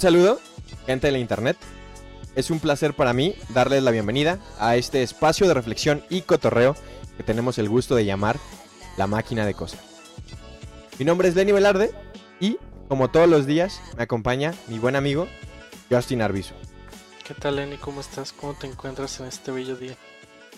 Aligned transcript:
Un 0.00 0.02
saludo, 0.02 0.40
gente 0.86 1.08
de 1.08 1.12
la 1.12 1.18
internet. 1.18 1.58
Es 2.34 2.50
un 2.50 2.58
placer 2.58 2.94
para 2.94 3.12
mí 3.12 3.34
darles 3.50 3.82
la 3.82 3.90
bienvenida 3.90 4.38
a 4.58 4.76
este 4.76 5.02
espacio 5.02 5.46
de 5.46 5.52
reflexión 5.52 6.02
y 6.08 6.22
cotorreo 6.22 6.74
que 7.18 7.22
tenemos 7.22 7.58
el 7.58 7.68
gusto 7.68 7.94
de 7.94 8.06
llamar 8.06 8.38
La 8.96 9.06
Máquina 9.06 9.44
de 9.44 9.52
Cosas. 9.52 9.80
Mi 10.98 11.04
nombre 11.04 11.28
es 11.28 11.34
Lenny 11.34 11.52
Velarde 11.52 11.90
y, 12.40 12.56
como 12.88 13.10
todos 13.10 13.28
los 13.28 13.44
días, 13.44 13.82
me 13.94 14.04
acompaña 14.04 14.54
mi 14.68 14.78
buen 14.78 14.96
amigo 14.96 15.28
Justin 15.90 16.22
Arbizu. 16.22 16.54
¿Qué 17.26 17.34
tal, 17.34 17.56
Lenny? 17.56 17.76
¿Cómo 17.76 18.00
estás? 18.00 18.32
¿Cómo 18.32 18.54
te 18.54 18.66
encuentras 18.66 19.20
en 19.20 19.26
este 19.26 19.52
bello 19.52 19.76
día? 19.76 19.96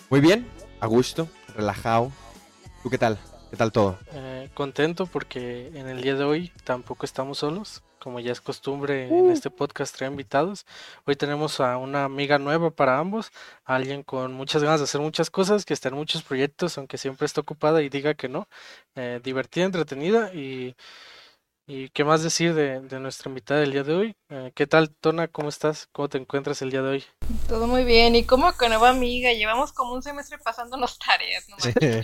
Muy 0.09 0.21
bien, 0.21 0.47
a 0.79 0.87
gusto, 0.87 1.27
relajado. 1.53 2.13
¿Tú 2.81 2.89
qué 2.89 2.97
tal? 2.97 3.19
¿Qué 3.51 3.57
tal 3.57 3.73
todo? 3.73 3.99
Eh, 4.13 4.49
contento 4.53 5.05
porque 5.05 5.67
en 5.75 5.89
el 5.89 6.01
día 6.01 6.15
de 6.15 6.23
hoy 6.23 6.53
tampoco 6.63 7.05
estamos 7.05 7.39
solos. 7.39 7.83
Como 8.03 8.19
ya 8.19 8.33
es 8.33 8.41
costumbre 8.41 9.07
en 9.07 9.31
este 9.31 9.49
podcast 9.49 9.95
traer 9.95 10.11
invitados. 10.11 10.65
Hoy 11.05 11.15
tenemos 11.15 11.61
a 11.61 11.77
una 11.77 12.03
amiga 12.03 12.37
nueva 12.37 12.69
para 12.69 12.99
ambos, 12.99 13.31
alguien 13.63 14.03
con 14.03 14.33
muchas 14.33 14.61
ganas 14.61 14.81
de 14.81 14.83
hacer 14.83 14.99
muchas 14.99 15.29
cosas, 15.29 15.63
que 15.63 15.73
está 15.73 15.87
en 15.87 15.95
muchos 15.95 16.21
proyectos, 16.21 16.77
aunque 16.77 16.97
siempre 16.97 17.25
está 17.25 17.39
ocupada 17.39 17.81
y 17.81 17.87
diga 17.87 18.13
que 18.13 18.27
no. 18.27 18.49
Eh, 18.95 19.21
divertida, 19.23 19.63
entretenida 19.63 20.33
y 20.33 20.75
¿Y 21.65 21.89
qué 21.89 22.03
más 22.03 22.21
decir 22.21 22.53
de, 22.53 22.81
nuestra 22.99 23.29
invitada 23.29 23.61
del 23.61 23.71
día 23.71 23.83
de 23.83 23.93
hoy? 23.93 24.15
Eh, 24.27 24.51
¿Qué 24.53 24.67
tal, 24.67 24.89
Tona? 24.89 25.29
¿Cómo 25.29 25.47
estás? 25.47 25.87
¿Cómo 25.93 26.09
te 26.09 26.17
encuentras 26.17 26.61
el 26.61 26.71
día 26.71 26.81
de 26.81 26.89
hoy? 26.89 27.05
Todo 27.47 27.67
muy 27.67 27.85
bien. 27.85 28.17
¿Y 28.17 28.25
cómo 28.25 28.51
que 28.57 28.67
nueva 28.67 28.89
amiga? 28.89 29.31
Llevamos 29.31 29.71
como 29.71 29.93
un 29.93 30.03
semestre 30.03 30.37
pasándonos 30.39 30.99
tareas. 30.99 31.47
No 31.47 31.55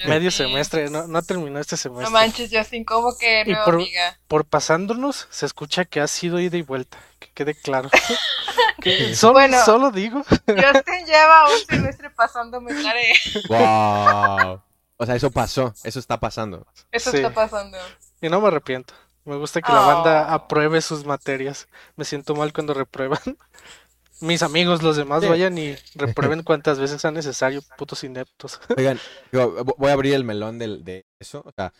Medio 0.07 0.31
semestre, 0.31 0.89
no, 0.89 1.07
no 1.07 1.21
terminó 1.23 1.59
este 1.59 1.75
semestre. 1.75 2.05
No 2.05 2.11
manches, 2.11 2.49
Justin, 2.53 2.85
¿cómo 2.85 3.17
que 3.17 3.43
nueva 3.43 3.65
por, 3.65 3.75
amiga? 3.75 4.17
Por 4.29 4.45
pasándonos, 4.45 5.27
se 5.29 5.45
escucha 5.45 5.83
que 5.83 5.99
ha 5.99 6.07
sido 6.07 6.39
ida 6.39 6.55
y 6.55 6.61
vuelta. 6.61 6.97
Que 7.19 7.29
quede 7.33 7.53
claro. 7.53 7.89
solo, 9.13 9.33
bueno, 9.33 9.65
solo 9.65 9.91
digo. 9.91 10.23
Justin 10.23 11.05
lleva 11.05 11.49
un 11.49 11.65
semestre 11.67 12.09
pasándome 12.11 12.81
tareas. 12.81 13.19
¡Wow! 13.49 14.61
O 14.95 15.05
sea, 15.05 15.15
eso 15.15 15.31
pasó, 15.31 15.73
eso 15.83 15.99
está 15.99 16.17
pasando. 16.17 16.65
Eso 16.93 17.11
está 17.11 17.33
pasando. 17.33 17.77
Y 18.21 18.29
no 18.29 18.39
me 18.39 18.47
arrepiento. 18.47 18.93
Me 19.29 19.35
gusta 19.35 19.61
que 19.61 19.71
la 19.71 19.81
banda 19.81 20.25
oh. 20.27 20.33
apruebe 20.33 20.81
sus 20.81 21.05
materias. 21.05 21.67
Me 21.95 22.03
siento 22.03 22.33
mal 22.33 22.51
cuando 22.51 22.73
reprueban. 22.73 23.19
Mis 24.21 24.41
amigos, 24.41 24.81
los 24.81 24.97
demás, 24.97 25.25
vayan 25.25 25.55
y 25.55 25.75
reprueben 25.95 26.41
cuantas 26.41 26.79
veces 26.79 26.99
sea 26.99 27.11
necesario, 27.11 27.61
putos 27.77 28.03
ineptos. 28.03 28.59
Oigan, 28.77 28.99
voy 29.31 29.89
a 29.91 29.93
abrir 29.93 30.15
el 30.15 30.23
melón 30.23 30.57
de, 30.57 31.05
eso. 31.19 31.43
O 31.45 31.51
sea, 31.51 31.73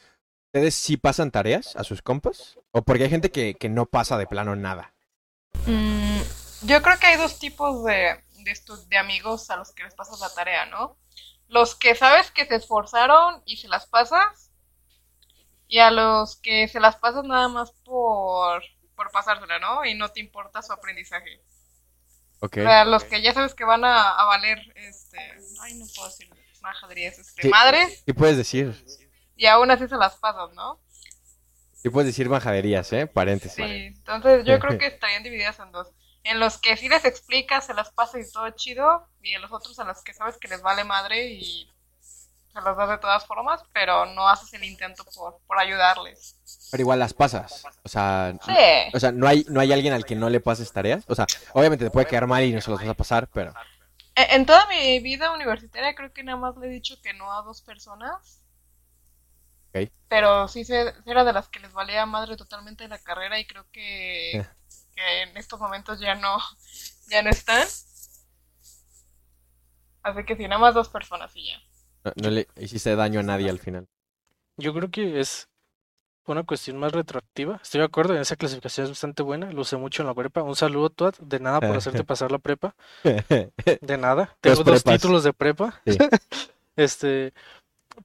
¿ustedes 0.54 0.76
sí 0.76 0.96
pasan 0.96 1.32
tareas 1.32 1.76
a 1.76 1.84
sus 1.84 2.04
compas? 2.04 2.60
¿O 2.72 2.84
porque 2.84 3.06
hay 3.06 3.10
gente 3.10 3.32
que, 3.32 3.58
no 3.68 3.88
pasa 3.88 4.20
de 4.20 4.28
plano 4.28 4.56
nada? 4.56 4.94
Mm, 5.66 6.20
yo 6.62 6.84
creo 6.84 7.00
que 7.00 7.08
hay 7.08 7.18
dos 7.18 7.40
tipos 7.40 7.84
de, 7.84 8.24
de, 8.44 8.60
de 8.90 8.98
amigos 9.00 9.50
a 9.50 9.58
los 9.58 9.72
que 9.72 9.84
les 9.84 9.96
pasas 9.96 10.20
la 10.20 10.30
tarea, 10.30 10.68
¿no? 10.68 10.98
Los 11.48 11.74
que 11.74 11.96
sabes 11.96 12.30
que 12.30 12.46
se 12.46 12.56
esforzaron 12.58 13.42
y 13.44 13.58
se 13.58 13.68
las 13.68 13.88
pasas 13.88 14.49
y 15.70 15.78
a 15.78 15.92
los 15.92 16.36
que 16.38 16.68
se 16.68 16.80
las 16.80 16.96
pasan 16.96 17.28
nada 17.28 17.48
más 17.48 17.72
por, 17.86 18.64
por 18.96 19.12
pasársela, 19.12 19.60
¿no? 19.60 19.86
Y 19.86 19.94
no 19.94 20.10
te 20.10 20.20
importa 20.20 20.64
su 20.64 20.74
aprendizaje. 20.74 21.44
Ok. 22.40 22.58
O 22.58 22.62
sea, 22.62 22.86
los 22.86 23.04
que 23.04 23.22
ya 23.22 23.34
sabes 23.34 23.54
que 23.54 23.64
van 23.66 23.86
a, 23.86 24.26
valer, 24.26 24.60
este, 24.76 25.20
ay, 25.62 25.76
no 25.76 25.86
puedo 25.96 26.10
decir 26.10 26.28
majaderías, 26.62 27.20
este, 27.20 27.44
sí, 27.44 27.50
madres. 27.50 28.02
¿Qué 28.04 28.14
puedes 28.16 28.36
decir? 28.36 28.84
Y 29.36 29.46
aún 29.46 29.70
así 29.70 29.88
se 29.88 29.96
las 29.96 30.16
pasas, 30.18 30.52
¿no? 30.56 30.82
Sí 31.76 31.90
puedes 31.92 32.08
decir 32.08 32.30
majaderías, 32.30 32.92
¿eh? 32.92 33.06
Paréntesis. 33.06 33.54
Sí, 33.54 33.64
entonces 33.64 34.46
yo 34.46 34.60
creo 34.60 34.80
que 34.80 34.88
estarían 34.88 35.22
divididas 35.22 35.60
en 35.60 35.72
dos. 35.72 35.88
En 36.24 36.40
los 36.40 36.58
que 36.58 36.78
sí 36.78 36.90
les 36.90 37.06
explicas, 37.06 37.68
se 37.68 37.76
las 37.76 37.92
pasas 37.92 38.28
y 38.28 38.32
todo 38.32 38.50
chido, 38.50 39.08
y 39.22 39.34
en 39.34 39.42
los 39.44 39.52
otros 39.52 39.78
a 39.78 39.84
los 39.84 40.02
que 40.04 40.16
sabes 40.16 40.38
que 40.38 40.48
les 40.48 40.64
vale 40.64 40.84
madre 40.84 41.28
y 41.28 41.72
se 42.54 42.62
los 42.62 42.78
das 42.78 42.90
de 42.90 42.98
todas 42.98 43.26
formas, 43.26 43.62
pero 43.74 44.06
no 44.08 44.28
haces 44.28 44.54
el 44.54 44.64
intento 44.64 45.04
por, 45.16 45.40
por 45.46 45.60
ayudarles. 45.60 46.36
Pero 46.72 46.82
igual 46.82 47.00
las 47.00 47.14
pasas. 47.14 47.64
O 47.84 47.90
sea, 47.90 48.34
o 48.94 49.00
sea 49.00 49.12
no, 49.12 49.28
hay, 49.28 49.46
no 49.50 49.60
hay 49.60 49.72
alguien 49.72 49.94
al 49.94 50.06
que 50.06 50.16
no 50.16 50.30
le 50.30 50.40
pases 50.40 50.72
tareas. 50.72 51.04
O 51.08 51.16
sea, 51.16 51.28
obviamente 51.54 51.86
te 51.86 51.92
puede 51.92 52.08
quedar 52.08 52.28
mal 52.28 52.44
y 52.44 52.52
no 52.52 52.62
se 52.62 52.72
los 52.72 52.80
vas 52.80 52.90
a 52.90 52.94
pasar, 52.94 53.28
pero... 53.28 53.54
E, 54.16 54.36
en 54.36 54.46
toda 54.46 54.66
mi 54.68 55.00
vida 55.00 55.32
universitaria 55.32 55.94
creo 55.96 56.12
que 56.12 56.24
nada 56.24 56.38
más 56.38 56.58
le 56.58 56.68
he 56.68 56.70
dicho 56.72 57.00
que 57.02 57.14
no 57.14 57.32
a 57.32 57.44
dos 57.44 57.62
personas. 57.62 58.42
Okay. 59.70 59.92
Pero 60.08 60.48
sí 60.48 60.66
era 61.06 61.24
de 61.24 61.34
las 61.34 61.48
que 61.48 61.60
les 61.60 61.72
valía 61.74 62.06
madre 62.08 62.36
totalmente 62.36 62.88
la 62.88 62.98
carrera 62.98 63.40
y 63.40 63.46
creo 63.46 63.66
que, 63.72 64.40
eh. 64.40 64.48
que 64.96 65.22
en 65.22 65.38
estos 65.38 65.60
momentos 65.60 66.00
ya 66.00 66.16
no, 66.16 66.40
ya 67.08 67.22
no 67.22 67.30
están. 67.30 67.68
Así 70.02 70.24
que 70.26 70.36
sí, 70.36 70.44
nada 70.48 70.58
más 70.58 70.74
dos 70.74 70.90
personas 70.90 71.32
y 71.36 71.50
ya. 71.50 71.69
No, 72.04 72.30
le 72.30 72.48
hiciste 72.58 72.96
daño 72.96 73.20
a 73.20 73.24
nadie 73.24 73.50
al 73.50 73.60
final. 73.60 73.88
Yo 74.58 74.74
creo 74.74 74.90
que 74.90 75.20
es 75.20 75.48
una 76.26 76.44
cuestión 76.44 76.78
más 76.78 76.92
retroactiva. 76.92 77.60
Estoy 77.62 77.80
de 77.80 77.86
acuerdo, 77.86 78.16
en 78.16 78.22
esa 78.22 78.36
clasificación 78.36 78.86
es 78.86 78.92
bastante 78.92 79.24
buena. 79.24 79.52
Lo 79.52 79.62
usé 79.62 79.78
mucho 79.78 80.04
en 80.04 80.08
la 80.08 80.14
prepa. 80.14 80.44
Un 80.44 80.56
saludo, 80.56 80.90
Tuat. 80.90 81.18
De 81.20 81.40
nada 81.40 81.60
por 81.60 81.76
hacerte 81.76 82.04
pasar 82.06 82.32
la 82.32 82.40
prepa. 82.40 82.76
De 83.04 83.98
nada. 83.98 84.36
Tengo 84.42 84.64
dos 84.64 84.84
títulos 84.84 85.24
de 85.24 85.34
prepa. 85.34 85.82
este, 86.76 87.34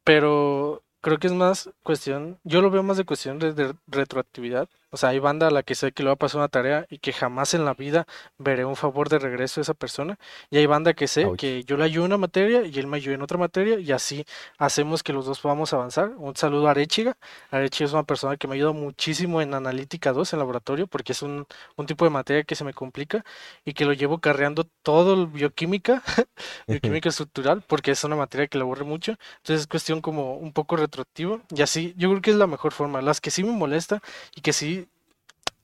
pero 0.03 0.83
creo 1.01 1.19
que 1.19 1.27
es 1.27 1.33
más 1.33 1.71
cuestión, 1.83 2.39
yo 2.45 2.63
lo 2.63 2.71
veo 2.71 2.83
más 2.83 2.97
de 2.97 3.05
cuestión 3.05 3.39
de 3.39 3.75
retroactividad. 3.87 4.69
O 4.95 4.97
sea, 4.97 5.09
hay 5.09 5.19
banda 5.19 5.49
a 5.49 5.51
la 5.51 5.65
que 5.65 5.75
sé 5.75 5.91
que 5.91 6.05
le 6.05 6.07
va 6.07 6.13
a 6.13 6.17
pasar 6.17 6.39
una 6.39 6.47
tarea 6.49 6.87
y 6.89 6.99
que 6.99 7.13
jamás 7.13 7.53
en 7.53 7.65
la 7.65 7.75
vida 7.75 8.07
veré 8.39 8.65
un 8.65 8.77
favor 8.77 9.09
de 9.09 9.19
regreso 9.19 9.61
de 9.61 9.63
esa 9.63 9.75
persona. 9.75 10.21
Y 10.51 10.59
hay 10.59 10.67
banda 10.67 10.95
que 10.95 11.09
sé 11.09 11.27
que 11.37 11.65
yo 11.65 11.77
le 11.77 11.83
ayudo 11.83 12.05
en 12.05 12.13
una 12.13 12.19
materia 12.19 12.65
y 12.65 12.79
él 12.79 12.87
me 12.87 12.99
ayuda 12.99 13.17
en 13.17 13.23
otra 13.23 13.37
materia 13.37 13.81
y 13.81 13.91
así 13.91 14.25
hacemos 14.57 15.03
que 15.03 15.13
los 15.13 15.27
dos 15.27 15.41
podamos 15.41 15.73
avanzar. 15.73 16.11
Un 16.17 16.37
saludo 16.37 16.69
a 16.69 16.71
Arechiga. 16.71 17.17
Arechiga 17.51 17.89
es 17.89 17.93
una 17.93 18.05
persona 18.05 18.37
que 18.37 18.47
me 18.47 18.55
ayuda 18.55 18.71
muchísimo 18.71 19.43
en 19.43 19.55
analítica 19.55 20.13
2 20.13 20.33
en 20.33 20.39
laboratorio 20.39 20.87
porque 20.87 21.11
es 21.11 21.23
un, 21.23 21.45
un 21.75 21.87
tipo 21.87 22.05
de 22.05 22.13
materia 22.13 22.45
que 22.45 22.55
se 22.55 22.63
me 22.63 22.73
complica 22.73 23.25
y 23.65 23.73
que 23.75 23.85
lo 23.87 23.95
llevo 23.95 24.19
carreando 24.19 24.63
todo 24.85 25.15
el 25.15 25.27
bioquímica, 25.27 26.05
bioquímica 26.69 27.09
estructural, 27.09 27.63
porque 27.67 27.91
es 27.91 28.05
una 28.05 28.15
materia 28.15 28.47
que 28.47 28.59
le 28.59 28.63
aburre 28.63 28.85
mucho. 28.85 29.17
Entonces 29.39 29.63
es 29.63 29.67
cuestión 29.67 30.01
como 30.01 30.37
un 30.37 30.53
poco 30.53 30.77
retroactivo 30.77 31.41
y 31.53 31.63
así 31.63 31.95
yo 31.97 32.11
creo 32.11 32.23
que 32.23 32.31
es 32.31 32.37
la 32.37 32.47
mejor 32.47 32.73
forma. 32.73 33.03
Las 33.03 33.21
que 33.21 33.33
sí 33.33 33.43
me 33.43 33.51
molesta 33.51 34.01
y 34.37 34.41
que 34.41 34.53
sí 34.53 34.84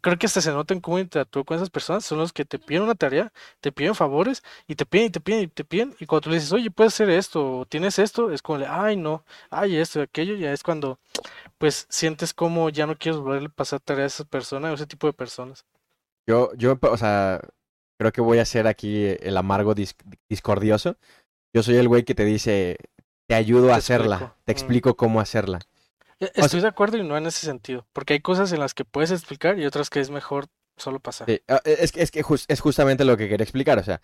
creo 0.01 0.19
que 0.19 0.27
hasta 0.27 0.41
se 0.41 0.51
nota 0.51 0.75
en 0.75 0.81
cómo 0.81 0.99
interactúo 0.99 1.45
con 1.45 1.57
esas 1.57 1.71
personas, 1.71 2.05
son 2.05 2.19
los 2.19 2.33
que 2.33 2.45
te 2.45 2.59
piden 2.59 2.83
una 2.83 2.95
tarea, 2.95 3.33
te 3.61 3.73
piden 3.73 3.95
favores 3.95 4.43
y 4.67 4.75
te 4.75 4.87
piden 4.87 5.07
y 5.07 5.11
te 5.11 5.21
piden 5.21 5.41
y 5.43 5.47
te 5.49 5.65
piden 5.65 5.95
y 6.01 6.07
cuando 6.07 6.23
tú 6.23 6.31
le 6.31 6.37
dices, 6.37 6.53
oye, 6.53 6.71
puedes 6.71 6.95
hacer 6.95 7.11
esto, 7.11 7.61
o 7.61 7.67
tienes 7.67 7.99
esto, 7.99 8.31
es 8.31 8.43
como, 8.43 8.65
ay, 8.67 8.97
no, 8.97 9.25
ay, 9.51 9.77
esto, 9.77 10.01
aquello, 10.03 10.35
ya 10.37 10.53
es 10.53 10.63
cuando, 10.63 10.99
pues, 11.59 11.87
sientes 11.89 12.33
como 12.35 12.71
ya 12.71 12.87
no 12.87 12.97
quieres 12.97 13.21
volverle 13.21 13.49
a 13.49 13.53
pasar 13.53 13.81
tarea 13.81 14.05
a 14.05 14.09
esa 14.09 14.25
persona 14.25 14.71
o 14.71 14.75
ese 14.75 14.87
tipo 14.87 15.07
de 15.07 15.13
personas. 15.13 15.65
Yo, 16.27 16.53
yo, 16.55 16.79
o 16.81 16.97
sea, 16.97 17.41
creo 17.99 18.13
que 18.13 18.21
voy 18.21 18.39
a 18.39 18.45
ser 18.45 18.67
aquí 18.67 19.05
el 19.21 19.37
amargo 19.37 19.75
discordioso. 20.29 20.97
Yo 21.53 21.63
soy 21.63 21.77
el 21.77 21.89
güey 21.89 22.05
que 22.05 22.15
te 22.15 22.25
dice, 22.25 22.79
te 23.27 23.35
ayudo 23.35 23.73
a 23.73 23.77
hacerla, 23.77 24.37
te 24.45 24.53
mm. 24.53 24.55
explico 24.55 24.97
cómo 24.97 25.21
hacerla. 25.21 25.59
E, 26.21 26.31
estoy 26.35 26.61
de 26.61 26.69
acuerdo 26.69 26.99
y 26.99 27.03
no 27.03 27.17
en 27.17 27.27
ese 27.27 27.47
sentido, 27.47 27.87
porque 27.93 28.15
hay 28.15 28.21
cosas 28.21 28.53
en 28.53 28.61
las 28.61 28.75
que 28.75 28.85
puedes 28.85 29.11
explicar 29.11 29.59
y 29.59 29.67
otras 29.67 29.91
que 29.91 30.01
es 30.01 30.11
mejor 30.11 30.47
solo 30.77 31.01
pasar. 31.01 31.29
Ah, 31.49 31.61
es, 31.65 31.93
es 31.97 32.11
que 32.11 32.23
es 32.49 32.61
justamente 32.61 33.05
lo 33.05 33.17
que 33.17 33.29
quería 33.29 33.45
explicar, 33.45 33.79
o 33.79 33.85
sea, 33.85 34.01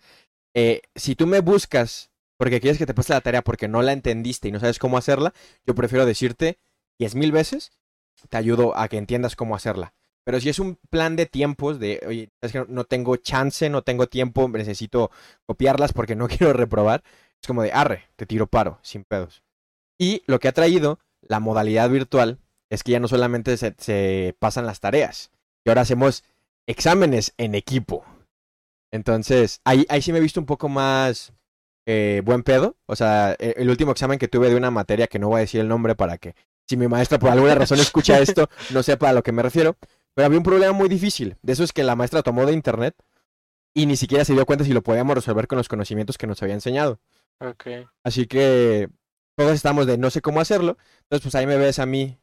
eh, 0.54 0.82
si 0.94 1.14
tú 1.14 1.26
me 1.26 1.40
buscas 1.40 2.10
porque 2.38 2.60
quieres 2.60 2.78
que 2.78 2.86
te 2.86 2.94
pase 2.94 3.12
la 3.12 3.20
tarea 3.20 3.42
porque 3.42 3.68
no 3.68 3.82
la 3.82 3.92
entendiste 3.92 4.48
y 4.48 4.52
no 4.52 4.60
sabes 4.60 4.78
cómo 4.78 4.98
hacerla, 4.98 5.32
yo 5.66 5.74
prefiero 5.74 6.06
decirte 6.06 6.58
diez 6.98 7.14
mil 7.14 7.32
veces, 7.32 7.72
te 8.28 8.36
ayudo 8.36 8.76
a 8.76 8.88
que 8.88 8.98
entiendas 8.98 9.36
cómo 9.36 9.54
hacerla. 9.54 9.94
Pero 10.24 10.40
si 10.40 10.48
es 10.48 10.58
un 10.58 10.76
plan 10.90 11.14
de 11.14 11.26
tiempos, 11.26 11.78
de, 11.78 12.02
oye, 12.06 12.30
es 12.40 12.52
que 12.52 12.64
no 12.69 12.84
tengo 12.84 13.16
chance, 13.16 13.70
no 13.70 13.82
tengo 13.82 14.08
tiempo, 14.08 14.48
necesito 14.48 15.10
copiarlas 15.46 15.92
porque 15.92 16.16
no 16.16 16.28
quiero 16.28 16.52
reprobar, 16.52 17.02
es 17.40 17.46
como 17.46 17.62
de, 17.62 17.72
arre, 17.72 18.08
te 18.16 18.26
tiro 18.26 18.46
paro, 18.46 18.78
sin 18.82 19.04
pedos. 19.04 19.42
Y 19.98 20.22
lo 20.26 20.40
que 20.40 20.48
ha 20.48 20.52
traído 20.52 20.98
la 21.28 21.40
modalidad 21.40 21.90
virtual 21.90 22.38
es 22.70 22.82
que 22.82 22.93
ya 22.93 23.00
no 23.00 23.08
solamente 23.08 23.56
se, 23.56 24.37
pasan 24.38 24.67
las 24.67 24.81
tareas, 24.81 25.31
y 25.64 25.70
ahora 25.70 25.82
hacemos 25.82 26.25
exámenes 26.67 27.32
en 27.38 27.55
equipo. 27.55 28.05
Entonces, 28.93 29.61
ahí, 29.64 29.87
ahí 29.88 30.02
sí 30.02 30.12
me 30.12 30.19
he 30.19 30.23
visto 30.23 30.40
un 30.40 30.46
poco 30.46 30.69
más 30.69 31.32
eh, 31.87 32.23
buen 32.25 32.43
pedo. 32.43 32.76
O 32.87 32.96
sea, 32.96 33.37
e, 33.38 33.55
el, 33.58 33.70
último 33.70 33.93
examen 33.93 34.19
que 34.19 34.28
tuve 34.28 34.49
de 34.49 34.56
una 34.56 34.70
materia 34.70 35.06
que 35.06 35.19
no 35.19 35.28
voy 35.28 35.38
a 35.38 35.40
decir 35.40 35.61
el 35.61 35.69
nombre 35.69 35.94
para 35.94 36.19
que 36.19 36.34
si 36.69 36.76
mi 36.76 36.88
maestra 36.88 37.19
por 37.19 37.31
alguna 37.31 37.55
razón 37.55 37.79
escucha 37.79 38.19
esto, 38.20 38.49
no 38.70 38.82
sepa 38.82 39.11
a 39.11 39.12
lo 39.12 39.22
que 39.22 39.32
me 39.32 39.43
refiero. 39.43 39.76
Pero 40.14 40.26
había 40.26 40.38
un 40.38 40.44
problema 40.44 40.72
muy 40.72 40.88
difícil. 40.88 41.37
De 41.43 41.52
eso 41.52 41.62
es 41.62 41.72
que 41.72 41.84
la 41.84 41.94
maestra 41.94 42.22
tomó 42.22 42.46
de 42.46 42.52
internet 42.52 42.96
y 43.75 43.87
ni 43.87 43.96
siquiera 43.96 44.25
se 44.25 44.32
dio 44.32 44.46
cuenta 44.46 44.64
si 44.64 44.72
lo 44.72 44.82
podíamos 44.82 45.14
resolver 45.14 45.46
con 45.46 45.58
los 45.58 45.69
conocimientos 45.69 46.19
que 46.19 46.26
nos 46.26 46.43
había 46.43 46.55
enseñado. 46.55 46.99
Okay. 47.38 47.87
Así 48.02 48.26
que 48.26 48.88
todos 49.36 49.52
estamos 49.52 49.86
de 49.86 49.98
no 49.98 50.10
sé 50.10 50.20
cómo 50.22 50.40
hacerlo. 50.40 50.76
Entonces, 51.02 51.22
pues 51.22 51.34
ahí 51.34 51.46
me 51.46 51.56
ves 51.56 51.78
a 51.78 51.86
mí, 51.86 52.18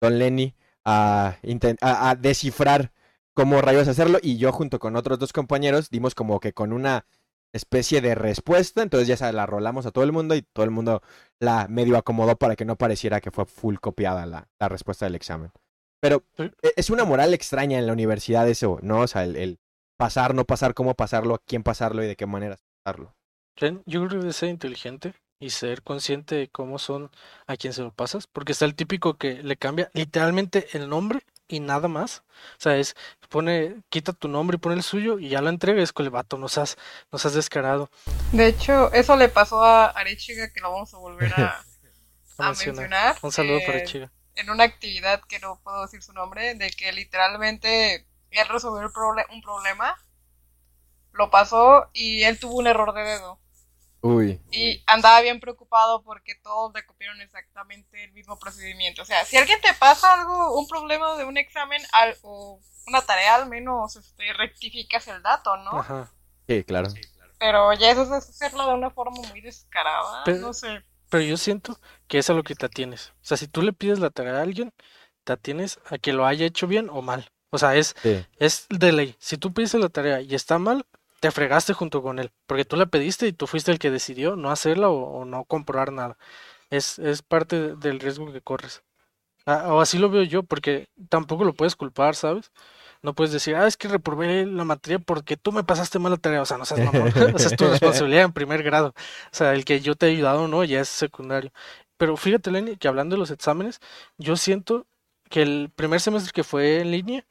don 0.00 0.18
Lenny, 0.18 0.54
a, 0.84 1.38
a, 1.80 2.14
descifrar 2.16 2.92
cómo 3.34 3.60
rayos 3.60 3.88
hacerlo 3.88 4.18
y 4.22 4.36
yo 4.38 4.52
junto 4.52 4.78
con 4.78 4.96
otros 4.96 5.18
dos 5.18 5.32
compañeros 5.32 5.90
dimos 5.90 6.14
como 6.14 6.40
que 6.40 6.52
con 6.52 6.72
una 6.72 7.06
especie 7.52 8.00
de 8.00 8.14
respuesta, 8.14 8.82
entonces 8.82 9.08
ya 9.08 9.32
la 9.32 9.46
rolamos 9.46 9.86
a 9.86 9.90
todo 9.90 10.04
el 10.04 10.12
mundo 10.12 10.34
y 10.34 10.42
todo 10.42 10.64
el 10.64 10.70
mundo 10.70 11.02
la 11.40 11.66
medio 11.68 11.96
acomodó 11.96 12.36
para 12.36 12.56
que 12.56 12.64
no 12.64 12.76
pareciera 12.76 13.20
que 13.20 13.30
fue 13.30 13.46
full 13.46 13.76
copiada 13.76 14.26
la, 14.26 14.48
la 14.58 14.68
respuesta 14.68 15.06
del 15.06 15.14
examen. 15.14 15.52
Pero 16.00 16.24
e, 16.38 16.52
es 16.76 16.90
una 16.90 17.04
moral 17.04 17.34
extraña 17.34 17.78
en 17.78 17.86
la 17.86 17.92
universidad 17.92 18.48
eso, 18.48 18.78
¿no? 18.82 19.00
O 19.00 19.06
sea, 19.06 19.24
el, 19.24 19.58
pasar, 19.96 20.34
no 20.34 20.44
pasar, 20.44 20.74
cómo 20.74 20.94
pasarlo, 20.94 21.42
quién 21.46 21.62
pasarlo 21.62 22.04
y 22.04 22.06
de 22.06 22.16
qué 22.16 22.26
manera 22.26 22.56
pasarlo. 22.84 23.14
Yo 23.58 24.00
creo 24.00 24.08
que 24.08 24.16
debe 24.18 24.32
ser 24.32 24.50
inteligente 24.50 25.14
y 25.38 25.50
ser 25.50 25.82
consciente 25.82 26.34
de 26.34 26.48
cómo 26.48 26.78
son 26.78 27.10
a 27.46 27.56
quien 27.56 27.72
se 27.72 27.82
lo 27.82 27.92
pasas, 27.92 28.26
porque 28.26 28.52
está 28.52 28.64
el 28.64 28.74
típico 28.74 29.16
que 29.16 29.42
le 29.42 29.56
cambia 29.56 29.90
literalmente 29.92 30.68
el 30.72 30.88
nombre 30.88 31.20
y 31.48 31.60
nada 31.60 31.88
más. 31.88 32.22
O 32.52 32.60
sea, 32.60 32.76
es, 32.76 32.96
pone, 33.28 33.76
quita 33.88 34.12
tu 34.12 34.28
nombre 34.28 34.56
y 34.56 34.58
pone 34.58 34.76
el 34.76 34.82
suyo 34.82 35.18
y 35.18 35.28
ya 35.28 35.40
lo 35.40 35.50
entregues 35.50 35.92
con 35.92 36.06
el 36.06 36.10
vato, 36.10 36.38
nos 36.38 36.58
has, 36.58 36.76
nos 37.12 37.24
has 37.26 37.34
descarado. 37.34 37.90
De 38.32 38.46
hecho, 38.46 38.92
eso 38.92 39.16
le 39.16 39.28
pasó 39.28 39.62
a 39.62 39.86
Arechiga, 39.86 40.50
que 40.52 40.60
lo 40.60 40.72
vamos 40.72 40.92
a 40.94 40.98
volver 40.98 41.32
a, 41.34 41.64
mencionar. 42.38 43.16
Un 43.22 43.32
saludo 43.32 43.60
para 43.60 43.78
Arechiga. 43.78 44.10
En 44.34 44.50
una 44.50 44.64
actividad 44.64 45.22
que 45.28 45.38
no 45.38 45.60
puedo 45.62 45.82
decir 45.82 46.02
su 46.02 46.12
nombre, 46.12 46.54
de 46.54 46.70
que 46.70 46.92
literalmente 46.92 48.06
él 48.30 48.48
resolvió 48.48 48.86
un 48.86 49.42
problema, 49.42 49.96
lo 51.12 51.30
pasó 51.30 51.88
y 51.94 52.22
él 52.24 52.38
tuvo 52.38 52.56
un 52.56 52.66
error 52.66 52.92
de 52.92 53.02
dedo. 53.02 53.40
Y 54.50 54.82
andaba 54.86 55.20
bien 55.20 55.40
preocupado 55.40 56.02
porque 56.02 56.34
todos 56.36 56.72
le 56.74 56.84
copiaron 56.86 57.20
exactamente 57.20 58.04
el 58.04 58.12
mismo 58.12 58.38
procedimiento. 58.38 59.02
O 59.02 59.04
sea, 59.04 59.24
si 59.24 59.36
alguien 59.36 59.60
te 59.60 59.74
pasa 59.74 60.14
algo, 60.14 60.58
un 60.58 60.68
problema 60.68 61.16
de 61.16 61.24
un 61.24 61.36
examen 61.36 61.82
o 62.22 62.60
una 62.86 63.02
tarea, 63.02 63.34
al 63.34 63.48
menos 63.48 63.96
este, 63.96 64.32
rectificas 64.32 65.08
el 65.08 65.22
dato, 65.22 65.56
¿no? 65.56 65.80
Ajá. 65.80 66.12
Sí, 66.46 66.62
claro. 66.64 66.88
Pero 67.38 67.72
ya 67.74 67.90
eso 67.90 68.02
es 68.02 68.10
hacerlo 68.10 68.66
de 68.66 68.74
una 68.74 68.90
forma 68.90 69.20
muy 69.28 69.40
descarada, 69.40 70.24
no 70.26 70.54
sé. 70.54 70.82
Pero 71.08 71.22
yo 71.22 71.36
siento 71.36 71.78
que 72.08 72.18
es 72.18 72.30
a 72.30 72.32
lo 72.32 72.42
que 72.42 72.54
te 72.54 72.66
atienes. 72.66 73.12
O 73.22 73.24
sea, 73.24 73.36
si 73.36 73.46
tú 73.46 73.62
le 73.62 73.72
pides 73.72 73.98
la 73.98 74.10
tarea 74.10 74.38
a 74.38 74.42
alguien, 74.42 74.72
te 75.24 75.32
atienes 75.32 75.78
a 75.86 75.98
que 75.98 76.12
lo 76.12 76.26
haya 76.26 76.46
hecho 76.46 76.66
bien 76.66 76.88
o 76.90 77.02
mal. 77.02 77.30
O 77.50 77.58
sea, 77.58 77.76
es, 77.76 77.94
es 78.38 78.66
de 78.68 78.92
ley. 78.92 79.16
Si 79.18 79.36
tú 79.38 79.52
pides 79.52 79.74
la 79.74 79.88
tarea 79.88 80.20
y 80.20 80.34
está 80.34 80.58
mal, 80.58 80.86
te 81.20 81.30
fregaste 81.30 81.72
junto 81.72 82.02
con 82.02 82.18
él, 82.18 82.32
porque 82.46 82.64
tú 82.64 82.76
la 82.76 82.86
pediste 82.86 83.26
y 83.26 83.32
tú 83.32 83.46
fuiste 83.46 83.72
el 83.72 83.78
que 83.78 83.90
decidió 83.90 84.36
no 84.36 84.50
hacerla 84.50 84.90
o, 84.90 85.24
no 85.24 85.44
comprobar 85.44 85.92
nada. 85.92 86.18
Es, 86.70 86.98
es 86.98 87.22
parte 87.22 87.76
del 87.76 88.00
riesgo 88.00 88.32
que 88.32 88.40
corres. 88.42 88.82
Ah, 89.46 89.72
o 89.74 89.80
así 89.80 89.98
lo 89.98 90.10
veo 90.10 90.24
yo, 90.24 90.42
porque 90.42 90.88
tampoco 91.08 91.44
lo 91.44 91.54
puedes 91.54 91.76
culpar, 91.76 92.16
¿sabes? 92.16 92.50
No 93.02 93.14
puedes 93.14 93.32
decir, 93.32 93.54
ah, 93.56 93.66
es 93.66 93.76
que 93.76 93.88
reprobé 93.88 94.46
la 94.46 94.64
materia 94.64 94.98
porque 94.98 95.36
tú 95.36 95.52
me 95.52 95.64
pasaste 95.64 95.98
mal 96.00 96.12
la 96.12 96.18
tarea. 96.18 96.42
O 96.42 96.46
sea, 96.46 96.58
no 96.58 96.64
seas 96.64 96.80
mamón. 96.80 97.08
o 97.34 97.38
sea, 97.38 97.48
es 97.48 97.56
tu 97.56 97.68
responsabilidad 97.68 98.24
en 98.24 98.32
primer 98.32 98.62
grado. 98.64 98.88
O 98.88 98.94
sea, 99.30 99.54
el 99.54 99.64
que 99.64 99.80
yo 99.80 99.94
te 99.94 100.06
he 100.06 100.10
ayudado 100.10 100.44
o 100.44 100.48
no, 100.48 100.64
ya 100.64 100.80
es 100.80 100.88
secundario. 100.88 101.52
Pero 101.96 102.16
fíjate, 102.16 102.50
Lenny, 102.50 102.76
que 102.76 102.88
hablando 102.88 103.14
de 103.16 103.20
los 103.20 103.30
exámenes, 103.30 103.80
yo 104.18 104.36
siento 104.36 104.86
que 105.30 105.42
el 105.42 105.70
primer 105.74 106.00
semestre 106.00 106.32
que 106.32 106.44
fue 106.44 106.80
en 106.80 106.90
línea 106.90 107.26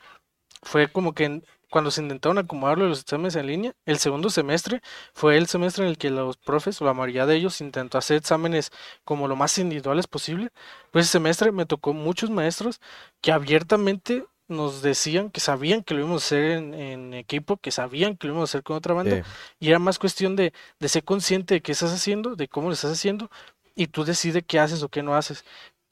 fue 0.63 0.91
como 0.91 1.13
que 1.13 1.43
cuando 1.75 1.92
se 1.92 2.01
intentaron 2.01 2.38
acomodarlo 2.38 2.88
los 2.88 3.01
exámenes 3.01 3.36
en 3.36 3.48
línea, 3.48 3.74
el 3.86 3.98
segundo 3.98 4.30
semestre 4.30 4.81
fue 5.13 5.36
el 5.36 5.48
semestre 5.48 5.83
en 5.83 5.89
el 5.89 5.98
que 5.98 6.10
los 6.10 6.38
profes, 6.38 6.81
o 6.81 6.86
la 6.86 6.94
mayoría 6.94 7.25
de 7.25 7.36
ellos, 7.36 7.60
intentó 7.60 7.98
hacer 7.98 8.16
exámenes 8.16 8.72
como 9.04 9.27
lo 9.27 9.36
más 9.36 9.57
individuales 9.57 10.07
posible. 10.07 10.51
Pues 10.92 11.04
ese 11.04 11.12
semestre 11.12 11.51
me 11.51 11.66
tocó 11.66 11.92
muchos 11.92 12.30
maestros 12.30 12.80
que 13.19 13.33
abiertamente 13.33 14.25
nos 14.48 14.81
decían 14.83 15.30
que 15.30 15.42
sabían 15.42 15.83
que 15.83 15.95
lo 15.95 16.00
íbamos 16.00 16.24
a 16.24 16.25
hacer 16.27 16.51
en, 16.51 17.13
equipo, 17.13 17.57
que 17.57 17.72
sabían 17.72 18.16
que 18.16 18.28
lo 18.28 18.36
íbamos 18.36 18.50
a 18.50 18.51
hacer 18.51 18.63
con 18.63 18.78
otra 18.78 18.94
banda, 18.94 19.25
y 19.60 19.68
era 19.68 19.78
más 19.78 20.00
cuestión 20.00 20.38
de, 20.38 20.54
de 20.80 20.88
ser 20.88 21.04
consciente 21.04 21.56
de 21.56 21.62
qué 21.62 21.74
estás 21.74 21.92
haciendo, 21.92 22.38
de 22.38 22.48
cómo 22.48 22.69
lo 22.69 22.74
estás 22.74 22.94
haciendo, 22.94 23.30
y 23.75 23.88
tú 23.88 24.06
decides 24.06 24.45
qué 24.48 24.60
haces 24.62 24.81
o 24.81 24.88
qué 24.88 25.04
no 25.04 25.13
haces 25.13 25.44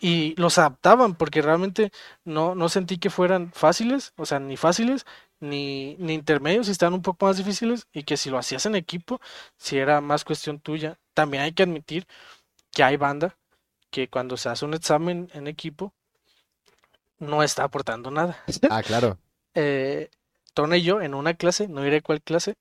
y 0.04 0.36
los 0.36 0.58
adaptaban 0.58 1.16
porque 1.16 1.42
realmente 1.42 1.92
no, 2.26 2.56
no 2.56 2.68
sentí 2.68 2.98
que 2.98 3.10
fueran 3.10 3.54
fáciles, 3.54 4.12
o 4.18 4.26
sea, 4.26 4.38
ni 4.40 4.58
fáciles, 4.58 5.06
ni, 5.44 5.96
ni 5.98 6.14
intermedios, 6.14 6.68
y 6.68 6.72
estaban 6.72 6.94
un 6.96 7.02
poco 7.02 7.26
más 7.28 7.38
difíciles 7.38 7.88
y 7.94 8.04
que 8.04 8.18
si 8.18 8.30
lo 8.30 8.38
hacías 8.38 8.66
en 8.66 8.76
equipo, 8.76 9.20
si 9.58 9.78
era 9.78 10.02
más 10.02 10.24
cuestión 10.26 10.60
tuya. 10.60 10.98
También 11.14 11.44
hay 11.44 11.54
que 11.54 11.64
admitir 11.64 12.08
que 12.72 12.84
hay 12.84 12.98
banda 12.98 13.38
que 13.92 14.10
cuando 14.10 14.38
se 14.38 14.50
hace 14.50 14.66
un 14.66 14.74
examen 14.74 15.30
en 15.34 15.48
equipo 15.48 15.94
no 17.20 17.44
está 17.44 17.64
aportando 17.64 18.12
nada. 18.12 18.38
Ah, 18.70 18.82
claro. 18.84 19.18
eh, 19.56 20.10
Tona 20.54 20.78
y 20.78 20.84
yo 20.84 21.02
en 21.02 21.14
una 21.16 21.34
clase, 21.34 21.68
no 21.68 21.82
diré 21.82 22.02
cuál 22.02 22.22
clase, 22.22 22.56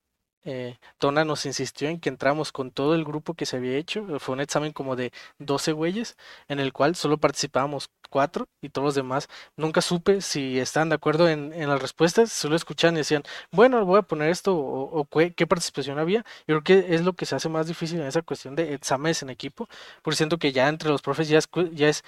eh, 0.45 0.79
Tona 0.99 1.25
nos 1.25 1.47
insistió 1.47 1.89
en 1.89 2.01
que 2.01 2.09
entramos 2.09 2.53
con 2.53 2.71
todo 2.71 2.95
el 2.95 3.05
grupo 3.05 3.35
que 3.35 3.47
se 3.47 3.57
había 3.57 3.77
hecho. 3.77 4.19
Fue 4.19 4.35
un 4.35 4.41
examen 4.41 4.73
como 4.73 4.97
de 4.97 5.13
12 5.39 5.73
güeyes, 5.73 6.17
en 6.49 6.61
el 6.61 6.73
cual 6.73 6.97
solo 6.97 7.19
participábamos 7.19 7.91
cuatro 8.11 8.49
y 8.61 8.69
todos 8.69 8.87
los 8.87 8.95
demás. 8.95 9.29
Nunca 9.57 9.81
supe 9.81 10.21
si 10.21 10.59
estaban 10.59 10.89
de 10.89 10.97
acuerdo 10.97 11.29
en, 11.29 11.53
las 11.69 11.81
respuestas, 11.81 12.33
solo 12.33 12.57
escuchaban 12.57 12.97
y 12.97 12.99
decían, 12.99 13.23
bueno, 13.51 13.85
voy 13.85 13.99
a 13.99 14.03
poner 14.03 14.31
esto 14.31 14.57
o, 14.57 15.07
qué, 15.07 15.47
participación 15.47 15.99
había. 15.99 16.25
Yo 16.47 16.61
creo 16.61 16.65
que 16.65 16.95
es 16.95 17.03
lo 17.03 17.15
que 17.15 17.27
se 17.27 17.37
hace 17.37 17.49
más 17.49 17.67
difícil 17.67 18.01
en 18.01 18.07
esa 18.07 18.23
cuestión 18.23 18.55
de 18.57 18.75
exámenes 18.75 19.23
en 19.23 19.31
equipo, 19.31 19.69
porque 20.03 20.17
siento 20.17 20.39
que 20.39 20.53
ya 20.53 20.69
entre 20.69 20.91
los 20.91 21.03
profes 21.03 21.29
ya 21.29 21.39
es, 21.39 21.49
ya 21.73 21.89
es 21.89 22.05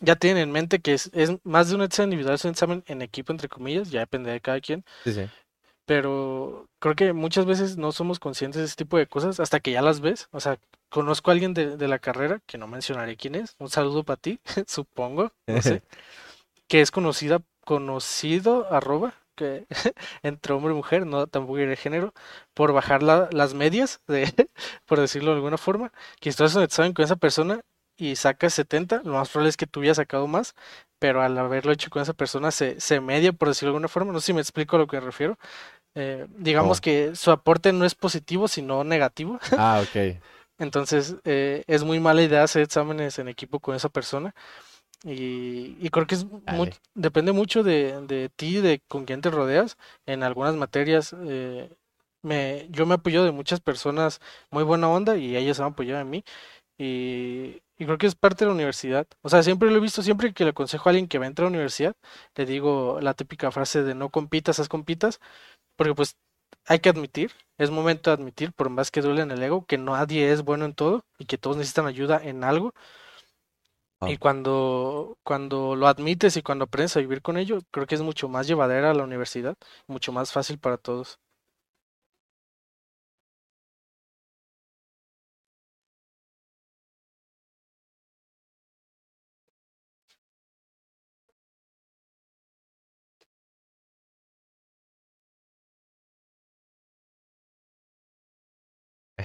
ya 0.00 0.16
tienen 0.16 0.42
en 0.42 0.52
mente 0.52 0.80
que 0.80 0.92
es, 0.94 1.10
es 1.14 1.32
más 1.44 1.70
de 1.70 1.76
un 1.76 1.82
examen 1.82 2.08
individual, 2.12 2.34
es 2.34 2.44
un 2.44 2.50
examen 2.50 2.84
en 2.86 3.02
equipo, 3.02 3.32
entre 3.32 3.48
comillas, 3.48 3.90
ya 3.90 4.00
depende 4.00 4.30
de 4.30 4.40
cada 4.40 4.60
quien. 4.60 4.84
Sí, 5.04 5.12
sí 5.12 5.28
pero 5.86 6.68
creo 6.80 6.94
que 6.96 7.12
muchas 7.12 7.46
veces 7.46 7.76
no 7.78 7.92
somos 7.92 8.18
conscientes 8.20 8.60
de 8.60 8.66
ese 8.66 8.76
tipo 8.76 8.98
de 8.98 9.06
cosas 9.06 9.40
hasta 9.40 9.60
que 9.60 9.72
ya 9.72 9.82
las 9.82 10.00
ves. 10.00 10.28
O 10.32 10.40
sea, 10.40 10.58
conozco 10.90 11.30
a 11.30 11.34
alguien 11.34 11.54
de, 11.54 11.76
de 11.76 11.88
la 11.88 11.98
carrera, 11.98 12.40
que 12.46 12.58
no 12.58 12.66
mencionaré 12.68 13.16
quién 13.16 13.34
es, 13.36 13.56
un 13.58 13.70
saludo 13.70 14.04
para 14.04 14.18
ti, 14.20 14.40
supongo, 14.66 15.32
no 15.46 15.62
sé, 15.62 15.82
que 16.68 16.80
es 16.80 16.90
conocida, 16.90 17.40
conocido, 17.64 18.72
arroba, 18.72 19.14
que 19.36 19.66
entre 20.22 20.54
hombre 20.54 20.72
y 20.72 20.76
mujer, 20.76 21.06
no 21.06 21.26
tampoco 21.28 21.58
de 21.58 21.76
género, 21.76 22.12
por 22.54 22.72
bajar 22.72 23.02
la, 23.02 23.28
las 23.32 23.54
medias, 23.54 24.00
de, 24.08 24.32
por 24.86 25.00
decirlo 25.00 25.30
de 25.32 25.36
alguna 25.36 25.58
forma, 25.58 25.92
que 26.20 26.30
estás 26.30 26.56
en 26.56 26.62
examen 26.62 26.92
con 26.94 27.04
esa 27.04 27.16
persona 27.16 27.60
y 27.96 28.16
sacas 28.16 28.54
70, 28.54 29.02
lo 29.04 29.14
más 29.14 29.30
probable 29.30 29.50
es 29.50 29.56
que 29.56 29.66
tú 29.66 29.80
hubieras 29.80 29.96
sacado 29.96 30.26
más, 30.26 30.54
pero 30.98 31.22
al 31.22 31.36
haberlo 31.38 31.72
hecho 31.72 31.90
con 31.90 32.02
esa 32.02 32.14
persona 32.14 32.50
se, 32.50 32.80
se 32.80 33.00
media, 33.00 33.32
por 33.32 33.48
decirlo 33.48 33.72
de 33.72 33.76
alguna 33.76 33.88
forma, 33.88 34.12
no 34.12 34.20
sé 34.20 34.26
si 34.26 34.32
me 34.34 34.40
explico 34.40 34.76
a 34.76 34.78
lo 34.80 34.86
que 34.86 34.98
me 34.98 35.06
refiero. 35.06 35.38
Eh, 35.98 36.26
digamos 36.36 36.78
oh. 36.78 36.80
que 36.82 37.16
su 37.16 37.30
aporte 37.30 37.72
no 37.72 37.86
es 37.86 37.94
positivo, 37.94 38.48
sino 38.48 38.84
negativo. 38.84 39.40
Ah, 39.58 39.82
ok. 39.82 40.20
Entonces, 40.58 41.16
eh, 41.24 41.64
es 41.66 41.84
muy 41.84 42.00
mala 42.00 42.22
idea 42.22 42.42
hacer 42.42 42.62
exámenes 42.62 43.18
en 43.18 43.28
equipo 43.28 43.60
con 43.60 43.74
esa 43.74 43.88
persona. 43.88 44.34
Y, 45.04 45.76
y 45.80 45.88
creo 45.90 46.06
que 46.06 46.14
es 46.14 46.26
depende 46.94 47.32
mucho 47.32 47.62
de, 47.62 48.00
de, 48.06 48.28
ti, 48.30 48.60
de 48.60 48.82
con 48.88 49.04
quién 49.04 49.20
te 49.20 49.30
rodeas. 49.30 49.76
En 50.06 50.22
algunas 50.22 50.54
materias, 50.54 51.14
eh, 51.26 51.70
me, 52.22 52.66
yo 52.70 52.86
me 52.86 52.94
apoyo 52.94 53.24
de 53.24 53.32
muchas 53.32 53.60
personas 53.60 54.20
muy 54.50 54.64
buena 54.64 54.88
onda 54.88 55.16
y 55.16 55.36
ellas 55.36 55.60
han 55.60 55.68
apoyado 55.72 56.00
en 56.00 56.10
mí. 56.10 56.24
Y, 56.78 57.62
y 57.78 57.84
creo 57.84 57.98
que 57.98 58.06
es 58.06 58.14
parte 58.14 58.44
de 58.44 58.48
la 58.50 58.54
universidad. 58.54 59.06
O 59.22 59.28
sea, 59.28 59.42
siempre 59.42 59.70
lo 59.70 59.76
he 59.76 59.80
visto, 59.80 60.02
siempre 60.02 60.32
que 60.32 60.44
le 60.44 60.50
aconsejo 60.50 60.88
a 60.88 60.90
alguien 60.90 61.08
que 61.08 61.18
va 61.18 61.24
a 61.26 61.28
entrar 61.28 61.46
a 61.46 61.50
la 61.50 61.56
universidad, 61.56 61.94
le 62.34 62.46
digo 62.46 63.00
la 63.00 63.14
típica 63.14 63.50
frase 63.50 63.82
de 63.82 63.94
no 63.94 64.10
compitas, 64.10 64.58
haz 64.60 64.68
compitas. 64.68 65.20
Porque 65.76 65.94
pues 65.94 66.16
hay 66.66 66.80
que 66.80 66.90
admitir, 66.90 67.32
es 67.58 67.70
momento 67.70 68.10
de 68.10 68.14
admitir, 68.14 68.52
por 68.52 68.70
más 68.70 68.90
que 68.90 69.02
duele 69.02 69.22
en 69.22 69.30
el 69.32 69.42
ego, 69.42 69.66
que 69.66 69.78
nadie 69.78 70.32
es 70.32 70.42
bueno 70.44 70.64
en 70.66 70.74
todo 70.74 71.04
y 71.18 71.26
que 71.26 71.38
todos 71.38 71.56
necesitan 71.56 71.86
ayuda 71.86 72.20
en 72.22 72.44
algo. 72.44 72.74
Y 74.06 74.16
cuando, 74.18 75.18
cuando 75.22 75.76
lo 75.76 75.86
admites 75.88 76.36
y 76.36 76.42
cuando 76.42 76.64
aprendes 76.64 76.96
a 76.96 77.00
vivir 77.00 77.20
con 77.22 77.36
ello, 77.36 77.60
creo 77.70 77.86
que 77.86 77.94
es 77.94 78.02
mucho 78.02 78.28
más 78.28 78.46
llevadera 78.46 78.94
la 78.94 79.04
universidad, 79.04 79.56
mucho 79.86 80.12
más 80.12 80.32
fácil 80.32 80.58
para 80.58 80.78
todos. 80.78 81.18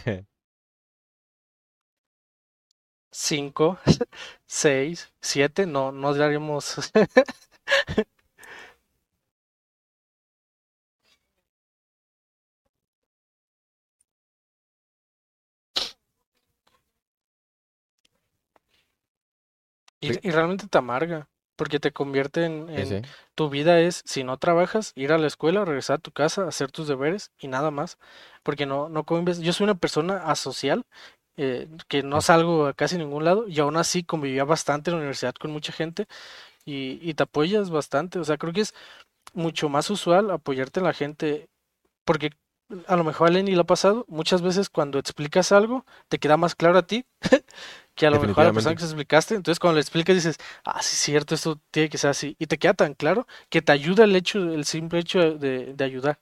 Cinco, 3.13 3.77
seis, 4.45 5.11
siete, 5.21 5.65
no, 5.65 5.91
no 5.91 6.13
daríamos. 6.13 6.75
y, 20.01 20.27
y 20.27 20.31
realmente 20.31 20.67
te 20.67 20.77
amarga, 20.77 21.29
porque 21.55 21.79
te 21.79 21.91
convierte 21.91 22.45
en, 22.45 23.03
tu 23.35 23.49
vida 23.49 23.79
es, 23.79 24.01
si 24.05 24.23
no 24.23 24.37
trabajas, 24.37 24.91
ir 24.95 25.11
a 25.13 25.17
la 25.17 25.27
escuela, 25.27 25.63
regresar 25.63 25.97
a 25.97 26.01
tu 26.01 26.11
casa, 26.11 26.47
hacer 26.47 26.71
tus 26.71 26.87
deberes 26.87 27.31
y 27.39 27.47
nada 27.47 27.71
más, 27.71 27.97
porque 28.43 28.65
no, 28.65 28.89
no 28.89 29.03
convives. 29.05 29.39
Yo 29.39 29.53
soy 29.53 29.65
una 29.65 29.75
persona 29.75 30.17
asocial, 30.25 30.85
eh, 31.37 31.69
que 31.87 32.03
no 32.03 32.21
salgo 32.21 32.67
a 32.67 32.73
casi 32.73 32.97
ningún 32.97 33.25
lado 33.25 33.47
y 33.47 33.59
aún 33.59 33.77
así 33.77 34.03
convivía 34.03 34.43
bastante 34.45 34.89
en 34.91 34.95
la 34.97 34.99
universidad 34.99 35.33
con 35.35 35.51
mucha 35.51 35.73
gente 35.73 36.07
y, 36.65 36.99
y 37.07 37.13
te 37.15 37.23
apoyas 37.23 37.69
bastante, 37.69 38.19
o 38.19 38.23
sea, 38.23 38.37
creo 38.37 38.53
que 38.53 38.61
es 38.61 38.73
mucho 39.33 39.69
más 39.69 39.89
usual 39.89 40.31
apoyarte 40.31 40.79
en 40.79 40.85
la 40.85 40.93
gente, 40.93 41.49
porque 42.05 42.31
a 42.87 42.95
lo 42.95 43.03
mejor 43.03 43.27
a 43.29 43.31
Lenny 43.31 43.53
lo 43.55 43.61
ha 43.61 43.65
pasado, 43.65 44.05
muchas 44.09 44.41
veces 44.41 44.69
cuando 44.69 44.99
explicas 44.99 45.51
algo 45.51 45.85
te 46.09 46.19
queda 46.19 46.37
más 46.37 46.55
claro 46.55 46.77
a 46.79 46.87
ti 46.87 47.05
que 47.95 48.07
a 48.07 48.11
lo 48.11 48.19
mejor 48.19 48.43
a 48.43 48.47
la 48.47 48.53
persona 48.53 48.75
que 48.75 48.81
se 48.81 48.87
explicaste, 48.87 49.35
entonces 49.35 49.59
cuando 49.59 49.75
le 49.75 49.81
explicas 49.81 50.15
dices, 50.15 50.37
ah, 50.65 50.81
sí, 50.81 50.95
cierto, 50.95 51.35
esto 51.35 51.59
tiene 51.71 51.89
que 51.89 51.97
ser 51.97 52.11
así, 52.11 52.35
y 52.39 52.47
te 52.47 52.57
queda 52.57 52.73
tan 52.73 52.93
claro 52.95 53.27
que 53.49 53.61
te 53.61 53.71
ayuda 53.71 54.05
el 54.05 54.15
hecho, 54.15 54.39
el 54.39 54.65
simple 54.65 54.99
hecho 54.99 55.19
de, 55.37 55.73
de 55.73 55.83
ayudar, 55.85 56.19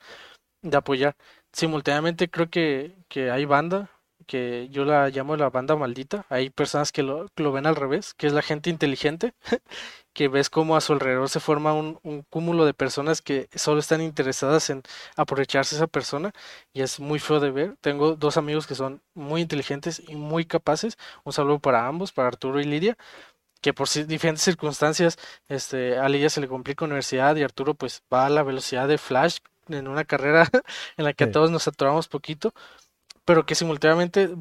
de 0.61 0.77
apoyar. 0.77 1.15
Simultáneamente 1.59 2.29
creo 2.29 2.49
que, 2.49 2.95
que 3.09 3.31
hay 3.31 3.43
banda, 3.43 3.89
que 4.27 4.69
yo 4.71 4.85
la 4.85 5.09
llamo 5.09 5.35
la 5.35 5.49
banda 5.49 5.75
maldita, 5.75 6.25
hay 6.29 6.49
personas 6.49 6.93
que 6.93 7.03
lo, 7.03 7.27
ven 7.51 7.65
al 7.65 7.75
revés, 7.75 8.13
que 8.13 8.27
es 8.27 8.33
la 8.33 8.41
gente 8.41 8.69
inteligente, 8.69 9.33
que 10.13 10.29
ves 10.29 10.49
como 10.49 10.77
a 10.77 10.81
su 10.81 10.93
alrededor 10.93 11.27
se 11.27 11.41
forma 11.41 11.73
un, 11.73 11.99
cúmulo 12.29 12.65
de 12.65 12.73
personas 12.73 13.21
que 13.21 13.49
solo 13.55 13.81
están 13.81 14.01
interesadas 14.01 14.69
en 14.69 14.83
aprovecharse 15.17 15.75
esa 15.75 15.87
persona 15.87 16.31
y 16.71 16.81
es 16.81 17.01
muy 17.01 17.19
feo 17.19 17.41
de 17.41 17.51
ver. 17.51 17.75
Tengo 17.81 18.15
dos 18.15 18.37
amigos 18.37 18.65
que 18.65 18.75
son 18.75 19.01
muy 19.13 19.41
inteligentes 19.41 20.01
y 20.07 20.15
muy 20.15 20.45
capaces. 20.45 20.97
Un 21.25 21.33
saludo 21.33 21.59
para 21.59 21.87
ambos, 21.87 22.13
para 22.13 22.29
Arturo 22.29 22.61
y 22.61 22.63
Lidia, 22.63 22.97
que 23.61 23.73
por 23.73 23.89
diferentes 23.89 24.43
circunstancias 24.43 25.17
este, 25.49 25.97
a 25.97 26.07
Lidia 26.07 26.29
se 26.29 26.39
le 26.39 26.47
complica 26.47 26.85
la 26.85 26.91
universidad 26.91 27.35
y 27.35 27.43
Arturo 27.43 27.73
pues 27.73 28.01
va 28.13 28.27
a 28.27 28.29
la 28.29 28.43
velocidad 28.43 28.87
de 28.87 28.97
Flash 28.97 29.39
en 29.69 29.87
una 29.87 30.05
carrera 30.05 30.47
en 30.97 31.05
la 31.05 31.13
que 31.13 31.25
a 31.25 31.31
todos 31.31 31.51
nos 31.51 31.67
atoramos 31.67 32.07
poquito, 32.07 32.53
pero 33.25 33.45
que 33.45 33.55
simultáneamente 33.55 34.35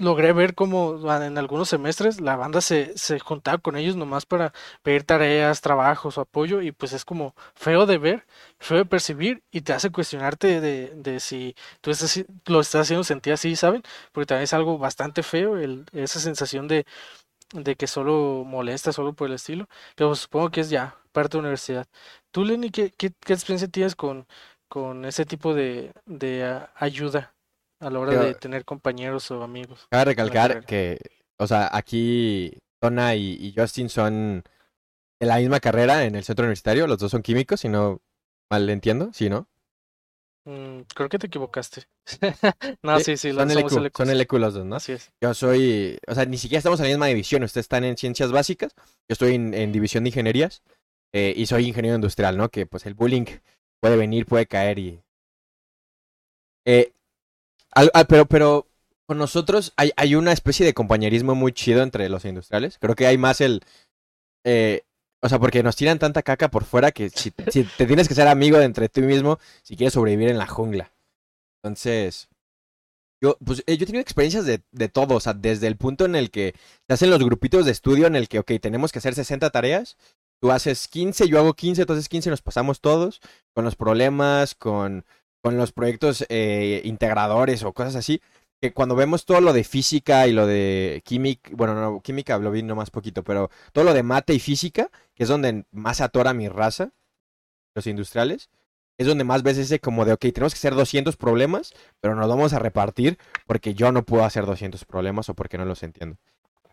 logré 0.00 0.32
ver 0.32 0.54
como 0.54 0.98
en 1.22 1.38
algunos 1.38 1.68
semestres 1.68 2.20
la 2.20 2.36
banda 2.36 2.60
se, 2.60 2.96
se 2.96 3.18
juntaba 3.20 3.58
con 3.58 3.76
ellos 3.76 3.96
nomás 3.96 4.26
para 4.26 4.52
pedir 4.82 5.04
tareas, 5.04 5.60
trabajos 5.60 6.16
o 6.18 6.22
apoyo 6.22 6.62
y 6.62 6.72
pues 6.72 6.92
es 6.92 7.04
como 7.04 7.34
feo 7.54 7.86
de 7.86 7.98
ver, 7.98 8.26
feo 8.58 8.78
de 8.78 8.84
percibir 8.86 9.42
y 9.50 9.60
te 9.62 9.72
hace 9.72 9.90
cuestionarte 9.90 10.60
de, 10.60 10.92
de 10.96 11.20
si 11.20 11.54
tú 11.82 11.90
estás, 11.90 12.24
lo 12.46 12.60
estás 12.60 12.82
haciendo 12.82 13.04
sentir 13.04 13.32
así, 13.34 13.56
¿saben? 13.56 13.82
Porque 14.12 14.26
también 14.26 14.44
es 14.44 14.54
algo 14.54 14.78
bastante 14.78 15.22
feo 15.22 15.58
el, 15.58 15.84
esa 15.92 16.18
sensación 16.20 16.66
de, 16.68 16.86
de 17.52 17.76
que 17.76 17.86
solo 17.86 18.44
molesta, 18.46 18.92
solo 18.92 19.12
por 19.14 19.28
el 19.28 19.34
estilo, 19.34 19.68
pero 19.96 20.14
supongo 20.14 20.50
que 20.50 20.60
es 20.62 20.70
ya 20.70 20.96
parte 21.12 21.36
de 21.36 21.42
la 21.42 21.48
universidad. 21.48 21.86
¿Tú, 22.30 22.44
Lenny, 22.44 22.70
qué, 22.70 22.92
qué, 22.92 23.12
qué 23.20 23.32
experiencia 23.32 23.68
tienes 23.68 23.96
con, 23.96 24.26
con 24.70 25.04
ese 25.04 25.26
tipo 25.26 25.52
de, 25.52 25.92
de 26.06 26.62
ayuda? 26.76 27.34
a 27.80 27.90
la 27.90 27.98
hora 27.98 28.22
de 28.22 28.34
tener 28.34 28.64
compañeros 28.64 29.30
o 29.30 29.42
amigos. 29.42 29.86
Cabe 29.90 30.04
recalcar 30.04 30.64
que, 30.64 30.98
o 31.38 31.46
sea, 31.46 31.70
aquí 31.72 32.58
Tona 32.78 33.14
y, 33.16 33.54
Justin 33.56 33.88
son 33.88 34.44
en 35.18 35.28
la 35.28 35.38
misma 35.38 35.60
carrera 35.60 36.04
en 36.04 36.14
el 36.14 36.24
centro 36.24 36.44
universitario, 36.44 36.86
los 36.86 36.98
dos 36.98 37.10
son 37.10 37.22
químicos, 37.22 37.60
si 37.60 37.68
no 37.68 38.00
mal 38.50 38.68
entiendo, 38.68 39.10
¿sí, 39.12 39.28
no? 39.28 39.48
Mm, 40.46 40.82
creo 40.94 41.08
que 41.08 41.18
te 41.18 41.26
equivocaste. 41.26 41.84
no, 42.82 42.98
sí, 43.00 43.16
sí, 43.16 43.32
son, 43.32 43.50
el 43.50 43.58
EQ, 43.58 43.90
son 43.94 44.10
el 44.10 44.20
EQ 44.20 44.32
los 44.34 44.54
dos, 44.54 44.66
¿no? 44.66 44.76
Así 44.76 44.92
es. 44.92 45.12
Yo 45.22 45.34
soy, 45.34 45.98
o 46.06 46.14
sea, 46.14 46.24
ni 46.24 46.38
siquiera 46.38 46.58
estamos 46.58 46.80
en 46.80 46.84
la 46.86 46.90
misma 46.90 47.06
división, 47.06 47.42
ustedes 47.42 47.64
están 47.64 47.84
en 47.84 47.96
ciencias 47.96 48.32
básicas, 48.32 48.74
yo 48.76 49.12
estoy 49.12 49.34
en, 49.34 49.72
división 49.72 50.04
de 50.04 50.08
ingenierías 50.10 50.62
eh, 51.12 51.32
y 51.36 51.46
soy 51.46 51.68
ingeniero 51.68 51.94
industrial, 51.94 52.36
¿no? 52.36 52.48
Que 52.48 52.66
pues 52.66 52.86
el 52.86 52.94
bullying 52.94 53.26
puede 53.80 53.96
venir, 53.96 54.26
puede 54.26 54.46
caer 54.46 54.78
y... 54.78 55.02
Eh, 56.66 56.92
pero, 58.08 58.26
pero 58.26 58.66
con 59.06 59.18
nosotros 59.18 59.72
hay, 59.76 60.14
una 60.14 60.32
especie 60.32 60.64
de 60.64 60.74
compañerismo 60.74 61.34
muy 61.34 61.52
chido 61.52 61.82
entre 61.82 62.08
los 62.08 62.24
industriales. 62.24 62.78
Creo 62.78 62.94
que 62.94 63.06
hay 63.06 63.18
más 63.18 63.40
el... 63.40 63.62
Eh, 64.44 64.82
o 65.22 65.28
sea, 65.28 65.38
porque 65.38 65.62
nos 65.62 65.76
tiran 65.76 65.98
tanta 65.98 66.22
caca 66.22 66.50
por 66.50 66.64
fuera 66.64 66.92
que 66.92 67.10
si, 67.10 67.32
si, 67.50 67.64
te 67.64 67.86
tienes 67.86 68.08
que 68.08 68.14
ser 68.14 68.28
amigo 68.28 68.58
de 68.58 68.64
entre 68.64 68.88
tú 68.88 69.02
mismo 69.02 69.38
si 69.62 69.76
quieres 69.76 69.94
sobrevivir 69.94 70.28
en 70.28 70.38
la 70.38 70.46
jungla. 70.46 70.92
Entonces, 71.62 72.28
yo, 73.22 73.36
pues, 73.44 73.62
eh, 73.66 73.76
yo 73.76 73.84
he 73.84 73.86
tenido 73.86 74.00
experiencias 74.00 74.46
de, 74.46 74.62
de 74.72 74.88
todo, 74.88 75.16
o 75.16 75.20
sea, 75.20 75.34
desde 75.34 75.66
el 75.66 75.76
punto 75.76 76.06
en 76.06 76.16
el 76.16 76.30
que 76.30 76.54
te 76.86 76.94
hacen 76.94 77.10
los 77.10 77.22
grupitos 77.22 77.66
de 77.66 77.72
estudio 77.72 78.06
en 78.06 78.16
el 78.16 78.28
que, 78.28 78.38
ok, 78.38 78.52
tenemos 78.62 78.92
que 78.92 78.98
hacer 78.98 79.14
60 79.14 79.50
tareas, 79.50 79.98
tú 80.40 80.50
haces 80.50 80.88
15, 80.88 81.28
yo 81.28 81.38
hago 81.38 81.54
15, 81.54 81.82
entonces 81.82 82.08
15 82.08 82.30
nos 82.30 82.42
pasamos 82.42 82.80
todos, 82.80 83.20
con 83.54 83.64
los 83.64 83.76
problemas, 83.76 84.54
con 84.54 85.04
con 85.42 85.56
los 85.56 85.72
proyectos 85.72 86.24
eh, 86.28 86.82
integradores 86.84 87.62
o 87.62 87.72
cosas 87.72 87.96
así, 87.96 88.20
que 88.60 88.72
cuando 88.72 88.94
vemos 88.94 89.24
todo 89.24 89.40
lo 89.40 89.52
de 89.52 89.64
física 89.64 90.26
y 90.26 90.32
lo 90.32 90.46
de 90.46 91.02
química, 91.04 91.50
bueno, 91.54 91.74
no, 91.74 92.00
química 92.02 92.38
lo 92.38 92.50
vi 92.50 92.62
más 92.62 92.90
poquito, 92.90 93.24
pero 93.24 93.50
todo 93.72 93.84
lo 93.84 93.94
de 93.94 94.02
mate 94.02 94.34
y 94.34 94.40
física, 94.40 94.90
que 95.14 95.22
es 95.22 95.28
donde 95.28 95.64
más 95.72 96.00
atora 96.00 96.34
mi 96.34 96.48
raza, 96.48 96.92
los 97.74 97.86
industriales, 97.86 98.50
es 98.98 99.06
donde 99.06 99.24
más 99.24 99.42
ves 99.42 99.56
ese 99.56 99.80
como 99.80 100.04
de, 100.04 100.12
ok, 100.12 100.20
tenemos 100.20 100.52
que 100.52 100.58
hacer 100.58 100.74
200 100.74 101.16
problemas, 101.16 101.72
pero 102.00 102.14
nos 102.14 102.28
vamos 102.28 102.52
a 102.52 102.58
repartir 102.58 103.18
porque 103.46 103.72
yo 103.72 103.92
no 103.92 104.04
puedo 104.04 104.24
hacer 104.24 104.44
200 104.44 104.84
problemas 104.84 105.30
o 105.30 105.34
porque 105.34 105.56
no 105.56 105.64
los 105.64 105.82
entiendo. 105.82 106.18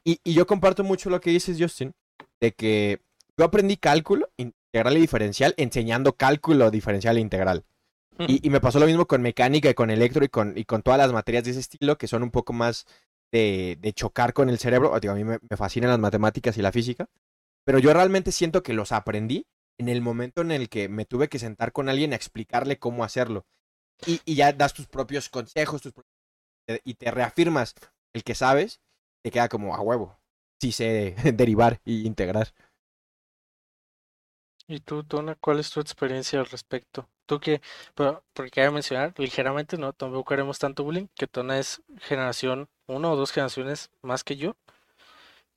Y, 0.03 0.19
y 0.25 0.33
yo 0.33 0.45
comparto 0.45 0.83
mucho 0.83 1.09
lo 1.09 1.21
que 1.21 1.29
dices, 1.29 1.57
Justin, 1.57 1.93
de 2.41 2.51
que 2.51 3.01
yo 3.37 3.45
aprendí 3.45 3.77
cálculo 3.77 4.29
integral 4.37 4.97
y 4.97 5.01
diferencial 5.01 5.53
enseñando 5.57 6.15
cálculo 6.15 6.71
diferencial 6.71 7.17
e 7.17 7.21
integral. 7.21 7.65
Y, 8.19 8.49
me 8.49 8.59
pasó 8.59 8.79
lo 8.79 8.87
mismo 8.87 9.05
con 9.05 9.21
mecánica 9.21 9.69
y 9.69 9.75
con 9.75 9.91
electro 9.91 10.25
y 10.25 10.29
con, 10.29 10.57
y 10.57 10.65
con 10.65 10.81
todas 10.81 10.97
las 10.97 11.13
materias 11.13 11.43
de 11.43 11.51
ese 11.51 11.59
estilo 11.59 11.99
que 11.99 12.07
son 12.07 12.23
un 12.23 12.31
poco 12.31 12.51
más 12.51 12.87
de, 13.31 13.77
de 13.79 13.93
chocar 13.93 14.33
con 14.33 14.49
el 14.49 14.57
cerebro. 14.57 14.95
a 14.95 15.13
mí 15.13 15.23
me, 15.23 15.37
fascinan 15.55 15.91
las 15.91 15.99
matemáticas 15.99 16.57
y 16.57 16.63
la 16.63 16.71
física, 16.71 17.07
pero 17.63 17.77
yo 17.77 17.93
realmente 17.93 18.31
siento 18.31 18.63
que 18.63 18.73
los 18.73 18.91
aprendí 18.91 19.45
en 19.77 19.87
el 19.87 20.01
momento 20.01 20.41
en 20.41 20.51
el 20.51 20.67
que 20.67 20.89
me 20.89 21.05
tuve 21.05 21.27
que 21.27 21.37
sentar 21.37 21.71
con 21.71 21.89
alguien 21.89 22.11
a 22.11 22.15
explicarle 22.15 22.79
cómo 22.79 23.03
hacerlo. 23.03 23.45
Y, 24.07 24.19
y 24.25 24.33
ya 24.33 24.51
das 24.51 24.73
tus 24.73 24.87
propios 24.87 25.29
consejos 25.29 25.83
tus 25.83 25.93
y 26.83 26.95
te 26.95 27.11
reafirmas 27.11 27.75
el 28.13 28.23
que 28.23 28.35
sabes, 28.35 28.81
te 29.23 29.31
queda 29.31 29.47
como 29.47 29.75
a 29.75 29.81
huevo. 29.81 30.19
Sí 30.59 30.71
sé 30.71 31.15
derivar 31.35 31.81
y 31.85 32.05
integrar. 32.07 32.53
¿Y 34.67 34.81
tú, 34.81 35.03
Tona, 35.03 35.35
cuál 35.35 35.59
es 35.59 35.71
tu 35.71 35.79
experiencia 35.79 36.39
al 36.39 36.45
respecto? 36.45 37.09
Tú 37.25 37.39
que, 37.39 37.61
pero, 37.95 38.23
porque 38.33 38.51
quiero 38.51 38.71
mencionar 38.73 39.13
ligeramente, 39.17 39.77
no, 39.77 39.93
tampoco 39.93 40.33
haremos 40.33 40.59
tanto 40.59 40.83
bullying, 40.83 41.07
que 41.15 41.27
Tona 41.27 41.57
es 41.57 41.81
generación, 41.99 42.69
uno 42.85 43.11
o 43.11 43.15
dos 43.15 43.31
generaciones 43.31 43.89
más 44.01 44.23
que 44.25 44.35
yo, 44.35 44.57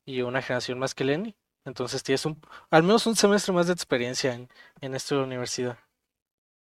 y 0.05 0.23
una 0.23 0.43
generación 0.43 0.79
más 0.79 0.95
que 0.95 1.05
Lenny. 1.05 1.35
Entonces 1.65 2.03
tienes 2.03 2.25
un, 2.25 2.41
al 2.71 2.83
menos 2.83 3.07
un 3.07 3.17
semestre 3.17 3.53
más 3.53 3.67
de 3.67 3.73
experiencia 3.73 4.33
en, 4.33 4.49
en 4.81 4.93
la 4.93 5.23
universidad. 5.23 5.79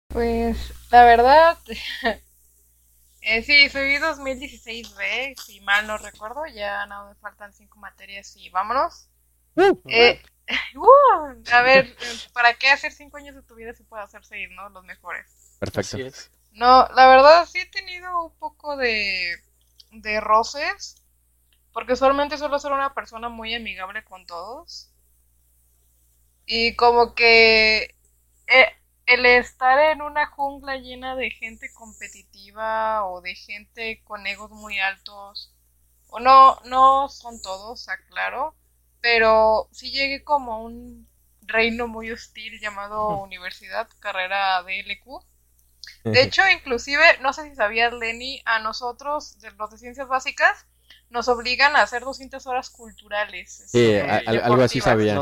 Pues, 0.07 0.73
la 0.91 1.05
verdad, 1.05 1.57
eh, 3.21 3.43
sí, 3.43 3.69
soy 3.69 3.97
2016B, 3.97 5.39
si 5.39 5.61
mal 5.61 5.85
no 5.85 5.97
recuerdo, 5.99 6.47
ya 6.47 6.87
no 6.87 7.09
me 7.09 7.15
faltan 7.15 7.53
cinco 7.53 7.77
materias 7.77 8.35
y 8.35 8.49
vámonos. 8.49 9.07
Uh, 9.55 9.79
eh, 9.85 10.21
Uh, 10.75 11.43
a 11.51 11.61
ver, 11.61 11.95
¿para 12.33 12.53
qué 12.55 12.69
hacer 12.69 12.91
cinco 12.91 13.17
años 13.17 13.35
de 13.35 13.43
tu 13.43 13.55
vida 13.55 13.73
si 13.73 13.83
puede 13.83 14.03
hacer 14.03 14.25
seis, 14.25 14.49
no? 14.51 14.69
Los 14.69 14.83
mejores. 14.83 15.57
Perfecto. 15.59 15.97
No, 16.51 16.87
la 16.95 17.07
verdad 17.07 17.45
sí 17.45 17.59
he 17.59 17.65
tenido 17.67 18.25
un 18.25 18.35
poco 18.37 18.75
de, 18.75 19.35
de 19.91 20.19
roces, 20.19 21.03
porque 21.73 21.93
usualmente 21.93 22.37
suelo 22.37 22.59
ser 22.59 22.71
una 22.71 22.93
persona 22.93 23.29
muy 23.29 23.53
amigable 23.53 24.03
con 24.03 24.25
todos. 24.25 24.91
Y 26.45 26.75
como 26.75 27.13
que 27.13 27.95
eh, 28.47 28.73
el 29.05 29.25
estar 29.25 29.77
en 29.91 30.01
una 30.01 30.25
jungla 30.27 30.77
llena 30.77 31.15
de 31.15 31.29
gente 31.29 31.71
competitiva 31.73 33.05
o 33.05 33.21
de 33.21 33.35
gente 33.35 34.01
con 34.03 34.25
egos 34.25 34.49
muy 34.49 34.79
altos, 34.79 35.53
o 36.09 36.19
no, 36.19 36.59
no 36.65 37.07
son 37.09 37.39
todos, 37.41 37.87
aclaro, 37.87 38.55
pero 39.01 39.67
sí 39.71 39.91
llegué 39.91 40.23
como 40.23 40.53
a 40.53 40.57
un 40.59 41.07
reino 41.41 41.87
muy 41.87 42.11
hostil 42.11 42.59
llamado 42.59 43.17
universidad, 43.17 43.87
carrera 43.99 44.63
de 44.63 44.81
LQ. 44.81 45.25
De 46.03 46.23
hecho, 46.23 46.41
inclusive, 46.49 47.03
no 47.21 47.33
sé 47.33 47.49
si 47.49 47.55
sabías, 47.55 47.93
Lenny, 47.93 48.41
a 48.45 48.59
nosotros, 48.59 49.39
de 49.39 49.51
los 49.51 49.69
de 49.71 49.77
ciencias 49.77 50.07
básicas, 50.07 50.65
nos 51.09 51.27
obligan 51.27 51.75
a 51.75 51.81
hacer 51.81 52.03
200 52.03 52.45
horas 52.47 52.69
culturales. 52.69 53.63
Sí, 53.67 53.95
algo 53.97 54.61
así 54.61 54.79
sabía. 54.79 55.19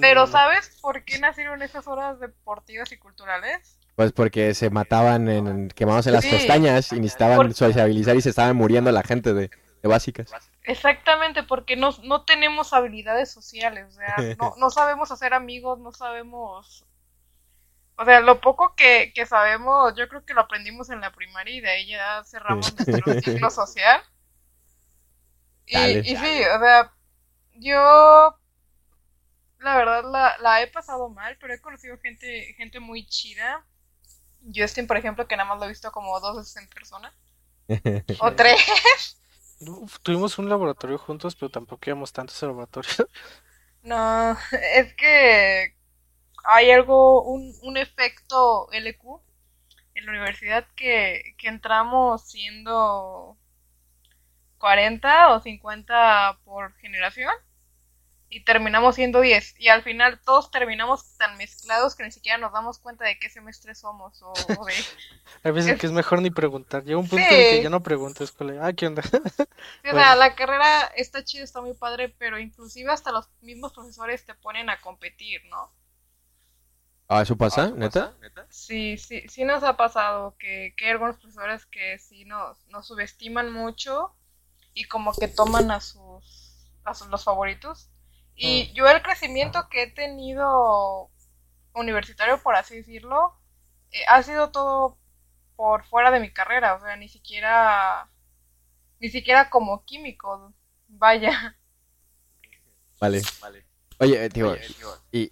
Pero 0.00 0.26
¿sabes 0.26 0.78
por 0.80 1.04
qué 1.04 1.18
nacieron 1.18 1.62
esas 1.62 1.86
horas 1.86 2.20
deportivas 2.20 2.92
y 2.92 2.98
culturales? 2.98 3.78
Pues 3.96 4.12
porque 4.12 4.54
se 4.54 4.70
mataban, 4.70 5.28
en, 5.28 5.68
quemándose 5.68 6.10
las 6.10 6.24
pestañas 6.24 6.92
y 6.92 7.00
necesitaban 7.00 7.52
sociabilizar 7.54 8.16
y 8.16 8.22
se 8.22 8.30
estaban 8.30 8.56
muriendo 8.56 8.92
la 8.92 9.02
gente 9.02 9.34
de, 9.34 9.50
de 9.82 9.88
básicas. 9.88 10.30
Exactamente, 10.64 11.42
porque 11.42 11.76
no, 11.76 11.90
no 12.02 12.24
tenemos 12.24 12.72
habilidades 12.72 13.30
sociales, 13.30 13.86
o 13.88 13.92
sea, 13.92 14.16
no, 14.38 14.54
no 14.58 14.70
sabemos 14.70 15.10
hacer 15.10 15.34
amigos, 15.34 15.78
no 15.78 15.92
sabemos... 15.92 16.86
O 17.96 18.04
sea, 18.04 18.20
lo 18.20 18.40
poco 18.40 18.74
que, 18.76 19.12
que 19.14 19.26
sabemos, 19.26 19.94
yo 19.94 20.08
creo 20.08 20.24
que 20.24 20.32
lo 20.32 20.40
aprendimos 20.40 20.88
en 20.88 21.02
la 21.02 21.12
primaria 21.12 21.54
y 21.54 21.60
de 21.60 21.70
ahí 21.70 21.86
ya 21.86 22.24
cerramos 22.24 22.74
nuestro 22.74 23.20
ciclo 23.20 23.50
social. 23.50 24.00
Y, 25.66 25.76
y 25.98 26.16
sí, 26.16 26.42
o 26.44 26.58
sea, 26.58 26.92
yo 27.56 28.40
la 29.60 29.76
verdad 29.76 30.04
la, 30.10 30.36
la, 30.40 30.62
he 30.62 30.66
pasado 30.66 31.10
mal, 31.10 31.36
pero 31.38 31.54
he 31.54 31.60
conocido 31.60 31.98
gente, 31.98 32.54
gente 32.56 32.80
muy 32.80 33.06
chida. 33.06 33.64
Justin, 34.54 34.86
por 34.86 34.96
ejemplo, 34.96 35.28
que 35.28 35.36
nada 35.36 35.48
más 35.48 35.58
lo 35.58 35.66
he 35.66 35.68
visto 35.68 35.92
como 35.92 36.18
dos 36.20 36.38
veces 36.38 36.56
en 36.56 36.68
persona. 36.68 37.14
o 38.20 38.32
tres. 38.32 39.19
Tuvimos 40.02 40.38
un 40.38 40.48
laboratorio 40.48 40.98
juntos, 40.98 41.36
pero 41.36 41.50
tampoco 41.50 41.82
íbamos 41.90 42.12
tanto 42.12 42.32
ese 42.32 42.46
laboratorio. 42.46 42.90
No, 43.82 44.36
es 44.74 44.94
que 44.94 45.76
hay 46.44 46.70
algo, 46.72 47.24
un, 47.24 47.54
un 47.62 47.76
efecto 47.76 48.68
LQ 48.72 49.22
en 49.94 50.06
la 50.06 50.12
universidad 50.12 50.66
que, 50.76 51.34
que 51.38 51.48
entramos 51.48 52.28
siendo 52.30 53.38
40 54.58 55.30
o 55.34 55.40
50 55.40 56.38
por 56.44 56.74
generación 56.76 57.32
y 58.32 58.44
terminamos 58.44 58.94
siendo 58.94 59.20
10. 59.20 59.56
Y 59.58 59.68
al 59.68 59.82
final 59.82 60.20
todos 60.24 60.52
terminamos 60.52 61.16
tan 61.16 61.36
mezclados 61.36 61.96
que 61.96 62.04
ni 62.04 62.12
siquiera 62.12 62.38
nos 62.38 62.52
damos 62.52 62.78
cuenta 62.78 63.04
de 63.04 63.18
qué 63.18 63.28
semestre 63.28 63.74
somos. 63.74 64.22
O, 64.22 64.32
de... 64.64 64.72
Hay 65.42 65.50
veces 65.50 65.78
que 65.78 65.86
es 65.86 65.92
mejor 65.92 66.22
ni 66.22 66.30
preguntar. 66.30 66.84
Llega 66.84 66.96
un 66.96 67.08
punto 67.08 67.24
en 67.24 67.28
que 67.28 67.62
ya 67.62 67.70
no 67.70 67.82
preguntes, 67.82 68.32
ah, 68.60 68.72
¿qué 68.72 68.86
onda? 68.86 69.02
o 69.04 69.90
sea, 69.90 70.14
la 70.14 70.36
carrera 70.36 70.84
está 70.94 71.24
chida, 71.24 71.42
está 71.42 71.60
muy 71.60 71.74
padre, 71.74 72.08
pero 72.08 72.38
inclusive 72.38 72.92
hasta 72.92 73.10
los 73.10 73.28
mismos 73.40 73.72
profesores 73.72 74.24
te 74.24 74.34
ponen 74.34 74.70
a 74.70 74.80
competir, 74.80 75.44
¿no? 75.50 75.74
Ah, 77.08 77.22
¿eso 77.22 77.36
pasa? 77.36 77.72
¿Neta? 77.72 78.14
Sí, 78.48 78.96
sí, 78.96 79.28
sí 79.28 79.42
nos 79.44 79.64
ha 79.64 79.76
pasado 79.76 80.36
que, 80.38 80.72
que 80.76 80.84
hay 80.84 80.92
algunos 80.92 81.16
profesores 81.16 81.66
que 81.66 81.98
sí 81.98 82.24
nos, 82.24 82.64
nos 82.68 82.86
subestiman 82.86 83.52
mucho 83.52 84.14
y 84.72 84.84
como 84.84 85.12
que 85.12 85.26
toman 85.26 85.72
a 85.72 85.80
sus, 85.80 86.70
a 86.84 86.94
sus 86.94 87.08
los 87.08 87.24
favoritos 87.24 87.90
y 88.40 88.72
yo 88.72 88.88
el 88.88 89.02
crecimiento 89.02 89.68
que 89.68 89.82
he 89.82 89.86
tenido 89.90 91.10
universitario, 91.74 92.42
por 92.42 92.56
así 92.56 92.76
decirlo, 92.76 93.34
eh, 93.92 94.00
ha 94.08 94.22
sido 94.22 94.50
todo 94.50 94.96
por 95.56 95.84
fuera 95.84 96.10
de 96.10 96.20
mi 96.20 96.32
carrera, 96.32 96.74
o 96.74 96.80
sea, 96.80 96.96
ni 96.96 97.08
siquiera, 97.08 98.08
ni 98.98 99.10
siquiera 99.10 99.50
como 99.50 99.84
químico, 99.84 100.54
vaya. 100.88 101.56
Vale. 102.98 103.22
Oye, 103.98 104.30
tío, 104.30 104.56
y, 105.12 105.30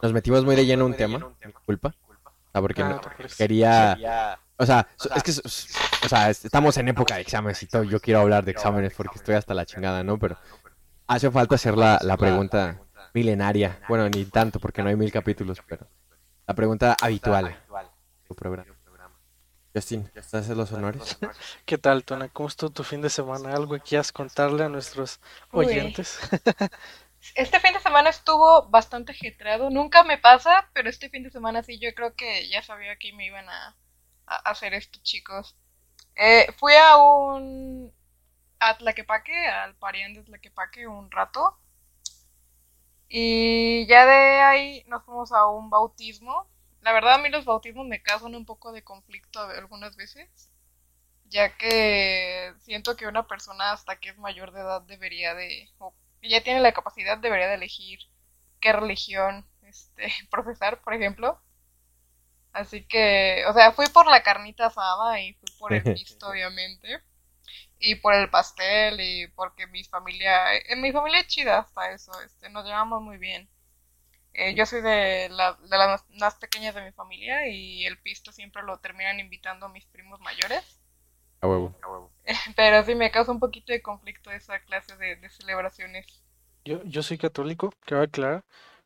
nos 0.00 0.12
metimos 0.12 0.44
muy 0.44 0.54
de 0.54 0.64
lleno 0.64 0.86
en 0.86 0.92
un 0.92 0.96
tema, 0.96 1.34
culpa. 1.66 1.92
O 2.54 2.60
porque 2.60 2.82
ah, 2.82 3.00
quería... 3.36 4.38
O 4.58 4.66
sea, 4.66 4.86
es 5.16 5.22
que, 5.24 5.32
o 5.32 6.08
sea, 6.08 6.30
estamos 6.30 6.76
en 6.76 6.86
época 6.86 7.16
de 7.16 7.22
exámenes 7.22 7.60
y 7.64 7.66
todo. 7.66 7.82
Yo 7.82 7.98
quiero 7.98 8.20
hablar 8.20 8.44
de 8.44 8.52
exámenes 8.52 8.94
porque 8.94 9.18
estoy 9.18 9.34
hasta 9.34 9.54
la 9.54 9.66
chingada, 9.66 10.04
¿no? 10.04 10.18
Pero 10.20 10.36
Hace 11.12 11.30
falta 11.30 11.56
hacer 11.56 11.76
la, 11.76 11.98
la 12.00 12.16
pregunta 12.16 12.80
milenaria. 13.12 13.78
Bueno, 13.86 14.08
ni 14.08 14.24
tanto 14.24 14.58
porque 14.58 14.82
no 14.82 14.88
hay 14.88 14.96
mil 14.96 15.12
capítulos, 15.12 15.58
pero 15.68 15.86
la 16.46 16.54
pregunta 16.54 16.96
habitual. 16.98 17.54
Tu 18.26 18.34
programa. 18.34 18.74
Justin, 19.74 20.10
¿estás 20.14 20.48
en 20.48 20.56
los 20.56 20.72
honores? 20.72 21.18
¿Qué 21.66 21.76
tal, 21.76 22.02
Tona? 22.04 22.28
¿Cómo 22.30 22.48
estuvo 22.48 22.70
tu 22.70 22.82
fin 22.82 23.02
de 23.02 23.10
semana? 23.10 23.52
¿Algo 23.52 23.74
que 23.74 23.80
quieras 23.80 24.10
contarle 24.10 24.64
a 24.64 24.70
nuestros 24.70 25.20
oyentes? 25.50 26.18
Este 27.36 27.60
fin 27.60 27.72
de 27.72 27.78
semana 27.78 28.10
estuvo 28.10 28.68
bastante 28.68 29.12
ajetreado. 29.12 29.70
Nunca 29.70 30.02
me 30.02 30.18
pasa, 30.18 30.68
pero 30.72 30.90
este 30.90 31.08
fin 31.08 31.22
de 31.22 31.30
semana 31.30 31.62
sí, 31.62 31.78
yo 31.78 31.94
creo 31.94 32.16
que 32.16 32.48
ya 32.48 32.64
sabía 32.64 32.96
que 32.96 33.12
me 33.12 33.26
iban 33.26 33.48
a, 33.48 33.76
hacer 34.26 34.74
esto, 34.74 34.98
chicos. 35.04 35.54
Eh, 36.16 36.48
fui 36.58 36.72
a 36.74 36.96
un 36.96 37.92
a 38.62 38.78
Tlaquepaque, 38.78 39.46
al 39.46 39.74
parián 39.74 40.14
de 40.14 40.22
Tlaquepaque 40.22 40.86
un 40.86 41.10
rato. 41.10 41.58
Y 43.08 43.86
ya 43.86 44.06
de 44.06 44.40
ahí 44.40 44.84
nos 44.86 45.04
fuimos 45.04 45.32
a 45.32 45.46
un 45.46 45.68
bautismo. 45.68 46.48
La 46.80 46.92
verdad 46.92 47.14
a 47.14 47.18
mí 47.18 47.28
los 47.28 47.44
bautismos 47.44 47.86
me 47.86 48.02
causan 48.02 48.34
un 48.34 48.46
poco 48.46 48.72
de 48.72 48.82
conflicto 48.82 49.40
algunas 49.40 49.96
veces, 49.96 50.50
ya 51.26 51.56
que 51.56 52.54
siento 52.60 52.96
que 52.96 53.06
una 53.06 53.26
persona 53.26 53.72
hasta 53.72 54.00
que 54.00 54.10
es 54.10 54.18
mayor 54.18 54.52
de 54.52 54.60
edad 54.60 54.82
debería 54.82 55.34
de, 55.34 55.70
o 55.78 55.94
ya 56.22 56.42
tiene 56.42 56.60
la 56.60 56.72
capacidad, 56.72 57.18
debería 57.18 57.48
de 57.48 57.54
elegir 57.54 58.00
qué 58.60 58.72
religión 58.72 59.46
este, 59.62 60.08
profesar, 60.30 60.80
por 60.82 60.94
ejemplo. 60.94 61.40
Así 62.52 62.84
que, 62.84 63.44
o 63.48 63.52
sea, 63.54 63.72
fui 63.72 63.86
por 63.88 64.06
la 64.06 64.22
carnita 64.22 64.66
asada 64.66 65.20
y 65.20 65.34
fui 65.34 65.48
por 65.58 65.72
el 65.72 65.82
visto, 65.94 66.28
obviamente 66.28 67.02
y 67.82 67.96
por 67.96 68.14
el 68.14 68.30
pastel 68.30 69.00
y 69.00 69.26
porque 69.28 69.66
mi 69.66 69.82
familia, 69.82 70.56
en 70.68 70.80
mi 70.80 70.92
familia 70.92 71.20
es 71.20 71.26
chida 71.26 71.58
hasta 71.58 71.90
eso, 71.90 72.12
este, 72.24 72.48
nos 72.48 72.64
llevamos 72.64 73.02
muy 73.02 73.18
bien. 73.18 73.48
Eh, 74.34 74.54
yo 74.54 74.64
soy 74.64 74.80
de, 74.80 75.28
la, 75.30 75.54
de 75.54 75.76
las 75.76 76.04
más 76.18 76.36
pequeñas 76.36 76.74
de 76.74 76.82
mi 76.82 76.92
familia 76.92 77.48
y 77.48 77.84
el 77.84 77.98
pisto 77.98 78.32
siempre 78.32 78.62
lo 78.62 78.78
terminan 78.78 79.18
invitando 79.20 79.66
a 79.66 79.68
mis 79.68 79.84
primos 79.86 80.20
mayores. 80.20 80.80
A 81.40 81.48
huevo. 81.48 81.74
Pero 82.56 82.84
sí 82.84 82.94
me 82.94 83.10
causa 83.10 83.32
un 83.32 83.40
poquito 83.40 83.72
de 83.72 83.82
conflicto 83.82 84.30
esa 84.30 84.60
clase 84.60 84.96
de, 84.96 85.16
de 85.16 85.28
celebraciones. 85.28 86.22
Yo, 86.64 86.82
yo 86.84 87.02
soy 87.02 87.18
católico, 87.18 87.72
va 87.92 88.06
claro, 88.06 88.44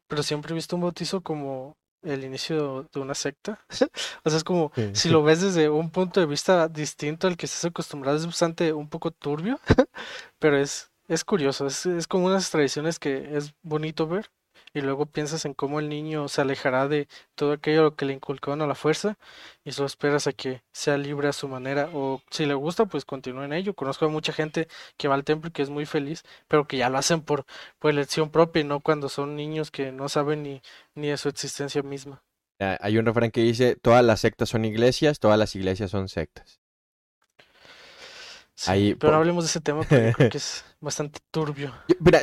pero 0.08 0.22
siempre 0.22 0.52
he 0.52 0.54
visto 0.54 0.76
un 0.76 0.82
bautizo 0.82 1.20
como 1.20 1.76
el 2.02 2.24
inicio 2.24 2.88
de 2.92 3.00
una 3.00 3.14
secta. 3.14 3.64
o 4.24 4.30
sea, 4.30 4.38
es 4.38 4.44
como, 4.44 4.72
si 4.92 5.08
lo 5.08 5.22
ves 5.22 5.40
desde 5.40 5.68
un 5.68 5.90
punto 5.90 6.20
de 6.20 6.26
vista 6.26 6.68
distinto 6.68 7.26
al 7.26 7.36
que 7.36 7.46
estás 7.46 7.64
acostumbrado, 7.64 8.16
es 8.16 8.26
bastante 8.26 8.72
un 8.72 8.88
poco 8.88 9.10
turbio, 9.10 9.60
pero 10.38 10.58
es, 10.58 10.90
es 11.08 11.24
curioso, 11.24 11.66
es, 11.66 11.86
es 11.86 12.06
como 12.06 12.26
unas 12.26 12.50
tradiciones 12.50 12.98
que 12.98 13.36
es 13.36 13.54
bonito 13.62 14.06
ver 14.06 14.30
y 14.76 14.82
luego 14.82 15.06
piensas 15.06 15.46
en 15.46 15.54
cómo 15.54 15.80
el 15.80 15.88
niño 15.88 16.28
se 16.28 16.42
alejará 16.42 16.86
de 16.86 17.08
todo 17.34 17.52
aquello 17.52 17.96
que 17.96 18.04
le 18.04 18.12
inculcaron 18.12 18.60
a 18.60 18.66
la 18.66 18.74
fuerza 18.74 19.16
y 19.64 19.72
solo 19.72 19.86
esperas 19.86 20.26
a 20.26 20.34
que 20.34 20.60
sea 20.70 20.98
libre 20.98 21.28
a 21.28 21.32
su 21.32 21.48
manera 21.48 21.88
o 21.94 22.20
si 22.30 22.44
le 22.44 22.52
gusta 22.52 22.84
pues 22.84 23.06
continúe 23.06 23.44
en 23.44 23.54
ello. 23.54 23.72
Conozco 23.72 24.04
a 24.04 24.08
mucha 24.08 24.34
gente 24.34 24.68
que 24.98 25.08
va 25.08 25.14
al 25.14 25.24
templo 25.24 25.48
y 25.48 25.52
que 25.52 25.62
es 25.62 25.70
muy 25.70 25.86
feliz, 25.86 26.24
pero 26.46 26.66
que 26.66 26.76
ya 26.76 26.90
lo 26.90 26.98
hacen 26.98 27.22
por, 27.22 27.46
por 27.78 27.90
elección 27.90 28.28
propia 28.28 28.60
y 28.60 28.64
no 28.64 28.80
cuando 28.80 29.08
son 29.08 29.34
niños 29.34 29.70
que 29.70 29.92
no 29.92 30.10
saben 30.10 30.42
ni, 30.42 30.60
ni 30.94 31.08
de 31.08 31.16
su 31.16 31.30
existencia 31.30 31.82
misma. 31.82 32.22
Hay 32.58 32.98
un 32.98 33.06
refrán 33.06 33.30
que 33.30 33.40
dice, 33.40 33.76
todas 33.76 34.04
las 34.04 34.20
sectas 34.20 34.50
son 34.50 34.66
iglesias, 34.66 35.20
todas 35.20 35.38
las 35.38 35.56
iglesias 35.56 35.90
son 35.90 36.08
sectas. 36.08 36.60
Sí, 38.54 38.94
pero 38.98 39.12
no 39.12 39.18
hablemos 39.18 39.44
de 39.44 39.48
ese 39.48 39.60
tema 39.60 39.80
porque 39.80 40.12
creo 40.14 40.30
que 40.30 40.38
es 40.38 40.64
bastante 40.80 41.20
turbio. 41.30 41.72
Mira, 42.00 42.20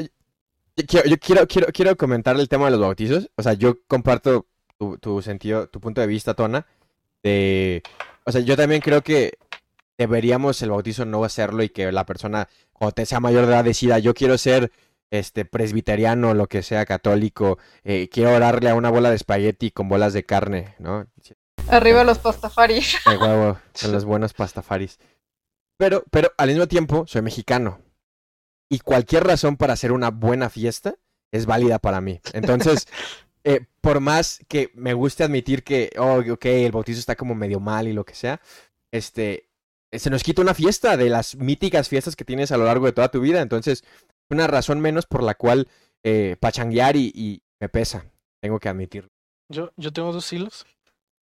Quiero, 0.75 1.07
yo 1.07 1.19
quiero, 1.19 1.47
quiero, 1.47 1.67
quiero 1.71 1.95
comentar 1.95 2.35
el 2.39 2.49
tema 2.49 2.65
de 2.65 2.71
los 2.71 2.79
bautizos. 2.79 3.29
O 3.35 3.43
sea, 3.43 3.53
yo 3.53 3.83
comparto 3.87 4.47
tu, 4.77 4.97
tu 4.97 5.21
sentido, 5.21 5.67
tu 5.67 5.79
punto 5.79 6.01
de 6.01 6.07
vista, 6.07 6.33
Tona. 6.33 6.65
De, 7.21 7.83
o 8.25 8.31
sea, 8.31 8.41
yo 8.41 8.57
también 8.57 8.81
creo 8.81 9.01
que 9.01 9.37
deberíamos 9.97 10.61
el 10.61 10.71
bautizo 10.71 11.05
no 11.05 11.23
hacerlo 11.23 11.63
y 11.63 11.69
que 11.69 11.91
la 11.91 12.05
persona, 12.05 12.49
cuando 12.71 12.93
te 12.93 13.05
sea 13.05 13.19
mayor 13.19 13.45
de 13.45 13.53
edad, 13.53 13.63
decida, 13.63 13.99
yo 13.99 14.13
quiero 14.13 14.37
ser 14.37 14.71
este 15.11 15.45
presbiteriano, 15.45 16.33
lo 16.33 16.47
que 16.47 16.63
sea, 16.63 16.85
católico, 16.85 17.59
eh, 17.83 18.09
quiero 18.11 18.33
orarle 18.33 18.71
a 18.71 18.75
una 18.75 18.89
bola 18.89 19.11
de 19.11 19.15
espagueti 19.15 19.69
con 19.69 19.87
bolas 19.87 20.13
de 20.13 20.25
carne, 20.25 20.75
¿no? 20.79 21.05
Arriba 21.69 22.03
los 22.03 22.17
pastafaris. 22.17 22.95
El 23.05 23.19
huevo, 23.19 23.59
son 23.75 23.91
los 23.91 24.05
buenos 24.05 24.33
pastafaris. 24.33 24.99
Pero, 25.77 26.03
pero 26.09 26.31
al 26.37 26.49
mismo 26.49 26.67
tiempo, 26.67 27.05
soy 27.07 27.21
mexicano 27.21 27.79
y 28.73 28.79
cualquier 28.79 29.23
razón 29.23 29.55
para 29.55 29.73
hacer 29.73 29.91
una 29.91 30.09
buena 30.09 30.49
fiesta 30.49 30.95
es 31.31 31.45
válida 31.45 31.77
para 31.77 32.01
mí. 32.01 32.19
Entonces, 32.33 32.87
eh, 33.43 33.67
por 33.81 33.99
más 33.99 34.39
que 34.47 34.71
me 34.73 34.95
guste 34.95 35.23
admitir 35.23 35.63
que, 35.63 35.91
oh, 35.99 36.23
ok, 36.27 36.45
el 36.45 36.71
bautizo 36.71 36.99
está 36.99 37.15
como 37.15 37.35
medio 37.35 37.59
mal 37.59 37.87
y 37.87 37.93
lo 37.93 38.03
que 38.03 38.15
sea, 38.15 38.41
este, 38.91 39.51
se 39.91 40.09
nos 40.09 40.23
quita 40.23 40.41
una 40.41 40.55
fiesta 40.55 40.97
de 40.97 41.07
las 41.11 41.35
míticas 41.35 41.87
fiestas 41.87 42.15
que 42.15 42.25
tienes 42.25 42.51
a 42.51 42.57
lo 42.57 42.65
largo 42.65 42.87
de 42.87 42.93
toda 42.93 43.11
tu 43.11 43.21
vida. 43.21 43.41
Entonces, 43.41 43.83
una 44.31 44.47
razón 44.47 44.79
menos 44.79 45.05
por 45.05 45.21
la 45.21 45.35
cual 45.35 45.67
eh, 46.03 46.35
pachanguear 46.39 46.95
y, 46.95 47.11
y, 47.13 47.43
me 47.59 47.69
pesa, 47.69 48.11
tengo 48.41 48.59
que 48.59 48.69
admitirlo. 48.69 49.11
Yo, 49.49 49.71
yo 49.77 49.93
tengo 49.93 50.11
dos 50.11 50.33
hilos 50.33 50.65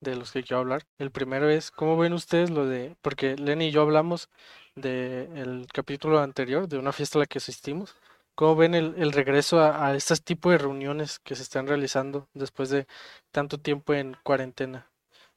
de 0.02 0.18
los 0.18 0.34
que 0.34 0.44
quiero 0.44 0.60
hablar. 0.60 0.84
El 0.98 1.12
primero 1.12 1.50
es, 1.50 1.72
¿cómo 1.72 1.98
ven 1.98 2.12
ustedes 2.12 2.50
lo 2.50 2.66
de, 2.66 2.98
porque 3.02 3.38
Lenny 3.38 3.68
y 3.68 3.72
yo 3.72 3.84
hablamos 3.84 4.30
del 4.78 5.68
capítulo 5.74 6.20
anterior, 6.20 6.68
de 6.68 6.78
una 6.78 6.92
fiesta 6.92 7.18
a 7.18 7.22
la 7.22 7.26
que 7.26 7.40
asistimos, 7.40 7.96
¿cómo 8.36 8.56
ven 8.56 8.76
el, 8.76 8.96
el 8.98 9.12
regreso 9.12 9.60
a, 9.60 9.88
a 9.88 9.96
este 9.96 10.16
tipo 10.18 10.52
de 10.52 10.60
reuniones 10.60 11.20
que 11.20 11.36
se 11.36 11.44
están 11.44 11.68
realizando 11.68 12.28
después 12.34 12.70
de 12.70 12.88
tanto 13.32 13.58
tiempo 13.58 13.94
en 13.94 14.16
cuarentena? 14.24 14.90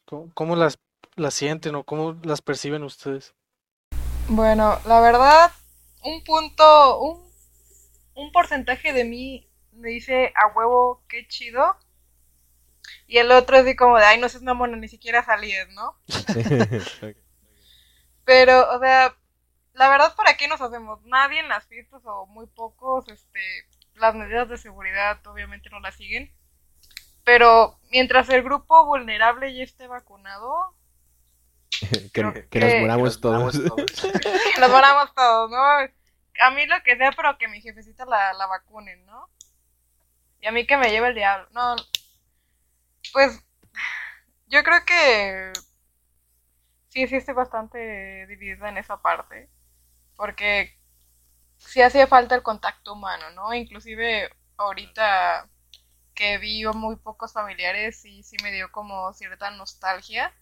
¿Cómo, 0.05 0.31
cómo 0.35 0.57
las, 0.57 0.79
las 1.17 1.35
sienten 1.35 1.75
o 1.75 1.85
cómo 1.85 2.19
las 2.23 2.43
perciben 2.43 2.83
ustedes? 2.83 3.35
Bueno, 4.29 4.79
la 4.87 5.01
verdad, 5.01 5.51
un 6.05 6.23
punto, 6.23 7.01
un, 7.01 7.33
un 8.15 8.33
porcentaje 8.33 8.93
de 8.93 9.05
mí 9.05 9.49
me 9.73 9.89
dice 9.89 10.33
a 10.37 10.49
huevo, 10.55 11.03
qué 11.09 11.27
chido. 11.27 11.77
Y 13.07 13.19
el 13.19 13.31
otro 13.33 13.57
es 13.57 13.63
así 13.63 13.75
como 13.77 13.97
de, 13.97 14.05
ay, 14.05 14.21
no 14.21 14.29
seas 14.29 14.43
mamona, 14.43 14.77
ni 14.77 14.89
siquiera 14.89 15.25
salir, 15.25 15.69
¿no? 15.71 15.97
Pero, 18.25 18.71
o 18.77 18.79
sea, 18.79 19.17
la 19.75 19.89
verdad, 19.89 20.15
¿para 20.17 20.37
qué 20.37 20.49
nos 20.49 20.61
hacemos? 20.61 21.01
Nadie 21.05 21.41
en 21.41 21.49
las 21.49 21.67
fiestas 21.67 22.03
o 22.05 22.27
muy 22.27 22.47
pocos, 22.47 23.09
este, 23.09 23.41
las 23.95 24.15
medidas 24.15 24.49
de 24.49 24.59
seguridad 24.59 25.25
obviamente 25.27 25.71
no 25.71 25.81
las 25.81 25.97
siguen. 25.97 26.33
Pero 27.25 27.79
mientras 27.91 28.29
el 28.31 28.43
grupo 28.43 28.87
vulnerable 28.87 29.55
ya 29.55 29.63
esté 29.63 29.87
vacunado, 29.87 30.75
que, 32.13 32.23
nos 32.23 32.81
moramos 32.81 33.21
todos. 33.21 33.59
que 34.55 34.61
nos 34.61 34.71
moramos 34.71 35.15
todos, 35.15 35.51
¿no? 35.51 35.63
A 36.43 36.51
mí 36.51 36.67
lo 36.67 36.83
que 36.83 36.97
sea, 36.97 37.13
pero 37.13 37.39
que 37.39 37.49
mi 37.49 37.61
jefecita 37.61 38.05
la, 38.07 38.33
la 38.33 38.47
vacunen, 38.47 39.05
¿no? 39.07 39.29
Y 40.41 40.47
a 40.47 40.53
mí 40.53 40.67
que 40.67 40.77
me 40.77 40.91
lleve 40.91 41.09
el 41.09 41.15
diablo. 41.15 41.47
No, 41.53 41.77
pues 43.13 43.45
yo 44.49 44.63
creo 44.63 44.85
que 44.85 45.53
sí, 46.89 47.07
sí 47.07 47.17
estoy 47.17 47.35
bastante 47.35 48.27
dividida 48.27 48.69
en 48.69 48.79
esa 48.79 49.01
parte. 49.01 49.49
Porque 50.21 50.77
sí 51.57 51.81
hacía 51.81 52.07
falta 52.07 52.35
el 52.35 52.43
contacto 52.43 52.93
humano, 52.93 53.31
¿no? 53.31 53.55
Inclusive 53.55 54.29
ahorita 54.59 55.49
que 56.15 56.37
vi 56.37 56.67
muy 56.67 56.97
pocos 56.97 57.33
familiares 57.33 58.05
y 58.05 58.23
sí 58.23 58.37
me 58.43 58.53
dio 58.53 58.71
como 58.71 59.15
cierta 59.15 59.51
nostalgia. 59.51 60.35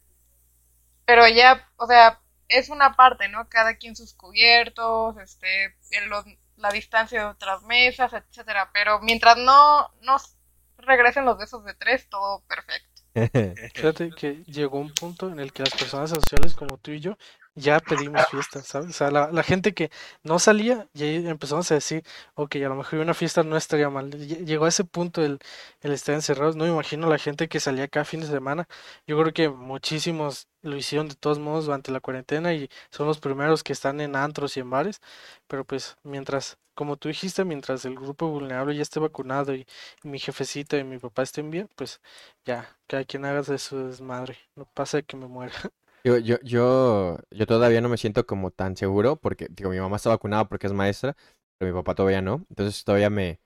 Pero 1.04 1.28
ya, 1.28 1.70
o 1.76 1.86
sea, 1.86 2.20
es 2.48 2.70
una 2.70 2.96
parte, 2.96 3.28
¿no? 3.28 3.48
Cada 3.48 3.76
quien 3.76 3.94
sus 3.94 4.14
cubiertos, 4.14 5.16
este, 5.18 5.66
en 5.92 6.10
la 6.56 6.70
distancia 6.72 7.20
de 7.20 7.26
otras 7.26 7.62
mesas, 7.62 8.12
etcétera. 8.12 8.70
Pero 8.72 8.98
mientras 8.98 9.36
no 9.36 9.92
nos 10.00 10.36
regresen 10.76 11.24
los 11.24 11.38
besos 11.38 11.64
de 11.64 11.74
tres, 11.74 12.08
todo 12.08 12.42
perfecto. 12.48 12.88
Fíjate 13.74 14.10
que 14.10 14.42
llegó 14.44 14.80
un 14.80 14.92
punto 14.92 15.28
en 15.28 15.38
el 15.38 15.52
que 15.52 15.62
las 15.62 15.74
personas 15.74 16.10
sociales 16.10 16.54
como 16.54 16.78
tú 16.78 16.90
y 16.90 16.98
yo 16.98 17.16
ya 17.58 17.80
pedimos 17.80 18.26
fiestas, 18.28 18.66
¿sabes? 18.66 18.90
O 18.90 18.92
sea, 18.92 19.10
la, 19.10 19.42
gente 19.42 19.74
que 19.74 19.90
no 20.22 20.38
salía, 20.38 20.88
y 20.94 21.02
ahí 21.04 21.26
empezamos 21.26 21.70
a 21.70 21.74
decir, 21.74 22.04
ok, 22.34 22.56
a 22.56 22.68
lo 22.68 22.76
mejor 22.76 23.00
una 23.00 23.14
fiesta 23.14 23.42
no 23.42 23.56
estaría 23.56 23.90
mal. 23.90 24.10
Llegó 24.10 24.64
a 24.66 24.68
ese 24.68 24.84
punto 24.84 25.24
el, 25.24 25.38
el 25.80 25.92
estar 25.92 26.14
encerrados. 26.14 26.56
No 26.56 26.64
me 26.64 26.70
imagino 26.70 27.08
la 27.08 27.18
gente 27.18 27.48
que 27.48 27.60
salía 27.60 27.88
cada 27.88 28.04
fin 28.04 28.20
de 28.20 28.26
semana. 28.26 28.68
Yo 29.06 29.18
creo 29.20 29.32
que 29.32 29.48
muchísimos 29.48 30.48
lo 30.62 30.76
hicieron 30.76 31.08
de 31.08 31.14
todos 31.14 31.38
modos 31.38 31.66
durante 31.66 31.92
la 31.92 32.00
cuarentena 32.00 32.52
y 32.54 32.68
son 32.90 33.06
los 33.06 33.18
primeros 33.20 33.62
que 33.62 33.72
están 33.72 34.00
en 34.00 34.16
antros 34.16 34.56
y 34.56 34.60
en 34.60 34.70
bares. 34.70 35.00
Pero 35.46 35.64
pues 35.64 35.96
mientras, 36.02 36.58
como 36.74 36.96
tú 36.96 37.08
dijiste, 37.08 37.44
mientras 37.44 37.84
el 37.84 37.94
grupo 37.96 38.28
vulnerable 38.28 38.74
ya 38.76 38.82
esté 38.82 39.00
vacunado 39.00 39.54
y, 39.54 39.66
mi 40.02 40.18
jefecita 40.18 40.76
y 40.78 40.84
mi 40.84 40.98
papá 40.98 41.22
estén 41.22 41.50
bien, 41.50 41.68
pues 41.76 42.00
ya, 42.44 42.76
cada 42.86 43.04
quien 43.04 43.24
haga 43.24 43.42
de 43.42 43.58
su 43.58 43.78
desmadre. 43.88 44.38
No 44.56 44.66
pasa 44.74 45.02
que 45.02 45.16
me 45.16 45.26
muera. 45.26 45.52
Yo, 46.08 46.16
yo, 46.16 46.38
yo, 46.42 47.18
yo 47.30 47.46
todavía 47.46 47.82
no 47.82 47.90
me 47.90 47.98
siento 47.98 48.26
como 48.26 48.50
tan 48.50 48.78
seguro 48.78 49.16
porque, 49.16 49.46
digo, 49.50 49.68
mi 49.68 49.78
mamá 49.78 49.96
está 49.96 50.08
vacunada 50.08 50.48
porque 50.48 50.66
es 50.66 50.72
maestra, 50.72 51.14
pero 51.58 51.70
mi 51.70 51.78
papá 51.78 51.94
todavía 51.94 52.22
no. 52.22 52.46
Entonces 52.48 52.82
todavía 52.82 53.10
me, 53.10 53.40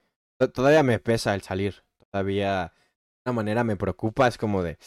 todavía 0.54 0.84
me 0.84 1.00
pesa 1.00 1.34
el 1.34 1.42
salir. 1.42 1.82
Todavía, 2.12 2.72
de 3.24 3.30
una 3.30 3.34
manera 3.34 3.64
me 3.64 3.74
preocupa, 3.74 4.28
es 4.28 4.38
como 4.38 4.62
de, 4.62 4.78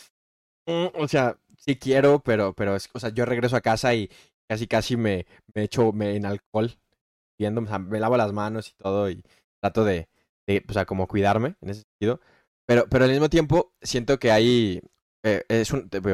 mm, 0.68 0.88
o 1.02 1.08
sea, 1.10 1.38
sí 1.58 1.78
quiero, 1.78 2.22
pero, 2.22 2.54
pero, 2.54 2.78
es, 2.78 2.90
o 2.94 3.00
sea, 3.00 3.10
yo 3.10 3.26
regreso 3.26 3.58
a 3.58 3.62
casa 3.62 3.94
y 3.94 4.10
casi, 4.50 4.68
casi 4.68 4.98
me, 4.98 5.26
me 5.54 5.64
echo 5.64 5.92
me, 5.92 6.16
en 6.16 6.26
alcohol, 6.26 6.72
viendo, 7.38 7.62
me 7.62 8.00
lavo 8.00 8.16
las 8.16 8.32
manos 8.32 8.70
y 8.70 8.74
todo 8.76 9.10
y 9.10 9.22
trato 9.62 9.84
de, 9.84 10.08
o 10.70 10.74
sea, 10.74 10.86
como 10.86 11.08
cuidarme 11.08 11.56
en 11.62 11.72
ese 11.72 11.84
sentido. 11.84 12.22
Pero, 12.68 12.88
pero 12.90 13.04
al 13.04 13.12
mismo 13.12 13.30
tiempo 13.30 13.74
siento 13.82 14.18
que 14.18 14.32
hay, 14.32 14.82
eh, 15.26 15.44
es 15.50 15.74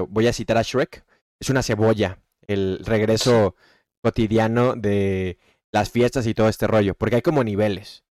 voy 0.09 0.27
a 0.27 0.33
citar 0.33 0.57
a 0.57 0.63
Shrek, 0.63 1.05
es 1.41 1.49
una 1.49 1.63
cebolla 1.63 2.19
el 2.47 2.79
regreso 2.85 3.55
cotidiano 4.03 4.75
de 4.75 5.37
las 5.73 5.89
fiestas 5.89 6.27
y 6.27 6.33
todo 6.33 6.47
este 6.47 6.67
rollo, 6.67 6.95
porque 6.95 7.17
hay 7.17 7.21
como 7.21 7.43
niveles. 7.43 8.03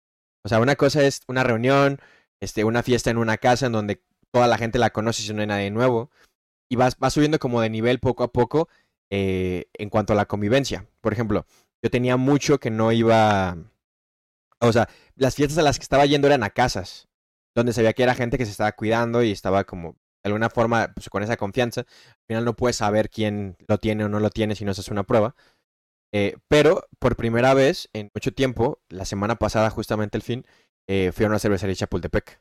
O 0.45 0.49
sea, 0.49 0.61
una 0.61 0.77
cosa 0.77 1.03
es 1.03 1.21
una 1.29 1.45
reunión, 1.45 2.01
este, 2.41 2.65
una 2.65 2.83
fiesta 2.83 3.11
en 3.11 3.19
una 3.19 3.37
casa 3.37 3.67
en 3.67 3.73
donde 3.73 4.03
toda 4.33 4.47
la 4.47 4.59
gente 4.59 4.79
la 4.79 4.91
conoce 4.91 5.23
y 5.23 5.35
no 5.35 5.41
hay 5.41 5.47
nadie 5.47 5.71
nuevo, 5.71 6.11
y 6.71 6.77
vas, 6.77 6.99
vas 6.99 7.15
subiendo 7.15 7.39
como 7.39 7.61
de 7.61 7.71
nivel 7.71 7.99
poco 8.01 8.25
a 8.25 8.33
poco 8.33 8.69
eh, 9.11 9.67
en 9.75 9.91
cuanto 9.91 10.13
a 10.13 10.17
la 10.17 10.27
convivencia. 10.27 10.87
Por 11.01 11.13
ejemplo, 11.13 11.47
yo 11.83 11.91
tenía 11.91 12.17
mucho 12.17 12.59
que 12.59 12.71
no 12.71 12.93
iba, 12.93 13.57
o 14.61 14.73
sea, 14.73 14.89
las 15.17 15.35
fiestas 15.35 15.59
a 15.59 15.63
las 15.63 15.79
que 15.79 15.83
estaba 15.83 16.07
yendo 16.07 16.29
eran 16.29 16.43
a 16.43 16.51
casas, 16.51 17.09
donde 17.55 17.73
sabía 17.73 17.93
que 17.93 18.05
era 18.05 18.15
gente 18.15 18.39
que 18.39 18.45
se 18.45 18.53
estaba 18.53 18.73
cuidando 18.73 19.23
y 19.23 19.33
estaba 19.33 19.65
como 19.65 19.97
alguna 20.29 20.51
forma, 20.51 20.93
pues, 20.95 21.09
con 21.09 21.23
esa 21.23 21.37
confianza, 21.37 21.83
al 21.83 22.27
final 22.27 22.45
no 22.45 22.55
puedes 22.57 22.77
saber 22.77 23.11
quién 23.11 23.57
lo 23.67 23.79
tiene 23.79 24.05
o 24.05 24.09
no 24.09 24.21
lo 24.21 24.31
tiene 24.31 24.55
si 24.55 24.65
no 24.65 24.75
se 24.75 24.83
hace 24.83 24.93
una 24.93 25.05
prueba. 25.05 25.35
Eh, 26.13 26.37
pero 26.49 26.87
por 26.99 27.17
primera 27.17 27.55
vez 27.55 27.91
en 27.93 28.11
mucho 28.15 28.33
tiempo, 28.33 28.81
la 28.89 29.05
semana 29.05 29.37
pasada, 29.37 29.71
justamente 29.71 30.17
el 30.17 30.23
fin, 30.23 30.47
eh, 30.89 31.13
fui 31.13 31.25
a 31.25 31.29
una 31.29 31.39
cervecería 31.39 31.77
Chapultepec. 31.77 32.41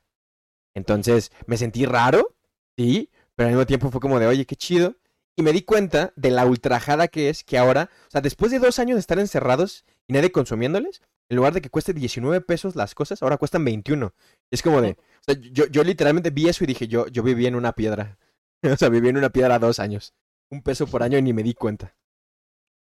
Entonces 0.76 1.32
me 1.48 1.58
sentí 1.58 1.86
raro, 1.86 2.36
sí, 2.78 3.10
pero 3.36 3.48
al 3.48 3.56
mismo 3.56 3.66
tiempo 3.66 3.92
fue 3.92 4.02
como 4.02 4.20
de, 4.20 4.28
oye, 4.28 4.46
qué 4.46 4.56
chido. 4.56 4.96
Y 5.36 5.44
me 5.44 5.54
di 5.54 5.62
cuenta 5.62 6.14
de 6.16 6.32
la 6.32 6.46
ultrajada 6.46 7.08
que 7.08 7.30
es 7.30 7.44
que 7.44 7.58
ahora, 7.58 7.92
o 8.08 8.12
sea, 8.12 8.22
después 8.22 8.52
de 8.52 8.60
dos 8.60 8.80
años 8.80 8.96
de 8.96 9.02
estar 9.02 9.20
encerrados 9.20 9.86
y 10.08 10.14
nadie 10.14 10.32
consumiéndoles, 10.32 11.02
en 11.30 11.38
lugar 11.38 11.54
de 11.54 11.62
que 11.62 11.70
cueste 11.70 11.94
19 11.94 12.42
pesos 12.42 12.76
las 12.76 12.96
cosas, 12.96 13.22
ahora 13.22 13.38
cuestan 13.38 13.66
21. 13.66 14.14
Es 14.52 14.62
como 14.62 14.82
de, 14.82 14.92
o 14.92 15.24
sea, 15.24 15.36
yo, 15.52 15.68
yo 15.68 15.84
literalmente 15.84 16.30
vi 16.30 16.48
eso 16.48 16.64
y 16.64 16.68
dije, 16.68 16.88
yo, 16.88 17.08
yo 17.08 17.24
viví 17.24 17.46
en 17.46 17.56
una 17.56 17.74
piedra. 17.74 18.18
o 18.64 18.78
sea, 18.78 18.90
viví 18.90 19.10
en 19.10 19.18
una 19.18 19.30
piedra 19.30 19.60
dos 19.60 19.80
años. 19.80 20.14
Un 20.50 20.62
peso 20.62 20.88
por 20.88 21.04
año 21.04 21.18
y 21.18 21.22
ni 21.22 21.34
me 21.34 21.44
di 21.44 21.54
cuenta. 21.54 21.96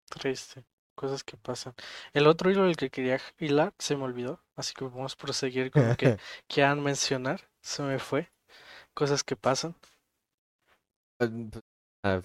Triste. 0.10 0.66
Cosas 0.96 1.24
que 1.24 1.38
pasan. 1.38 1.74
El 2.14 2.28
otro 2.28 2.52
hilo 2.52 2.66
del 2.66 2.76
que 2.76 2.90
quería 2.90 3.20
hilar 3.40 3.74
se 3.80 3.96
me 3.96 4.04
olvidó. 4.04 4.44
Así 4.56 4.74
que 4.74 4.84
vamos 4.84 5.14
a 5.14 5.18
proseguir 5.18 5.72
con 5.72 5.88
lo 5.88 5.98
que 5.98 6.18
quieran 6.48 6.84
mencionar. 6.84 7.50
Se 7.62 7.82
me 7.82 7.98
fue. 7.98 8.32
Cosas 8.94 9.24
que 9.24 9.36
pasan. 9.36 9.76
Ah, 12.04 12.22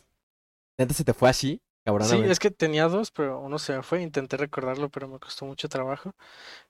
se 0.91 1.05
te 1.05 1.15
fue 1.15 1.31
así. 1.31 1.63
Sí, 2.03 2.17
es 2.25 2.39
que 2.39 2.51
tenía 2.51 2.89
dos, 2.89 3.11
pero 3.11 3.41
uno 3.41 3.59
se 3.59 3.77
me 3.77 3.83
fue. 3.83 4.03
Intenté 4.03 4.37
recordarlo, 4.37 4.89
pero 4.91 5.09
me 5.09 5.19
costó 5.19 5.47
mucho 5.47 5.69
trabajo. 5.69 6.15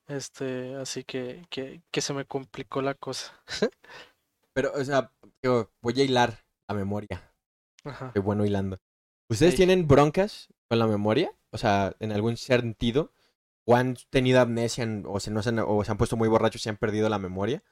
Este, 0.07 0.77
así 0.77 1.05
que, 1.05 1.47
que, 1.51 1.83
que 1.91 2.01
se 2.01 2.13
me 2.13 2.25
complicó 2.25 2.83
la 2.83 2.95
cosa. 2.95 3.33
pero, 4.53 4.73
o 4.73 4.85
sea, 4.85 5.11
voy 5.83 6.01
a 6.01 6.05
hilar 6.05 6.45
la 6.69 6.75
memoria. 6.75 7.33
Ajá. 7.85 8.13
Qué 8.13 8.21
bueno 8.21 8.45
hilando. 8.45 8.79
¿Ustedes 9.29 9.57
tienen 9.57 9.89
broncas 9.89 10.49
con 10.69 10.79
la 10.79 10.87
memoria? 10.87 11.33
O 11.51 11.59
sea, 11.59 11.95
en 12.01 12.13
algún 12.13 12.37
sentido. 12.37 13.13
¿O 13.67 13.77
han 13.77 13.97
tenido 14.09 14.41
amnesia 14.41 14.87
o, 15.05 15.21
se, 15.21 15.31
no 15.31 15.43
se 15.43 15.51
han, 15.51 15.59
o 15.59 15.85
se 15.85 15.91
han 15.91 15.99
puesto 15.99 16.17
muy 16.17 16.27
borrachos 16.29 16.65
y 16.65 16.71
han 16.71 16.79
perdido 16.79 17.09
la 17.11 17.19
memoria? 17.19 17.63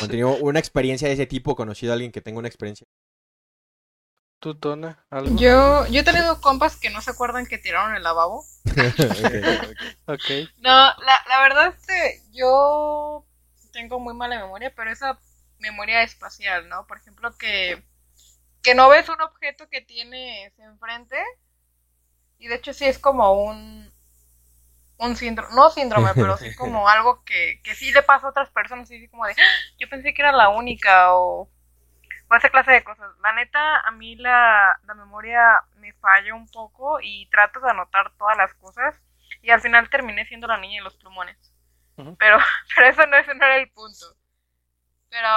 ¿O 0.00 0.04
han 0.04 0.10
tenido 0.10 0.36
una 0.36 0.60
experiencia 0.60 1.08
de 1.08 1.14
ese 1.14 1.26
tipo? 1.26 1.56
¿Conocido 1.56 1.92
a 1.92 1.94
alguien 1.94 2.12
que 2.12 2.20
tenga 2.20 2.38
una 2.38 2.46
experiencia 2.46 2.86
¿Tú, 4.42 4.56
Tona? 4.56 4.98
Yo, 5.36 5.86
yo 5.86 6.00
he 6.00 6.02
tenido 6.02 6.40
compas 6.40 6.74
que 6.74 6.90
no 6.90 7.00
se 7.00 7.12
acuerdan 7.12 7.46
que 7.46 7.58
tiraron 7.58 7.94
el 7.94 8.02
lavabo. 8.02 8.44
okay, 10.06 10.48
No, 10.58 10.72
la, 10.72 11.24
la 11.28 11.42
verdad 11.42 11.68
es 11.68 11.86
que 11.86 12.22
yo 12.32 13.24
tengo 13.72 14.00
muy 14.00 14.14
mala 14.14 14.40
memoria, 14.40 14.72
pero 14.74 14.90
esa 14.90 15.20
memoria 15.60 16.02
espacial, 16.02 16.68
¿no? 16.68 16.88
Por 16.88 16.98
ejemplo, 16.98 17.30
que, 17.38 17.84
que 18.64 18.74
no 18.74 18.88
ves 18.88 19.08
un 19.08 19.20
objeto 19.20 19.68
que 19.68 19.80
tienes 19.80 20.58
enfrente 20.58 21.22
y 22.40 22.48
de 22.48 22.56
hecho 22.56 22.74
sí 22.74 22.84
es 22.84 22.98
como 22.98 23.44
un, 23.44 23.92
un 24.98 25.16
síndrome, 25.16 25.54
no 25.54 25.70
síndrome, 25.70 26.10
pero 26.16 26.36
sí 26.36 26.52
como 26.56 26.88
algo 26.88 27.22
que, 27.22 27.60
que 27.62 27.76
sí 27.76 27.92
le 27.92 28.02
pasa 28.02 28.26
a 28.26 28.30
otras 28.30 28.50
personas, 28.50 28.90
y 28.90 29.06
como 29.06 29.24
de, 29.24 29.34
¡Ah! 29.34 29.74
yo 29.78 29.88
pensé 29.88 30.12
que 30.12 30.22
era 30.22 30.32
la 30.32 30.48
única 30.48 31.14
o 31.14 31.48
esa 32.38 32.50
clase 32.50 32.72
de 32.72 32.84
cosas. 32.84 33.10
La 33.22 33.32
neta, 33.32 33.80
a 33.80 33.90
mí 33.92 34.16
la, 34.16 34.78
la 34.84 34.94
memoria 34.94 35.62
me 35.76 35.92
falla 35.94 36.34
un 36.34 36.48
poco 36.48 36.98
y 37.00 37.28
trato 37.30 37.60
de 37.60 37.70
anotar 37.70 38.12
todas 38.16 38.36
las 38.36 38.54
cosas 38.54 38.94
y 39.42 39.50
al 39.50 39.60
final 39.60 39.90
terminé 39.90 40.26
siendo 40.26 40.46
la 40.46 40.58
niña 40.58 40.80
de 40.80 40.84
los 40.84 40.96
plumones. 40.96 41.36
Pero, 42.18 42.38
pero 42.74 42.88
eso 42.88 43.06
no, 43.06 43.16
ese 43.16 43.34
no 43.34 43.44
era 43.44 43.56
el 43.56 43.70
punto. 43.70 44.16
Pero 45.10 45.28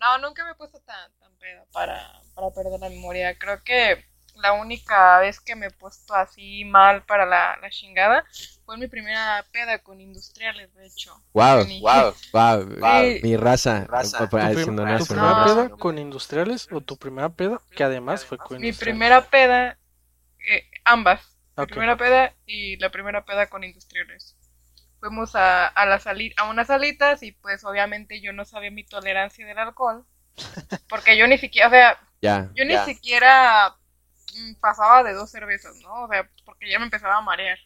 no, 0.00 0.18
nunca 0.18 0.44
me 0.44 0.52
he 0.52 0.54
puesto 0.54 0.80
tan, 0.80 1.12
tan 1.18 1.36
pedo 1.38 1.64
para, 1.72 2.20
para 2.34 2.50
perder 2.50 2.80
la 2.80 2.88
memoria. 2.88 3.38
Creo 3.38 3.62
que 3.62 4.04
la 4.34 4.52
única 4.52 5.20
vez 5.20 5.40
que 5.40 5.54
me 5.54 5.66
he 5.66 5.70
puesto 5.70 6.14
así 6.14 6.64
mal 6.64 7.04
para 7.04 7.26
la, 7.26 7.56
la 7.60 7.70
chingada 7.70 8.24
fue 8.70 8.78
mi 8.78 8.86
primera 8.86 9.44
peda 9.50 9.80
con 9.80 10.00
industriales, 10.00 10.72
de 10.74 10.86
hecho. 10.86 11.20
Wow, 11.32 11.66
wow, 11.80 12.14
wow, 12.32 13.18
mi 13.20 13.36
raza. 13.36 13.84
raza. 13.88 14.18
¿Tu, 14.18 14.28
primera 14.28 15.44
peda 15.44 15.68
con 15.70 15.98
industriales 15.98 16.68
o 16.70 16.80
tu 16.80 16.96
primera 16.96 17.30
peda 17.30 17.60
que 17.74 17.82
además 17.82 18.24
fue 18.24 18.38
con 18.38 18.60
Mi 18.60 18.72
primera 18.72 19.28
peda, 19.28 19.76
eh, 20.48 20.70
ambas. 20.84 21.36
Mi 21.56 21.66
primera 21.66 21.96
peda 21.96 22.32
y 22.46 22.76
la 22.76 22.90
primera 22.90 23.24
peda 23.24 23.48
con 23.48 23.64
industriales. 23.64 24.36
fuimos 25.00 25.34
a, 25.34 25.66
a, 25.66 25.84
la 25.86 25.98
sali 25.98 26.32
a 26.36 26.48
unas 26.48 26.68
salitas 26.68 27.24
y 27.24 27.32
pues 27.32 27.64
obviamente 27.64 28.20
yo 28.20 28.32
no 28.32 28.44
sabía 28.44 28.70
mi 28.70 28.84
tolerancia 28.84 29.44
del 29.44 29.58
alcohol. 29.58 30.06
Porque 30.88 31.18
yo 31.18 31.26
ni 31.26 31.38
siquiera, 31.38 31.66
o 31.66 31.70
sea, 31.72 31.98
yo 32.54 32.64
ni 32.64 32.76
siquiera 32.84 33.74
mm, 34.36 34.60
pasaba 34.60 35.02
de 35.02 35.12
dos 35.12 35.28
cervezas, 35.28 35.74
¿no? 35.82 36.04
O 36.04 36.08
sea, 36.08 36.30
porque 36.44 36.70
ya 36.70 36.78
me 36.78 36.84
empezaba 36.84 37.16
a 37.16 37.20
marear. 37.20 37.58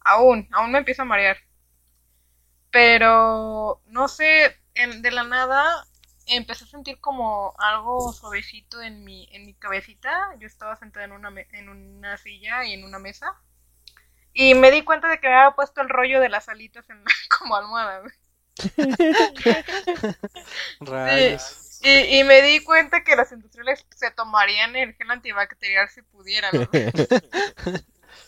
Aún, 0.00 0.48
aún 0.52 0.72
me 0.72 0.78
empieza 0.78 1.02
a 1.02 1.06
marear. 1.06 1.38
Pero, 2.70 3.82
no 3.86 4.08
sé, 4.08 4.56
de 4.74 5.10
la 5.10 5.24
nada 5.24 5.86
empecé 6.26 6.64
a 6.64 6.68
sentir 6.68 7.00
como 7.00 7.54
algo 7.58 8.12
suavecito 8.12 8.80
en 8.80 9.04
mi, 9.04 9.28
en 9.32 9.46
mi 9.46 9.54
cabecita. 9.54 10.34
Yo 10.38 10.46
estaba 10.46 10.76
sentada 10.76 11.04
en 11.04 11.12
una, 11.12 11.32
en 11.52 11.68
una 11.68 12.16
silla 12.16 12.64
y 12.64 12.74
en 12.74 12.84
una 12.84 12.98
mesa. 12.98 13.34
Y 14.32 14.54
me 14.54 14.70
di 14.70 14.82
cuenta 14.82 15.08
de 15.08 15.18
que 15.18 15.28
me 15.28 15.34
había 15.34 15.56
puesto 15.56 15.80
el 15.80 15.88
rollo 15.88 16.20
de 16.20 16.28
las 16.28 16.48
alitas 16.48 16.88
en, 16.90 17.02
como 17.38 17.56
almohada. 17.56 18.02
Y, 21.82 22.18
y, 22.18 22.24
me 22.24 22.42
di 22.42 22.62
cuenta 22.62 23.04
que 23.04 23.16
las 23.16 23.32
industriales 23.32 23.86
se 23.96 24.10
tomarían 24.10 24.76
el 24.76 24.92
gel 24.96 25.10
antibacterial 25.10 25.88
si 25.88 26.02
pudieran. 26.02 26.52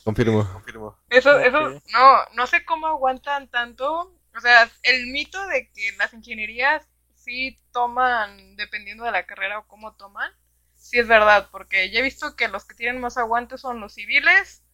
confirmo, 0.05 0.50
confirmo. 0.52 0.98
Eso, 1.11 1.38
eso, 1.38 1.61
no, 1.92 2.16
no 2.35 2.46
sé 2.46 2.64
cómo 2.64 2.87
aguantan 2.87 3.48
tanto. 3.48 4.14
O 4.35 4.40
sea, 4.40 4.70
el 4.83 5.09
mito 5.09 5.46
de 5.46 5.70
que 5.72 5.92
las 5.98 6.14
ingenierías 6.14 6.87
sí 7.14 7.61
toman, 7.72 8.57
dependiendo 8.57 9.05
de 9.05 9.12
la 9.12 9.26
carrera 9.26 9.59
o 9.59 9.66
cómo 9.66 9.94
toman, 9.94 10.31
sí 10.76 10.98
es 10.98 11.07
verdad, 11.07 11.48
porque 11.50 11.90
ya 11.90 12.00
he 12.00 12.02
visto 12.02 12.35
que 12.35 12.48
los 12.48 12.64
que 12.64 12.74
tienen 12.74 13.00
más 13.00 13.16
aguante 13.16 13.59
son 13.59 13.81
los 13.81 13.94
civiles, 13.94 14.64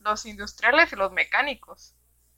los 0.00 0.24
industriales 0.24 0.92
y 0.92 0.96
los 0.96 1.12
mecánicos. 1.12 1.94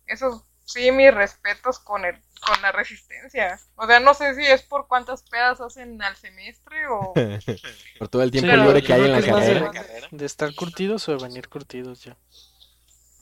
Eso 0.07 0.47
sí, 0.73 0.93
mis 0.93 1.13
respetos 1.13 1.79
con 1.79 2.05
el, 2.05 2.15
con 2.41 2.61
la 2.63 2.73
resistencia. 2.73 3.59
O 3.77 3.87
sea, 3.87 4.01
no 4.01 4.15
sé 4.15 4.35
si 4.35 4.47
es 4.47 4.63
por 4.63 4.87
cuántas 4.87 5.23
pedas 5.23 5.61
hacen 5.61 6.01
al 6.03 6.17
semestre 6.17 6.87
o... 6.89 7.13
por 7.99 8.09
todo 8.09 8.23
el 8.23 8.31
tiempo 8.31 8.55
libre 8.55 8.83
que 8.83 8.93
hay 8.93 9.05
en 9.05 9.13
la 9.13 9.23
carrera. 9.23 9.71
De, 10.11 10.27
estar 10.27 10.55
curtidos 10.55 11.09
o 11.09 11.17
de 11.17 11.23
venir 11.23 11.49
curtidos 11.49 12.05
ya. 12.05 12.17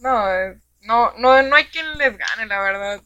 No, 0.00 0.32
eh, 0.32 0.60
no, 0.82 1.12
no, 1.18 1.42
no 1.42 1.56
hay 1.56 1.64
quien 1.66 1.98
les 1.98 2.16
gane, 2.16 2.46
la 2.46 2.60
verdad. 2.60 3.02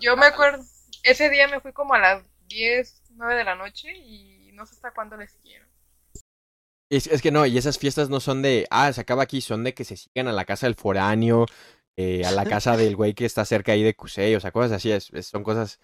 Yo 0.00 0.16
me 0.16 0.26
acuerdo, 0.26 0.64
ese 1.02 1.30
día 1.30 1.48
me 1.48 1.60
fui 1.60 1.72
como 1.72 1.94
a 1.94 1.98
las 1.98 2.22
10, 2.48 3.02
9 3.10 3.34
de 3.34 3.44
la 3.44 3.54
noche 3.54 3.92
y 3.96 4.50
no 4.52 4.66
sé 4.66 4.74
hasta 4.74 4.92
cuándo 4.92 5.16
les 5.16 5.32
siguieron. 5.32 5.66
Es, 6.88 7.08
es 7.08 7.20
que 7.20 7.32
no, 7.32 7.44
y 7.46 7.58
esas 7.58 7.78
fiestas 7.78 8.08
no 8.08 8.20
son 8.20 8.42
de, 8.42 8.66
ah, 8.70 8.92
se 8.92 9.00
acaba 9.00 9.24
aquí, 9.24 9.40
son 9.40 9.64
de 9.64 9.74
que 9.74 9.84
se 9.84 9.96
sigan 9.96 10.28
a 10.28 10.32
la 10.32 10.44
casa 10.44 10.66
del 10.66 10.76
foráneo, 10.76 11.46
eh, 11.96 12.24
a 12.24 12.30
la 12.30 12.44
casa 12.60 12.76
del 12.76 12.96
güey 12.96 13.14
que 13.14 13.24
está 13.24 13.44
cerca 13.44 13.72
ahí 13.72 13.82
de 13.82 13.94
Cusey, 13.94 14.34
o 14.34 14.40
sea, 14.40 14.50
cosas 14.52 14.72
así, 14.72 14.92
es, 14.92 15.10
son 15.22 15.42
cosas 15.42 15.80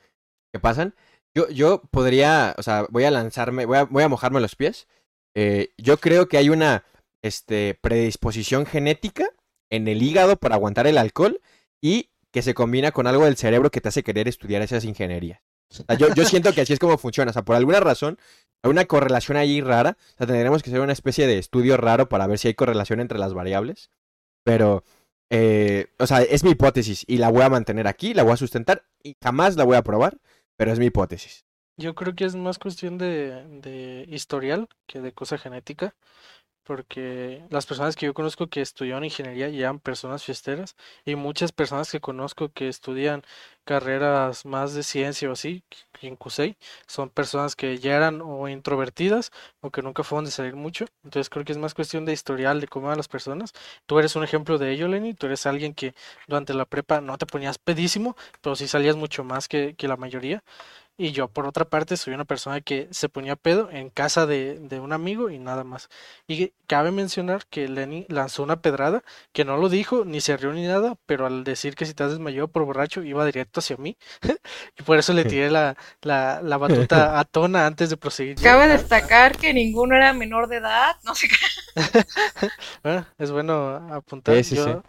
que 0.53 0.61
pasan. 0.61 0.95
Yo, 1.35 1.49
yo 1.49 1.83
podría, 1.91 2.55
o 2.59 2.63
sea, 2.63 2.87
voy 2.91 3.05
a 3.05 3.11
lanzarme, 3.11 3.65
voy 3.65 3.79
a, 3.79 3.85
voy 3.85 4.03
a 4.03 4.09
mojarme 4.09 4.41
los 4.41 4.55
pies. 4.55 4.87
Eh, 5.35 5.71
yo 5.79 5.97
creo 5.97 6.29
que 6.29 6.37
hay 6.37 6.51
una 6.51 6.85
este, 7.23 7.79
predisposición 7.81 8.67
genética 8.67 9.31
en 9.71 9.89
el 9.89 10.03
hígado 10.03 10.37
para 10.37 10.57
aguantar 10.57 10.87
el 10.87 10.99
alcohol 10.99 11.41
y 11.81 12.11
que 12.31 12.43
se 12.43 12.55
combina 12.55 12.93
con 12.93 13.07
algo 13.07 13.25
del 13.25 13.37
cerebro 13.37 13.71
que 13.71 13.81
te 13.81 13.89
hace 13.89 14.03
querer 14.03 14.29
estudiar 14.29 14.61
esas 14.63 14.85
ingenierías. 14.85 15.41
yo, 15.99 16.15
yo 16.15 16.25
siento 16.27 16.53
que 16.53 16.61
así 16.61 16.75
es 16.75 16.79
como 16.79 16.99
funciona. 16.99 17.31
O 17.31 17.33
sea, 17.33 17.45
por 17.45 17.57
alguna 17.57 17.81
razón, 17.81 18.19
hay 18.63 18.71
una 18.71 18.85
correlación 18.85 19.37
ahí 19.37 19.61
rara. 19.61 19.97
O 20.15 20.17
sea, 20.19 20.27
tendremos 20.27 20.63
que 20.63 20.71
hacer 20.71 20.81
una 20.81 20.93
especie 20.93 21.27
de 21.27 21.39
estudio 21.39 21.77
raro 21.77 22.09
para 22.09 22.27
ver 22.27 22.39
si 22.39 22.49
hay 22.49 22.55
correlación 22.55 23.01
entre 23.01 23.19
las 23.19 23.35
variables. 23.35 23.91
Pero 24.45 24.85
eh, 25.35 25.87
o 25.99 26.07
sea, 26.07 26.21
es 26.21 26.45
mi 26.45 26.51
hipótesis 26.51 27.05
y 27.09 27.17
la 27.17 27.31
voy 27.31 27.41
a 27.41 27.49
mantener 27.49 27.87
aquí, 27.87 28.13
la 28.13 28.23
voy 28.23 28.33
a 28.33 28.37
sustentar 28.37 28.85
y 29.03 29.17
jamás 29.23 29.57
la 29.57 29.65
voy 29.65 29.77
a 29.77 29.83
probar, 29.83 30.19
pero 30.57 30.71
es 30.71 30.79
mi 30.79 30.87
hipótesis. 30.87 31.47
Yo 31.79 31.95
creo 31.95 32.15
que 32.15 32.27
es 32.27 32.37
más 32.37 32.59
cuestión 32.59 32.99
de, 32.99 33.43
de 33.63 34.05
historial 34.11 34.69
que 34.87 35.01
de 35.01 35.13
cosa 35.13 35.39
genética 35.39 35.95
porque 36.65 37.45
las 37.51 37.67
personas 37.67 37.97
que 37.97 38.07
yo 38.07 38.15
conozco 38.15 38.49
que 38.49 38.61
estudian 38.61 39.05
ingeniería 39.05 39.49
ya 39.49 39.61
eran 39.61 39.81
personas 39.81 40.25
fiesteras 40.25 40.77
y 41.05 41.17
muchas 41.17 41.53
personas 41.53 41.91
que 41.91 42.01
conozco 42.01 42.51
que 42.53 42.69
estudian 42.69 43.23
carreras 43.65 44.45
más 44.45 44.75
de 44.75 44.83
ciencia 44.83 45.29
o 45.29 45.33
así, 45.33 45.63
en 46.01 46.17
CUSEI, 46.17 46.57
son 46.87 47.11
personas 47.11 47.55
que 47.57 47.79
ya 47.79 47.97
eran 47.97 48.21
o 48.23 48.49
introvertidas 48.49 49.31
o 49.61 49.71
que 49.71 49.83
nunca 49.83 50.03
fueron 50.03 50.25
de 50.25 50.31
salir 50.33 50.57
mucho. 50.57 50.87
Entonces 51.05 51.31
creo 51.31 51.45
que 51.45 51.53
es 51.53 51.59
más 51.59 51.75
cuestión 51.75 52.05
de 52.05 52.13
historial 52.13 52.61
de 52.61 52.67
cómo 52.69 52.89
van 52.89 52.97
las 52.97 53.09
personas. 53.09 53.53
Tú 53.87 53.99
eres 53.99 54.17
un 54.17 54.25
ejemplo 54.25 54.59
de 54.59 54.73
ello, 54.73 54.89
Lenny. 54.89 55.15
Tú 55.15 55.27
eres 55.27 55.47
alguien 55.47 55.75
que 55.75 55.95
durante 56.27 56.55
la 56.55 56.65
prepa 56.65 57.01
no 57.01 57.19
te 57.19 57.27
ponías 57.27 57.59
pedísimo, 57.59 58.17
pero 58.41 58.57
sí 58.57 58.67
salías 58.69 58.97
mucho 58.97 59.23
más 59.25 59.47
que, 59.49 59.75
que 59.77 59.87
la 59.89 59.97
mayoría. 59.97 60.43
Y 60.99 61.13
yo, 61.13 61.29
por 61.29 61.47
otra 61.47 61.65
parte, 61.65 61.97
soy 61.97 62.13
una 62.13 62.27
persona 62.27 62.61
que 62.61 62.87
se 62.91 63.09
ponía 63.09 63.35
pedo 63.35 63.71
en 63.71 63.89
casa 63.89 64.27
de, 64.27 64.59
de, 64.59 64.79
un 64.79 64.93
amigo 64.93 65.31
y 65.31 65.39
nada 65.39 65.65
más. 65.65 65.89
Y 66.29 66.53
cabe 66.67 66.91
mencionar 66.91 67.47
que 67.49 67.67
Lenny 67.67 68.05
lanzó 68.09 68.43
una 68.43 68.61
pedrada 68.61 69.03
que 69.33 69.45
no 69.45 69.57
lo 69.57 69.71
dijo, 69.71 70.05
ni 70.05 70.21
se 70.21 70.37
rió 70.37 70.53
ni 70.53 70.67
nada, 70.67 70.97
pero 71.07 71.27
al 71.27 71.45
decir 71.45 71.77
que 71.77 71.87
si 71.87 71.95
te 71.95 72.05
has 72.05 72.11
desmayado 72.11 72.49
por 72.49 72.65
borracho, 72.65 73.03
iba 73.03 73.25
directo 73.25 73.61
hacia 73.61 73.79
mí. 73.79 73.97
y 74.79 74.83
por 74.83 74.99
eso 74.99 75.15
le 75.15 75.25
tiré 75.25 75.51
la, 75.51 75.77
la, 76.03 76.41
la 76.43 76.59
batuta 76.59 77.19
a 77.19 77.25
Tona 77.25 77.67
antes 77.67 77.89
de 77.89 77.97
proseguir. 77.97 78.37
Cabe 78.37 78.69
destacar 78.69 79.37
que 79.39 79.55
ninguno 79.55 79.97
era 79.97 80.13
menor 80.13 80.47
de 80.49 80.57
edad, 80.57 80.97
no 81.05 81.15
sé 81.15 81.29
bueno, 82.83 83.07
es 83.19 83.31
bueno 83.31 83.77
apuntar. 83.93 84.41
yo, 84.43 84.83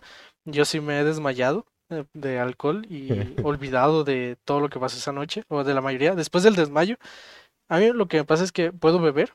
yo 0.43 0.65
sí 0.65 0.81
me 0.81 0.99
he 0.99 1.03
desmayado 1.03 1.65
de 2.13 2.39
alcohol 2.39 2.85
y 2.89 3.09
olvidado 3.43 4.03
de 4.03 4.37
todo 4.45 4.59
lo 4.59 4.69
que 4.69 4.79
pasó 4.79 4.97
esa 4.97 5.11
noche, 5.11 5.43
o 5.49 5.63
de 5.63 5.73
la 5.73 5.81
mayoría. 5.81 6.15
Después 6.15 6.43
del 6.43 6.55
desmayo, 6.55 6.97
a 7.69 7.79
mí 7.79 7.91
lo 7.93 8.07
que 8.07 8.17
me 8.17 8.25
pasa 8.25 8.43
es 8.43 8.51
que 8.51 8.71
puedo 8.71 8.99
beber 8.99 9.33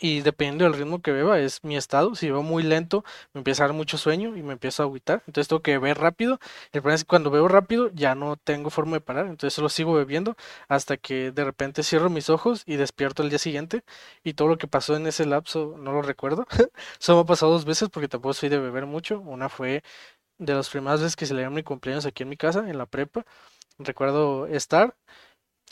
y 0.00 0.20
dependiendo 0.20 0.64
del 0.64 0.74
ritmo 0.74 1.02
que 1.02 1.12
beba 1.12 1.38
es 1.40 1.64
mi 1.64 1.76
estado. 1.76 2.14
Si 2.14 2.26
bebo 2.26 2.42
muy 2.42 2.62
lento, 2.62 3.04
me 3.32 3.40
empieza 3.40 3.64
a 3.64 3.68
dar 3.68 3.76
mucho 3.76 3.98
sueño 3.98 4.36
y 4.36 4.42
me 4.42 4.52
empiezo 4.52 4.82
a 4.82 4.86
agüitar. 4.86 5.22
Entonces 5.26 5.48
tengo 5.48 5.62
que 5.62 5.72
beber 5.72 5.98
rápido. 5.98 6.38
El 6.72 6.82
problema 6.82 6.94
es 6.94 7.04
que 7.04 7.08
cuando 7.08 7.30
bebo 7.30 7.48
rápido 7.48 7.90
ya 7.92 8.14
no 8.14 8.36
tengo 8.36 8.70
forma 8.70 8.96
de 8.96 9.00
parar. 9.00 9.26
Entonces 9.26 9.54
solo 9.54 9.68
sigo 9.68 9.94
bebiendo 9.94 10.36
hasta 10.68 10.96
que 10.96 11.32
de 11.32 11.44
repente 11.44 11.82
cierro 11.82 12.10
mis 12.10 12.30
ojos 12.30 12.62
y 12.66 12.76
despierto 12.76 13.22
el 13.22 13.30
día 13.30 13.38
siguiente. 13.38 13.82
Y 14.22 14.34
todo 14.34 14.48
lo 14.48 14.58
que 14.58 14.68
pasó 14.68 14.96
en 14.96 15.06
ese 15.06 15.26
lapso 15.26 15.74
no 15.78 15.92
lo 15.92 16.02
recuerdo. 16.02 16.46
Solo 16.98 17.18
me 17.18 17.22
ha 17.22 17.26
pasado 17.26 17.52
dos 17.52 17.64
veces 17.64 17.88
porque 17.88 18.08
tampoco 18.08 18.34
soy 18.34 18.48
de 18.48 18.58
beber 18.58 18.86
mucho. 18.86 19.20
Una 19.20 19.48
fue 19.48 19.82
de 20.38 20.54
las 20.54 20.70
primeras 20.70 21.00
veces 21.00 21.16
que 21.16 21.26
celebraron 21.26 21.54
mi 21.54 21.62
cumpleaños 21.62 22.06
aquí 22.06 22.22
en 22.22 22.28
mi 22.30 22.36
casa, 22.36 22.68
en 22.68 22.78
la 22.78 22.86
prepa. 22.86 23.24
Recuerdo 23.78 24.46
estar 24.46 24.96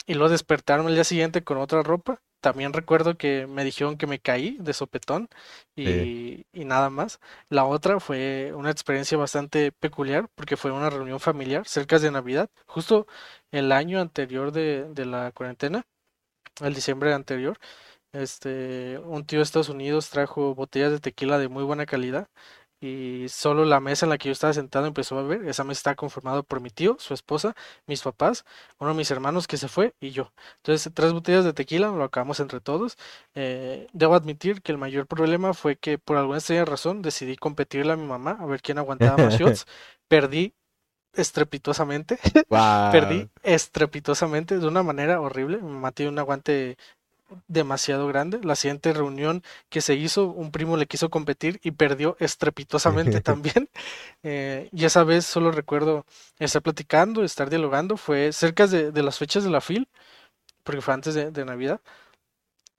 y 0.05 0.13
luego 0.15 0.29
despertarme 0.29 0.89
el 0.89 0.95
día 0.95 1.03
siguiente 1.03 1.43
con 1.43 1.57
otra 1.57 1.83
ropa. 1.83 2.21
También 2.41 2.73
recuerdo 2.73 3.17
que 3.17 3.47
me 3.47 3.63
dijeron 3.63 3.97
que 3.97 4.07
me 4.07 4.19
caí 4.19 4.57
de 4.59 4.73
sopetón 4.73 5.27
y, 5.75 6.45
y, 6.53 6.65
nada 6.65 6.89
más. 6.89 7.19
La 7.49 7.65
otra 7.65 7.99
fue 7.99 8.53
una 8.53 8.71
experiencia 8.71 9.17
bastante 9.17 9.71
peculiar 9.71 10.29
porque 10.35 10.55
fue 10.57 10.71
una 10.71 10.89
reunión 10.89 11.19
familiar 11.19 11.67
cerca 11.67 11.99
de 11.99 12.11
Navidad, 12.11 12.49
justo 12.67 13.07
el 13.51 13.71
año 13.71 13.99
anterior 13.99 14.51
de, 14.51 14.85
de 14.93 15.05
la 15.05 15.31
cuarentena, 15.31 15.85
el 16.61 16.73
diciembre 16.75 17.13
anterior. 17.13 17.57
Este, 18.13 18.99
un 18.99 19.25
tío 19.25 19.39
de 19.39 19.43
Estados 19.43 19.69
Unidos 19.69 20.09
trajo 20.09 20.55
botellas 20.55 20.91
de 20.91 20.99
tequila 20.99 21.37
de 21.37 21.49
muy 21.49 21.63
buena 21.63 21.85
calidad 21.85 22.29
y 22.79 23.25
solo 23.29 23.65
la 23.65 23.79
mesa 23.79 24.05
en 24.05 24.11
la 24.11 24.17
que 24.17 24.29
yo 24.29 24.33
estaba 24.33 24.53
sentado 24.53 24.85
empezó 24.85 25.17
a 25.17 25.23
beber. 25.23 25.47
Esa 25.47 25.63
mesa 25.63 25.79
estaba 25.79 25.95
conformada 25.95 26.43
por 26.43 26.61
mi 26.61 26.69
tío, 26.69 26.97
su 26.99 27.13
esposa, 27.13 27.55
mis 27.87 28.01
papás, 28.01 28.45
uno 28.79 28.91
de 28.91 28.97
mis 28.97 29.09
hermanos 29.11 29.47
que 29.47 29.57
se 29.57 29.67
fue 29.67 29.95
y 29.99 30.11
yo. 30.11 30.31
Entonces, 30.57 30.91
tres 30.93 31.13
botellas 31.13 31.45
de 31.45 31.53
tequila, 31.53 31.87
lo 31.89 32.03
acabamos 32.03 32.39
entre 32.39 32.61
todos. 32.61 32.97
Eh, 33.35 33.87
debo 33.93 34.15
admitir 34.15 34.61
que 34.61 34.71
el 34.71 34.77
mayor 34.77 35.07
problema 35.07 35.53
fue 35.53 35.77
que 35.77 35.97
por 35.97 36.17
alguna 36.17 36.37
extraña 36.39 36.65
razón 36.65 37.01
decidí 37.01 37.35
competirle 37.35 37.93
a 37.93 37.97
mi 37.97 38.05
mamá 38.05 38.37
a 38.39 38.45
ver 38.45 38.61
quién 38.61 38.77
aguantaba 38.77 39.17
más 39.17 39.37
shots. 39.39 39.65
Perdí 40.07 40.53
estrepitosamente. 41.17 42.19
Perdí 42.49 43.29
estrepitosamente 43.43 44.59
de 44.59 44.67
una 44.67 44.83
manera 44.83 45.19
horrible. 45.19 45.57
Mi 45.57 45.71
mamá 45.71 45.91
tiene 45.91 46.11
un 46.11 46.19
aguante 46.19 46.77
demasiado 47.47 48.07
grande. 48.07 48.39
La 48.43 48.55
siguiente 48.55 48.93
reunión 48.93 49.43
que 49.69 49.81
se 49.81 49.95
hizo, 49.95 50.27
un 50.27 50.51
primo 50.51 50.77
le 50.77 50.87
quiso 50.87 51.09
competir 51.09 51.59
y 51.63 51.71
perdió 51.71 52.17
estrepitosamente 52.19 53.21
también. 53.21 53.69
Eh, 54.23 54.69
y 54.71 54.85
esa 54.85 55.03
vez 55.03 55.25
solo 55.25 55.51
recuerdo 55.51 56.05
estar 56.39 56.61
platicando, 56.61 57.23
estar 57.23 57.49
dialogando. 57.49 57.97
Fue 57.97 58.31
cerca 58.33 58.67
de, 58.67 58.91
de 58.91 59.03
las 59.03 59.17
fechas 59.17 59.43
de 59.43 59.49
la 59.49 59.61
FIL, 59.61 59.87
porque 60.67 60.81
fue 60.81 60.93
antes 60.93 61.13
de, 61.15 61.45
Navidad. 61.45 61.79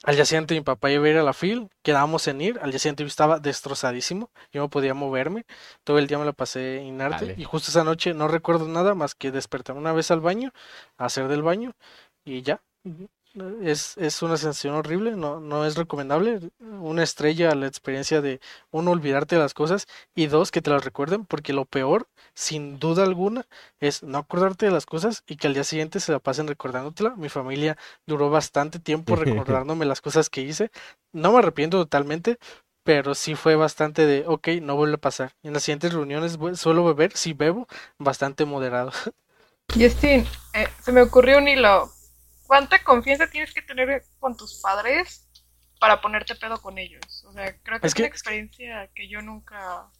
Al 0.05 0.15
día 0.15 0.27
siguiente 0.27 0.55
mi 0.55 0.61
papá 0.61 0.91
iba 0.91 1.07
a 1.07 1.09
ir 1.09 1.17
a 1.17 1.23
la 1.23 1.33
FIL, 1.33 1.71
quedábamos 1.83 2.29
en 2.29 2.41
ir, 2.43 2.59
al 2.63 2.71
día 2.71 2.79
siguiente 2.79 3.03
yo 3.03 3.09
estaba 3.09 3.41
destrozadísimo, 3.41 4.31
yo 4.53 4.61
no 4.61 4.69
podía 4.69 4.93
moverme, 4.93 5.47
todo 5.85 5.99
el 5.99 6.07
día 6.07 6.19
me 6.19 6.27
lo 6.27 6.35
pasé 6.35 6.83
inerte 6.85 7.35
y 7.37 7.45
justo 7.45 7.71
esa 7.71 7.83
noche 7.83 8.15
no 8.15 8.29
recuerdo 8.29 8.69
nada 8.69 8.95
más 8.95 9.15
que 9.15 9.33
despertar 9.33 9.75
una 9.75 9.93
vez 9.93 10.11
al 10.11 10.21
baño, 10.21 10.53
hacer 10.99 11.27
del 11.29 11.43
baño 11.43 11.75
y 12.25 12.43
ya, 12.43 12.63
es, 13.63 13.97
es 13.99 14.23
una 14.23 14.37
sensación 14.37 14.75
horrible, 14.75 15.13
no, 15.13 15.41
no 15.41 15.65
es 15.65 15.77
recomendable. 15.77 16.41
Una 16.61 17.03
estrella 17.03 17.55
la 17.55 17.67
experiencia 17.67 18.21
de, 18.21 18.41
uno, 18.71 18.91
olvidarte 18.91 19.37
de 19.37 19.43
las 19.43 19.55
cosas 19.55 19.87
y 20.15 20.27
dos, 20.27 20.51
que 20.51 20.63
te 20.63 20.71
las 20.71 20.85
recuerden, 20.85 21.25
porque 21.25 21.53
lo 21.53 21.65
peor, 21.65 22.09
sin 22.35 22.79
duda 22.79 23.05
alguna, 23.05 23.47
es 23.81 24.03
no 24.03 24.19
acordarte 24.19 24.67
de 24.67 24.73
las 24.73 24.87
cosas 24.87 25.23
y 25.27 25.37
que 25.37 25.47
al 25.47 25.55
día 25.55 25.65
siguiente 25.65 26.01
se 26.01 26.13
la 26.13 26.19
pasen 26.19 26.49
recordándotela. 26.49 27.15
Mi 27.17 27.29
familia 27.29 27.77
duró 28.07 28.31
bastante 28.31 28.79
tiempo 28.79 29.17
recordándome 29.17 29.85
las 29.87 30.01
cosas 30.01 30.31
que 30.31 30.43
hice. 30.43 30.71
No 31.13 31.33
me 31.33 31.39
arrepiento 31.39 31.79
totalmente, 31.79 32.39
pero 32.83 33.15
sí 33.15 33.35
fue 33.35 33.57
bastante 33.57 34.07
de, 34.07 34.25
ok, 34.27 34.49
no 34.63 34.77
vuelve 34.77 34.95
a 34.95 34.99
pasar. 34.99 35.33
En 35.43 35.53
las 35.53 35.63
siguientes 35.65 35.93
reuniones 35.93 36.39
suelo 36.55 36.85
beber, 36.85 37.13
si 37.17 37.35
bebo, 37.35 37.69
bastante 37.99 38.45
moderado. 38.45 38.93
Justin, 39.75 40.27
eh, 40.55 40.67
se 40.83 40.93
me 40.93 41.03
ocurrió 41.03 41.39
un 41.39 41.49
hilo. 41.49 41.98
¿Cuánta 42.49 42.83
confianza 42.83 43.29
tienes 43.29 43.53
que 43.53 43.61
tener 43.61 44.03
con 44.19 44.35
tus 44.35 44.63
padres 44.63 45.29
para 45.79 46.01
ponerte 46.01 46.35
pedo 46.35 46.57
con 46.63 46.79
ellos? 46.79 47.23
O 47.27 47.33
sea, 47.35 47.55
creo 47.63 47.79
que 47.79 47.87
es, 47.87 47.95
una 47.95 48.07
experiencia 48.07 48.91
que 48.95 49.07
yo 49.07 49.21
nunca... 49.21 49.91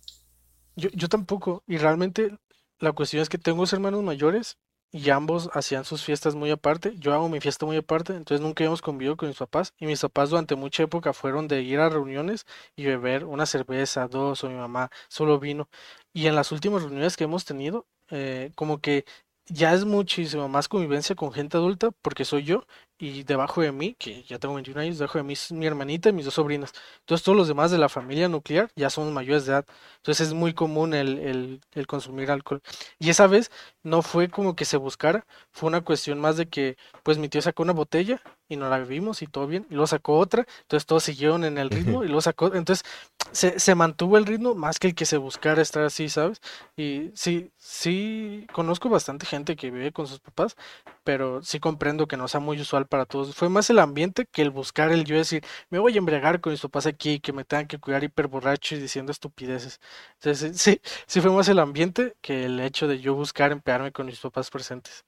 Yo, 0.75 0.89
yo 0.95 1.11
tampoco, 1.11 1.63
y 1.67 1.77
realmente 1.77 2.39
la 2.79 2.93
cuestión 2.93 3.21
es 3.21 3.29
que 3.29 3.37
tengo 3.37 3.59
dos 3.61 3.75
hermanos 3.75 4.03
mayores 4.03 4.57
y 4.91 5.11
ambos 5.11 5.51
hacían 5.53 5.85
sus 5.85 6.03
fiestas 6.03 6.35
muy 6.35 6.51
aparte. 6.51 6.95
Yo 6.97 7.13
hago 7.13 7.29
mi 7.29 7.39
fiesta 7.39 7.67
muy 7.67 7.77
aparte, 7.77 8.15
entonces 8.15 8.41
nunca 8.41 8.65
habíamos 8.65 8.81
convivido 8.81 9.19
con 9.19 9.29
mis 9.29 9.37
papás. 9.37 9.75
Y 9.79 9.85
mis 9.85 10.01
papás 10.01 10.31
durante 10.31 10.55
mucha 10.55 10.83
época 10.85 11.13
fueron 11.13 11.49
de 11.49 11.61
ir 11.61 11.81
a 11.81 11.91
reuniones 11.91 12.47
y 12.77 12.87
beber 12.87 13.25
una 13.27 13.45
cerveza, 13.45 14.09
dos, 14.09 14.43
o 14.43 14.49
mi 14.49 14.55
mamá 14.57 14.91
solo 15.09 15.39
vino. 15.39 15.69
Y 16.15 16.29
en 16.29 16.35
las 16.35 16.51
últimas 16.51 16.83
reuniones 16.83 17.19
que 17.19 17.25
hemos 17.25 17.45
tenido, 17.45 17.87
eh, 18.11 18.53
como 18.55 18.81
que 18.81 19.05
ya 19.49 19.75
es 19.75 19.85
muchísimo 19.85 20.49
más 20.49 20.69
convivencia 20.69 21.15
con 21.17 21.33
gente 21.33 21.57
adulta 21.57 21.91
porque 22.03 22.25
soy 22.25 22.45
yo 22.45 22.65
y 22.99 23.23
debajo 23.23 23.61
de 23.63 23.73
mí, 23.73 23.95
que 23.99 24.23
ya 24.25 24.39
tengo 24.39 24.55
21 24.55 24.81
años, 24.81 24.99
debajo 24.99 25.19
de 25.19 25.25
mí 25.25 25.35
es 25.35 25.53
mi 25.53 25.67
hermanita 25.67 26.09
y 26.09 26.13
mis 26.13 26.25
dos 26.25 26.35
sobrinas. 26.35 26.73
Entonces 27.01 27.25
todos 27.25 27.37
los 27.39 27.49
demás 27.49 27.71
de 27.71 27.79
la 27.79 27.89
familia 27.89 28.29
nuclear 28.29 28.71
ya 28.77 28.91
son 28.91 29.13
mayores 29.13 29.47
de 29.47 29.53
edad. 29.53 29.67
Entonces 29.97 30.29
es 30.29 30.35
muy 30.35 30.53
común 30.55 30.95
el, 30.95 31.19
el, 31.19 31.61
el 31.73 31.87
consumir 31.87 32.31
alcohol. 32.31 32.61
Y 32.99 33.11
esa 33.11 33.27
vez 33.27 33.51
no 33.83 34.03
fue 34.03 34.29
como 34.29 34.57
que 34.57 34.65
se 34.65 34.77
buscara, 34.77 35.27
fue 35.53 35.69
una 35.69 35.83
cuestión 35.83 36.21
más 36.21 36.37
de 36.37 36.49
que 36.49 36.77
pues 37.03 37.19
mi 37.19 37.29
tío 37.29 37.43
sacó 37.43 37.63
una 37.63 37.73
botella 37.73 38.21
y 38.49 38.57
no 38.57 38.69
la 38.69 38.79
bebimos 38.79 39.23
y 39.23 39.27
todo 39.27 39.47
bien, 39.47 39.67
y 39.71 39.75
luego 39.75 39.87
sacó 39.87 40.19
otra, 40.19 40.47
entonces 40.63 40.87
todos 40.87 41.05
siguieron 41.05 41.45
en 41.45 41.59
el 41.59 41.71
ritmo 41.71 42.05
y 42.05 42.07
luego 42.07 42.21
sacó, 42.23 42.55
entonces 42.55 42.85
se, 43.33 43.59
se 43.59 43.75
mantuvo 43.75 44.17
el 44.19 44.27
ritmo 44.27 44.55
más 44.55 44.79
que 44.79 44.89
el 44.89 44.95
que 44.95 45.07
se 45.07 45.17
buscara 45.19 45.61
estar 45.63 45.83
así, 45.85 46.09
¿sabes? 46.09 46.41
Y 46.77 47.11
sí, 47.15 47.53
sí, 47.59 48.47
conozco 48.53 48.89
bastante 48.89 49.27
gente 49.27 49.57
que 49.57 49.71
vive 49.71 49.93
con 49.93 50.07
sus 50.07 50.21
papás, 50.21 50.57
pero 51.05 51.43
sí 51.43 51.61
comprendo 51.61 52.07
que 52.07 52.17
no 52.17 52.29
sea 52.29 52.41
muy 52.41 52.61
usual 52.61 52.87
para 52.87 53.07
todos. 53.07 53.35
Fue 53.35 53.49
más 53.49 53.71
el 53.71 53.79
ambiente 53.79 54.27
que 54.27 54.43
el 54.43 54.51
buscar 54.51 54.93
el 54.93 55.05
yo 55.05 55.17
decir, 55.17 55.45
me 55.71 55.79
voy 55.79 55.95
a 55.95 55.99
embriagar 55.99 56.41
con 56.41 56.53
mis 56.53 56.61
papás 56.61 56.87
aquí, 56.87 57.21
que 57.21 57.33
me 57.33 57.45
tengan 57.45 57.67
que 57.67 57.79
cuidar 57.79 58.05
hiper 58.05 58.29
borracho 58.29 58.77
y 58.77 58.81
diciendo 58.81 59.13
estupideces. 59.13 59.81
Entonces, 60.15 60.61
sí, 60.61 60.81
sí 61.07 61.21
fue 61.21 61.31
más 61.31 61.49
el 61.49 61.59
ambiente 61.59 62.15
que 62.21 62.45
el 62.47 62.61
hecho 62.61 62.89
de 62.89 63.01
yo 63.01 63.15
buscar 63.15 63.53
empearme 63.53 63.93
con 63.93 64.07
mis 64.07 64.21
papás 64.21 64.51
presentes. 64.51 65.05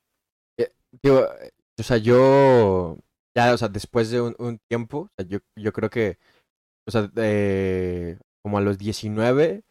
Eh, 0.59 0.71
o 1.79 1.83
sea, 1.83 1.97
yo 1.97 2.99
ya, 3.37 3.55
o 3.55 3.59
sea, 3.59 3.69
después 3.69 4.11
de 4.11 4.21
un, 4.21 4.59
tiempo, 4.69 4.99
o 4.99 5.11
sea, 5.17 5.27
yo, 5.27 5.39
yo 5.57 5.73
creo 5.73 5.91
que, 5.91 6.19
o 6.87 6.91
sea, 6.91 7.11
eh, 7.17 8.19
como 8.43 8.59
a 8.59 8.61
los 8.61 8.79
19, 8.79 9.63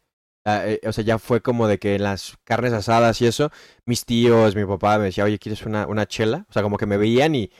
ah, 0.46 0.66
eh, 0.66 0.80
o 0.86 0.92
sea, 0.92 1.04
ya 1.04 1.18
fue 1.18 1.42
como 1.42 1.68
de 1.68 1.78
que 1.78 1.96
en 1.96 2.04
las 2.04 2.36
carnes 2.44 2.72
asadas 2.72 3.20
y 3.22 3.26
eso, 3.26 3.50
mis 3.86 4.04
tíos, 4.06 4.56
mi 4.56 4.64
papá 4.64 4.98
me 4.98 5.06
decía, 5.06 5.24
oye, 5.24 5.38
¿quieres 5.38 5.66
una, 5.66 5.86
una 5.86 6.06
chela? 6.06 6.46
O 6.48 6.52
sea, 6.52 6.62
como 6.62 6.78
que 6.78 6.86
me 6.86 6.96
veían 6.96 7.34
y, 7.34 7.50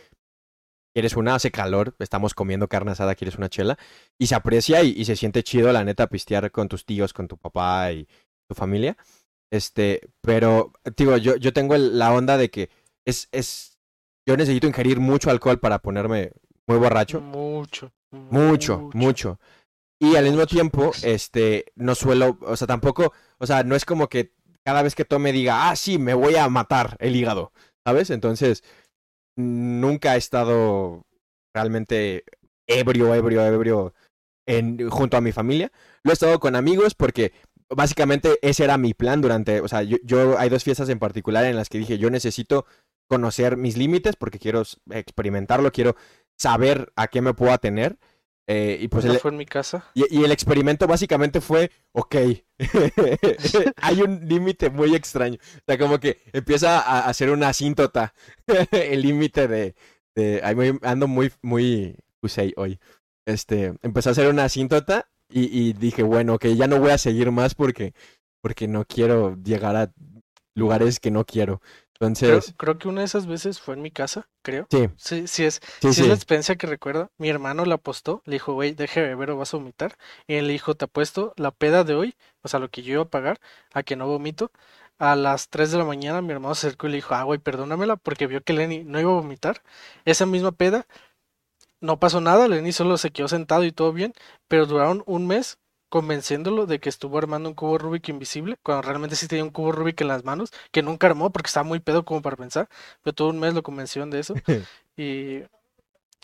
¿quieres 0.95 1.17
una? 1.17 1.35
Hace 1.35 1.51
calor, 1.51 1.95
estamos 1.99 2.35
comiendo 2.35 2.69
carne 2.69 2.93
asada, 2.93 3.15
¿quieres 3.15 3.37
una 3.37 3.49
chela? 3.49 3.79
Y 4.19 4.27
se 4.27 4.35
aprecia 4.35 4.83
y, 4.83 5.05
se 5.05 5.17
siente 5.17 5.43
chido, 5.43 5.73
la 5.73 5.85
neta, 5.85 6.09
pistear 6.09 6.51
con 6.51 6.69
tus 6.69 6.85
tíos, 6.85 7.13
con 7.13 7.29
tu 7.29 7.37
papá 7.39 7.93
y 7.93 8.07
tu 8.49 8.55
familia. 8.55 8.97
Este, 9.53 10.09
pero, 10.21 10.73
digo, 10.97 11.17
yo, 11.17 11.37
yo 11.37 11.53
tengo 11.53 11.77
la 11.77 12.13
onda 12.13 12.37
de 12.37 12.51
que 12.51 12.71
es, 13.07 13.29
es 13.33 13.70
yo 14.31 14.37
necesito 14.37 14.69
ingerir 14.69 15.01
mucho 15.01 15.29
alcohol 15.29 15.59
para 15.59 15.81
ponerme 15.81 16.31
muy 16.69 16.79
borracho. 16.79 17.21
Mucho. 17.21 17.93
Mucho, 18.13 18.91
mucho. 18.95 19.41
Y 19.99 20.15
al 20.15 20.25
mismo 20.25 20.47
tiempo, 20.47 20.93
este, 21.03 21.73
no 21.75 21.97
suelo, 21.97 22.39
o 22.43 22.57
sea, 22.57 22.69
tampoco, 22.69 23.13
o 23.39 23.47
sea, 23.47 23.65
no 23.65 23.75
es 23.75 23.85
como 23.85 24.09
que 24.09 24.33
cada 24.65 24.83
vez 24.83 24.95
que 24.95 25.05
tome 25.05 25.33
diga, 25.33 25.69
ah, 25.69 25.75
sí, 25.75 25.99
me 25.99 26.15
voy 26.15 26.37
a 26.37 26.49
matar 26.49 26.97
el 27.01 27.17
hígado, 27.17 27.53
¿sabes? 27.85 28.11
Entonces, 28.11 28.63
nunca 29.37 30.15
he 30.15 30.19
estado 30.19 31.03
realmente 31.53 32.25
ebrio, 32.69 33.13
ebrio, 33.13 33.45
ebrio 33.45 33.95
en, 34.47 34.89
junto 34.91 35.17
a 35.17 35.21
mi 35.21 35.33
familia. 35.33 35.73
Lo 36.05 36.13
he 36.13 36.15
estado 36.15 36.39
con 36.39 36.55
amigos 36.55 36.95
porque 36.95 37.33
básicamente 37.69 38.39
ese 38.43 38.63
era 38.63 38.79
mi 38.79 38.95
plan 38.95 39.21
durante, 39.21 39.61
o 39.61 39.67
sea, 39.67 39.83
yo, 39.83 39.97
yo 40.05 40.39
hay 40.39 40.49
dos 40.49 40.63
fiestas 40.63 40.89
en 40.89 41.01
particular 41.01 41.45
en 41.45 41.57
las 41.57 41.69
que 41.69 41.79
dije, 41.79 41.99
yo 41.99 42.11
necesito 42.11 42.65
conocer 43.11 43.57
mis 43.57 43.77
límites 43.77 44.15
porque 44.15 44.39
quiero 44.39 44.63
experimentarlo, 44.91 45.73
quiero 45.73 45.97
saber 46.37 46.93
a 46.95 47.09
qué 47.09 47.21
me 47.21 47.35
puedo 47.35 47.53
atener. 47.53 47.99
Eh, 48.47 48.79
y 48.81 48.89
pues 48.89 49.05
fue 49.21 49.33
en 49.33 49.37
mi 49.37 49.47
casa. 49.47 49.85
Y, 49.95 50.25
el 50.25 50.33
experimento 50.33 50.87
básicamente 50.87 51.41
fue, 51.41 51.71
ok, 51.93 52.17
hay 53.77 54.03
un 54.03 54.29
límite 54.29 54.71
muy 54.71 54.95
extraño. 54.95 55.39
O 55.41 55.63
sea, 55.67 55.79
como 55.79 55.99
que 55.99 56.21
empieza 56.33 56.81
a 56.81 57.09
hacer 57.09 57.31
una 57.31 57.49
asíntota 57.49 58.15
el 58.73 59.03
límite 59.03 59.49
de, 59.49 59.75
de... 60.15 60.79
Ando 60.83 61.09
muy, 61.09 61.33
muy 61.43 61.97
Usei 62.23 62.55
hoy. 62.57 62.79
Este, 63.27 63.75
empezó 63.83 64.11
a 64.11 64.13
hacer 64.13 64.29
una 64.29 64.45
asíntota 64.45 65.09
y, 65.29 65.47
y 65.47 65.73
dije, 65.73 66.03
bueno, 66.03 66.39
que 66.39 66.57
ya 66.57 66.67
no 66.67 66.79
voy 66.79 66.91
a 66.91 66.99
seguir 66.99 67.31
más 67.31 67.55
porque, 67.55 67.93
porque 68.41 68.67
no 68.69 68.85
quiero 68.85 69.37
llegar 69.43 69.77
a 69.77 69.93
lugares 70.55 71.01
que 71.01 71.11
no 71.11 71.25
quiero. 71.25 71.61
Entonces... 72.01 72.55
Creo, 72.57 72.79
que 72.79 72.89
una 72.89 73.01
de 73.01 73.07
esas 73.07 73.27
veces 73.27 73.61
fue 73.61 73.75
en 73.75 73.83
mi 73.83 73.91
casa, 73.91 74.29
creo. 74.43 74.67
Sí. 74.71 74.89
Sí, 74.97 75.27
sí 75.29 75.45
es, 75.45 75.61
sí, 75.81 75.89
es 75.89 76.07
la 76.07 76.15
experiencia 76.15 76.57
que 76.57 76.67
recuerdo. 76.67 77.11
Mi 77.19 77.29
hermano 77.29 77.67
la 77.67 77.75
apostó, 77.75 78.23
le 78.25 78.35
dijo, 78.35 78.55
güey, 78.55 78.73
deje 78.73 79.01
de 79.01 79.09
beber 79.09 79.31
o 79.31 79.37
vas 79.37 79.53
a 79.53 79.59
vomitar. 79.59 79.97
Y 80.27 80.35
él 80.35 80.47
le 80.47 80.55
dijo, 80.55 80.75
te 80.75 80.87
apuesto 80.87 81.35
la 81.37 81.51
peda 81.51 81.85
de 81.85 81.95
hoy, 81.95 82.17
o 82.43 82.49
sea, 82.49 82.59
lo 82.59 82.71
que 82.71 82.83
yo 82.83 82.95
iba 82.95 83.03
a 83.03 83.09
pagar, 83.09 83.39
a 83.75 83.83
que 83.83 83.97
no 83.97 84.07
vomito. 84.07 84.51
A 84.99 85.15
las 85.17 85.49
3 85.51 85.71
de 85.73 85.79
la 85.79 85.85
mañana 85.85 86.21
mi 86.21 86.33
hermano 86.33 86.55
se 86.55 86.67
acercó 86.67 86.87
y 86.87 86.91
le 86.91 86.97
dijo, 86.97 87.15
ah, 87.15 87.23
güey, 87.23 87.39
perdónamela, 87.39 87.97
porque 87.97 88.27
vio 88.27 88.43
que 88.43 88.53
Lenny 88.53 88.85
no 88.85 89.01
iba 89.01 89.11
a 89.11 89.15
vomitar. 89.15 89.63
Esa 90.05 90.27
misma 90.27 90.53
peda, 90.53 90.87
no 91.81 91.99
pasó 91.99 92.21
nada, 92.21 92.49
Lenny 92.49 92.73
solo 92.73 92.99
se 92.99 93.11
quedó 93.11 93.29
sentado 93.29 93.65
y 93.65 93.73
todo 93.73 93.93
bien, 93.93 94.13
pero 94.49 94.67
duraron 94.67 95.03
un 95.07 95.27
mes 95.27 95.59
convenciéndolo 95.91 96.65
de 96.65 96.81
que 96.81 96.89
estuvo 96.89 97.19
armando 97.19 97.51
un 97.51 97.55
cubo 97.55 97.77
Rubik 97.77 98.09
invisible, 98.09 98.57
cuando 98.63 98.83
realmente 98.83 99.17
sí 99.17 99.29
tenía 99.29 99.45
un 99.45 99.51
cubo 99.51 99.73
Rubik 99.73 100.01
en 100.01 100.09
las 100.09 100.25
manos, 100.25 100.51
que 100.71 100.83
nunca 100.83 101.09
armó 101.09 101.31
porque 101.31 101.49
estaba 101.49 101.65
muy 101.65 101.81
pedo 101.81 102.07
como 102.07 102.23
para 102.23 102.37
pensar, 102.37 102.71
pero 103.03 103.15
todo 103.15 103.29
un 103.29 103.39
mes 103.39 103.53
lo 103.53 103.63
convencieron 103.63 104.09
de 104.11 104.21
eso. 104.21 104.35
y... 104.97 105.43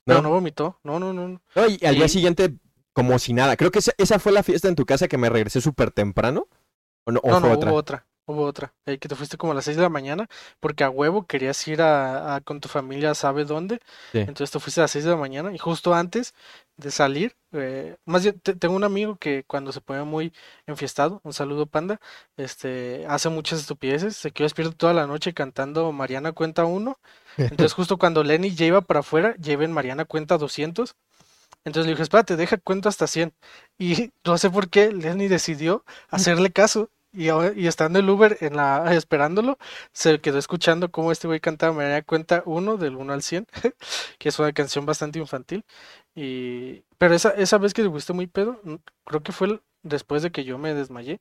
No, 0.06 0.22
no, 0.22 0.30
vomitó, 0.30 0.78
no, 0.84 1.00
no, 1.00 1.12
no. 1.12 1.40
y 1.68 1.84
al 1.84 1.96
día 1.96 2.06
siguiente, 2.06 2.54
como 2.92 3.18
si 3.18 3.32
nada. 3.32 3.56
Creo 3.56 3.72
que 3.72 3.80
esa, 3.80 4.18
fue 4.20 4.30
la 4.30 4.44
fiesta 4.44 4.68
en 4.68 4.76
tu 4.76 4.86
casa 4.86 5.08
que 5.08 5.18
me 5.18 5.28
regresé 5.28 5.60
súper 5.60 5.90
temprano. 5.90 6.46
¿O 7.02 7.10
no, 7.10 7.20
no, 7.24 7.40
no 7.40 7.48
hubo 7.48 7.74
otra. 7.74 8.06
Hubo 8.28 8.42
otra, 8.44 8.74
que 8.84 8.98
te 8.98 9.14
fuiste 9.14 9.36
como 9.36 9.52
a 9.52 9.54
las 9.54 9.66
6 9.66 9.76
de 9.76 9.84
la 9.84 9.88
mañana, 9.88 10.26
porque 10.58 10.82
a 10.82 10.90
huevo 10.90 11.26
querías 11.26 11.66
ir 11.68 11.80
a, 11.80 12.40
con 12.44 12.60
tu 12.60 12.68
familia, 12.68 13.14
¿sabe 13.14 13.44
dónde? 13.44 13.80
Entonces 14.12 14.50
te 14.50 14.58
fuiste 14.58 14.80
a 14.80 14.84
las 14.84 14.90
6 14.90 15.04
de 15.04 15.10
la 15.12 15.16
mañana 15.16 15.54
y 15.54 15.58
justo 15.58 15.94
antes 15.94 16.34
de 16.76 16.90
salir, 16.90 17.36
eh, 17.52 17.96
más 18.04 18.24
bien, 18.24 18.40
tengo 18.40 18.74
un 18.74 18.82
amigo 18.82 19.16
que 19.16 19.44
cuando 19.46 19.70
se 19.70 19.80
pone 19.80 20.02
muy 20.02 20.32
enfiestado, 20.66 21.20
un 21.22 21.32
saludo 21.32 21.66
panda, 21.66 22.00
este, 22.36 23.06
hace 23.08 23.28
muchas 23.28 23.60
estupideces, 23.60 24.16
se 24.16 24.32
quedó 24.32 24.46
despierto 24.46 24.74
toda 24.74 24.92
la 24.92 25.06
noche 25.06 25.32
cantando 25.32 25.92
Mariana 25.92 26.32
cuenta 26.32 26.64
uno, 26.64 26.98
entonces 27.36 27.72
justo 27.74 27.96
cuando 27.96 28.24
Lenny 28.24 28.54
ya 28.54 28.66
iba 28.66 28.80
para 28.80 29.00
afuera, 29.00 29.36
lleven 29.36 29.72
Mariana 29.72 30.04
cuenta 30.04 30.36
200, 30.36 30.96
entonces 31.66 31.86
le 31.86 31.92
dije, 31.92 32.02
espérate, 32.04 32.36
deja 32.36 32.58
cuento 32.58 32.88
hasta 32.88 33.06
100. 33.08 33.34
Y 33.76 34.12
no 34.24 34.38
sé 34.38 34.50
por 34.50 34.70
qué 34.70 34.92
Lenny 34.92 35.28
decidió 35.28 35.84
hacerle 36.10 36.52
caso 36.52 36.90
y, 37.16 37.28
y, 37.60 37.66
estando 37.66 37.98
el 37.98 38.08
Uber 38.08 38.36
en 38.40 38.56
la, 38.56 38.84
esperándolo, 38.94 39.58
se 39.92 40.20
quedó 40.20 40.38
escuchando 40.38 40.90
cómo 40.90 41.12
este 41.12 41.26
güey 41.26 41.40
cantaba 41.40 41.72
Me 41.76 41.84
da 41.84 42.02
cuenta 42.02 42.42
uno 42.46 42.76
del 42.76 42.96
1 42.96 43.12
al 43.12 43.22
100, 43.22 43.46
que 44.18 44.28
es 44.28 44.38
una 44.38 44.52
canción 44.52 44.86
bastante 44.86 45.18
infantil. 45.18 45.64
Y, 46.14 46.84
pero 46.98 47.14
esa, 47.14 47.30
esa 47.30 47.58
vez 47.58 47.74
que 47.74 47.82
le 47.82 47.88
gustó 47.88 48.14
muy 48.14 48.26
pedo, 48.26 48.60
creo 49.04 49.22
que 49.22 49.32
fue 49.32 49.60
después 49.82 50.22
de 50.22 50.30
que 50.30 50.44
yo 50.44 50.58
me 50.58 50.74
desmayé. 50.74 51.20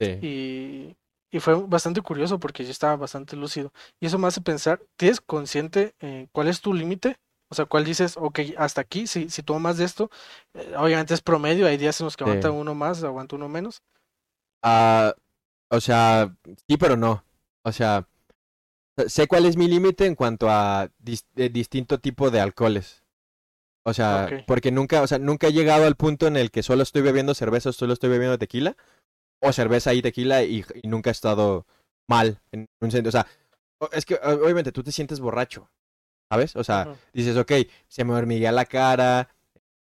Y, 0.00 0.96
y 1.30 1.40
fue 1.40 1.54
bastante 1.66 2.02
curioso 2.02 2.38
porque 2.38 2.64
yo 2.64 2.70
estaba 2.70 2.96
bastante 2.96 3.36
lúcido. 3.36 3.72
Y 4.00 4.06
eso 4.06 4.18
me 4.18 4.26
hace 4.28 4.40
pensar, 4.40 4.82
¿tienes 4.96 5.20
consciente 5.20 5.94
eh, 6.00 6.28
cuál 6.32 6.48
es 6.48 6.60
tu 6.60 6.74
límite? 6.74 7.16
O 7.48 7.54
sea, 7.54 7.66
¿cuál 7.66 7.84
dices, 7.84 8.16
ok, 8.16 8.40
hasta 8.56 8.80
aquí, 8.80 9.06
si, 9.06 9.28
si 9.30 9.42
tomo 9.42 9.60
más 9.60 9.76
de 9.78 9.84
esto, 9.84 10.10
eh, 10.54 10.74
obviamente 10.76 11.14
es 11.14 11.20
promedio, 11.20 11.66
hay 11.66 11.76
días 11.76 12.00
en 12.00 12.06
los 12.06 12.16
que 12.16 12.24
aguanta 12.24 12.50
uno 12.50 12.74
más, 12.74 13.02
aguanta 13.04 13.36
uno 13.36 13.48
menos, 13.48 13.82
Ah, 14.62 15.14
o 15.70 15.80
sea, 15.80 16.34
sí, 16.68 16.76
pero 16.76 16.96
no. 16.96 17.24
O 17.64 17.72
sea, 17.72 18.06
sé 19.06 19.26
cuál 19.26 19.46
es 19.46 19.56
mi 19.56 19.68
límite 19.68 20.06
en 20.06 20.14
cuanto 20.14 20.48
a 20.50 20.90
distinto 20.98 21.98
tipo 21.98 22.30
de 22.30 22.40
alcoholes. 22.40 23.02
O 23.84 23.92
sea, 23.92 24.44
porque 24.46 24.70
nunca, 24.70 25.02
o 25.02 25.06
sea, 25.06 25.18
nunca 25.18 25.48
he 25.48 25.52
llegado 25.52 25.86
al 25.86 25.96
punto 25.96 26.26
en 26.26 26.36
el 26.36 26.50
que 26.50 26.62
solo 26.62 26.82
estoy 26.82 27.02
bebiendo 27.02 27.34
cerveza 27.34 27.70
o 27.70 27.72
solo 27.72 27.92
estoy 27.92 28.10
bebiendo 28.10 28.38
tequila. 28.38 28.76
O 29.40 29.52
cerveza 29.52 29.92
y 29.92 30.02
tequila 30.02 30.44
y, 30.44 30.64
nunca 30.84 31.10
he 31.10 31.12
estado 31.12 31.66
mal 32.08 32.40
en 32.52 32.68
un 32.80 32.90
sentido. 32.92 33.08
O 33.08 33.12
sea, 33.12 33.26
es 33.92 34.04
que 34.04 34.14
obviamente 34.22 34.70
tú 34.70 34.84
te 34.84 34.92
sientes 34.92 35.18
borracho. 35.18 35.68
¿Sabes? 36.30 36.56
O 36.56 36.64
sea, 36.64 36.94
dices, 37.12 37.36
ok, 37.36 37.52
se 37.88 38.04
me 38.04 38.14
hormiguea 38.14 38.52
la 38.52 38.64
cara. 38.64 39.28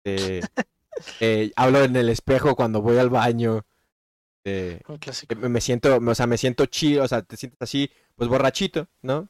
Eh, 0.06 0.42
eh, 1.20 1.52
hablo 1.56 1.84
en 1.84 1.96
el 1.96 2.10
espejo 2.10 2.56
cuando 2.56 2.82
voy 2.82 2.98
al 2.98 3.10
baño. 3.10 3.66
Eh, 4.48 4.82
me 5.38 5.62
siento, 5.62 5.98
o 5.98 6.16
sea, 6.16 6.28
me 6.28 6.38
siento 6.38 6.66
chido, 6.66 7.04
o 7.04 7.08
sea, 7.08 7.22
te 7.22 7.38
sientes 7.38 7.62
así, 7.62 7.92
pues 8.16 8.30
borrachito, 8.30 8.88
¿no? 9.02 9.30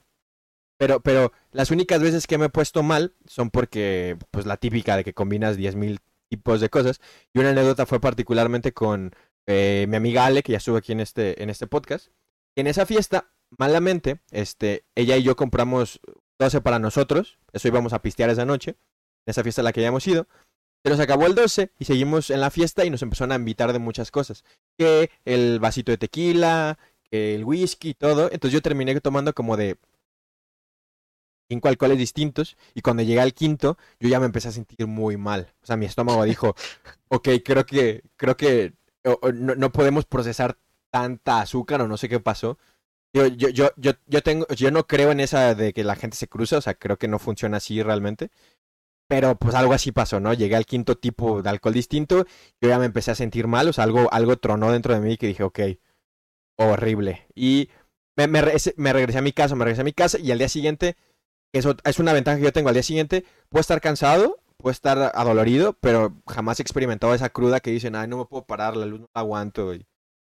Pero, 0.78 0.99
pero 1.01 1.32
las 1.51 1.72
únicas 1.72 2.01
veces 2.01 2.28
que 2.28 2.38
me 2.38 2.45
he 2.45 2.49
puesto 2.49 2.84
mal 2.84 3.15
son 3.26 3.49
porque, 3.49 4.18
pues 4.32 4.45
la 4.45 4.57
típica 4.57 4.95
de 4.95 5.03
que 5.03 5.13
combinas 5.13 5.57
10.000 5.57 5.99
tipos 6.30 6.61
de 6.61 6.70
cosas. 6.70 7.01
Y 7.34 7.39
una 7.39 7.49
anécdota 7.49 7.86
fue 7.86 7.99
particularmente 7.99 8.74
con 8.74 9.13
eh, 9.47 9.86
mi 9.89 9.95
amiga 9.95 10.26
Ale, 10.26 10.43
que 10.43 10.51
ya 10.51 10.59
estuvo 10.59 10.78
aquí 10.78 10.91
en 10.91 10.99
este, 10.99 11.41
en 11.41 11.49
este 11.49 11.68
podcast. 11.68 12.09
En 12.55 12.68
esa 12.68 12.86
fiesta, 12.86 13.32
malamente, 13.57 14.22
este, 14.32 14.86
ella 14.95 15.18
y 15.18 15.24
yo 15.24 15.36
compramos 15.36 15.99
12 16.39 16.61
para 16.61 16.80
nosotros. 16.80 17.39
Eso 17.53 17.68
íbamos 17.68 17.93
a 17.93 18.01
pistear 18.01 18.30
esa 18.30 18.45
noche. 18.45 18.78
En 19.26 19.32
esa 19.32 19.43
fiesta 19.43 19.61
a 19.61 19.63
la 19.63 19.74
que 19.74 19.82
ya 19.82 19.88
hemos 19.88 20.05
ido. 20.07 20.28
Se 20.84 20.89
nos 20.89 20.99
acabó 20.99 21.25
el 21.25 21.36
12 21.36 21.71
y 21.80 21.86
seguimos 21.86 22.30
en 22.30 22.39
la 22.39 22.49
fiesta 22.49 22.86
y 22.86 22.89
nos 22.89 23.01
empezaron 23.01 23.32
a 23.32 23.36
invitar 23.36 23.73
de 23.73 23.80
muchas 23.80 24.11
cosas. 24.11 24.43
Que 24.78 25.09
el 25.25 25.59
vasito 25.59 25.91
de 25.91 25.97
tequila, 25.97 26.78
que 27.09 27.36
el 27.36 27.43
whisky 27.43 27.93
todo. 27.93 28.30
Entonces 28.32 28.53
yo 28.53 28.61
terminé 28.61 28.99
tomando 29.01 29.34
como 29.34 29.57
de 29.57 29.78
cinco 31.49 31.67
alcoholes 31.69 31.97
distintos 31.97 32.57
y 32.73 32.82
cuando 32.82 33.03
llegué 33.03 33.21
al 33.21 33.34
quinto 33.34 33.78
yo 33.99 34.09
ya 34.09 34.19
me 34.19 34.25
empecé 34.25 34.49
a 34.49 34.51
sentir 34.51 34.88
muy 34.88 35.17
mal. 35.17 35.53
O 35.61 35.65
sea, 35.65 35.78
mi 35.78 35.86
estómago 35.86 36.23
dijo, 36.23 36.55
ok, 37.09 37.30
creo 37.43 37.65
que, 37.65 38.03
creo 38.15 38.38
que 38.38 38.73
no, 39.34 39.55
no, 39.55 39.71
podemos 39.71 40.05
procesar 40.05 40.57
tanta 40.89 41.41
azúcar 41.41 41.82
o 41.82 41.88
no 41.88 41.97
sé 41.97 42.09
qué 42.09 42.19
pasó. 42.19 42.57
Yo, 43.13 43.28
yo, 43.28 43.49
yo, 43.49 43.71
yo, 43.78 43.93
yo, 44.05 44.21
tengo, 44.21 44.45
yo 44.49 44.69
no 44.71 44.86
creo 44.86 45.11
en 45.11 45.21
esa 45.21 45.55
de 45.55 45.73
que 45.73 45.84
la 45.84 45.95
gente 45.95 46.17
se 46.17 46.28
cruza, 46.28 46.57
o 46.57 46.61
sea, 46.61 46.73
creo 46.75 46.97
que 46.97 47.07
no 47.07 47.19
funciona 47.19 47.57
así 47.57 47.82
realmente. 47.82 48.30
Pero 49.07 49.35
pues 49.35 49.55
algo 49.55 49.73
así 49.73 49.91
pasó, 49.91 50.19
¿no? 50.19 50.33
Llegué 50.33 50.55
al 50.55 50.65
quinto 50.65 50.97
tipo 50.97 51.41
de 51.41 51.49
alcohol 51.49 51.73
distinto, 51.73 52.25
yo 52.61 52.69
ya 52.69 52.77
me 52.79 52.85
empecé 52.85 53.11
a 53.11 53.15
sentir 53.15 53.47
mal, 53.47 53.69
o 53.69 53.73
sea, 53.73 53.85
algo, 53.85 54.11
algo 54.11 54.37
tronó 54.37 54.71
dentro 54.71 54.93
de 54.93 54.99
mí 54.99 55.17
que 55.17 55.27
dije, 55.27 55.43
ok, 55.43 55.59
horrible. 56.57 57.25
Y 57.33 57.69
me, 58.17 58.27
me, 58.27 58.41
me 58.75 58.93
regresé 58.93 59.19
a 59.19 59.21
mi 59.21 59.31
casa, 59.31 59.55
me 59.55 59.63
regresé 59.63 59.81
a 59.81 59.85
mi 59.85 59.93
casa 59.93 60.19
y 60.19 60.31
al 60.31 60.39
día 60.39 60.49
siguiente 60.49 60.97
eso 61.53 61.75
es 61.83 61.99
una 61.99 62.13
ventaja 62.13 62.37
que 62.37 62.43
yo 62.43 62.53
tengo 62.53 62.69
al 62.69 62.75
día 62.75 62.83
siguiente. 62.83 63.25
Puedo 63.49 63.61
estar 63.61 63.81
cansado, 63.81 64.39
puedo 64.57 64.71
estar 64.71 65.11
adolorido, 65.15 65.73
pero 65.73 66.13
jamás 66.27 66.59
he 66.59 66.63
experimentado 66.63 67.13
esa 67.13 67.29
cruda 67.29 67.59
que 67.59 67.71
dicen, 67.71 67.95
ay, 67.95 68.07
no 68.07 68.17
me 68.17 68.25
puedo 68.25 68.45
parar, 68.45 68.75
la 68.75 68.85
luz 68.85 69.01
no 69.01 69.09
la 69.13 69.21
aguanto. 69.21 69.73
Y 69.73 69.85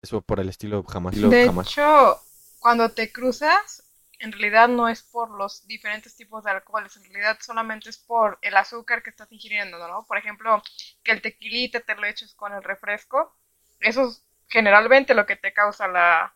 eso 0.02 0.22
por 0.22 0.40
el 0.40 0.50
estilo 0.50 0.84
jamás. 0.84 1.16
De 1.16 1.46
hecho, 1.46 2.20
cuando 2.60 2.90
te 2.90 3.12
cruzas, 3.12 3.84
en 4.20 4.32
realidad 4.32 4.68
no 4.68 4.88
es 4.90 5.04
por 5.04 5.30
los 5.30 5.68
diferentes 5.68 6.16
tipos 6.16 6.44
de 6.44 6.52
alcoholes, 6.52 6.96
en 6.98 7.04
realidad 7.04 7.38
solamente 7.42 7.90
es 7.90 7.98
por 7.98 8.40
el 8.42 8.56
azúcar 8.58 9.04
que 9.04 9.12
estás 9.12 9.32
ingiriendo, 9.32 9.78
¿no? 9.88 10.06
Por 10.06 10.18
ejemplo, 10.18 10.62
que 11.04 11.12
el 11.12 11.22
tequilite 11.22 11.80
te 11.82 11.96
lo 11.96 12.06
eches 12.06 12.34
con 12.34 12.54
el 12.54 12.64
refresco, 12.64 13.36
eso 13.80 14.08
es 14.08 14.24
generalmente 14.48 15.14
lo 15.14 15.26
que 15.26 15.36
te 15.36 15.54
causa 15.54 15.88
la, 15.88 16.34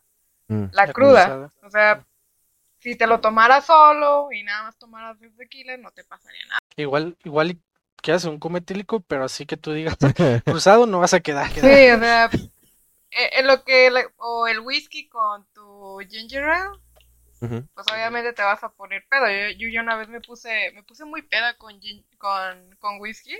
mm. 0.48 0.66
la 0.72 0.92
cruda. 0.92 1.50
O 1.62 1.70
sea, 1.70 2.04
si 2.78 2.96
te 2.96 3.06
lo 3.06 3.20
tomaras 3.20 3.66
solo 3.66 4.28
y 4.32 4.42
nada 4.42 4.64
más 4.64 4.78
tomaras 4.78 5.18
de 5.18 5.30
tequila, 5.30 5.76
no 5.76 5.90
te 5.90 6.04
pasaría 6.04 6.44
nada. 6.46 6.58
Igual, 6.76 7.16
igual 7.24 7.58
quedas 8.00 8.24
un 8.24 8.38
cometílico, 8.38 9.00
pero 9.00 9.24
así 9.24 9.46
que 9.46 9.56
tú 9.56 9.72
digas, 9.72 9.96
cruzado 10.44 10.86
no 10.86 11.00
vas 11.00 11.14
a 11.14 11.20
quedar. 11.20 11.50
Sí, 11.50 11.90
o 11.90 11.98
sea, 11.98 12.30
eh, 13.10 13.30
en 13.38 13.46
lo 13.46 13.64
que, 13.64 13.90
o 14.16 14.46
el 14.46 14.60
whisky 14.60 15.08
con 15.08 15.46
tu 15.52 15.98
ginger 16.08 16.44
ale, 16.44 16.78
pues 17.48 17.86
obviamente 17.92 18.32
te 18.32 18.42
vas 18.42 18.62
a 18.62 18.70
poner 18.70 19.04
pedo. 19.08 19.26
Yo, 19.58 19.68
yo, 19.68 19.80
una 19.80 19.96
vez 19.96 20.08
me 20.08 20.20
puse, 20.20 20.70
me 20.74 20.82
puse 20.82 21.04
muy 21.04 21.22
peda 21.22 21.56
con, 21.56 21.80
con, 22.18 22.76
con 22.76 23.00
whisky, 23.00 23.36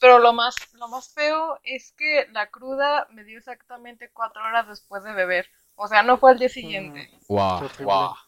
pero 0.00 0.18
lo 0.18 0.32
más, 0.32 0.56
lo 0.74 0.88
más 0.88 1.12
feo 1.14 1.58
es 1.62 1.92
que 1.92 2.26
la 2.32 2.50
cruda 2.50 3.06
me 3.10 3.24
dio 3.24 3.38
exactamente 3.38 4.10
cuatro 4.10 4.42
horas 4.42 4.68
después 4.68 5.02
de 5.04 5.12
beber. 5.12 5.48
O 5.74 5.88
sea, 5.88 6.02
no 6.02 6.18
fue 6.18 6.32
al 6.32 6.38
día 6.38 6.48
siguiente. 6.48 7.10
Wow, 7.28 7.68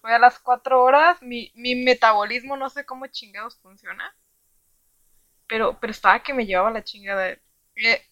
Fue 0.01 0.15
a 0.15 0.19
las 0.19 0.39
cuatro 0.39 0.83
horas. 0.83 1.21
Mi, 1.21 1.53
mi 1.55 1.75
metabolismo 1.75 2.57
no 2.57 2.71
sé 2.71 2.87
cómo 2.87 3.07
chingados 3.09 3.57
funciona. 3.59 4.15
Pero, 5.47 5.79
pero 5.79 5.91
estaba 5.91 6.23
que 6.23 6.33
me 6.33 6.47
llevaba 6.47 6.71
la 6.71 6.85
chingada. 6.85 7.29
Eh, 7.77 8.07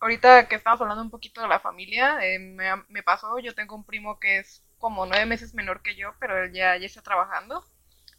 ahorita 0.00 0.46
que 0.46 0.54
estamos 0.54 0.80
hablando 0.80 1.02
un 1.02 1.10
poquito 1.10 1.40
de 1.40 1.48
la 1.48 1.58
familia, 1.58 2.18
eh, 2.22 2.38
me, 2.38 2.66
me, 2.88 3.02
pasó, 3.02 3.38
yo 3.38 3.54
tengo 3.54 3.74
un 3.74 3.84
primo 3.84 4.20
que 4.20 4.38
es 4.38 4.62
como 4.86 5.04
nueve 5.04 5.26
meses 5.26 5.52
menor 5.52 5.82
que 5.82 5.96
yo, 5.96 6.14
pero 6.20 6.44
él 6.44 6.52
ya, 6.52 6.76
ya 6.76 6.86
está 6.86 7.02
trabajando. 7.02 7.64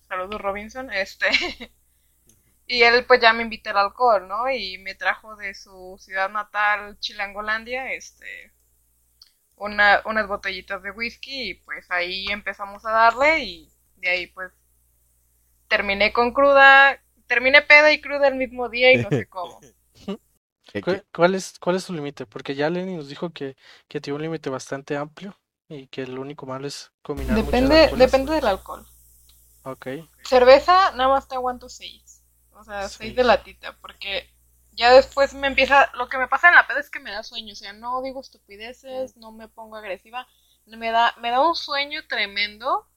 Saludos 0.10 0.42
Robinson, 0.42 0.92
este. 0.92 1.30
y 2.68 2.82
él 2.84 3.06
pues 3.06 3.22
ya 3.22 3.32
me 3.32 3.44
invitó 3.44 3.70
al 3.70 3.78
alcohol, 3.78 4.28
¿no? 4.28 4.50
Y 4.50 4.78
me 4.80 4.94
trajo 4.94 5.38
de 5.38 5.54
su 5.54 5.96
ciudad 5.98 6.30
natal, 6.30 7.00
Chilangolandia, 7.00 7.94
este, 7.94 8.52
una, 9.56 10.02
unas 10.04 10.28
botellitas 10.28 10.84
de 10.84 10.92
whisky 10.92 11.52
y 11.52 11.54
pues 11.54 11.90
ahí 11.90 12.26
empezamos 12.32 12.86
a 12.86 12.92
darle 12.92 13.46
y 13.46 13.72
de 13.96 14.10
ahí 14.10 14.28
pues 14.28 14.52
terminé 15.70 16.12
con 16.12 16.34
cruda, 16.34 17.02
terminé 17.28 17.62
peda 17.62 17.94
y 17.94 18.02
cruda 18.02 18.28
el 18.28 18.36
mismo 18.36 18.68
día 18.68 18.92
y 18.92 18.98
no 18.98 19.08
sé 19.08 19.26
cómo. 19.30 19.62
¿Cuál, 21.14 21.36
es, 21.36 21.58
¿Cuál 21.60 21.78
es 21.78 21.86
tu 21.86 21.94
límite? 21.94 22.26
Porque 22.26 22.56
ya 22.56 22.70
Lenny 22.70 22.98
nos 22.98 23.08
dijo 23.08 23.30
que, 23.30 23.56
que 23.88 24.02
tiene 24.02 24.16
un 24.18 24.24
límite 24.24 24.50
bastante 24.50 24.98
amplio 24.98 25.34
y 25.70 25.88
que 25.88 26.08
lo 26.08 26.22
único 26.22 26.46
malo 26.46 26.68
es 26.68 26.92
combinar 27.02 27.36
Depende, 27.36 27.92
depende 27.96 28.34
del 28.34 28.48
alcohol. 28.48 28.86
Ok. 29.64 29.88
Cerveza, 30.24 30.92
nada 30.92 31.10
más 31.10 31.28
te 31.28 31.36
aguanto 31.36 31.70
seis. 31.70 32.24
O 32.52 32.64
sea, 32.64 32.88
seis 32.88 33.16
de 33.16 33.24
latita, 33.24 33.78
porque 33.82 34.34
ya 34.72 34.94
después 34.94 35.34
me 35.34 35.48
empieza, 35.48 35.92
lo 35.96 36.10
que 36.10 36.18
me 36.18 36.28
pasa 36.28 36.50
en 36.50 36.56
la 36.56 36.66
peda 36.68 36.80
es 36.80 36.90
que 36.90 37.00
me 37.00 37.12
da 37.12 37.22
sueño, 37.22 37.54
o 37.54 37.56
sea, 37.56 37.74
no 37.74 38.02
digo 38.02 38.22
estupideces, 38.22 39.18
no 39.18 39.32
me 39.32 39.48
pongo 39.48 39.76
agresiva, 39.76 40.28
me 40.66 40.92
da, 40.92 41.14
me 41.20 41.30
da 41.30 41.42
un 41.42 41.56
sueño 41.56 42.08
tremendo 42.08 42.88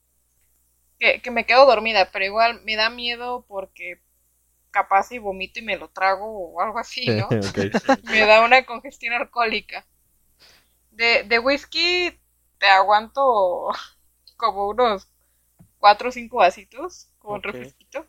que, 0.99 1.21
que 1.21 1.31
me 1.31 1.45
quedo 1.45 1.67
dormida, 1.67 2.11
pero 2.11 2.25
igual 2.25 2.63
me 2.65 2.77
da 2.77 2.89
miedo 2.89 3.45
porque 3.49 4.01
capaz 4.71 5.11
y 5.13 5.19
vomito 5.19 5.59
y 5.59 5.63
me 5.63 5.77
lo 5.77 5.89
trago 5.89 6.53
o 6.53 6.61
algo 6.61 6.79
así, 6.79 7.07
¿no? 7.07 7.29
Me 8.05 8.21
da 8.27 8.45
una 8.45 8.65
congestión 8.65 9.15
alcohólica. 9.15 9.87
De, 10.91 11.25
de 11.25 11.39
whisky 11.39 12.20
te 12.61 12.69
aguanto 12.69 13.71
como 14.37 14.69
unos 14.69 15.09
cuatro 15.79 16.11
o 16.11 16.13
cinco 16.13 16.37
vasitos 16.37 17.09
con 17.19 17.43
refresquito. 17.43 18.07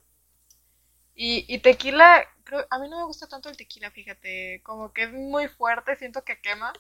Y, 1.16 1.45
y 1.54 1.60
tequila 1.60 2.28
a 2.70 2.80
mí 2.80 2.89
no 2.89 2.97
me 2.97 3.06
gusta 3.06 3.28
tanto 3.28 3.49
el 3.49 3.58
tequila, 3.58 3.91
fíjate, 3.91 4.62
como 4.64 4.91
que 4.91 5.04
es 5.04 5.14
muy 5.14 5.47
fuerte, 5.47 5.95
siento 5.95 6.24
que 6.24 6.41
quema. 6.41 6.74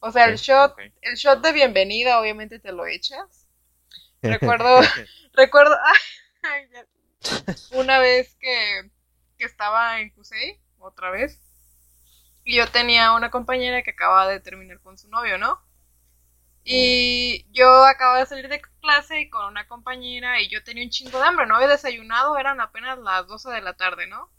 O 0.00 0.10
sea, 0.10 0.24
el 0.24 0.36
shot, 0.36 0.76
el 1.00 1.14
shot 1.14 1.40
de 1.40 1.52
bienvenida, 1.52 2.20
obviamente 2.20 2.58
te 2.58 2.72
lo 2.72 2.86
echas. 2.86 3.46
Recuerdo, 4.22 4.80
recuerdo, 5.34 5.76
una 7.72 7.98
vez 7.98 8.36
que, 8.36 8.90
que 9.38 9.44
estaba 9.44 10.00
en 10.00 10.10
Cusey, 10.10 10.60
otra 10.78 11.10
vez, 11.10 11.40
y 12.44 12.56
yo 12.56 12.68
tenía 12.68 13.12
una 13.12 13.30
compañera 13.30 13.82
que 13.82 13.90
acababa 13.90 14.28
de 14.28 14.40
terminar 14.40 14.80
con 14.80 14.96
su 14.96 15.08
novio, 15.08 15.38
¿no? 15.38 15.60
Y 16.64 17.44
yo 17.52 17.84
acababa 17.84 18.20
de 18.20 18.26
salir 18.26 18.48
de 18.48 18.62
clase 18.80 19.20
y 19.20 19.30
con 19.30 19.46
una 19.46 19.66
compañera 19.66 20.40
y 20.40 20.48
yo 20.48 20.62
tenía 20.62 20.84
un 20.84 20.90
chingo 20.90 21.18
de 21.18 21.26
hambre, 21.26 21.46
no 21.46 21.56
había 21.56 21.68
desayunado, 21.68 22.38
eran 22.38 22.60
apenas 22.60 22.98
las 22.98 23.26
12 23.26 23.50
de 23.50 23.62
la 23.62 23.74
tarde, 23.74 24.06
¿no? 24.06 24.30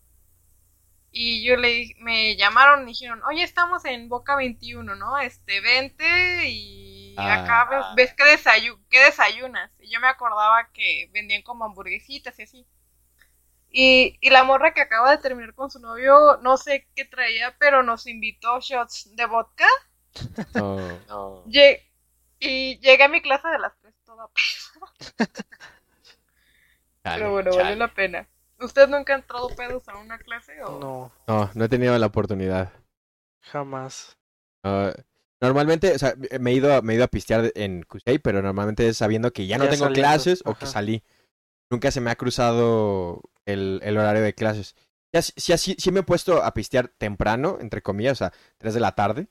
Y 1.11 1.43
yo 1.43 1.57
le 1.57 1.93
me 1.99 2.35
llamaron 2.35 2.83
y 2.83 2.93
dijeron, 2.93 3.21
oye, 3.29 3.43
estamos 3.43 3.85
en 3.85 4.09
Boca 4.09 4.35
21, 4.35 4.95
¿no? 4.95 5.19
Este, 5.19 5.59
vente 5.61 6.49
y 6.49 7.13
acá 7.17 7.67
ah. 7.69 7.93
ves, 7.95 8.15
que, 8.15 8.23
desayunas. 8.23 9.71
Y 9.79 9.91
yo 9.91 9.99
me 9.99 10.07
acordaba 10.07 10.69
que 10.73 11.09
vendían 11.13 11.43
como 11.43 11.65
hamburguesitas 11.65 12.39
y 12.39 12.43
así. 12.43 12.67
Y, 13.69 14.17
y 14.21 14.29
la 14.31 14.43
morra 14.43 14.73
que 14.73 14.81
acaba 14.81 15.11
de 15.11 15.17
terminar 15.19 15.53
con 15.53 15.69
su 15.69 15.79
novio, 15.79 16.37
no 16.41 16.57
sé 16.57 16.87
qué 16.95 17.05
traía, 17.05 17.55
pero 17.59 17.83
nos 17.83 18.07
invitó 18.07 18.59
shots 18.59 19.15
de 19.15 19.25
vodka. 19.25 19.67
Oh. 21.09 21.43
Y 22.43 22.79
llegué 22.79 23.03
a 23.03 23.07
mi 23.07 23.21
clase 23.21 23.47
de 23.47 23.59
las 23.59 23.77
tres 23.79 23.93
toda 24.05 24.27
Pero 27.03 27.31
bueno, 27.31 27.55
vale 27.55 27.75
la 27.75 27.93
pena. 27.93 28.27
¿Usted 28.59 28.87
nunca 28.87 29.13
ha 29.13 29.17
entrado 29.17 29.49
pedos 29.49 29.87
a 29.89 29.97
una 29.97 30.17
clase? 30.17 30.61
O... 30.63 30.79
No. 30.79 31.11
No, 31.27 31.51
no 31.53 31.65
he 31.65 31.69
tenido 31.69 31.97
la 31.97 32.05
oportunidad. 32.07 32.71
Jamás. 33.41 34.17
no, 34.63 34.91
Normalmente, 35.41 35.93
o 35.93 35.99
sea, 35.99 36.15
me 36.39 36.51
he 36.51 36.53
ido, 36.53 36.81
me 36.81 36.93
he 36.93 36.95
ido 36.95 37.03
a 37.03 37.09
pistear 37.09 37.51
en 37.55 37.83
Cusey, 37.83 38.19
pero 38.19 38.41
normalmente 38.41 38.87
es 38.87 38.95
sabiendo 38.95 39.33
que 39.33 39.45
ya 39.45 39.57
no 39.57 39.65
Ya 39.65 39.71
tengo 39.71 39.85
saliendo, 39.85 40.09
clases 40.09 40.41
o 40.45 40.55
que 40.55 40.65
salí. 40.65 41.03
Nunca 41.69 41.91
se 41.91 41.99
me 41.99 42.11
ha 42.11 42.15
cruzado 42.15 43.21
el, 43.45 43.81
el 43.83 43.97
horario 43.97 44.21
de 44.21 44.33
clases. 44.33 44.75
Ya, 45.11 45.21
sí, 45.21 45.33
sí, 45.35 45.57
sí, 45.57 45.75
sí 45.77 45.91
me 45.91 45.99
he 45.99 46.03
puesto 46.03 46.41
a 46.41 46.53
pistear 46.53 46.87
temprano, 46.87 47.57
entre 47.59 47.81
comillas, 47.81 48.13
o 48.13 48.15
sea, 48.19 48.33
3 48.57 48.73
de 48.73 48.79
la 48.79 48.95
tarde, 48.95 49.27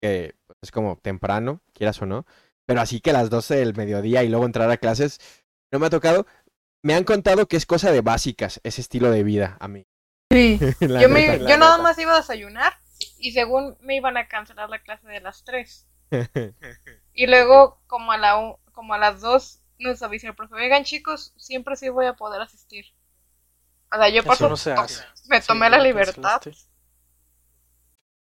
que 0.00 0.34
pues, 0.34 0.39
es 0.62 0.70
como 0.70 0.96
temprano, 0.96 1.60
quieras 1.72 2.00
o 2.02 2.06
no. 2.06 2.26
Pero 2.66 2.80
así 2.80 3.00
que 3.00 3.10
a 3.10 3.14
las 3.14 3.30
12 3.30 3.56
del 3.56 3.74
mediodía 3.74 4.22
y 4.22 4.28
luego 4.28 4.46
entrar 4.46 4.70
a 4.70 4.76
clases, 4.76 5.18
no 5.72 5.78
me 5.78 5.86
ha 5.86 5.90
tocado. 5.90 6.26
Me 6.82 6.94
han 6.94 7.04
contado 7.04 7.46
que 7.46 7.56
es 7.56 7.66
cosa 7.66 7.92
de 7.92 8.00
básicas 8.00 8.60
ese 8.62 8.80
estilo 8.80 9.10
de 9.10 9.22
vida 9.22 9.56
a 9.60 9.68
mí. 9.68 9.86
Sí. 10.30 10.58
Yo, 10.80 11.08
me, 11.08 11.40
yo 11.40 11.58
nada 11.58 11.78
más 11.78 11.98
iba 11.98 12.14
a 12.14 12.18
desayunar 12.18 12.72
y 13.18 13.32
según 13.32 13.76
me 13.80 13.96
iban 13.96 14.16
a 14.16 14.28
cancelar 14.28 14.70
la 14.70 14.80
clase 14.82 15.08
de 15.08 15.20
las 15.20 15.44
3. 15.44 15.86
Y 17.12 17.26
luego, 17.26 17.82
como 17.86 18.12
a, 18.12 18.16
la, 18.16 18.56
como 18.72 18.94
a 18.94 18.98
las 18.98 19.20
2, 19.20 19.60
nos 19.80 20.02
avisa 20.02 20.28
el 20.28 20.34
profe, 20.34 20.54
oigan 20.54 20.84
chicos, 20.84 21.34
siempre 21.36 21.74
sí 21.76 21.88
voy 21.88 22.06
a 22.06 22.14
poder 22.14 22.40
asistir. 22.40 22.86
O 23.92 23.96
sea, 23.96 24.08
yo 24.08 24.22
por 24.22 24.34
Eso 24.34 24.48
no 24.48 24.56
se 24.56 24.72
hace. 24.72 25.02
me 25.28 25.40
tomé 25.40 25.68
la 25.68 25.78
libertad. 25.78 26.40
cancelaste. 26.40 26.69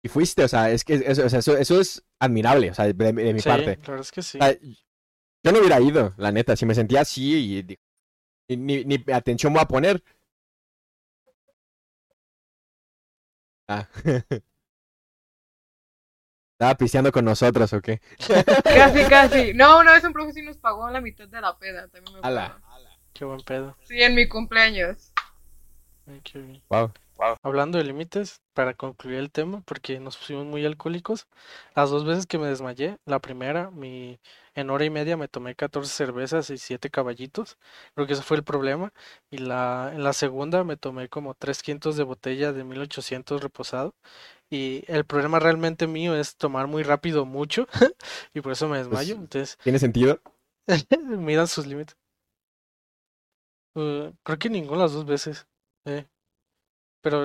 Y 0.04 0.08
fuiste, 0.08 0.44
o 0.44 0.48
sea, 0.48 0.70
es 0.70 0.84
que 0.84 1.02
eso, 1.06 1.24
o 1.24 1.28
sea, 1.30 1.38
eso, 1.38 1.56
eso 1.56 1.80
es 1.80 2.04
admirable, 2.18 2.70
o 2.70 2.74
sea, 2.74 2.84
de, 2.84 2.92
de 2.92 3.32
mi 3.32 3.40
Sí, 3.40 3.48
parte. 3.48 3.78
la 3.82 3.88
verdad 3.88 4.00
es 4.00 4.12
que 4.12 4.20
sí. 4.22 4.36
O 4.38 4.44
sea, 4.44 4.54
yo 5.42 5.52
no 5.52 5.58
hubiera 5.60 5.80
ido, 5.80 6.12
la 6.18 6.30
neta, 6.30 6.56
si 6.56 6.66
me 6.66 6.74
sentía 6.74 7.00
así 7.00 7.56
y, 7.58 7.78
y 8.48 8.56
ni, 8.58 8.84
ni 8.84 9.02
atención 9.12 9.54
voy 9.54 9.62
a 9.62 9.66
poner. 9.66 10.02
Ah. 13.66 13.88
Estaba 16.52 16.76
pisteando 16.76 17.10
con 17.10 17.24
nosotros, 17.24 17.72
¿o 17.72 17.80
qué? 17.80 18.00
Casi, 18.64 19.04
casi. 19.08 19.54
No, 19.54 19.80
una 19.80 19.92
vez 19.94 20.04
un 20.04 20.12
profe 20.12 20.32
sí 20.34 20.42
nos 20.42 20.56
pagó 20.58 20.88
la 20.90 21.00
mitad 21.00 21.26
de 21.26 21.40
la 21.40 21.58
peda. 21.58 21.88
También 21.88 22.14
me 22.14 22.20
Ala. 22.22 22.46
acuerdo. 22.46 22.64
Qué 23.12 23.24
buen 23.24 23.40
pedo. 23.40 23.76
Sí, 23.84 24.00
en 24.00 24.14
mi 24.14 24.28
cumpleaños. 24.28 25.12
Ay, 26.06 26.20
qué 26.22 26.38
bien. 26.38 26.62
Wow. 26.68 26.92
Hablando 27.42 27.78
de 27.78 27.84
límites, 27.84 28.42
para 28.54 28.74
concluir 28.74 29.18
el 29.18 29.30
tema, 29.30 29.62
porque 29.66 30.00
nos 30.00 30.16
pusimos 30.16 30.44
muy 30.46 30.64
alcohólicos, 30.66 31.28
las 31.76 31.88
dos 31.90 32.04
veces 32.04 32.26
que 32.26 32.38
me 32.38 32.48
desmayé, 32.48 32.98
la 33.06 33.20
primera, 33.20 33.70
mi, 33.70 34.18
en 34.54 34.68
hora 34.70 34.84
y 34.84 34.90
media 34.90 35.16
me 35.16 35.28
tomé 35.28 35.54
14 35.54 35.92
cervezas 35.92 36.50
y 36.50 36.58
7 36.58 36.90
caballitos, 36.90 37.56
creo 37.94 38.06
que 38.06 38.14
ese 38.14 38.22
fue 38.22 38.36
el 38.36 38.42
problema, 38.44 38.92
y 39.30 39.38
la, 39.38 39.92
en 39.94 40.02
la 40.02 40.12
segunda 40.12 40.64
me 40.64 40.76
tomé 40.76 41.08
como 41.08 41.34
3 41.34 41.62
quintos 41.62 41.96
de 41.96 42.02
botella 42.02 42.52
de 42.52 42.64
1800 42.64 43.42
reposado, 43.42 43.94
y 44.50 44.84
el 44.88 45.04
problema 45.04 45.38
realmente 45.38 45.86
mío 45.86 46.16
es 46.16 46.36
tomar 46.36 46.66
muy 46.66 46.82
rápido 46.82 47.24
mucho, 47.26 47.68
y 48.34 48.40
por 48.40 48.52
eso 48.52 48.68
me 48.68 48.78
desmayo, 48.78 49.14
entonces 49.14 49.56
¿Tiene 49.62 49.78
sentido? 49.78 50.20
midan 51.18 51.46
sus 51.46 51.66
límites. 51.66 51.96
Uh, 53.76 54.12
creo 54.22 54.38
que 54.38 54.50
ninguna 54.50 54.82
las 54.82 54.92
dos 54.92 55.04
veces. 55.04 55.46
eh. 55.86 56.06
Pero 57.04 57.20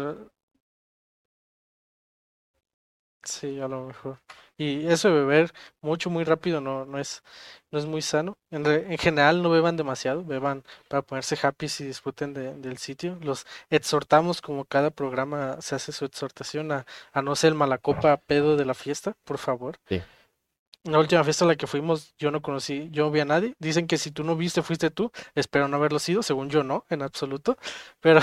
sí, 3.24 3.60
a 3.60 3.68
lo 3.68 3.86
mejor. 3.88 4.20
Y 4.58 4.88
eso 4.88 5.08
de 5.10 5.14
beber 5.16 5.54
mucho, 5.82 6.10
muy 6.10 6.24
rápido 6.26 6.60
no, 6.62 6.86
no 6.86 7.00
es, 7.00 7.24
no 7.72 7.80
es 7.80 7.86
muy 7.86 8.02
sano. 8.02 8.38
En, 8.52 8.66
re- 8.66 8.86
en 8.92 8.98
general 8.98 9.42
no 9.42 9.50
beban 9.50 9.78
demasiado, 9.78 10.24
beban 10.24 10.64
para 10.90 11.02
ponerse 11.02 11.38
happy 11.42 11.68
y 11.80 11.84
disfruten 11.84 12.34
de- 12.34 12.54
del 12.56 12.78
sitio. 12.78 13.18
Los 13.22 13.46
exhortamos 13.70 14.42
como 14.42 14.66
cada 14.66 14.90
programa 14.90 15.62
se 15.62 15.76
hace 15.76 15.92
su 15.92 16.06
exhortación 16.06 16.72
a, 16.72 16.86
a 17.14 17.22
no 17.22 17.36
ser 17.36 17.50
el 17.50 17.56
malacopa 17.56 18.18
pedo 18.18 18.58
de 18.58 18.66
la 18.66 18.74
fiesta, 18.74 19.16
por 19.24 19.38
favor. 19.38 19.78
Sí. 19.88 20.02
La 20.92 21.00
última 21.00 21.24
fiesta 21.24 21.46
a 21.46 21.48
la 21.48 21.56
que 21.56 21.68
fuimos, 21.68 22.14
yo 22.18 22.32
no 22.32 22.42
conocí, 22.42 22.90
yo 22.92 23.06
no 23.06 23.12
vi 23.12 23.20
a 23.20 23.26
nadie. 23.26 23.56
Dicen 23.60 23.88
que 23.88 23.98
si 23.98 24.12
tú 24.12 24.24
no 24.24 24.36
viste, 24.36 24.62
fuiste 24.62 24.90
tú. 24.92 25.12
Espero 25.36 25.68
no 25.68 25.78
haberlo 25.78 26.00
sido, 26.00 26.24
según 26.24 26.50
yo 26.50 26.64
no, 26.64 26.86
en 26.90 27.02
absoluto. 27.02 27.58
Pero, 28.02 28.22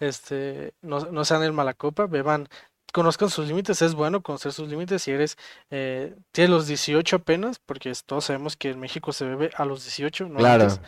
este, 0.00 0.74
no, 0.82 1.00
no 1.00 1.24
sean 1.24 1.42
el 1.42 1.52
malacopa, 1.52 2.06
beban, 2.06 2.48
conozcan 2.92 3.30
sus 3.30 3.46
límites. 3.48 3.82
Es 3.82 3.94
bueno 3.94 4.22
conocer 4.22 4.52
sus 4.52 4.68
límites. 4.68 5.02
Si 5.02 5.10
eres, 5.10 5.36
eh, 5.70 6.14
tienes 6.32 6.50
los 6.50 6.66
18 6.66 7.16
apenas, 7.16 7.58
porque 7.58 7.92
todos 8.06 8.26
sabemos 8.26 8.56
que 8.56 8.70
en 8.70 8.80
México 8.80 9.12
se 9.12 9.24
bebe 9.24 9.50
a 9.56 9.64
los 9.64 9.84
18, 9.84 10.28
no 10.28 10.38
Claro. 10.38 10.64
antes. 10.64 10.80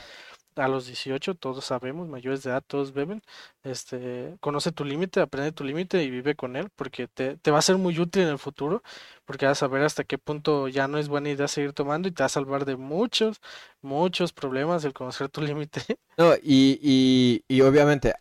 A 0.56 0.68
los 0.68 0.86
18, 0.86 1.36
todos 1.36 1.64
sabemos, 1.64 2.08
mayores 2.08 2.42
de 2.42 2.50
edad, 2.50 2.62
todos 2.66 2.92
beben. 2.92 3.22
Este, 3.62 4.36
conoce 4.40 4.72
tu 4.72 4.84
límite, 4.84 5.20
aprende 5.20 5.52
tu 5.52 5.64
límite 5.64 6.02
y 6.02 6.10
vive 6.10 6.34
con 6.34 6.56
él, 6.56 6.68
porque 6.76 7.08
te, 7.08 7.36
te 7.36 7.50
va 7.50 7.58
a 7.60 7.62
ser 7.62 7.78
muy 7.78 7.98
útil 7.98 8.22
en 8.22 8.28
el 8.28 8.38
futuro, 8.38 8.82
porque 9.24 9.46
vas 9.46 9.58
a 9.58 9.60
saber 9.60 9.82
hasta 9.82 10.04
qué 10.04 10.18
punto 10.18 10.68
ya 10.68 10.88
no 10.88 10.98
es 10.98 11.08
buena 11.08 11.30
idea 11.30 11.48
seguir 11.48 11.72
tomando 11.72 12.08
y 12.08 12.12
te 12.12 12.22
va 12.22 12.26
a 12.26 12.28
salvar 12.30 12.64
de 12.64 12.76
muchos, 12.76 13.40
muchos 13.80 14.32
problemas 14.32 14.84
el 14.84 14.92
conocer 14.92 15.28
tu 15.28 15.40
límite. 15.42 15.82
No, 16.16 16.34
y, 16.42 16.78
y, 16.82 17.44
y 17.48 17.60
obviamente 17.62 18.14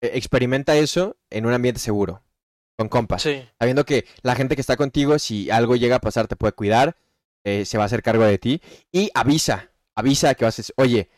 eh, 0.00 0.10
experimenta 0.14 0.76
eso 0.76 1.16
en 1.30 1.46
un 1.46 1.52
ambiente 1.52 1.80
seguro, 1.80 2.22
con 2.76 2.88
compas. 2.88 3.22
Sí, 3.22 3.48
Sabiendo 3.58 3.84
que 3.84 4.06
la 4.22 4.34
gente 4.34 4.54
que 4.54 4.60
está 4.60 4.76
contigo, 4.76 5.18
si 5.18 5.50
algo 5.50 5.76
llega 5.76 5.96
a 5.96 6.00
pasar, 6.00 6.28
te 6.28 6.36
puede 6.36 6.52
cuidar, 6.52 6.96
eh, 7.44 7.64
se 7.64 7.78
va 7.78 7.84
a 7.84 7.86
hacer 7.86 8.02
cargo 8.02 8.24
de 8.24 8.38
ti. 8.38 8.60
Y 8.92 9.10
avisa, 9.14 9.70
avisa 9.94 10.34
que 10.34 10.44
vas 10.44 10.58
a 10.58 10.62
decir, 10.62 10.74
oye, 10.76 11.10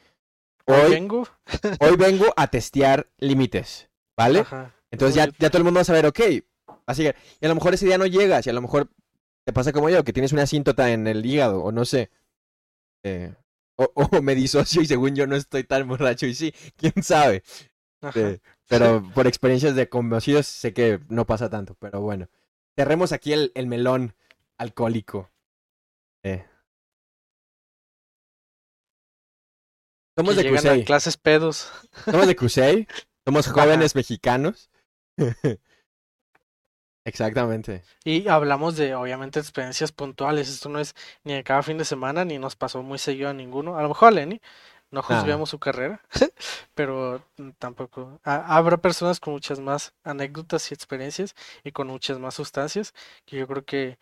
hoy 0.75 0.91
vengo. 0.91 1.29
hoy 1.81 1.97
vengo 1.97 2.33
a 2.37 2.49
testear 2.49 3.09
límites, 3.19 3.89
¿vale? 4.17 4.41
Ajá. 4.41 4.75
Entonces 4.91 5.15
ya, 5.15 5.27
ya 5.39 5.49
todo 5.49 5.59
el 5.59 5.65
mundo 5.65 5.79
va 5.79 5.83
a 5.83 5.85
saber, 5.85 6.07
ok, 6.07 6.21
así 6.87 7.03
que, 7.05 7.15
y 7.41 7.47
a 7.47 7.49
lo 7.49 7.55
mejor 7.55 7.75
ese 7.75 7.87
día 7.87 7.99
no 7.99 8.07
llegas, 8.07 8.47
y 8.47 8.51
a 8.51 8.53
lo 8.53 8.61
mejor 8.61 8.91
te 9.45 9.53
pasa 9.53 9.73
como 9.73 9.89
yo, 9.89 10.05
que 10.05 10.13
tienes 10.13 10.33
una 10.33 10.43
asíntota 10.43 10.93
en 10.93 11.07
el 11.07 11.25
hígado, 11.25 11.63
o 11.63 11.73
no 11.73 11.85
sé. 11.85 12.11
Eh, 13.03 13.35
o, 13.77 13.91
o 14.19 14.23
me 14.23 14.35
disocio 14.35 14.83
y 14.83 14.87
según 14.87 15.15
yo 15.15 15.27
no 15.27 15.37
estoy 15.37 15.65
tan 15.65 15.89
borracho, 15.89 16.27
y 16.27 16.35
sí, 16.35 16.55
quién 16.77 17.03
sabe. 17.03 17.43
Eh, 18.15 18.41
pero 18.69 19.03
por 19.15 19.27
experiencias 19.27 19.75
de 19.75 19.89
conocidos 19.89 20.47
sé 20.47 20.73
que 20.73 21.01
no 21.09 21.27
pasa 21.27 21.49
tanto, 21.49 21.75
pero 21.79 22.01
bueno. 22.01 22.29
Cerremos 22.77 23.13
aquí 23.13 23.33
el, 23.33 23.53
el 23.55 23.67
melón 23.67 24.15
alcohólico. 24.57 25.31
Somos 30.17 30.37
Que 30.37 30.43
de 30.43 30.43
llegan 30.45 30.67
a 30.69 30.79
Cusey. 30.79 30.85
clases 30.85 31.17
pedos. 31.17 31.71
Somos 32.11 32.27
de 32.27 32.37
Cusey. 32.37 32.87
Somos 33.27 33.49
Ajá. 33.49 33.63
jóvenes 33.63 33.95
mexicanos. 33.95 34.71
Exactamente. 37.05 37.83
Y 38.05 38.29
hablamos 38.29 38.77
de, 38.77 38.95
obviamente, 38.95 39.41
experiencias 39.41 39.91
puntuales. 39.91 40.49
Esto 40.49 40.69
no 40.69 40.79
es 40.79 40.95
ni 41.25 41.35
de 41.35 41.43
cada 41.45 41.63
fin 41.63 41.77
de 41.79 41.85
semana, 41.85 42.25
ni 42.25 42.39
nos 42.39 42.55
pasó 42.55 42.83
muy 42.83 42.99
seguido 42.99 43.29
a 43.31 43.33
ninguno. 43.33 43.77
A 43.77 43.83
lo 43.83 43.89
mejor 43.89 44.09
a 44.09 44.11
Lenny, 44.13 44.41
no 44.93 45.03
juzgamos 45.03 45.51
su 45.51 45.59
carrera, 45.59 46.01
pero 46.75 47.25
mm, 47.39 47.51
tampoco. 47.59 48.21
ha- 48.25 48.57
habrá 48.57 48.77
personas 48.77 49.19
con 49.19 49.33
muchas 49.33 49.59
más 49.59 49.95
anécdotas 50.05 50.71
y 50.71 50.75
experiencias 50.75 51.35
y 51.65 51.73
con 51.73 51.89
muchas 51.89 52.19
más 52.21 52.35
sustancias, 52.35 52.95
que 53.25 53.37
yo 53.39 53.49
creo 53.49 53.65
que, 53.65 53.99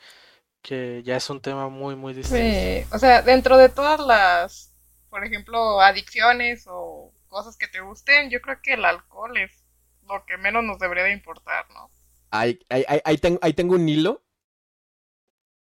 que 0.62 1.02
ya 1.04 1.16
es 1.16 1.30
un 1.30 1.40
tema 1.40 1.70
muy, 1.70 1.96
muy 1.96 2.12
distinto. 2.12 2.42
Sí, 2.42 2.84
o 2.94 2.98
sea, 2.98 3.22
dentro 3.22 3.56
de 3.56 3.70
todas 3.70 4.00
las, 4.00 4.69
por 5.10 5.24
ejemplo, 5.24 5.80
adicciones 5.80 6.64
o 6.68 7.12
cosas 7.28 7.56
que 7.56 7.68
te 7.68 7.80
gusten, 7.80 8.30
yo 8.30 8.40
creo 8.40 8.60
que 8.62 8.74
el 8.74 8.84
alcohol 8.84 9.36
es 9.36 9.64
lo 10.08 10.24
que 10.26 10.36
menos 10.38 10.64
nos 10.64 10.78
debería 10.78 11.04
de 11.04 11.12
importar, 11.12 11.66
¿no? 11.70 11.90
Ahí, 12.30 12.58
ahí, 12.68 12.84
ahí- 12.88 13.00
ahí 13.04 13.18
tengo, 13.18 13.38
ahí 13.42 13.52
tengo 13.52 13.74
un 13.74 13.88
hilo. 13.88 14.22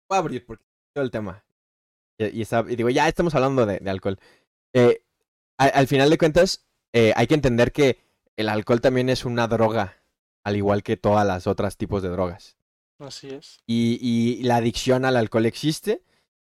Voy 0.09 0.16
a 0.16 0.18
abrir 0.20 0.45
porque 0.45 0.64
todo 0.93 1.05
el 1.05 1.11
tema. 1.11 1.45
Y, 2.18 2.39
y 2.39 2.43
está- 2.43 2.64
y 2.68 2.76
digo, 2.76 2.91
ya 2.91 3.09
estamos 3.09 3.35
hablando 3.35 3.66
de, 3.66 3.78
de 3.78 3.91
alcohol. 3.91 4.18
Eh, 4.72 5.03
al 5.57 5.87
final 5.87 6.11
de 6.11 6.18
cuentas, 6.18 6.66
eh, 6.93 7.12
hay 7.16 7.26
que 7.26 7.35
entender 7.35 7.72
que 7.72 8.01
el 8.37 8.49
alcohol 8.49 8.81
también 8.81 9.09
es 9.09 9.24
una 9.24 9.47
droga, 9.47 10.03
al 10.43 10.57
igual 10.57 10.83
que 10.83 10.97
todas 10.97 11.26
las 11.26 11.47
otras 11.47 11.76
tipos 11.76 12.03
de 12.03 12.09
drogas. 12.09 12.57
Así 12.99 13.28
es. 13.31 13.61
Y, 13.66 13.99
y 14.01 14.43
la 14.45 14.57
adicción 14.57 15.05
al 15.05 15.16
alcohol 15.16 15.47
existe 15.47 16.03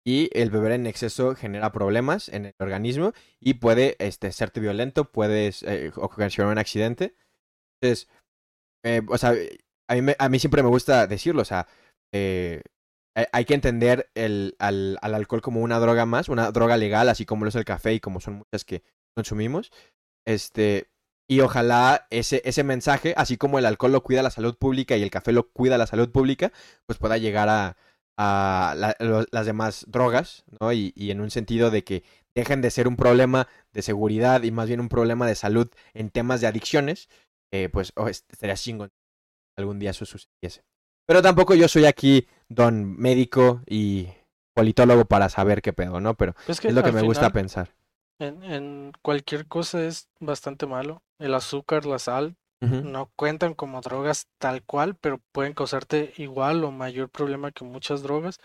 y 0.05 0.29
el 0.33 0.49
beber 0.49 0.71
en 0.73 0.87
exceso 0.87 1.35
genera 1.35 1.71
problemas 1.71 2.29
en 2.29 2.47
el 2.47 2.55
organismo 2.59 3.13
y 3.39 3.55
puede 3.55 3.95
este, 3.99 4.31
serte 4.31 4.59
violento, 4.59 5.11
puedes 5.11 5.63
eh, 5.63 5.91
ocasionar 5.95 6.51
un 6.53 6.57
accidente. 6.59 7.15
Entonces, 7.81 8.09
eh, 8.83 9.01
o 9.07 9.17
sea, 9.17 9.33
a 9.87 9.95
mí, 9.95 10.01
me- 10.01 10.15
a 10.19 10.29
mí 10.29 10.39
siempre 10.39 10.63
me 10.63 10.69
gusta 10.69 11.07
decirlo, 11.07 11.41
o 11.41 11.45
sea, 11.45 11.67
eh, 12.13 12.61
hay- 13.33 13.45
que 13.45 13.53
entender 13.53 14.09
el, 14.15 14.55
al, 14.59 14.97
al 15.01 15.15
alcohol 15.15 15.41
como 15.41 15.61
una 15.61 15.79
droga 15.79 16.05
más, 16.05 16.29
una 16.29 16.51
droga 16.51 16.77
legal, 16.77 17.09
así 17.09 17.25
como 17.25 17.45
lo 17.45 17.49
es 17.49 17.55
el 17.55 17.65
café 17.65 17.93
y 17.93 17.99
como 17.99 18.19
son 18.21 18.35
muchas 18.35 18.65
que 18.65 18.83
consumimos. 19.15 19.71
Este, 20.25 20.89
y 21.29 21.41
ojalá 21.41 22.07
ese, 22.09 22.41
ese 22.45 22.63
mensaje, 22.63 23.13
así 23.17 23.37
como 23.37 23.59
el 23.59 23.65
alcohol 23.65 23.91
lo 23.93 24.03
cuida 24.03 24.23
la 24.23 24.31
salud 24.31 24.57
pública 24.57 24.97
y 24.97 25.03
el 25.03 25.11
café 25.11 25.31
lo 25.31 25.49
cuida 25.51 25.77
la 25.77 25.87
salud 25.87 26.11
pública, 26.11 26.51
pues 26.85 26.99
pueda 26.99 27.17
llegar 27.17 27.49
a, 27.49 27.77
a 28.17 28.73
la- 28.77 28.95
lo- 28.99 29.25
las 29.31 29.45
demás 29.45 29.85
drogas, 29.87 30.43
¿no? 30.59 30.73
Y, 30.73 30.93
y 30.95 31.11
en 31.11 31.21
un 31.21 31.31
sentido 31.31 31.71
de 31.71 31.83
que 31.83 32.03
dejen 32.35 32.61
de 32.61 32.71
ser 32.71 32.87
un 32.87 32.95
problema 32.95 33.47
de 33.73 33.81
seguridad 33.81 34.43
y 34.43 34.51
más 34.51 34.67
bien 34.67 34.79
un 34.79 34.89
problema 34.89 35.27
de 35.27 35.35
salud 35.35 35.69
en 35.93 36.09
temas 36.09 36.41
de 36.41 36.47
adicciones, 36.47 37.09
eh, 37.53 37.69
pues 37.69 37.93
oh, 37.95 38.07
est- 38.07 38.31
estaría 38.31 38.55
chingón 38.55 38.91
algún 39.57 39.79
día 39.79 39.91
eso 39.91 40.05
sucediese. 40.05 40.63
Pero 41.07 41.21
tampoco 41.21 41.55
yo 41.55 41.67
soy 41.67 41.85
aquí 41.85 42.27
don 42.47 42.95
médico 42.97 43.61
y 43.67 44.07
politólogo 44.55 45.05
para 45.05 45.29
saber 45.29 45.61
qué 45.61 45.73
pedo, 45.73 45.99
¿no? 45.99 46.15
Pero 46.15 46.35
es 46.47 46.63
lo 46.73 46.83
que 46.83 46.91
me 46.91 47.01
gusta 47.01 47.29
pensar. 47.31 47.75
En, 48.19 48.43
en 48.43 48.91
cualquier 49.01 49.47
cosa 49.47 49.83
es 49.83 50.09
bastante 50.19 50.67
malo. 50.67 51.01
El 51.19 51.33
azúcar, 51.33 51.85
la 51.85 51.99
sal, 51.99 52.35
No 52.61 53.11
cuentan 53.15 53.53
como 53.55 53.81
drogas 53.81 54.27
tal 54.37 54.63
cual, 54.63 54.95
pero 54.95 55.19
pueden 55.31 55.53
causarte 55.53 56.13
igual 56.17 56.63
o 56.63 56.71
mayor 56.71 57.09
problema 57.09 57.51
que 57.51 57.63
muchas 57.65 58.03
drogas. 58.03 58.39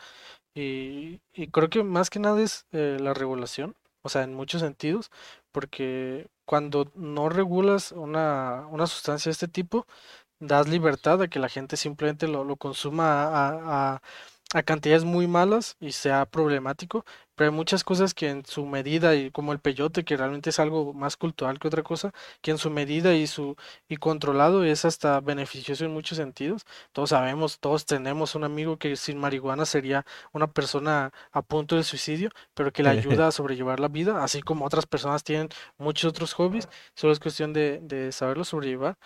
Y, 0.54 1.20
y 1.34 1.48
creo 1.50 1.70
que 1.70 1.82
más 1.84 2.10
que 2.10 2.18
nada 2.20 2.40
es 2.42 2.66
eh, 2.72 2.98
la 3.00 3.14
regulación, 3.14 3.76
o 4.02 4.08
sea, 4.08 4.22
en 4.24 4.34
muchos 4.34 4.62
sentidos, 4.62 5.10
porque 5.52 6.28
cuando 6.46 6.90
no 6.94 7.28
regulas 7.28 7.92
una, 7.92 8.66
una 8.70 8.86
sustancia 8.86 9.30
de 9.30 9.34
este 9.34 9.48
tipo, 9.48 9.86
das 10.40 10.68
libertad 10.68 11.22
a 11.22 11.28
que 11.28 11.38
la 11.40 11.48
gente 11.48 11.76
simplemente 11.76 12.28
lo, 12.28 12.44
lo 12.44 12.56
consuma 12.56 13.94
a 13.96 14.02
cantidades 14.64 15.04
muy 15.04 15.26
malas 15.26 15.76
y 15.80 15.92
sea 15.92 16.24
problemático, 16.24 17.04
pero 17.34 17.50
hay 17.50 17.56
muchas 17.56 17.84
cosas 17.84 18.14
que 18.14 18.30
en 18.30 18.46
su 18.46 18.64
medida, 18.64 19.14
y 19.14 19.30
como 19.30 19.52
el 19.52 19.58
peyote, 19.58 20.04
que 20.04 20.16
realmente 20.16 20.50
es 20.50 20.58
algo 20.60 20.94
más 20.94 21.16
cultural 21.16 21.58
que 21.58 21.68
otra 21.68 21.82
cosa, 21.82 22.12
que 22.40 22.52
en 22.52 22.58
su 22.58 22.70
medida 22.70 23.14
y 23.14 23.26
su 23.26 23.56
y 23.88 23.96
controlado 23.96 24.64
es 24.64 24.84
hasta 24.84 25.20
beneficioso 25.20 25.84
en 25.84 25.92
muchos 25.92 26.16
sentidos. 26.18 26.64
Todos 26.92 27.10
sabemos, 27.10 27.58
todos 27.60 27.84
tenemos 27.86 28.34
un 28.34 28.44
amigo 28.44 28.78
que 28.78 28.96
sin 28.96 29.18
marihuana 29.18 29.66
sería 29.66 30.06
una 30.32 30.46
persona 30.52 31.12
a 31.32 31.42
punto 31.42 31.74
del 31.74 31.84
suicidio, 31.84 32.30
pero 32.54 32.72
que 32.72 32.82
le 32.82 32.90
ayuda 32.90 33.28
a 33.28 33.32
sobrellevar 33.32 33.80
la 33.80 33.88
vida, 33.88 34.22
así 34.24 34.42
como 34.42 34.64
otras 34.64 34.86
personas 34.86 35.24
tienen 35.24 35.48
muchos 35.78 36.10
otros 36.10 36.32
hobbies, 36.34 36.68
solo 36.94 37.12
es 37.12 37.20
cuestión 37.20 37.52
de, 37.52 37.80
de 37.82 38.12
saberlo 38.12 38.44
sobrellevar 38.44 38.96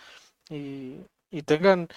y, 0.50 0.96
y 1.30 1.42
tengan, 1.42 1.88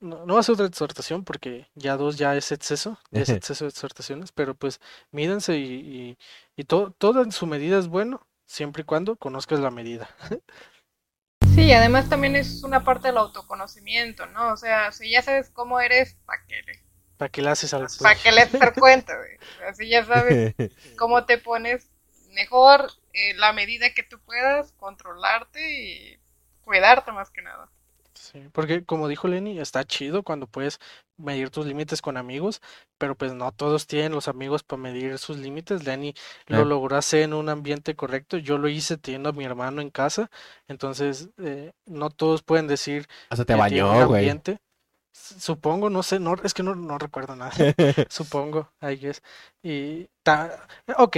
no, 0.00 0.26
no 0.26 0.34
va 0.34 0.40
a 0.40 0.42
ser 0.42 0.54
otra 0.54 0.66
exhortación 0.66 1.24
porque 1.24 1.68
ya 1.74 1.96
dos 1.96 2.16
ya 2.16 2.36
es 2.36 2.52
exceso, 2.52 2.98
ya 3.10 3.22
es 3.22 3.28
exceso 3.28 3.64
de 3.64 3.70
exhortaciones, 3.70 4.32
pero 4.32 4.54
pues 4.54 4.80
mídense 5.10 5.56
y, 5.56 5.64
y, 5.64 6.18
y 6.56 6.64
todo, 6.64 6.92
todo 6.92 7.22
en 7.22 7.32
su 7.32 7.46
medida 7.46 7.78
es 7.78 7.88
bueno, 7.88 8.26
siempre 8.46 8.82
y 8.82 8.84
cuando 8.84 9.16
conozcas 9.16 9.60
la 9.60 9.70
medida. 9.70 10.08
Sí, 11.54 11.72
además 11.72 12.08
también 12.08 12.36
es 12.36 12.62
una 12.62 12.84
parte 12.84 13.08
del 13.08 13.16
autoconocimiento, 13.16 14.26
¿no? 14.26 14.52
O 14.52 14.56
sea, 14.56 14.92
si 14.92 15.10
ya 15.10 15.22
sabes 15.22 15.50
cómo 15.50 15.80
eres, 15.80 16.14
¿para 16.24 16.46
qué 16.46 16.62
le, 16.62 16.84
¿Para 17.16 17.28
qué 17.30 17.42
le 17.42 17.50
haces 17.50 17.74
al 17.74 17.88
pa' 18.00 18.14
qué 18.14 18.30
le 18.30 18.46
dar 18.46 18.74
cuenta, 18.74 19.16
güey? 19.16 19.74
Si 19.74 19.88
ya 19.88 20.04
sabes 20.04 20.54
cómo 20.96 21.26
te 21.26 21.36
pones, 21.36 21.90
mejor 22.30 22.92
eh, 23.12 23.34
la 23.34 23.52
medida 23.52 23.92
que 23.92 24.04
tú 24.04 24.20
puedas, 24.20 24.72
controlarte 24.74 25.60
y 25.60 26.20
cuidarte 26.64 27.10
más 27.10 27.30
que 27.30 27.42
nada. 27.42 27.68
Sí, 28.30 28.40
porque 28.52 28.84
como 28.84 29.08
dijo 29.08 29.26
Lenny, 29.26 29.58
está 29.58 29.84
chido 29.84 30.22
cuando 30.22 30.46
puedes 30.46 30.78
medir 31.16 31.48
tus 31.48 31.64
límites 31.66 32.02
con 32.02 32.18
amigos, 32.18 32.60
pero 32.98 33.16
pues 33.16 33.32
no 33.32 33.52
todos 33.52 33.86
tienen 33.86 34.12
los 34.12 34.28
amigos 34.28 34.62
para 34.62 34.82
medir 34.82 35.16
sus 35.18 35.38
límites. 35.38 35.84
Lenny 35.86 36.12
lo 36.46 36.64
logró 36.66 36.96
hacer 36.96 37.22
en 37.22 37.32
un 37.32 37.48
ambiente 37.48 37.94
correcto. 37.96 38.36
Yo 38.36 38.58
lo 38.58 38.68
hice 38.68 38.98
teniendo 38.98 39.30
a 39.30 39.32
mi 39.32 39.44
hermano 39.44 39.80
en 39.80 39.88
casa, 39.88 40.30
entonces 40.66 41.30
eh, 41.38 41.72
no 41.86 42.10
todos 42.10 42.42
pueden 42.42 42.66
decir 42.66 43.06
Hasta 43.30 43.44
te 43.46 43.54
tienen 43.54 43.86
un 43.86 43.92
bañó, 43.92 44.08
güey. 44.08 44.42
Supongo, 45.12 45.90
no 45.90 46.02
sé, 46.02 46.20
no, 46.20 46.34
es 46.44 46.54
que 46.54 46.62
no, 46.62 46.74
no 46.74 46.98
recuerdo 46.98 47.34
nada. 47.34 47.52
Supongo, 48.10 48.70
I 48.82 48.96
guess. 48.96 49.22
Y 49.62 50.08
ta- 50.22 50.68
ok, 50.98 51.16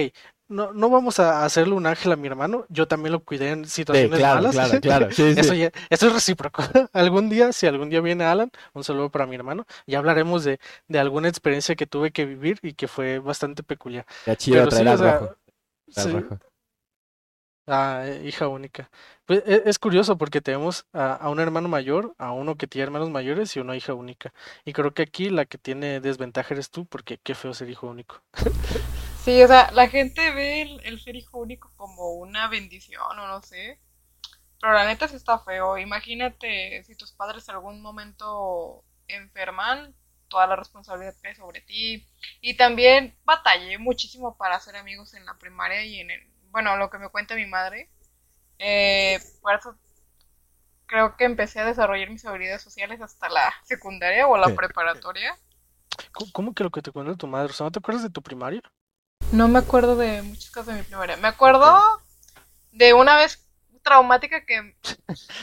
no, 0.51 0.73
no 0.75 0.91
vamos 0.91 1.19
a 1.21 1.45
hacerle 1.45 1.75
un 1.75 1.87
ángel 1.87 2.13
a 2.13 2.17
mi 2.17 2.27
hermano. 2.29 2.67
Yo 2.69 2.87
también 2.89 3.13
lo 3.13 3.25
cuidé 3.25 3.51
en 3.51 3.65
Sí, 3.93 4.09
situaciones 4.09 4.19
claro, 4.19 4.49
malas. 4.49 4.51
claro, 4.51 4.81
claro. 4.81 5.13
Sí, 5.13 5.35
Eso 5.35 5.55
sí. 5.55 5.55
ya, 5.55 5.71
eso 5.91 6.09
es 6.09 6.13
recíproco. 6.13 6.63
Algún 6.93 7.29
día, 7.31 7.53
si 7.53 7.67
algún 7.67 7.91
día 7.91 8.01
viene 8.01 8.25
Alan, 8.25 8.51
un 8.75 8.85
saludo 8.85 9.11
para 9.11 9.27
mi 9.27 9.37
hermano, 9.37 9.67
ya 9.87 9.99
hablaremos 9.99 10.45
de, 10.45 10.61
de 10.89 10.99
alguna 10.99 11.29
experiencia 11.29 11.77
que 11.77 11.87
tuve 11.87 12.13
que 12.13 12.27
vivir 12.27 12.59
y 12.63 12.75
que 12.75 12.89
fue 12.89 13.19
bastante 13.21 13.63
peculiar. 13.63 14.07
Ya 14.27 14.35
chido 14.37 14.67
Pero 14.67 14.71
sí, 14.71 14.83
traer 14.83 14.89
o 14.91 14.97
al 14.97 14.99
sea, 14.99 15.21
rojo. 15.21 15.37
al 15.97 16.11
sí, 16.11 16.11
rojo. 16.11 16.39
ah, 17.67 18.03
eh, 18.07 18.23
hija 18.27 18.49
única. 18.49 18.91
Pues 19.27 19.43
e- 19.47 19.63
es, 19.67 19.79
curioso 19.79 20.19
porque 20.19 20.41
tenemos 20.41 20.87
a, 20.93 21.15
a 21.15 21.31
un 21.31 21.41
hermano 21.41 21.69
mayor, 21.69 22.15
a 22.19 22.33
uno 22.33 22.57
que 22.57 22.67
tiene 22.67 22.85
hermanos 22.85 23.11
mayores 23.11 23.55
y 23.57 23.61
una 23.61 23.77
hija 23.77 23.95
única. 23.95 24.33
Y 24.65 24.73
creo 24.73 24.93
que 24.95 25.03
aquí 25.03 25.31
la 25.31 25.47
que 25.47 25.59
tiene 25.59 26.01
desventaja 26.01 26.55
eres 26.55 26.71
tú, 26.71 26.87
porque 26.87 27.19
qué 27.23 27.35
feo 27.35 27.55
ser 27.55 27.71
hijo 27.71 27.87
único. 27.89 28.23
Sí, 29.25 29.43
o 29.43 29.47
sea, 29.47 29.71
la 29.73 29.89
gente 29.89 30.31
ve 30.33 30.63
el, 30.63 30.81
el 30.85 31.01
ser 31.01 31.15
hijo 31.15 31.39
único 31.39 31.71
como 31.77 32.13
una 32.15 32.49
bendición 32.49 33.19
o 33.19 33.27
no 33.27 33.43
sé. 33.43 33.79
Pero 34.61 34.75
la 34.75 34.85
neta 34.85 35.09
sí 35.09 35.17
está 35.17 35.39
feo. 35.39 35.79
Imagínate 35.79 36.83
si 36.85 36.95
tus 36.95 37.13
padres 37.13 37.49
en 37.49 37.55
algún 37.55 37.81
momento 37.81 38.85
enferman, 39.09 39.95
toda 40.29 40.47
la 40.47 40.57
responsabilidad 40.57 41.15
cae 41.23 41.35
sobre 41.35 41.61
ti. 41.63 42.07
Y 42.41 42.55
también 42.57 43.17
batallé 43.25 43.79
muchísimo 43.79 44.37
para 44.37 44.57
hacer 44.57 44.77
amigos 44.77 45.15
en 45.15 45.25
la 45.25 45.39
primaria 45.39 45.85
y 45.85 46.01
en 46.01 46.11
el, 46.11 46.21
bueno, 46.51 46.77
lo 46.77 46.91
que 46.91 46.99
me 46.99 47.09
cuenta 47.09 47.35
mi 47.35 47.47
madre. 47.47 47.91
Eh, 48.59 49.19
por 49.41 49.55
eso 49.55 49.77
creo 50.87 51.17
que 51.17 51.25
empecé 51.25 51.61
a 51.61 51.65
desarrollar 51.65 52.11
mis 52.11 52.25
habilidades 52.27 52.63
sociales 52.63 53.01
hasta 53.01 53.29
la 53.29 53.55
secundaria 53.65 54.27
o 54.27 54.37
la 54.37 54.55
preparatoria. 54.55 55.37
¿Cómo, 56.13 56.33
cómo 56.33 56.55
que 56.55 56.65
lo 56.65 56.71
que 56.71 56.83
te 56.83 56.91
cuenta 56.91 57.17
tu 57.17 57.27
madre? 57.27 57.51
O 57.51 57.55
sea, 57.55 57.65
¿no 57.65 57.73
te 57.73 57.79
acuerdas 57.79 58.03
de 58.03 58.11
tu 58.11 58.23
primaria? 58.23 58.61
No 59.33 59.49
me 59.49 59.59
acuerdo 59.61 59.97
de 59.97 60.23
muchas 60.23 60.51
cosas 60.51 60.75
de 60.75 60.81
mi 60.81 60.83
primaria. 60.83 61.17
Me 61.17 61.29
acuerdo 61.29 61.81
de 62.73 62.95
una 62.95 63.17
vez 63.17 63.47
traumática 63.83 64.45
que 64.45 64.75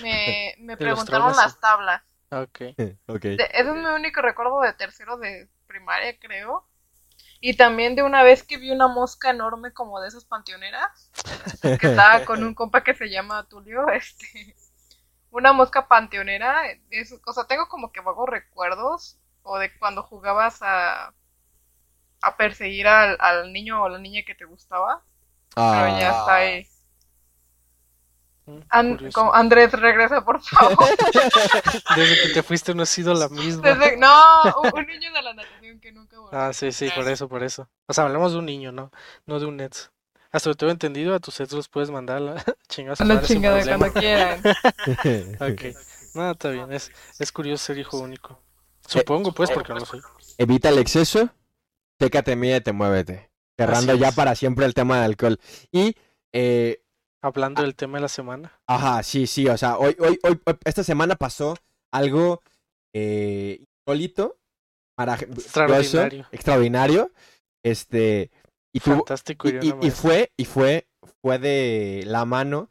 me, 0.02 0.56
preguntaron 0.78 1.36
las 1.36 1.60
tablas. 1.60 2.02
Ok. 2.32 2.62
Ok. 3.08 3.22
De- 3.22 3.50
ese 3.54 3.70
es 3.70 3.76
mi 3.76 3.86
único 3.86 4.22
recuerdo 4.22 4.62
de 4.62 4.74
tercero 4.74 5.18
de 5.18 5.50
primaria, 5.66 6.18
creo. 6.20 6.68
Y 7.40 7.56
también 7.56 7.96
de 7.96 8.04
una 8.04 8.24
vez 8.24 8.44
que 8.44 8.58
vi 8.58 8.72
una 8.72 8.88
mosca 8.88 9.30
enorme 9.30 9.72
como 9.72 10.00
de 10.02 10.08
esas 10.08 10.26
panteoneras, 10.26 11.12
que 11.62 11.88
estaba 11.88 12.20
con 12.26 12.44
un 12.44 12.54
compa 12.54 12.84
que 12.84 12.96
se 12.96 13.10
llama 13.10 13.48
Tulio, 13.48 13.88
este, 13.90 14.56
una 15.30 15.54
mosca 15.54 15.88
panteonera, 15.88 16.64
es, 16.90 17.16
o 17.26 17.34
sea, 17.34 17.46
tengo 17.46 17.68
como 17.70 17.92
que 17.92 18.02
vagos 18.02 18.28
recuerdos, 18.28 19.20
o 19.44 19.58
de 19.60 19.72
cuando 19.78 20.04
jugabas 20.04 20.58
a, 20.62 21.14
a 22.28 22.38
perseguir 22.38 22.88
al, 22.88 23.18
al 23.20 23.52
niño 23.54 23.82
o 23.84 23.90
la 23.90 23.98
niña 24.00 24.22
que 24.26 24.36
te 24.36 24.46
gustaba, 24.46 25.04
pero 25.56 25.88
ya 26.00 26.10
está 26.10 26.26
Ah, 26.28 26.36
ahí. 26.36 26.68
Mm, 28.46 29.10
como- 29.12 29.34
Andrés, 29.34 29.72
regresa, 29.74 30.24
por 30.24 30.42
favor. 30.42 30.78
Desde 31.98 32.22
que 32.22 32.30
te 32.34 32.44
fuiste 32.44 32.74
no 32.74 32.84
has 32.84 32.90
sido 32.90 33.14
la 33.14 33.28
misma. 33.28 33.62
Desde- 33.74 33.98
no, 33.98 34.14
un, 34.64 34.72
un 34.80 34.86
niño 34.88 35.12
de 35.12 35.22
la 35.22 35.34
natación 35.34 35.80
que 35.82 35.92
nunca 35.92 36.18
volvió. 36.18 36.40
Ah, 36.40 36.54
sí, 36.54 36.72
sí, 36.72 36.90
por 36.96 37.08
eso, 37.10 37.28
por 37.28 37.44
eso. 37.44 37.68
O 37.88 37.94
sea, 37.94 38.06
hablamos 38.06 38.32
de 38.32 38.40
un 38.40 38.46
niño, 38.46 38.72
¿no? 38.72 38.90
No 39.26 39.40
de 39.40 39.46
un 39.48 39.60
ex. 39.60 39.92
Hasta 40.32 40.50
lo 40.50 40.56
tengo 40.56 40.72
entendido, 40.72 41.14
a 41.16 41.20
tus 41.20 41.40
ex 41.42 41.52
los 41.52 41.68
puedes 41.68 41.90
mandar 41.92 42.18
a 42.18 42.20
la 42.22 42.46
chingada. 42.70 42.96
a 43.00 43.06
la 43.06 43.22
chingada 43.22 43.64
cuando 43.66 43.92
quieran. 43.94 44.42
Ok. 45.42 45.62
No, 46.14 46.32
está 46.32 46.50
bien. 46.50 46.72
Es, 46.72 46.90
es 47.20 47.32
curioso 47.34 47.66
ser 47.66 47.78
hijo 47.80 47.98
único. 48.00 48.42
Supongo, 48.88 49.34
pues, 49.34 49.52
porque 49.52 49.74
no 49.74 49.80
lo 49.80 49.86
soy. 49.86 50.02
Evita 50.38 50.70
el 50.70 50.78
exceso, 50.80 51.30
chécate, 52.00 52.36
mídete, 52.36 52.72
muévete. 52.74 53.30
Cerrando 53.58 53.96
ya 53.96 54.12
para 54.12 54.36
siempre 54.36 54.66
el 54.66 54.74
tema 54.74 54.96
del 54.98 55.06
alcohol. 55.06 55.40
Y, 55.72 55.96
eh, 56.34 56.84
Hablando 57.22 57.64
del 57.64 57.76
tema 57.76 57.98
de 57.98 58.04
la 58.04 58.08
semana. 58.10 58.60
ajá, 58.68 59.02
sí, 59.04 59.26
sí, 59.28 59.48
o 59.48 59.58
sea, 59.58 59.78
hoy, 59.78 59.96
hoy, 60.00 60.20
hoy, 60.24 60.40
esta 60.66 60.84
semana 60.84 61.16
pasó 61.16 61.56
algo 61.92 62.42
eh, 62.94 63.64
insólito, 63.86 64.38
Extraordinario. 65.00 66.28
extraordinario, 66.32 67.12
este, 67.64 68.32
y 68.74 68.80
tuvo, 68.80 68.98
Fantástico. 68.98 69.48
y, 69.50 69.74
y- 69.82 69.92
fue, 69.92 70.32
y 70.38 70.46
fue, 70.46 70.88
fue 71.22 71.40
de 71.40 72.04
la 72.06 72.26
mano 72.26 72.70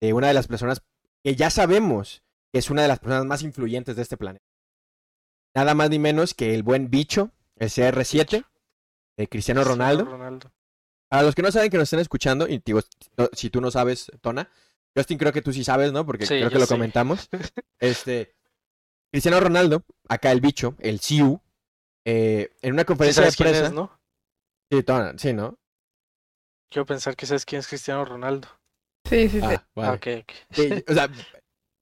de 0.00 0.12
una 0.12 0.28
de 0.28 0.34
las 0.34 0.46
personas 0.46 0.82
que 1.24 1.34
ya 1.34 1.50
sabemos 1.50 2.22
que 2.52 2.58
es 2.58 2.70
una 2.70 2.82
de 2.82 2.88
las 2.88 2.98
personas 3.00 3.24
más 3.26 3.42
influyentes 3.42 3.96
de 3.96 4.02
este 4.02 4.16
planeta. 4.16 4.44
Nada 5.54 5.74
más 5.74 5.88
ni 5.90 5.98
menos 5.98 6.34
que 6.34 6.54
el 6.54 6.62
buen 6.62 6.90
bicho, 6.90 7.30
el 7.56 7.70
CR7, 7.70 8.44
de 9.16 9.28
Cristiano 9.28 9.62
Cristiano 9.62 9.64
Ronaldo. 9.64 10.04
Ronaldo. 10.04 10.52
Para 11.08 11.22
los 11.22 11.34
que 11.34 11.42
no 11.42 11.52
saben 11.52 11.70
que 11.70 11.76
nos 11.76 11.84
estén 11.84 12.00
escuchando, 12.00 12.48
y 12.48 12.60
digo, 12.64 12.80
si 13.32 13.50
tú 13.50 13.60
no 13.60 13.70
sabes, 13.70 14.10
Tona, 14.20 14.50
Justin 14.96 15.18
creo 15.18 15.32
que 15.32 15.42
tú 15.42 15.52
sí 15.52 15.62
sabes, 15.62 15.92
¿no? 15.92 16.04
Porque 16.04 16.26
Sí, 16.26 16.34
creo 16.38 16.50
que 16.50 16.58
lo 16.58 16.66
sí. 16.66 16.74
comentamos. 16.74 17.28
Este, 17.80 18.34
Cristiano 19.12 19.38
Ronaldo, 19.40 19.84
acá 20.08 20.32
el 20.32 20.40
bicho, 20.40 20.74
el 20.80 21.00
CIU, 21.00 21.40
eh, 22.04 22.50
en 22.62 22.72
una 22.72 22.82
¿Sí 22.82 22.86
conferencia 22.86 23.24
de 23.24 23.32
prensa. 23.32 23.70
no? 23.70 24.00
Sí, 24.70 24.82
Tona, 24.82 25.14
sí, 25.16 25.32
¿no? 25.32 25.58
Quiero 26.70 26.86
pensar 26.86 27.14
que 27.14 27.26
sabes 27.26 27.44
quién 27.44 27.60
es 27.60 27.68
Cristiano 27.68 28.04
Ronaldo. 28.04 28.48
Sí, 29.08 29.28
sí, 29.28 29.40
sí. 29.40 29.46
Ah, 29.46 29.66
vale. 29.76 29.88
Ah, 29.88 29.92
ok, 29.92 30.06
ok. 30.22 30.32
Sí, 30.50 30.84
o 30.88 30.92
sea, 30.92 31.08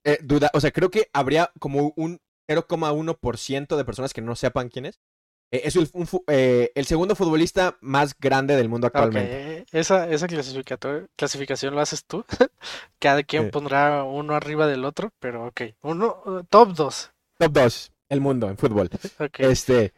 eh, 0.05 0.19
duda, 0.23 0.51
o 0.53 0.61
sea, 0.61 0.71
creo 0.71 0.91
que 0.91 1.09
habría 1.15 1.51
como 1.59 1.95
un 1.97 2.21
0,1% 2.47 3.77
de 3.77 3.85
personas 3.85 4.13
que 4.13 4.21
no 4.21 4.37
sepan 4.37 4.69
quién 4.69 4.85
es. 4.87 5.01
Eh, 5.51 5.63
es 5.65 5.77
el, 5.77 5.89
un 5.93 6.07
fu- 6.07 6.25
eh, 6.27 6.73
el 6.75 6.85
segundo 6.87 7.15
futbolista 7.15 7.77
más 7.81 8.17
grande 8.19 8.57
del 8.57 8.69
mundo 8.69 8.87
actualmente. 8.89 9.65
esa, 9.73 10.09
esa 10.09 10.27
clasificación 11.17 11.75
lo 11.75 11.81
haces 11.81 12.05
tú. 12.05 12.25
Cada 12.99 13.23
quien 13.23 13.45
Sí. 13.45 13.51
pondrá 13.51 14.05
uno 14.05 14.35
arriba 14.35 14.67
del 14.67 14.85
otro, 14.85 15.13
pero 15.21 15.47
ok. 15.47 15.61
Uno, 15.83 16.23
uh, 16.27 16.43
top 16.45 16.75
2. 16.75 17.11
Top 17.39 17.53
2. 17.53 17.93
el 18.09 18.21
mundo 18.21 18.49
en 18.49 18.57
fútbol. 18.57 18.89
Este, 19.39 19.93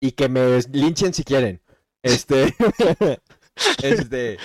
y 0.00 0.12
que 0.12 0.28
me 0.28 0.60
linchen 0.72 1.12
si 1.14 1.24
quieren. 1.24 1.60
Este, 2.02 2.54
este, 3.82 4.38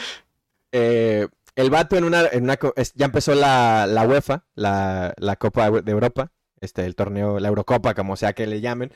eh, 0.71 1.27
el 1.55 1.69
vato 1.69 1.95
en 1.95 2.03
una, 2.03 2.27
en 2.31 2.43
una 2.43 2.57
ya 2.95 3.05
empezó 3.05 3.35
la, 3.35 3.85
la 3.87 4.07
UEFA, 4.07 4.45
la, 4.55 5.13
la 5.17 5.35
Copa 5.35 5.69
de 5.69 5.91
Europa, 5.91 6.31
este, 6.61 6.85
el 6.85 6.95
torneo, 6.95 7.39
la 7.39 7.49
Eurocopa, 7.49 7.93
como 7.93 8.15
sea 8.15 8.33
que 8.33 8.47
le 8.47 8.59
llamen. 8.61 8.91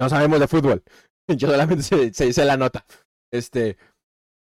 No 0.00 0.08
sabemos 0.08 0.40
de 0.40 0.48
fútbol. 0.48 0.82
Yo 1.28 1.48
solamente 1.48 1.82
se, 1.82 2.26
dice 2.26 2.44
la 2.44 2.56
nota. 2.56 2.84
Este, 3.32 3.76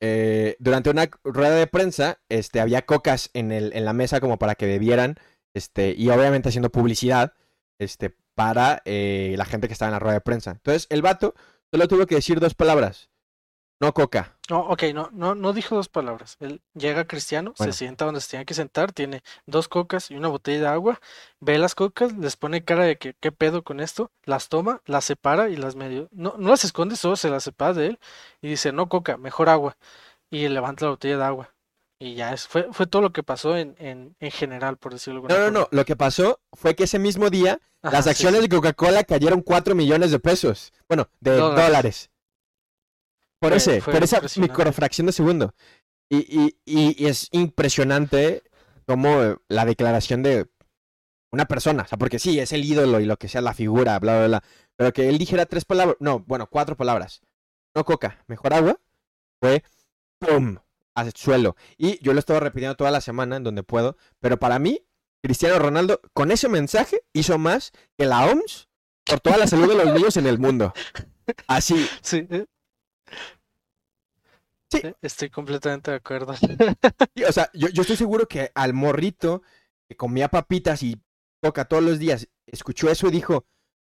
eh, 0.01 0.55
durante 0.59 0.89
una 0.89 1.09
rueda 1.23 1.55
de 1.55 1.67
prensa, 1.67 2.19
este, 2.29 2.59
había 2.59 2.85
cocas 2.85 3.29
en, 3.33 3.51
el, 3.51 3.71
en 3.73 3.85
la 3.85 3.93
mesa 3.93 4.19
como 4.19 4.37
para 4.37 4.55
que 4.55 4.65
bebieran, 4.65 5.15
este, 5.55 5.95
y 5.97 6.09
obviamente 6.09 6.49
haciendo 6.49 6.71
publicidad, 6.71 7.33
este, 7.79 8.15
para 8.35 8.81
eh, 8.85 9.35
la 9.37 9.45
gente 9.45 9.67
que 9.67 9.73
estaba 9.73 9.89
en 9.89 9.93
la 9.93 9.99
rueda 9.99 10.15
de 10.15 10.21
prensa. 10.21 10.51
Entonces, 10.51 10.87
el 10.89 11.01
vato 11.01 11.35
solo 11.71 11.87
tuvo 11.87 12.05
que 12.05 12.15
decir 12.15 12.39
dos 12.39 12.53
palabras. 12.53 13.09
No 13.83 13.93
coca. 13.93 14.37
No, 14.49 14.61
ok, 14.61 14.83
no, 14.93 15.09
no, 15.11 15.35
no 15.35 15.53
dijo 15.53 15.75
dos 15.75 15.89
palabras. 15.89 16.37
Él 16.39 16.61
llega 16.73 17.05
cristiano, 17.05 17.53
se 17.57 17.73
sienta 17.73 18.05
donde 18.05 18.21
se 18.21 18.29
tiene 18.29 18.45
que 18.45 18.53
sentar, 18.53 18.91
tiene 18.91 19.23
dos 19.45 19.67
cocas 19.67 20.09
y 20.11 20.15
una 20.15 20.27
botella 20.27 20.61
de 20.61 20.67
agua, 20.67 21.01
ve 21.39 21.57
las 21.57 21.75
cocas, 21.75 22.13
les 22.13 22.35
pone 22.35 22.63
cara 22.63 22.83
de 22.85 22.97
que 22.97 23.13
qué 23.19 23.31
pedo 23.31 23.63
con 23.63 23.79
esto, 23.79 24.11
las 24.23 24.49
toma, 24.49 24.81
las 24.85 25.05
separa 25.05 25.49
y 25.49 25.55
las 25.55 25.75
medio, 25.75 26.07
no, 26.11 26.35
no 26.37 26.49
las 26.49 26.63
esconde, 26.63 26.95
solo 26.95 27.15
se 27.15 27.29
las 27.29 27.43
separa 27.43 27.73
de 27.73 27.87
él 27.87 27.99
y 28.41 28.49
dice, 28.49 28.71
no 28.71 28.89
coca, 28.89 29.17
mejor 29.17 29.49
agua. 29.49 29.77
Y 30.29 30.47
levanta 30.47 30.85
la 30.85 30.91
botella 30.91 31.17
de 31.17 31.23
agua. 31.23 31.53
Y 31.99 32.15
ya 32.15 32.33
es, 32.33 32.47
fue, 32.47 32.67
fue 32.71 32.87
todo 32.87 33.01
lo 33.01 33.13
que 33.13 33.23
pasó 33.23 33.55
en, 33.55 33.75
en, 33.79 34.15
en 34.19 34.31
general, 34.31 34.77
por 34.77 34.93
decirlo 34.93 35.21
No, 35.21 35.37
no, 35.37 35.51
no. 35.51 35.67
Lo 35.71 35.85
que 35.85 35.95
pasó 35.95 36.39
fue 36.51 36.75
que 36.75 36.83
ese 36.83 36.99
mismo 36.99 37.29
día 37.29 37.59
las 37.81 38.07
acciones 38.07 38.41
de 38.41 38.49
Coca-Cola 38.49 39.03
cayeron 39.03 39.41
4 39.41 39.75
millones 39.75 40.11
de 40.11 40.19
pesos. 40.19 40.73
Bueno, 40.87 41.07
de 41.19 41.35
dólares. 41.37 42.09
Por, 43.43 43.53
ese, 43.53 43.81
por 43.81 44.03
esa 44.03 44.21
microfracción 44.37 45.07
de 45.07 45.13
segundo. 45.13 45.53
Y, 46.09 46.17
y, 46.17 46.55
y, 46.65 47.07
es 47.07 47.27
impresionante 47.31 48.43
como 48.85 49.37
la 49.47 49.65
declaración 49.65 50.23
de 50.23 50.49
una 51.31 51.45
persona. 51.45 51.83
O 51.83 51.87
sea, 51.87 51.97
porque 51.97 52.19
sí, 52.19 52.39
es 52.39 52.53
el 52.53 52.63
ídolo 52.63 52.99
y 52.99 53.05
lo 53.05 53.17
que 53.17 53.27
sea, 53.27 53.41
la 53.41 53.53
figura, 53.53 53.99
bla, 53.99 54.17
bla, 54.17 54.27
bla. 54.27 54.43
Pero 54.77 54.93
que 54.93 55.09
él 55.09 55.17
dijera 55.17 55.45
tres 55.45 55.65
palabras. 55.65 55.97
No, 55.99 56.19
bueno, 56.19 56.47
cuatro 56.49 56.77
palabras. 56.77 57.21
No 57.75 57.83
coca, 57.83 58.23
mejor 58.27 58.53
agua. 58.53 58.79
Fue 59.41 59.63
¡pum! 60.19 60.57
al 60.95 61.11
suelo. 61.13 61.55
Y 61.77 62.01
yo 62.03 62.13
lo 62.13 62.19
estaba 62.19 62.39
repitiendo 62.39 62.75
toda 62.75 62.91
la 62.91 63.01
semana 63.01 63.37
en 63.37 63.43
donde 63.43 63.63
puedo, 63.63 63.97
pero 64.19 64.37
para 64.39 64.59
mí, 64.59 64.85
Cristiano 65.21 65.59
Ronaldo, 65.59 65.99
con 66.13 66.31
ese 66.31 66.49
mensaje, 66.49 67.01
hizo 67.13 67.37
más 67.37 67.71
que 67.97 68.05
la 68.05 68.25
OMS 68.25 68.69
por 69.05 69.19
toda 69.19 69.37
la 69.37 69.47
salud 69.47 69.67
de 69.67 69.83
los 69.83 69.93
niños 69.93 70.17
en 70.17 70.27
el 70.27 70.39
mundo. 70.39 70.73
Así. 71.47 71.87
Sí. 72.01 72.27
Sí. 74.69 74.81
Estoy 75.01 75.29
completamente 75.29 75.91
de 75.91 75.97
acuerdo. 75.97 76.33
o 77.27 77.31
sea, 77.31 77.49
yo, 77.53 77.69
yo 77.69 77.81
estoy 77.81 77.95
seguro 77.95 78.27
que 78.27 78.51
al 78.55 78.73
morrito 78.73 79.43
que 79.87 79.95
comía 79.95 80.29
papitas 80.29 80.81
y 80.83 80.99
coca 81.41 81.65
todos 81.65 81.83
los 81.83 81.99
días, 81.99 82.27
escuchó 82.47 82.89
eso 82.89 83.07
y 83.07 83.11
dijo, 83.11 83.45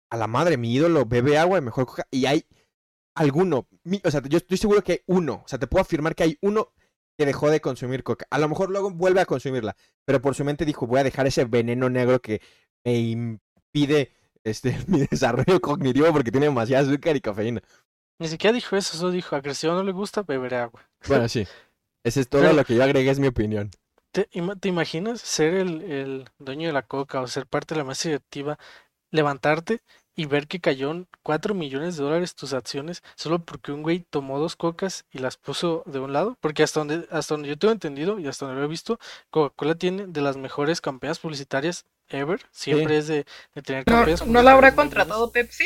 a 0.10 0.18
la 0.18 0.28
madre, 0.28 0.58
mi 0.58 0.74
ídolo 0.74 1.06
bebe 1.06 1.38
agua 1.38 1.58
y 1.58 1.62
mejor 1.62 1.86
coca. 1.86 2.08
Y 2.12 2.26
hay 2.26 2.46
alguno, 3.16 3.68
o 4.04 4.12
sea, 4.12 4.22
yo 4.24 4.38
estoy 4.38 4.58
seguro 4.58 4.84
que 4.84 4.94
hay 4.94 5.02
uno, 5.08 5.42
o 5.44 5.48
sea, 5.48 5.60
te 5.60 5.68
puedo 5.68 5.82
afirmar 5.82 6.16
que 6.16 6.24
hay 6.24 6.38
uno 6.42 6.72
que 7.18 7.26
dejó 7.26 7.50
de 7.50 7.60
consumir 7.60 8.04
coca. 8.04 8.26
A 8.30 8.40
lo 8.40 8.48
mejor 8.48 8.70
luego 8.70 8.92
vuelve 8.92 9.22
a 9.22 9.26
consumirla, 9.26 9.76
pero 10.06 10.22
por 10.22 10.36
su 10.36 10.46
mente 10.46 10.66
dijo, 10.66 10.88
voy 10.88 11.02
a 11.02 11.04
dejar 11.04 11.28
ese 11.28 11.46
veneno 11.46 11.90
negro 11.90 12.22
que 12.22 12.42
me 12.86 12.98
impide 12.98 14.14
este, 14.44 14.78
mi 14.88 15.06
desarrollo 15.06 15.60
cognitivo 15.60 16.12
porque 16.14 16.32
tiene 16.32 16.48
demasiada 16.48 16.88
azúcar 16.88 17.16
y 17.16 17.22
cafeína. 17.22 17.62
Ni 18.20 18.28
siquiera 18.28 18.54
dijo 18.54 18.76
eso, 18.76 18.98
solo 18.98 19.12
dijo, 19.12 19.36
a 19.36 19.42
Cristiano 19.42 19.78
no 19.78 19.84
le 19.84 19.94
gusta, 19.94 20.24
beber 20.24 20.56
agua. 20.56 20.88
Bueno, 21.08 21.28
sí. 21.30 21.48
Ese 22.04 22.22
es 22.22 22.30
todo 22.30 22.54
lo 22.54 22.66
que 22.66 22.76
yo 22.76 22.84
agregué, 22.84 23.10
es 23.10 23.20
mi 23.20 23.28
opinión. 23.28 23.72
¿Te, 24.12 24.26
¿Te, 24.26 24.70
imaginas 24.70 25.22
ser 25.22 25.54
el, 25.54 25.82
el, 25.84 26.30
dueño 26.40 26.68
de 26.68 26.74
la 26.74 26.82
coca 26.82 27.22
o 27.22 27.28
ser 27.28 27.46
parte 27.46 27.76
de 27.76 27.80
la 27.80 27.86
mesa 27.86 28.10
directiva, 28.10 28.58
levantarte 29.12 29.82
y 30.16 30.26
ver 30.26 30.48
que 30.48 30.60
cayó 30.60 31.08
4 31.24 31.54
millones 31.54 31.96
de 31.96 32.04
dólares 32.04 32.36
tus 32.36 32.54
acciones 32.54 33.04
solo 33.16 33.40
porque 33.40 33.72
un 33.72 33.84
güey 33.84 34.00
tomó 34.10 34.40
dos 34.40 34.56
cocas 34.56 35.06
y 35.12 35.20
las 35.20 35.38
puso 35.38 35.84
de 35.86 36.00
un 36.00 36.12
lado. 36.12 36.38
Porque 36.42 36.64
hasta 36.64 36.82
donde, 36.82 37.08
hasta 37.12 37.36
donde 37.36 37.50
yo 37.50 37.58
tengo 37.58 37.72
entendido 37.72 38.20
y 38.20 38.28
hasta 38.28 38.46
donde 38.46 38.60
lo 38.60 38.66
he 38.66 38.70
visto, 38.70 39.00
Coca-Cola 39.30 39.76
tiene 39.76 40.08
de 40.08 40.22
las 40.22 40.36
mejores 40.36 40.82
campañas 40.82 41.20
publicitarias 41.20 41.86
ever. 42.10 42.42
Siempre 42.52 42.98
es 42.98 43.08
de, 43.08 43.26
tener 43.64 43.86
campañas. 43.86 44.26
¿No, 44.26 44.34
¿No 44.34 44.42
la 44.42 44.54
habrá 44.54 44.76
contratado 44.76 45.32
Pepsi? 45.32 45.66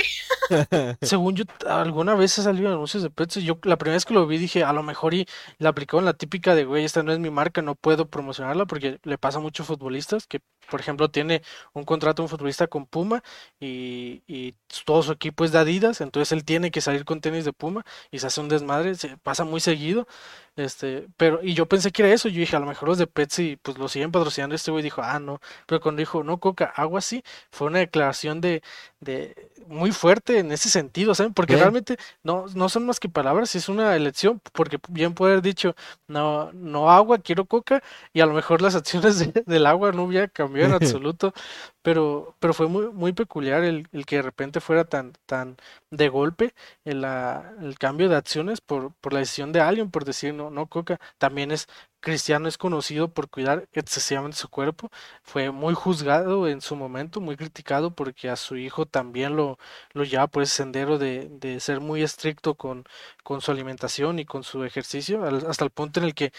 Según 1.01 1.35
yo, 1.35 1.45
alguna 1.67 2.15
vez 2.15 2.37
ha 2.39 2.43
salido 2.43 2.69
anuncios 2.69 3.03
de 3.03 3.09
Pepsi. 3.09 3.43
Yo 3.43 3.59
la 3.63 3.77
primera 3.77 3.95
vez 3.95 4.05
que 4.05 4.13
lo 4.13 4.27
vi 4.27 4.37
dije, 4.37 4.63
a 4.63 4.73
lo 4.73 4.83
mejor 4.83 5.13
y 5.13 5.27
la 5.57 5.69
aplicó 5.69 5.99
en 5.99 6.05
la 6.05 6.13
típica 6.13 6.55
de, 6.55 6.65
güey, 6.65 6.85
esta 6.85 7.03
no 7.03 7.11
es 7.11 7.19
mi 7.19 7.29
marca, 7.29 7.61
no 7.61 7.75
puedo 7.75 8.07
promocionarla 8.07 8.65
porque 8.65 8.99
le 9.03 9.17
pasa 9.17 9.37
a 9.37 9.41
muchos 9.41 9.67
futbolistas 9.67 10.27
que 10.27 10.41
por 10.69 10.79
ejemplo, 10.79 11.09
tiene 11.09 11.41
un 11.73 11.85
contrato 11.85 12.23
un 12.23 12.29
futbolista 12.29 12.67
con 12.67 12.85
Puma 12.85 13.23
y, 13.59 14.23
y, 14.27 14.55
todo 14.85 15.03
su 15.03 15.11
equipo 15.11 15.45
es 15.45 15.51
de 15.51 15.59
Adidas, 15.59 16.01
entonces 16.01 16.31
él 16.31 16.43
tiene 16.43 16.71
que 16.71 16.81
salir 16.81 17.05
con 17.05 17.21
tenis 17.21 17.45
de 17.45 17.53
Puma 17.53 17.85
y 18.11 18.19
se 18.19 18.27
hace 18.27 18.41
un 18.41 18.49
desmadre, 18.49 18.95
se 18.95 19.17
pasa 19.17 19.43
muy 19.43 19.59
seguido. 19.59 20.07
Este, 20.55 21.07
pero, 21.17 21.39
y 21.41 21.55
yo 21.55 21.67
pensé 21.67 21.91
que 21.91 22.03
era 22.03 22.13
eso, 22.13 22.29
yo 22.29 22.39
dije, 22.39 22.55
a 22.55 22.59
lo 22.59 22.67
mejor 22.67 22.89
los 22.89 22.99
de 22.99 23.07
Pepsi, 23.07 23.57
pues 23.61 23.77
lo 23.79 23.87
siguen 23.87 24.11
patrocinando. 24.11 24.53
Este 24.55 24.69
güey 24.69 24.83
dijo, 24.83 25.01
ah, 25.01 25.19
no, 25.19 25.41
pero 25.65 25.81
cuando 25.81 25.99
dijo, 25.99 26.23
no, 26.23 26.39
Coca, 26.39 26.71
agua 26.75 27.01
sí, 27.01 27.23
fue 27.51 27.67
una 27.67 27.79
declaración 27.79 28.39
de, 28.39 28.61
de 28.99 29.51
muy 29.67 29.91
fuerte 29.91 30.39
en 30.39 30.51
ese 30.51 30.69
sentido, 30.69 31.15
¿saben? 31.15 31.33
Porque 31.33 31.55
realmente 31.55 31.97
no, 32.23 32.45
no 32.53 32.69
son 32.69 32.85
más 32.85 32.99
que 32.99 33.09
palabras, 33.09 33.55
es 33.55 33.67
una 33.67 33.95
elección, 33.95 34.41
porque 34.53 34.77
bien 34.89 35.15
puede 35.15 35.33
haber 35.33 35.43
dicho, 35.43 35.75
no, 36.07 36.51
no 36.53 36.91
agua, 36.91 37.17
quiero 37.17 37.45
Coca, 37.45 37.81
y 38.13 38.21
a 38.21 38.25
lo 38.27 38.33
mejor 38.33 38.61
las 38.61 38.75
acciones 38.75 39.33
del 39.47 39.65
agua 39.65 39.91
no 39.91 40.03
hubiera 40.03 40.27
cambiado 40.27 40.62
en 40.65 40.73
absoluto, 40.73 41.33
pero, 41.81 42.35
pero 42.39 42.53
fue 42.53 42.67
muy, 42.67 42.87
muy 42.91 43.13
peculiar 43.13 43.63
el, 43.63 43.87
el 43.91 44.05
que 44.05 44.17
de 44.17 44.21
repente 44.23 44.61
fuera 44.61 44.85
tan, 44.85 45.13
tan 45.25 45.57
de 45.91 46.09
golpe 46.09 46.53
el, 46.85 47.03
el 47.05 47.77
cambio 47.79 48.09
de 48.09 48.15
acciones 48.15 48.61
por, 48.61 48.93
por 48.95 49.13
la 49.13 49.19
decisión 49.19 49.51
de 49.51 49.61
alguien, 49.61 49.91
por 49.91 50.05
decir 50.05 50.33
no, 50.33 50.49
no 50.49 50.67
coca, 50.67 50.99
también 51.17 51.51
es 51.51 51.67
Cristiano 52.03 52.49
es 52.49 52.57
conocido 52.57 53.13
por 53.13 53.29
cuidar 53.29 53.69
excesivamente 53.71 54.37
su 54.37 54.49
cuerpo, 54.49 54.91
fue 55.23 55.51
muy 55.51 55.73
juzgado 55.73 56.49
en 56.49 56.59
su 56.59 56.75
momento, 56.75 57.21
muy 57.21 57.37
criticado 57.37 57.91
porque 57.95 58.29
a 58.29 58.35
su 58.35 58.57
hijo 58.57 58.85
también 58.85 59.37
lo, 59.37 59.57
lo 59.93 60.03
lleva 60.03 60.27
por 60.27 60.43
ese 60.43 60.55
sendero 60.55 60.97
de, 60.97 61.29
de 61.29 61.61
ser 61.61 61.79
muy 61.79 62.03
estricto 62.03 62.55
con, 62.55 62.83
con 63.23 63.39
su 63.39 63.51
alimentación 63.51 64.19
y 64.19 64.25
con 64.25 64.43
su 64.43 64.65
ejercicio, 64.65 65.23
hasta 65.23 65.63
el 65.63 65.71
punto 65.71 66.01
en 66.01 66.07
el 66.07 66.13
que 66.13 66.33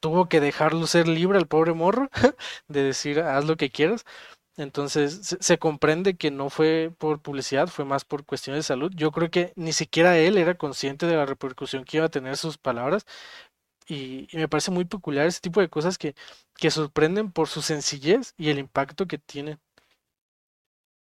tuvo 0.00 0.28
que 0.28 0.40
dejarlo 0.40 0.86
ser 0.86 1.08
libre 1.08 1.38
al 1.38 1.46
pobre 1.46 1.72
morro, 1.72 2.10
de 2.68 2.82
decir 2.82 3.20
haz 3.20 3.44
lo 3.44 3.56
que 3.56 3.70
quieras. 3.70 4.04
Entonces 4.56 5.36
se, 5.40 5.58
comprende 5.58 6.16
que 6.16 6.32
no 6.32 6.50
fue 6.50 6.92
por 6.98 7.20
publicidad, 7.22 7.68
fue 7.68 7.84
más 7.84 8.04
por 8.04 8.24
cuestiones 8.24 8.64
de 8.64 8.68
salud. 8.68 8.92
Yo 8.94 9.12
creo 9.12 9.30
que 9.30 9.52
ni 9.54 9.72
siquiera 9.72 10.18
él 10.18 10.36
era 10.36 10.56
consciente 10.56 11.06
de 11.06 11.14
la 11.14 11.26
repercusión 11.26 11.84
que 11.84 11.98
iba 11.98 12.06
a 12.06 12.10
tener 12.10 12.36
sus 12.36 12.58
palabras. 12.58 13.06
Y, 13.86 14.28
me 14.32 14.48
parece 14.48 14.72
muy 14.72 14.84
peculiar 14.84 15.26
ese 15.26 15.40
tipo 15.40 15.60
de 15.60 15.68
cosas 15.68 15.96
que, 15.96 16.14
que 16.56 16.72
sorprenden 16.72 17.30
por 17.30 17.46
su 17.48 17.62
sencillez 17.62 18.34
y 18.36 18.50
el 18.50 18.58
impacto 18.58 19.06
que 19.06 19.18
tienen. 19.18 19.60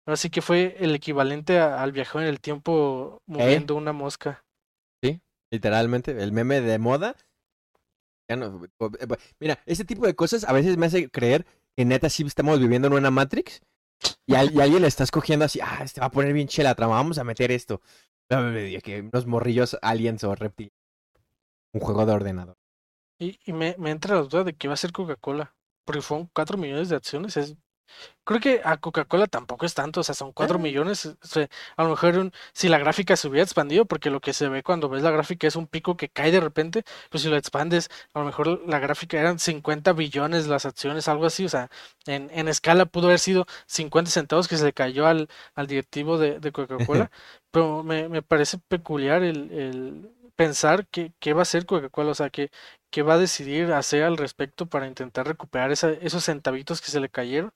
Así 0.06 0.30
que 0.30 0.42
fue 0.42 0.76
el 0.78 0.94
equivalente 0.94 1.58
al 1.58 1.92
viajero 1.92 2.22
en 2.22 2.28
el 2.28 2.40
tiempo 2.40 3.20
moviendo 3.26 3.74
una 3.74 3.92
mosca. 3.92 4.44
Sí, 5.02 5.20
literalmente, 5.50 6.22
el 6.22 6.32
meme 6.32 6.60
de 6.60 6.78
moda 6.78 7.16
mira, 9.38 9.60
ese 9.66 9.84
tipo 9.84 10.06
de 10.06 10.14
cosas 10.14 10.44
a 10.44 10.52
veces 10.52 10.76
me 10.76 10.86
hace 10.86 11.10
creer 11.10 11.46
que 11.76 11.84
neta 11.84 12.08
sí 12.08 12.24
estamos 12.24 12.58
viviendo 12.58 12.88
en 12.88 12.94
una 12.94 13.10
Matrix 13.10 13.62
y, 14.26 14.34
alguien 14.34 14.82
le 14.82 14.88
está 14.88 15.04
escogiendo 15.04 15.44
así, 15.44 15.60
ah, 15.62 15.80
este 15.82 16.00
va 16.00 16.06
a 16.06 16.10
poner 16.10 16.32
bien 16.32 16.48
chela 16.48 16.70
la 16.70 16.74
trama, 16.74 16.94
vamos 16.94 17.18
a 17.18 17.24
meter 17.24 17.50
esto. 17.50 17.80
Que 18.28 19.08
unos 19.12 19.26
morrillos 19.26 19.76
aliens 19.82 20.22
o 20.24 20.34
reptiles. 20.34 20.72
Un 21.72 21.80
juego 21.80 22.06
de 22.06 22.12
ordenador. 22.12 22.56
Y, 23.18 23.38
me 23.52 23.74
entra 23.90 24.16
la 24.16 24.22
duda 24.22 24.44
de 24.44 24.54
que 24.54 24.68
va 24.68 24.74
a 24.74 24.78
ser 24.78 24.92
Coca-Cola. 24.92 25.54
Porque 25.84 26.02
fueron 26.02 26.30
4 26.32 26.56
millones 26.56 26.88
de 26.88 26.96
acciones. 26.96 27.36
Es 27.36 27.56
Creo 28.24 28.40
que 28.40 28.60
a 28.64 28.76
Coca-Cola 28.76 29.26
tampoco 29.26 29.66
es 29.66 29.74
tanto, 29.74 30.00
o 30.00 30.02
sea, 30.04 30.14
son 30.14 30.32
4 30.32 30.56
ah. 30.56 30.58
millones. 30.58 31.16
a 31.76 31.82
lo 31.82 31.90
mejor 31.90 32.30
si 32.52 32.68
la 32.68 32.78
gráfica 32.78 33.16
se 33.16 33.28
hubiera 33.28 33.44
expandido, 33.44 33.86
porque 33.86 34.10
lo 34.10 34.20
que 34.20 34.32
se 34.32 34.48
ve 34.48 34.62
cuando 34.62 34.88
ves 34.88 35.02
la 35.02 35.10
gráfica 35.10 35.46
es 35.46 35.56
un 35.56 35.66
pico 35.66 35.96
que 35.96 36.08
cae 36.08 36.30
de 36.30 36.40
repente, 36.40 36.84
pues 37.10 37.22
si 37.22 37.28
lo 37.28 37.36
expandes, 37.36 37.90
a 38.14 38.20
lo 38.20 38.26
mejor 38.26 38.62
la 38.68 38.78
gráfica 38.78 39.18
eran 39.18 39.38
50 39.38 39.92
billones 39.94 40.46
las 40.46 40.66
acciones, 40.66 41.08
algo 41.08 41.26
así, 41.26 41.44
o 41.44 41.48
sea, 41.48 41.70
en, 42.06 42.30
en 42.32 42.48
escala 42.48 42.86
pudo 42.86 43.06
haber 43.08 43.18
sido 43.18 43.46
50 43.66 44.10
centavos 44.10 44.48
que 44.48 44.56
se 44.56 44.64
le 44.64 44.72
cayó 44.72 45.06
al, 45.06 45.28
al 45.54 45.66
directivo 45.66 46.18
de, 46.18 46.40
de 46.40 46.52
Coca-Cola, 46.52 47.10
pero 47.50 47.82
me, 47.82 48.08
me 48.08 48.22
parece 48.22 48.58
peculiar 48.58 49.22
el, 49.22 49.50
el 49.50 50.10
pensar 50.40 50.86
qué, 50.86 51.12
qué 51.20 51.34
va 51.34 51.40
a 51.40 51.42
hacer 51.42 51.66
Coca-Cola, 51.66 52.12
o 52.12 52.14
sea, 52.14 52.30
qué, 52.30 52.50
qué 52.90 53.02
va 53.02 53.14
a 53.14 53.18
decidir 53.18 53.74
hacer 53.74 54.04
al 54.04 54.16
respecto 54.16 54.64
para 54.64 54.86
intentar 54.86 55.26
recuperar 55.26 55.70
esa, 55.70 55.90
esos 55.90 56.24
centavitos 56.24 56.80
que 56.80 56.90
se 56.90 56.98
le 56.98 57.10
cayeron 57.10 57.52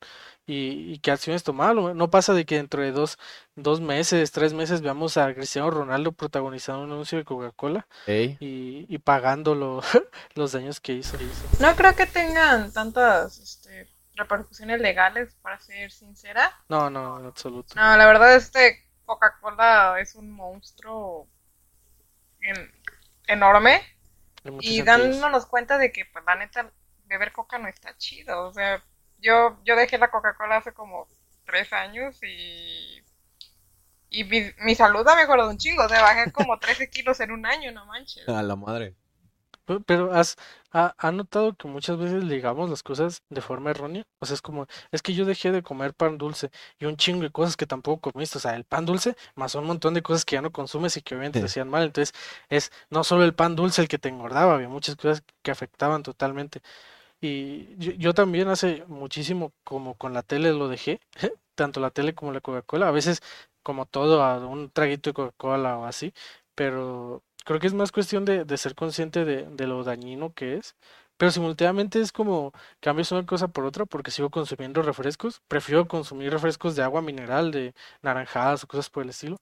y, 0.46 0.98
qué 0.98 1.10
acciones 1.10 1.44
tomar. 1.44 1.74
No 1.74 2.10
pasa 2.10 2.34
de 2.34 2.44
que 2.44 2.56
dentro 2.56 2.82
de 2.82 2.92
dos, 2.92 3.16
dos 3.56 3.80
meses, 3.80 4.32
tres 4.32 4.52
meses 4.52 4.82
veamos 4.82 5.16
a 5.16 5.32
Cristiano 5.32 5.70
Ronaldo 5.70 6.12
protagonizando 6.12 6.82
un 6.82 6.92
anuncio 6.92 7.16
de 7.16 7.24
Coca-Cola 7.24 7.86
y, 8.06 8.36
y 8.38 8.98
pagando 8.98 9.54
los 10.34 10.52
daños 10.52 10.78
que 10.78 10.92
hizo, 10.92 11.16
No 11.60 11.74
creo 11.76 11.96
que 11.96 12.04
tengan 12.04 12.70
tantas 12.70 13.38
este, 13.38 13.88
repercusiones 14.14 14.78
legales, 14.82 15.34
para 15.40 15.58
ser 15.58 15.90
sincera. 15.90 16.52
No, 16.68 16.90
no, 16.90 17.18
en 17.18 17.24
absoluto. 17.24 17.74
No, 17.76 17.96
la 17.96 18.06
verdad, 18.06 18.36
este 18.36 18.84
Coca-Cola 19.06 19.96
es 20.00 20.14
un 20.16 20.30
monstruo 20.30 21.30
enorme 23.26 23.80
y 24.60 24.82
dándonos 24.82 25.46
cuenta 25.46 25.78
de 25.78 25.92
que, 25.92 26.04
pues, 26.06 26.24
la 26.24 26.36
neta, 26.36 26.70
beber 27.06 27.32
coca 27.32 27.58
no 27.58 27.68
está 27.68 27.96
chido. 27.96 28.46
O 28.46 28.52
sea, 28.52 28.82
yo, 29.18 29.58
yo 29.64 29.76
dejé 29.76 29.98
la 29.98 30.10
Coca-Cola 30.10 30.58
hace 30.58 30.72
como 30.72 31.06
tres 31.44 31.72
años 31.72 32.18
y. 32.22 33.02
Y 34.10 34.22
mi, 34.24 34.74
salud 34.76 35.06
ha 35.08 35.16
mejorado 35.16 35.50
un 35.50 35.58
chingo. 35.58 35.84
O 35.84 35.88
sea, 35.88 36.00
bajé 36.00 36.30
como 36.30 36.58
13 36.60 36.88
kilos 36.88 37.18
en 37.20 37.32
un 37.32 37.46
año, 37.46 37.72
no 37.72 37.84
manches. 37.86 38.28
A 38.28 38.42
la 38.42 38.54
madre. 38.54 38.94
Pero 39.86 40.12
has 40.12 40.36
ha, 40.72 41.12
notado 41.12 41.54
que 41.54 41.68
muchas 41.68 41.96
veces 41.98 42.24
ligamos 42.24 42.68
las 42.68 42.82
cosas 42.82 43.22
de 43.30 43.40
forma 43.40 43.70
errónea. 43.70 44.04
O 44.18 44.26
sea, 44.26 44.34
es 44.34 44.42
como, 44.42 44.66
es 44.90 45.02
que 45.02 45.14
yo 45.14 45.24
dejé 45.24 45.52
de 45.52 45.62
comer 45.62 45.94
pan 45.94 46.18
dulce 46.18 46.50
y 46.78 46.86
un 46.86 46.96
chingo 46.96 47.22
de 47.22 47.30
cosas 47.30 47.56
que 47.56 47.66
tampoco 47.66 48.12
comiste. 48.12 48.38
O 48.38 48.40
sea, 48.40 48.56
el 48.56 48.64
pan 48.64 48.84
dulce 48.84 49.16
más 49.36 49.54
un 49.54 49.66
montón 49.66 49.94
de 49.94 50.02
cosas 50.02 50.24
que 50.24 50.34
ya 50.36 50.42
no 50.42 50.52
consumes 50.52 50.96
y 50.96 51.02
que 51.02 51.14
obviamente 51.14 51.40
te 51.40 51.46
hacían 51.46 51.68
mal. 51.68 51.84
Entonces, 51.84 52.14
es 52.48 52.72
no 52.90 53.04
solo 53.04 53.24
el 53.24 53.34
pan 53.34 53.56
dulce 53.56 53.82
el 53.82 53.88
que 53.88 53.98
te 53.98 54.08
engordaba, 54.08 54.54
había 54.54 54.68
muchas 54.68 54.96
cosas 54.96 55.22
que 55.42 55.50
afectaban 55.50 56.02
totalmente. 56.02 56.60
Y 57.20 57.76
yo, 57.78 57.92
yo 57.92 58.14
también 58.14 58.48
hace 58.48 58.84
muchísimo, 58.88 59.52
como 59.64 59.94
con 59.96 60.12
la 60.14 60.22
tele 60.22 60.52
lo 60.52 60.68
dejé, 60.68 61.00
tanto 61.54 61.80
la 61.80 61.90
tele 61.90 62.14
como 62.14 62.32
la 62.32 62.40
Coca-Cola. 62.40 62.88
A 62.88 62.90
veces, 62.92 63.22
como 63.62 63.86
todo, 63.86 64.22
a 64.22 64.38
un 64.46 64.70
traguito 64.70 65.10
de 65.10 65.14
Coca-Cola 65.14 65.78
o 65.78 65.86
así. 65.86 66.12
Pero 66.54 67.22
creo 67.44 67.60
que 67.60 67.66
es 67.66 67.74
más 67.74 67.92
cuestión 67.92 68.24
de, 68.24 68.56
ser 68.58 68.74
consciente 68.74 69.24
de, 69.24 69.66
lo 69.66 69.84
dañino 69.84 70.34
que 70.34 70.56
es. 70.56 70.76
Pero 71.16 71.30
simultáneamente 71.30 72.00
es 72.00 72.10
como 72.12 72.52
cambios 72.80 73.12
una 73.12 73.24
cosa 73.24 73.48
por 73.48 73.64
otra 73.64 73.86
porque 73.86 74.10
sigo 74.10 74.30
consumiendo 74.30 74.82
refrescos. 74.82 75.42
Prefiero 75.48 75.86
consumir 75.86 76.32
refrescos 76.32 76.74
de 76.76 76.82
agua 76.82 77.02
mineral, 77.02 77.52
de 77.52 77.74
naranjadas 78.02 78.64
o 78.64 78.66
cosas 78.66 78.90
por 78.90 79.04
el 79.04 79.10
estilo. 79.10 79.38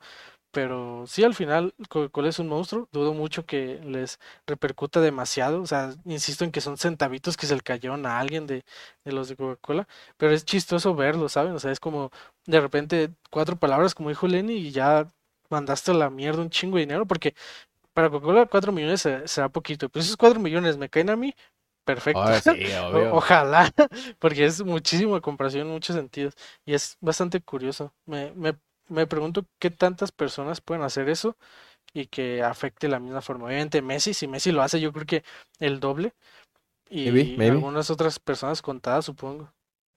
Pero 0.52 1.04
sí, 1.06 1.24
al 1.24 1.34
final 1.34 1.74
Coca-Cola 1.88 2.28
es 2.28 2.38
un 2.38 2.48
monstruo. 2.48 2.86
Dudo 2.92 3.14
mucho 3.14 3.46
que 3.46 3.80
les 3.84 4.20
repercuta 4.46 5.00
demasiado. 5.00 5.62
O 5.62 5.66
sea, 5.66 5.94
insisto 6.04 6.44
en 6.44 6.52
que 6.52 6.60
son 6.60 6.76
centavitos 6.76 7.38
que 7.38 7.46
se 7.46 7.54
le 7.54 7.62
cayeron 7.62 8.04
a 8.04 8.18
alguien 8.20 8.46
de, 8.46 8.64
de 9.04 9.12
los 9.12 9.28
de 9.28 9.36
Coca-Cola. 9.36 9.88
Pero 10.18 10.32
es 10.34 10.44
chistoso 10.44 10.94
verlo, 10.94 11.28
¿saben? 11.30 11.54
O 11.54 11.58
sea, 11.58 11.72
es 11.72 11.80
como 11.80 12.10
de 12.46 12.60
repente 12.60 13.10
cuatro 13.30 13.56
palabras, 13.58 13.94
como 13.94 14.10
dijo 14.10 14.26
Lenny, 14.28 14.54
y 14.54 14.72
ya 14.72 15.10
mandaste 15.48 15.92
a 15.92 15.94
la 15.94 16.10
mierda 16.10 16.42
un 16.42 16.50
chingo 16.50 16.76
de 16.76 16.82
dinero. 16.82 17.06
Porque 17.06 17.34
para 17.94 18.10
Coca-Cola 18.10 18.46
4 18.46 18.72
millones 18.72 19.08
será 19.26 19.48
poquito, 19.48 19.88
pero 19.88 20.02
esos 20.02 20.16
4 20.16 20.40
millones 20.40 20.76
me 20.76 20.88
caen 20.88 21.10
a 21.10 21.16
mí, 21.16 21.34
perfecto. 21.84 22.22
ojalá, 23.12 23.72
porque 24.18 24.44
es 24.44 24.62
muchísimo 24.62 25.14
de 25.14 25.20
comparación 25.20 25.66
en 25.66 25.72
muchos 25.72 25.96
sentidos 25.96 26.34
y 26.64 26.74
es 26.74 26.96
bastante 27.00 27.40
curioso. 27.40 27.92
Me, 28.06 28.32
me, 28.32 28.54
me 28.88 29.06
pregunto 29.06 29.46
qué 29.58 29.70
tantas 29.70 30.12
personas 30.12 30.60
pueden 30.60 30.82
hacer 30.82 31.08
eso 31.08 31.36
y 31.92 32.06
que 32.06 32.42
afecte 32.42 32.86
de 32.86 32.92
la 32.92 33.00
misma 33.00 33.20
forma. 33.20 33.46
Obviamente 33.46 33.82
Messi, 33.82 34.14
si 34.14 34.26
Messi 34.26 34.52
lo 34.52 34.62
hace, 34.62 34.80
yo 34.80 34.92
creo 34.92 35.06
que 35.06 35.24
el 35.58 35.80
doble. 35.80 36.14
Y 36.88 37.08
algunas 37.40 37.88
otras 37.88 38.18
personas 38.18 38.60
contadas, 38.60 39.06
supongo. 39.06 39.50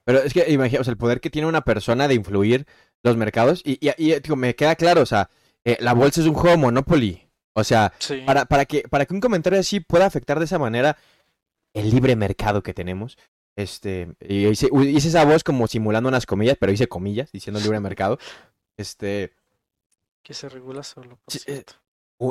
Pero 0.05 0.19
es 0.19 0.33
que 0.33 0.49
imaginaos 0.49 0.87
el 0.87 0.95
poder 0.95 1.19
que 1.19 1.29
tiene 1.29 1.47
una 1.47 1.61
persona 1.61 2.07
de 2.07 2.13
influir 2.13 2.65
los 3.03 3.17
mercados. 3.17 3.61
Y, 3.65 3.79
y, 3.81 4.19
digo, 4.19 4.37
me 4.37 4.55
queda 4.55 4.75
claro, 4.75 5.01
o 5.01 5.05
sea, 5.05 5.29
eh, 5.65 5.77
la 5.81 5.93
bolsa 5.93 6.21
es 6.21 6.27
un 6.27 6.35
juego 6.35 6.57
Monopoly. 6.57 7.24
O 7.57 7.63
sea, 7.63 7.93
para, 8.25 8.45
para, 8.45 8.65
que, 8.65 8.81
para 8.81 9.05
que 9.05 9.13
un 9.13 9.21
comentario 9.21 9.59
así 9.59 9.79
pueda 9.79 10.05
afectar 10.05 10.39
de 10.39 10.45
esa 10.45 10.59
manera 10.59 10.97
el 11.73 11.89
libre 11.89 12.15
mercado 12.15 12.61
que 12.61 12.73
tenemos, 12.73 13.17
este, 13.55 14.13
y 14.19 14.47
hice, 14.47 14.69
hice, 14.73 15.07
esa 15.07 15.23
voz 15.23 15.43
como 15.43 15.67
simulando 15.67 16.09
unas 16.09 16.25
comillas, 16.25 16.57
pero 16.59 16.73
hice 16.73 16.87
comillas, 16.87 17.31
diciendo 17.31 17.59
libre 17.61 17.79
mercado. 17.79 18.19
Este. 18.77 19.31
Que 20.21 20.33
se 20.33 20.49
regula 20.49 20.83
solo. 20.83 21.19
Eh, 21.47 21.63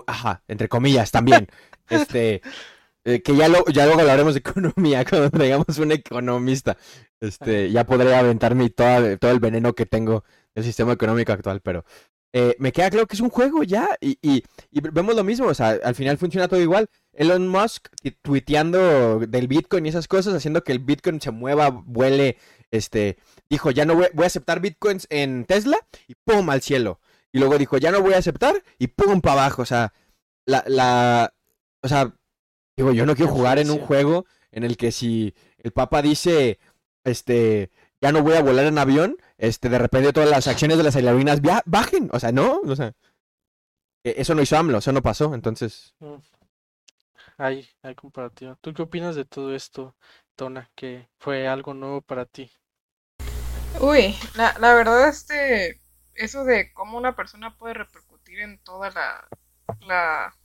ajá, 0.07 0.43
entre 0.49 0.69
comillas 0.69 1.11
también. 1.11 1.49
este. 1.89 2.43
Eh, 3.07 3.21
que 3.21 3.37
ya, 3.37 3.49
lo, 3.49 3.67
ya 3.67 3.85
luego 3.85 4.01
hablaremos 4.01 4.33
de 4.33 4.41
economía 4.41 5.05
cuando 5.09 5.31
traigamos 5.31 5.79
un 5.79 5.93
economista. 5.93 6.77
Este, 7.21 7.71
ya 7.71 7.85
podré 7.85 8.15
aventarme 8.15 8.69
todo, 8.71 9.19
todo 9.19 9.31
el 9.31 9.41
veneno 9.41 9.75
que 9.75 9.87
tengo 9.87 10.25
del 10.55 10.65
sistema 10.65 10.93
económico 10.93 11.33
actual, 11.33 11.61
pero 11.61 11.85
eh, 12.37 12.57
me 12.59 12.73
queda 12.73 12.91
claro 12.91 13.07
que 13.07 13.15
es 13.15 13.21
un 13.21 13.31
juego 13.31 13.63
ya 13.63 13.89
y, 14.01 14.19
y, 14.21 14.43
vemos 14.73 15.15
lo 15.15 15.23
mismo, 15.23 15.47
o 15.47 15.55
sea, 15.55 15.79
al 15.85 15.95
final 15.95 16.19
funciona 16.19 16.49
todo 16.49 16.61
igual. 16.61 16.91
Elon 17.13 17.47
Musk 17.47 17.87
tuiteando 18.23 19.21
del 19.21 19.47
Bitcoin 19.47 19.87
y 19.87 19.91
esas 19.91 20.09
cosas, 20.09 20.35
haciendo 20.35 20.65
que 20.65 20.73
el 20.73 20.81
Bitcoin 20.81 21.21
se 21.21 21.31
mueva, 21.31 21.71
vuele, 21.71 22.37
este, 22.73 23.19
dijo, 23.49 23.71
ya 23.71 23.85
no 23.85 23.95
voy, 23.95 24.09
a 24.25 24.27
aceptar 24.27 24.59
Bitcoins 24.59 25.07
en 25.11 25.45
Tesla 25.45 25.79
y 26.09 26.17
pum, 26.17 26.51
al 26.51 26.61
cielo. 26.61 26.99
Y 27.31 27.39
luego 27.39 27.57
dijo, 27.57 27.79
ya 27.79 27.93
no 27.93 28.03
voy 28.03 28.15
a 28.15 28.19
aceptar 28.19 28.65
y 28.81 28.89
pum, 28.89 29.21
para 29.21 29.43
abajo, 29.43 29.63
o 29.63 29.67
sea, 29.67 29.93
la, 30.45 30.65
la, 30.67 31.33
o 31.83 31.89
sea, 31.89 32.17
digo, 32.77 32.93
yo 32.93 33.07
no 33.07 33.15
quiero 33.15 33.31
jugar 33.31 33.61
en 33.61 33.71
un 33.71 33.79
juego 33.79 34.27
en 34.51 34.65
el 34.65 34.77
que 34.77 34.91
si 34.91 35.35
el 35.59 35.71
Papa 35.71 36.03
dice, 36.03 36.59
este, 37.05 37.71
ya 38.05 38.13
no 38.13 38.23
voy 38.23 38.35
a 38.35 38.43
volar 38.43 38.67
en 38.67 38.77
avión, 38.77 39.17
este, 39.39 39.71
de 39.71 39.79
repente 39.79 40.13
todas 40.13 40.29
las 40.29 40.47
acciones 40.47 40.77
de 40.77 40.83
las 40.83 40.95
aerolíneas 40.95 41.41
bajen. 41.65 42.11
O 42.13 42.21
sea, 42.21 42.33
no, 42.33 42.61
o 42.61 42.77
sea, 42.77 42.93
e, 44.05 44.17
eso 44.19 44.35
no 44.35 44.43
hizo 44.43 44.59
AMLO, 44.59 44.77
eso 44.77 44.93
no 44.93 45.01
pasó, 45.01 45.33
entonces. 45.33 45.95
Mm. 46.01 46.17
Hay, 47.39 47.67
hay 47.81 47.95
comparativa. 47.95 48.59
¿Tú 48.61 48.75
qué 48.75 48.83
opinas 48.83 49.17
de 49.17 49.25
todo 49.25 49.55
esto, 49.55 49.97
Tona, 50.37 50.71
que 50.75 51.09
fue 51.17 51.49
algo 51.49 51.73
nuevo 51.73 52.03
para 52.03 52.27
ti? 52.27 52.53
Uy, 53.81 54.15
la, 54.35 54.55
la 54.59 54.75
verdad, 54.75 55.09
este, 55.09 55.81
eso 56.13 56.45
de 56.45 56.75
cómo 56.75 56.99
una 56.99 57.17
persona 57.17 57.57
puede 57.57 57.73
repercutir 57.73 58.41
en 58.41 58.59
toda 58.59 58.91
la, 58.91 59.27
la, 59.87 60.37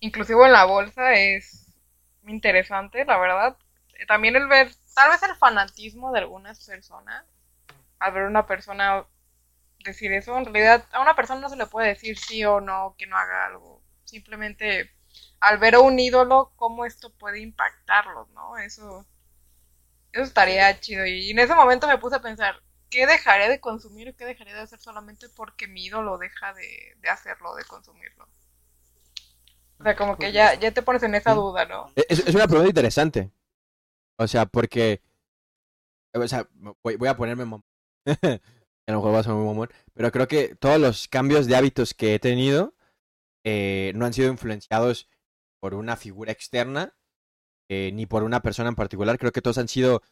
inclusive 0.00 0.44
en 0.44 0.52
la 0.52 0.64
bolsa 0.64 1.14
es 1.14 1.72
interesante, 2.26 3.04
la 3.04 3.16
verdad. 3.16 3.56
También 4.08 4.34
el 4.34 4.48
ver 4.48 4.72
tal 4.94 5.10
vez 5.10 5.22
el 5.22 5.34
fanatismo 5.36 6.12
de 6.12 6.20
algunas 6.20 6.64
personas 6.66 7.24
al 7.98 8.12
ver 8.12 8.24
a 8.24 8.28
una 8.28 8.46
persona 8.46 9.06
decir 9.84 10.12
eso, 10.12 10.36
en 10.36 10.44
realidad 10.44 10.84
a 10.92 11.00
una 11.00 11.14
persona 11.14 11.40
no 11.40 11.48
se 11.48 11.56
le 11.56 11.66
puede 11.66 11.88
decir 11.88 12.18
sí 12.18 12.44
o 12.44 12.60
no, 12.60 12.94
que 12.98 13.06
no 13.06 13.16
haga 13.16 13.46
algo. 13.46 13.82
Simplemente 14.04 14.90
al 15.40 15.58
ver 15.58 15.74
a 15.76 15.80
un 15.80 15.98
ídolo, 15.98 16.52
cómo 16.56 16.84
esto 16.84 17.12
puede 17.12 17.40
impactarlos, 17.40 18.28
¿no? 18.30 18.58
Eso, 18.58 19.06
eso 20.12 20.22
estaría 20.22 20.78
chido. 20.80 21.06
Y 21.06 21.30
en 21.30 21.38
ese 21.38 21.54
momento 21.54 21.86
me 21.86 21.98
puse 21.98 22.16
a 22.16 22.22
pensar, 22.22 22.60
¿qué 22.90 23.06
dejaré 23.06 23.48
de 23.48 23.60
consumir 23.60 24.08
y 24.08 24.14
qué 24.14 24.24
dejaré 24.24 24.52
de 24.52 24.60
hacer 24.60 24.80
solamente 24.80 25.28
porque 25.36 25.66
mi 25.66 25.84
ídolo 25.84 26.18
deja 26.18 26.52
de, 26.54 26.96
de 27.00 27.08
hacerlo, 27.08 27.54
de 27.54 27.64
consumirlo? 27.64 28.28
O 29.78 29.82
sea, 29.82 29.96
como 29.96 30.16
que 30.16 30.30
ya, 30.30 30.54
ya 30.54 30.70
te 30.70 30.82
pones 30.82 31.02
en 31.02 31.14
esa 31.14 31.34
duda, 31.34 31.64
¿no? 31.64 31.90
Es, 31.96 32.20
es 32.20 32.34
una 32.34 32.46
pregunta 32.46 32.68
interesante. 32.68 33.30
O 34.18 34.26
sea, 34.26 34.46
porque. 34.46 35.02
O 36.14 36.28
sea, 36.28 36.48
voy, 36.82 37.08
a 37.08 37.16
ponerme. 37.16 37.44
a 38.04 38.92
lo 38.92 38.96
mejor 38.98 39.14
va 39.14 39.20
a 39.20 39.34
muy 39.34 39.46
mamón. 39.46 39.70
Pero 39.94 40.12
creo 40.12 40.28
que 40.28 40.54
todos 40.56 40.78
los 40.80 41.08
cambios 41.08 41.46
de 41.46 41.56
hábitos 41.56 41.94
que 41.94 42.14
he 42.14 42.18
tenido 42.18 42.74
eh, 43.44 43.92
no 43.94 44.04
han 44.04 44.12
sido 44.12 44.30
influenciados 44.30 45.08
por 45.60 45.74
una 45.74 45.96
figura 45.96 46.32
externa 46.32 46.94
eh, 47.70 47.90
ni 47.94 48.06
por 48.06 48.22
una 48.24 48.42
persona 48.42 48.68
en 48.68 48.74
particular. 48.74 49.18
Creo 49.18 49.32
que 49.32 49.42
todos 49.42 49.58
han 49.58 49.68
sido 49.68 50.02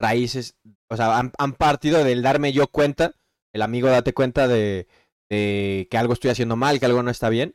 raíces. 0.00 0.56
O 0.88 0.96
sea, 0.96 1.18
han, 1.18 1.32
han 1.38 1.52
partido 1.52 2.04
del 2.04 2.22
darme 2.22 2.52
yo 2.52 2.68
cuenta. 2.68 3.14
El 3.52 3.62
amigo 3.62 3.88
date 3.88 4.14
cuenta 4.14 4.48
de 4.48 4.86
que 5.28 5.96
algo 5.96 6.14
estoy 6.14 6.30
haciendo 6.30 6.56
mal, 6.56 6.80
que 6.80 6.86
algo 6.86 7.02
no 7.02 7.10
está 7.10 7.28
bien. 7.28 7.54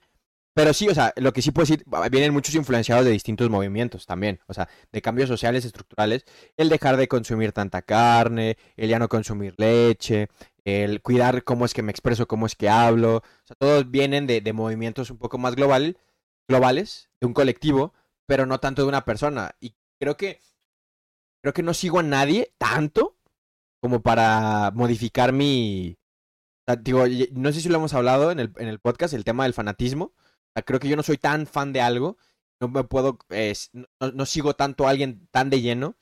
Pero 0.55 0.73
sí, 0.73 0.87
o 0.87 0.93
sea, 0.95 1.13
lo 1.17 1.33
que 1.33 1.41
sí 1.41 1.51
puedo 1.51 1.65
decir, 1.65 1.85
vienen 2.09 2.31
muchos 2.31 2.55
influenciados 2.55 3.03
de 3.03 3.11
distintos 3.11 3.49
movimientos 3.49 4.05
también, 4.05 4.39
o 4.47 4.53
sea, 4.53 4.69
de 4.89 5.01
cambios 5.01 5.27
sociales, 5.27 5.65
estructurales, 5.65 6.23
el 6.55 6.69
dejar 6.69 6.95
de 6.95 7.09
consumir 7.09 7.51
tanta 7.51 7.81
carne, 7.81 8.57
el 8.77 8.87
ya 8.87 8.97
no 8.97 9.09
consumir 9.09 9.53
leche, 9.57 10.29
el 10.63 11.01
cuidar 11.01 11.43
cómo 11.43 11.65
es 11.65 11.73
que 11.73 11.81
me 11.83 11.91
expreso, 11.91 12.25
cómo 12.25 12.45
es 12.45 12.55
que 12.55 12.69
hablo, 12.69 13.17
o 13.17 13.23
sea, 13.43 13.57
todos 13.59 13.91
vienen 13.91 14.27
de, 14.27 14.39
de 14.39 14.53
movimientos 14.53 15.11
un 15.11 15.17
poco 15.17 15.37
más 15.37 15.57
global, 15.57 15.97
globales, 16.47 17.09
de 17.19 17.27
un 17.27 17.33
colectivo, 17.33 17.93
pero 18.25 18.45
no 18.45 18.59
tanto 18.61 18.81
de 18.83 18.87
una 18.87 19.03
persona. 19.03 19.55
Y 19.59 19.75
creo 19.99 20.15
que, 20.15 20.39
creo 21.41 21.53
que 21.53 21.63
no 21.63 21.73
sigo 21.73 21.99
a 21.99 22.03
nadie 22.03 22.53
tanto 22.57 23.17
como 23.81 24.01
para 24.01 24.71
modificar 24.73 25.33
mi... 25.33 25.97
O 26.67 26.71
sea, 26.71 26.75
digo, 26.77 27.03
no 27.33 27.51
sé 27.51 27.59
si 27.59 27.67
lo 27.67 27.75
hemos 27.75 27.93
hablado 27.93 28.31
en 28.31 28.39
el, 28.39 28.53
en 28.57 28.69
el 28.69 28.79
podcast, 28.79 29.13
el 29.13 29.25
tema 29.25 29.43
del 29.43 29.53
fanatismo 29.53 30.13
creo 30.63 30.79
que 30.79 30.87
yo 30.87 30.95
no 30.95 31.03
soy 31.03 31.17
tan 31.17 31.47
fan 31.47 31.73
de 31.73 31.81
algo, 31.81 32.17
no 32.59 32.67
me 32.67 32.83
puedo, 32.83 33.17
no, 33.99 34.25
sigo 34.25 34.55
tanto 34.55 34.87
a 34.87 34.91
alguien 34.91 35.27
tan 35.31 35.49
de 35.49 35.61
lleno 35.61 35.95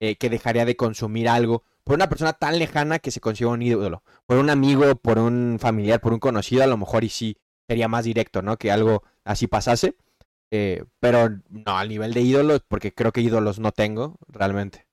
eh, 0.00 0.16
que 0.16 0.30
dejaría 0.30 0.64
de 0.64 0.76
consumir 0.76 1.28
algo 1.28 1.64
por 1.84 1.96
una 1.96 2.08
persona 2.08 2.32
tan 2.32 2.58
lejana 2.58 2.98
que 2.98 3.10
se 3.10 3.20
consiga 3.20 3.50
un 3.50 3.62
ídolo. 3.62 4.02
Por 4.26 4.38
un 4.38 4.50
amigo, 4.50 4.94
por 4.96 5.18
un 5.18 5.58
familiar, 5.60 6.00
por 6.00 6.12
un 6.12 6.20
conocido, 6.20 6.62
a 6.62 6.68
lo 6.68 6.76
mejor 6.76 7.04
y 7.04 7.08
sí 7.08 7.36
sería 7.68 7.88
más 7.88 8.04
directo, 8.04 8.42
¿no? 8.42 8.56
Que 8.56 8.70
algo 8.70 9.02
así 9.24 9.46
pasase. 9.46 9.96
Eh, 10.50 10.84
pero 11.00 11.30
no, 11.48 11.78
al 11.78 11.88
nivel 11.88 12.12
de 12.12 12.20
ídolos, 12.20 12.62
porque 12.68 12.92
creo 12.92 13.10
que 13.12 13.22
ídolos 13.22 13.58
no 13.58 13.72
tengo 13.72 14.16
realmente. 14.28 14.86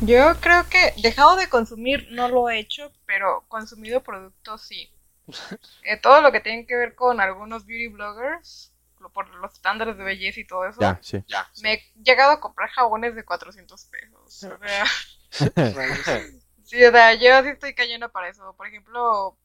Yo 0.00 0.34
creo 0.40 0.64
que 0.68 1.00
dejado 1.00 1.36
de 1.36 1.48
consumir 1.48 2.08
no 2.10 2.28
lo 2.28 2.48
he 2.48 2.58
hecho, 2.58 2.90
pero 3.06 3.44
consumido 3.48 4.02
productos 4.02 4.62
sí. 4.62 4.90
Eh, 5.84 5.96
todo 5.96 6.20
lo 6.20 6.30
que 6.30 6.40
tiene 6.40 6.66
que 6.66 6.76
ver 6.76 6.94
con 6.94 7.20
algunos 7.20 7.66
beauty 7.66 7.88
bloggers, 7.88 8.72
por 9.10 9.28
los 9.36 9.52
estándares 9.52 9.96
de 9.96 10.04
belleza 10.04 10.40
y 10.40 10.46
todo 10.46 10.66
eso. 10.66 10.80
Ya, 10.80 10.98
sí. 11.02 11.24
Me 11.62 11.74
he 11.74 11.92
llegado 12.02 12.32
a 12.32 12.40
comprar 12.40 12.70
jabones 12.70 13.14
de 13.14 13.24
400 13.24 13.84
pesos. 13.86 14.44
O 14.44 14.58
sea, 14.58 14.84
sí, 16.64 16.84
o 16.84 16.90
sea, 16.90 17.14
yo 17.14 17.42
sí 17.42 17.48
estoy 17.48 17.74
cayendo 17.74 18.10
para 18.10 18.28
eso. 18.28 18.54
Por 18.56 18.66
ejemplo, 18.66 19.36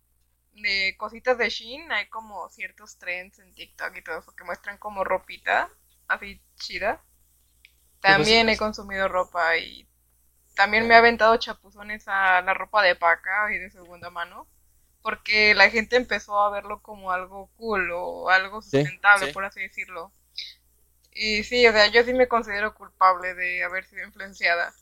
de 0.54 0.96
cositas 0.98 1.38
de 1.38 1.50
Shein 1.50 1.92
hay 1.92 2.08
como 2.08 2.50
ciertos 2.50 2.98
trends 2.98 3.40
en 3.40 3.54
TikTok 3.54 3.96
y 3.96 4.04
todo 4.04 4.20
eso 4.20 4.36
que 4.36 4.44
muestran 4.44 4.78
como 4.78 5.04
ropita 5.04 5.70
así 6.08 6.42
chida. 6.56 7.02
También 8.00 8.48
he 8.50 8.58
consumido 8.58 9.08
ropa 9.08 9.58
y 9.58 9.88
también 10.56 10.88
me 10.88 10.96
ha 10.96 11.00
aventado 11.00 11.36
chapuzones 11.38 12.08
a 12.08 12.42
la 12.42 12.54
ropa 12.54 12.82
de 12.82 12.96
paca 12.96 13.54
y 13.54 13.58
de 13.58 13.70
segunda 13.70 14.10
mano 14.10 14.48
porque 15.08 15.56
la 15.56 15.70
gente 15.70 15.96
empezó 15.96 16.38
a 16.38 16.50
verlo 16.50 16.82
como 16.82 17.14
algo 17.14 17.50
cool 17.56 17.92
o 17.94 18.30
algo 18.30 18.62
sustentable, 18.62 19.32
por 19.32 19.46
así 19.46 19.62
decirlo. 19.62 20.12
Y 21.14 21.46
sí, 21.46 21.66
o 21.66 21.72
sea, 21.72 21.88
yo 21.88 22.04
sí 22.04 22.14
me 22.14 22.28
considero 22.28 22.76
culpable 22.76 23.34
de 23.34 23.64
haber 23.64 23.86
sido 23.86 24.04
influenciada. 24.04 24.74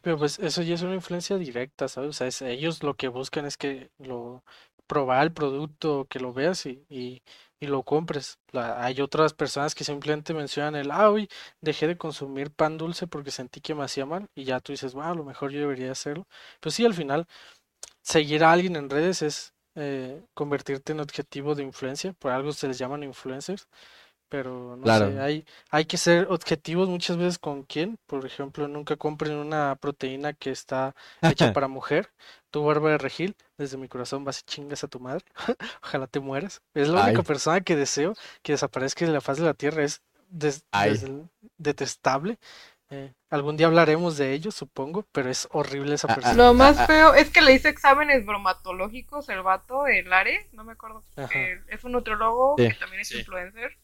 Pero 0.00 0.16
pues 0.16 0.38
eso 0.38 0.62
ya 0.62 0.76
es 0.76 0.82
una 0.82 0.94
influencia 0.94 1.38
directa, 1.38 1.88
¿sabes? 1.88 2.10
O 2.10 2.30
sea, 2.30 2.48
ellos 2.48 2.84
lo 2.84 2.94
que 2.94 3.08
buscan 3.08 3.46
es 3.46 3.56
que 3.56 3.90
lo 3.98 4.44
probar 4.86 5.24
el 5.24 5.32
producto, 5.32 6.06
que 6.08 6.20
lo 6.20 6.32
veas 6.32 6.66
y, 6.66 6.84
y, 6.88 7.22
lo 7.58 7.82
compres. 7.82 8.38
hay 8.52 9.00
otras 9.00 9.32
personas 9.32 9.74
que 9.74 9.82
simplemente 9.82 10.34
mencionan 10.34 10.76
el, 10.76 10.92
ah, 10.92 11.10
hoy 11.10 11.28
dejé 11.60 11.88
de 11.88 11.96
consumir 11.96 12.52
pan 12.52 12.78
dulce 12.78 13.08
porque 13.08 13.32
sentí 13.32 13.60
que 13.60 13.74
me 13.74 13.82
hacía 13.82 14.06
mal 14.06 14.28
y 14.36 14.44
ya 14.44 14.60
tú 14.60 14.70
dices, 14.70 14.94
bueno, 14.94 15.10
a 15.10 15.14
lo 15.16 15.24
mejor 15.24 15.50
yo 15.50 15.58
debería 15.58 15.90
hacerlo. 15.90 16.28
Pero 16.60 16.70
sí, 16.70 16.84
al 16.84 16.94
final, 16.94 17.26
seguir 18.02 18.44
a 18.44 18.52
alguien 18.52 18.76
en 18.76 18.90
redes 18.90 19.22
es 19.22 19.53
eh, 19.74 20.22
convertirte 20.34 20.92
en 20.92 21.00
objetivo 21.00 21.54
de 21.54 21.62
influencia, 21.62 22.12
por 22.14 22.32
algo 22.32 22.52
se 22.52 22.68
les 22.68 22.78
llaman 22.78 23.02
influencers 23.02 23.68
pero 24.34 24.76
no 24.76 24.98
sé, 24.98 25.20
hay, 25.20 25.46
hay 25.70 25.84
que 25.84 25.96
ser 25.96 26.26
objetivos 26.28 26.88
muchas 26.88 27.16
veces 27.16 27.38
con 27.38 27.62
quién. 27.62 28.00
Por 28.04 28.26
ejemplo, 28.26 28.66
nunca 28.66 28.96
compren 28.96 29.36
una 29.36 29.76
proteína 29.76 30.32
que 30.32 30.50
está 30.50 30.96
hecha 31.22 31.52
para 31.54 31.68
mujer. 31.68 32.10
Tu 32.50 32.60
barba 32.64 32.90
de 32.90 32.98
regil, 32.98 33.36
desde 33.58 33.76
mi 33.76 33.86
corazón 33.86 34.24
vas 34.24 34.40
y 34.40 34.42
chingas 34.42 34.82
a 34.82 34.88
tu 34.88 34.98
madre. 34.98 35.24
Ojalá 35.84 36.08
te 36.08 36.18
mueras. 36.18 36.62
Es 36.74 36.88
la 36.88 37.04
única 37.04 37.22
persona 37.22 37.60
que 37.60 37.76
deseo 37.76 38.14
que 38.42 38.54
desaparezca 38.54 39.06
de 39.06 39.12
la 39.12 39.20
faz 39.20 39.38
de 39.38 39.44
la 39.44 39.54
tierra. 39.54 39.84
Es 39.84 40.02
detestable. 41.56 42.38
Eh, 42.94 43.12
algún 43.30 43.56
día 43.56 43.66
hablaremos 43.66 44.16
de 44.16 44.32
ello, 44.32 44.50
supongo, 44.50 45.06
pero 45.10 45.30
es 45.30 45.48
horrible 45.50 45.94
esa 45.94 46.08
ah, 46.08 46.12
ah, 46.12 46.14
persona. 46.14 46.34
Lo 46.34 46.54
más 46.54 46.78
ah, 46.78 46.86
feo 46.86 47.14
es 47.14 47.30
que 47.30 47.40
le 47.40 47.52
hice 47.52 47.68
exámenes 47.68 48.24
bromatológicos 48.24 49.28
el 49.28 49.42
vato, 49.42 49.86
el 49.86 50.12
Are, 50.12 50.48
no 50.52 50.64
me 50.64 50.72
acuerdo. 50.72 51.04
es 51.68 51.84
un 51.84 51.92
nutriólogo 51.92 52.56
que 52.56 52.74
también 52.74 53.00
es 53.00 53.12
influencer 53.12 53.76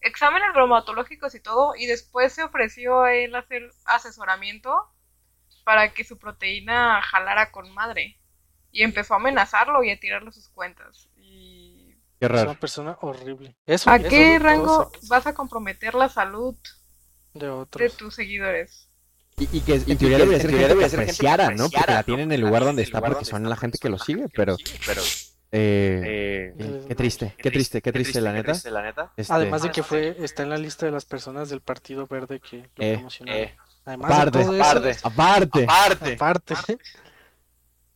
exámenes 0.00 0.52
bromatológicos 0.54 1.34
y 1.34 1.40
todo, 1.40 1.74
y 1.76 1.86
después 1.86 2.32
se 2.32 2.42
ofreció 2.42 3.02
a 3.02 3.14
él 3.14 3.34
hacer 3.34 3.70
asesoramiento 3.84 4.74
para 5.64 5.92
que 5.92 6.04
su 6.04 6.18
proteína 6.18 7.00
jalara 7.02 7.50
con 7.50 7.72
madre. 7.72 8.18
Y 8.72 8.82
empezó 8.82 9.14
a 9.14 9.16
amenazarlo 9.16 9.82
y 9.82 9.90
a 9.90 9.98
tirarle 9.98 10.32
sus 10.32 10.48
cuentas. 10.48 11.08
Y... 11.16 11.96
Qué 12.20 12.28
raro. 12.28 12.42
Es 12.42 12.50
una 12.50 12.60
persona 12.60 12.98
horrible. 13.00 13.56
¿A 13.86 13.98
qué 13.98 14.38
rango 14.38 14.92
vas 15.08 15.26
a 15.26 15.34
comprometer 15.34 15.94
la 15.94 16.08
salud 16.08 16.56
de, 17.34 17.66
de 17.78 17.90
tus 17.90 18.14
seguidores? 18.14 18.88
Y, 19.38 19.60
que 19.60 19.74
en 19.74 19.96
teoría 19.96 20.18
debería 20.18 20.40
ser 20.40 20.50
gente 20.50 20.76
que 20.76 20.84
apreciara, 20.84 21.50
¿no? 21.50 21.70
Porque 21.70 21.92
la 21.92 22.02
tienen 22.02 22.24
en 22.24 22.32
el 22.32 22.40
lugar 22.42 22.64
donde 22.64 22.82
está 22.82 23.00
porque 23.00 23.24
son 23.24 23.48
la 23.48 23.56
gente 23.56 23.78
que 23.78 23.88
lo 23.88 23.98
sigue, 23.98 24.26
pero... 24.34 24.56
pero 24.86 25.00
eh, 25.52 26.54
eh, 26.56 26.84
qué 26.86 26.94
triste, 26.94 27.34
qué 27.36 27.50
triste, 27.50 27.82
qué 27.82 27.90
triste, 27.90 28.20
la 28.20 28.32
neta. 28.32 28.52
Este, 29.16 29.32
Además 29.32 29.62
de 29.62 29.70
que 29.70 29.82
fue, 29.82 30.16
está 30.20 30.44
en 30.44 30.50
la 30.50 30.58
lista 30.58 30.86
de 30.86 30.92
las 30.92 31.04
personas 31.04 31.48
del 31.48 31.60
Partido 31.60 32.06
Verde 32.06 32.38
que 32.38 32.58
lo 32.58 32.84
eh, 32.84 33.04
eh 33.26 33.56
aparte, 33.84 34.44
aparte, 35.02 35.64
aparte, 35.64 36.12
aparte, 36.14 36.78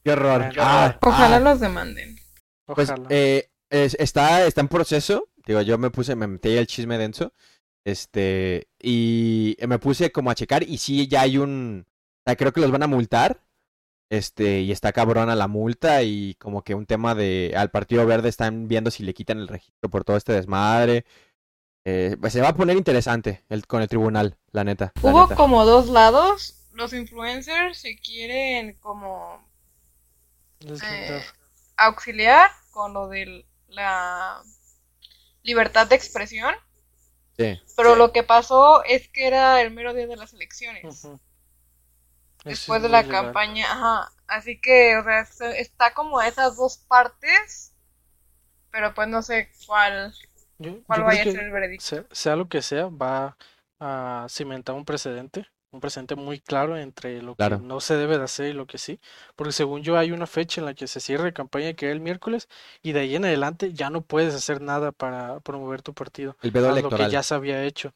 Qué 0.02 0.12
horror. 0.12 0.50
Ah, 0.58 0.98
Ojalá 1.00 1.36
ah. 1.36 1.40
los 1.40 1.60
demanden. 1.60 2.16
Pues, 2.66 2.92
eh, 3.08 3.48
está, 3.70 4.46
está 4.46 4.60
en 4.60 4.68
proceso. 4.68 5.28
Digo, 5.46 5.60
yo 5.62 5.78
me 5.78 5.90
puse, 5.90 6.16
me 6.16 6.26
metí 6.26 6.56
el 6.56 6.66
chisme 6.66 6.98
denso. 6.98 7.32
Este, 7.84 8.68
y 8.80 9.56
me 9.68 9.78
puse 9.78 10.10
como 10.10 10.30
a 10.30 10.34
checar 10.34 10.62
y 10.62 10.78
sí, 10.78 11.06
ya 11.06 11.22
hay 11.22 11.38
un... 11.38 11.86
creo 12.24 12.52
que 12.52 12.60
los 12.60 12.70
van 12.70 12.82
a 12.82 12.86
multar 12.86 13.44
este, 14.10 14.60
y 14.60 14.70
está 14.70 14.92
cabrona 14.92 15.34
la 15.34 15.48
multa 15.48 16.02
y 16.02 16.34
como 16.36 16.62
que 16.62 16.74
un 16.74 16.86
tema 16.86 17.14
de 17.14 17.54
al 17.56 17.70
Partido 17.70 18.06
Verde 18.06 18.28
están 18.28 18.68
viendo 18.68 18.90
si 18.90 19.02
le 19.02 19.14
quitan 19.14 19.38
el 19.38 19.48
registro 19.48 19.90
por 19.90 20.04
todo 20.04 20.16
este 20.16 20.32
desmadre. 20.32 21.04
Eh, 21.84 22.16
pues 22.18 22.32
se 22.32 22.40
va 22.40 22.48
a 22.48 22.54
poner 22.54 22.76
interesante 22.76 23.44
el, 23.48 23.66
con 23.66 23.82
el 23.82 23.88
tribunal, 23.88 24.38
la 24.52 24.64
neta. 24.64 24.92
Hubo 25.02 25.28
como 25.34 25.64
dos 25.66 25.88
lados. 25.88 26.68
Los 26.72 26.92
influencers 26.92 27.78
se 27.78 27.96
quieren 27.98 28.74
como 28.80 29.46
eh, 30.60 31.22
auxiliar 31.76 32.50
con 32.70 32.94
lo 32.94 33.08
de 33.08 33.46
la 33.68 34.42
libertad 35.42 35.86
de 35.86 35.96
expresión. 35.96 36.54
Sí. 37.36 37.60
Pero 37.76 37.96
lo 37.96 38.12
que 38.12 38.22
pasó 38.22 38.84
es 38.84 39.08
que 39.08 39.26
era 39.26 39.60
el 39.60 39.72
mero 39.72 39.92
día 39.92 40.06
de 40.06 40.16
las 40.16 40.32
elecciones 40.32 41.08
después 42.44 42.82
de 42.82 42.88
la 42.88 43.06
campaña, 43.08 43.64
ajá. 43.70 44.12
Así 44.26 44.60
que, 44.60 44.96
o 44.96 45.02
sea, 45.02 45.50
está 45.50 45.92
como 45.94 46.22
esas 46.22 46.56
dos 46.56 46.78
partes, 46.78 47.74
pero 48.70 48.94
pues 48.94 49.08
no 49.08 49.22
sé 49.22 49.50
cuál, 49.66 50.14
cuál 50.86 51.02
vaya 51.04 51.22
a 51.22 51.24
ser 51.24 51.40
el 51.40 51.50
veredicto. 51.50 52.06
Sea, 52.10 52.36
lo 52.36 52.48
que 52.48 52.62
sea, 52.62 52.86
va 52.86 53.36
a 53.80 54.26
cimentar 54.28 54.74
un 54.74 54.84
precedente, 54.84 55.46
un 55.74 55.80
precedente 55.80 56.14
muy 56.14 56.40
claro 56.40 56.76
entre 56.76 57.20
lo 57.22 57.34
que 57.34 57.58
no 57.58 57.80
se 57.80 57.96
debe 57.96 58.18
de 58.18 58.24
hacer 58.24 58.46
y 58.46 58.52
lo 58.52 58.66
que 58.66 58.78
sí, 58.78 59.00
porque 59.36 59.52
según 59.52 59.82
yo 59.82 59.98
hay 59.98 60.12
una 60.12 60.26
fecha 60.26 60.60
en 60.60 60.66
la 60.66 60.74
que 60.74 60.86
se 60.86 61.00
cierra 61.00 61.24
la 61.24 61.32
campaña 61.32 61.74
que 61.74 61.86
es 61.86 61.92
el 61.92 62.00
miércoles 62.00 62.48
y 62.82 62.92
de 62.92 63.00
ahí 63.00 63.16
en 63.16 63.24
adelante 63.24 63.72
ya 63.72 63.90
no 63.90 64.02
puedes 64.02 64.34
hacer 64.34 64.60
nada 64.60 64.92
para 64.92 65.40
promover 65.40 65.82
tu 65.82 65.94
partido. 65.94 66.36
El 66.42 66.52
pedo 66.52 66.70
electoral. 66.70 67.00
Lo 67.00 67.06
que 67.06 67.12
ya 67.12 67.22
se 67.22 67.34
había 67.34 67.62
hecho. 67.64 67.92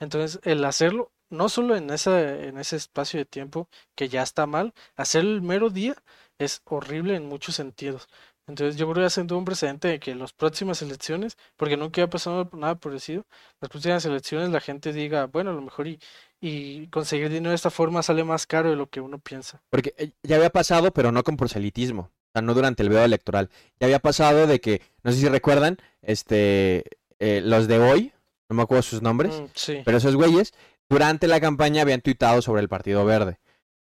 Entonces, 0.00 0.40
el 0.44 0.64
hacerlo 0.64 1.10
no 1.30 1.48
solo 1.48 1.76
en 1.76 1.90
ese, 1.90 2.48
en 2.48 2.58
ese 2.58 2.76
espacio 2.76 3.18
de 3.18 3.24
tiempo 3.24 3.68
que 3.94 4.08
ya 4.08 4.22
está 4.22 4.46
mal, 4.46 4.72
hacer 4.96 5.22
el 5.22 5.42
mero 5.42 5.70
día 5.70 5.96
es 6.38 6.62
horrible 6.64 7.16
en 7.16 7.26
muchos 7.26 7.54
sentidos. 7.56 8.08
Entonces 8.46 8.76
yo 8.76 8.86
creo 8.86 9.02
que 9.02 9.06
haciendo 9.06 9.36
un 9.36 9.44
precedente 9.44 9.88
de 9.88 10.00
que 10.00 10.14
las 10.14 10.32
próximas 10.32 10.80
elecciones, 10.80 11.36
porque 11.56 11.76
nunca 11.76 12.02
ha 12.02 12.08
pasado 12.08 12.48
nada 12.54 12.76
parecido, 12.76 13.26
las 13.60 13.68
próximas 13.68 14.04
elecciones 14.06 14.48
la 14.48 14.60
gente 14.60 14.94
diga, 14.94 15.26
bueno, 15.26 15.50
a 15.50 15.52
lo 15.52 15.60
mejor 15.60 15.86
y, 15.86 16.00
y 16.40 16.86
conseguir 16.88 17.28
dinero 17.28 17.50
de 17.50 17.56
esta 17.56 17.70
forma 17.70 18.02
sale 18.02 18.24
más 18.24 18.46
caro 18.46 18.70
de 18.70 18.76
lo 18.76 18.88
que 18.88 19.00
uno 19.00 19.18
piensa. 19.18 19.62
Porque 19.70 19.94
eh, 19.98 20.12
ya 20.22 20.36
había 20.36 20.50
pasado, 20.50 20.92
pero 20.92 21.12
no 21.12 21.22
con 21.24 21.36
proselitismo, 21.36 22.02
o 22.02 22.30
sea, 22.32 22.42
no 22.42 22.54
durante 22.54 22.82
el 22.82 22.88
video 22.88 23.04
electoral. 23.04 23.50
Ya 23.80 23.86
había 23.86 23.98
pasado 23.98 24.46
de 24.46 24.60
que, 24.60 24.82
no 25.02 25.12
sé 25.12 25.18
si 25.18 25.28
recuerdan, 25.28 25.78
este, 26.02 26.84
eh, 27.18 27.40
los 27.42 27.66
de 27.66 27.78
hoy, 27.78 28.12
no 28.48 28.56
me 28.56 28.62
acuerdo 28.62 28.82
sus 28.82 29.02
nombres, 29.02 29.40
mm, 29.40 29.82
pero 29.84 29.98
esos 29.98 30.14
güeyes 30.14 30.54
durante 30.88 31.26
la 31.26 31.40
campaña 31.40 31.82
habían 31.82 32.00
tuitado 32.00 32.40
sobre 32.40 32.62
el 32.62 32.68
Partido 32.68 33.04
Verde. 33.04 33.38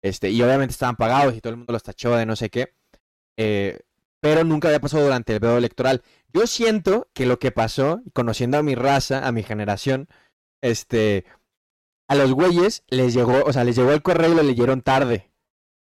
Este, 0.02 0.30
y 0.30 0.40
obviamente 0.42 0.72
estaban 0.72 0.96
pagados 0.96 1.34
y 1.34 1.40
todo 1.40 1.50
el 1.52 1.58
mundo 1.58 1.72
los 1.72 1.82
tachó 1.82 2.16
de 2.16 2.26
no 2.26 2.36
sé 2.36 2.50
qué. 2.50 2.72
Eh, 3.36 3.80
pero 4.20 4.42
nunca 4.42 4.68
había 4.68 4.80
pasado 4.80 5.04
durante 5.04 5.34
el 5.34 5.40
periodo 5.40 5.58
electoral. 5.58 6.02
Yo 6.32 6.46
siento 6.46 7.08
que 7.14 7.26
lo 7.26 7.38
que 7.38 7.52
pasó, 7.52 8.02
conociendo 8.12 8.58
a 8.58 8.62
mi 8.62 8.74
raza, 8.74 9.26
a 9.26 9.32
mi 9.32 9.42
generación, 9.42 10.08
este, 10.60 11.24
a 12.08 12.14
los 12.14 12.32
güeyes 12.32 12.84
les 12.88 13.14
llegó, 13.14 13.42
o 13.44 13.52
sea, 13.52 13.64
les 13.64 13.76
llegó 13.76 13.92
el 13.92 14.02
correo 14.02 14.32
y 14.32 14.36
lo 14.36 14.42
leyeron 14.42 14.82
tarde. 14.82 15.30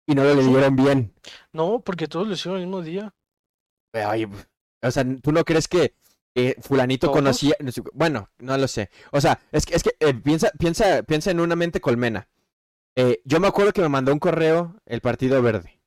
Y 0.06 0.16
no 0.16 0.24
lo 0.24 0.34
leyeron 0.34 0.76
bien. 0.76 1.14
No, 1.52 1.82
porque 1.82 2.08
todos 2.08 2.28
lo 2.28 2.34
hicieron 2.34 2.60
el 2.60 2.68
mismo 2.68 2.82
día. 2.82 3.14
o 3.94 4.92
sea, 4.92 5.06
¿tú 5.22 5.32
no 5.32 5.44
crees 5.46 5.68
que 5.68 5.94
fulanito 6.62 7.12
conocía, 7.12 7.56
bueno, 7.94 8.30
no 8.40 8.58
lo 8.58 8.68
sé. 8.68 8.90
O 9.12 9.22
sea, 9.22 9.40
es 9.52 9.66
que, 9.66 9.76
es 9.76 9.84
que 9.84 9.92
eh, 10.00 10.14
piensa, 10.14 10.52
piensa, 10.58 11.04
piensa 11.04 11.32
en 11.32 11.40
una 11.40 11.56
mente 11.56 11.82
colmena. 11.82 12.30
Eh, 12.96 13.22
yo 13.26 13.40
me 13.40 13.48
acuerdo 13.48 13.74
que 13.74 13.82
me 13.82 13.90
mandó 13.90 14.12
un 14.12 14.20
correo 14.20 14.76
el 14.86 15.02
Partido 15.02 15.42
Verde, 15.42 15.82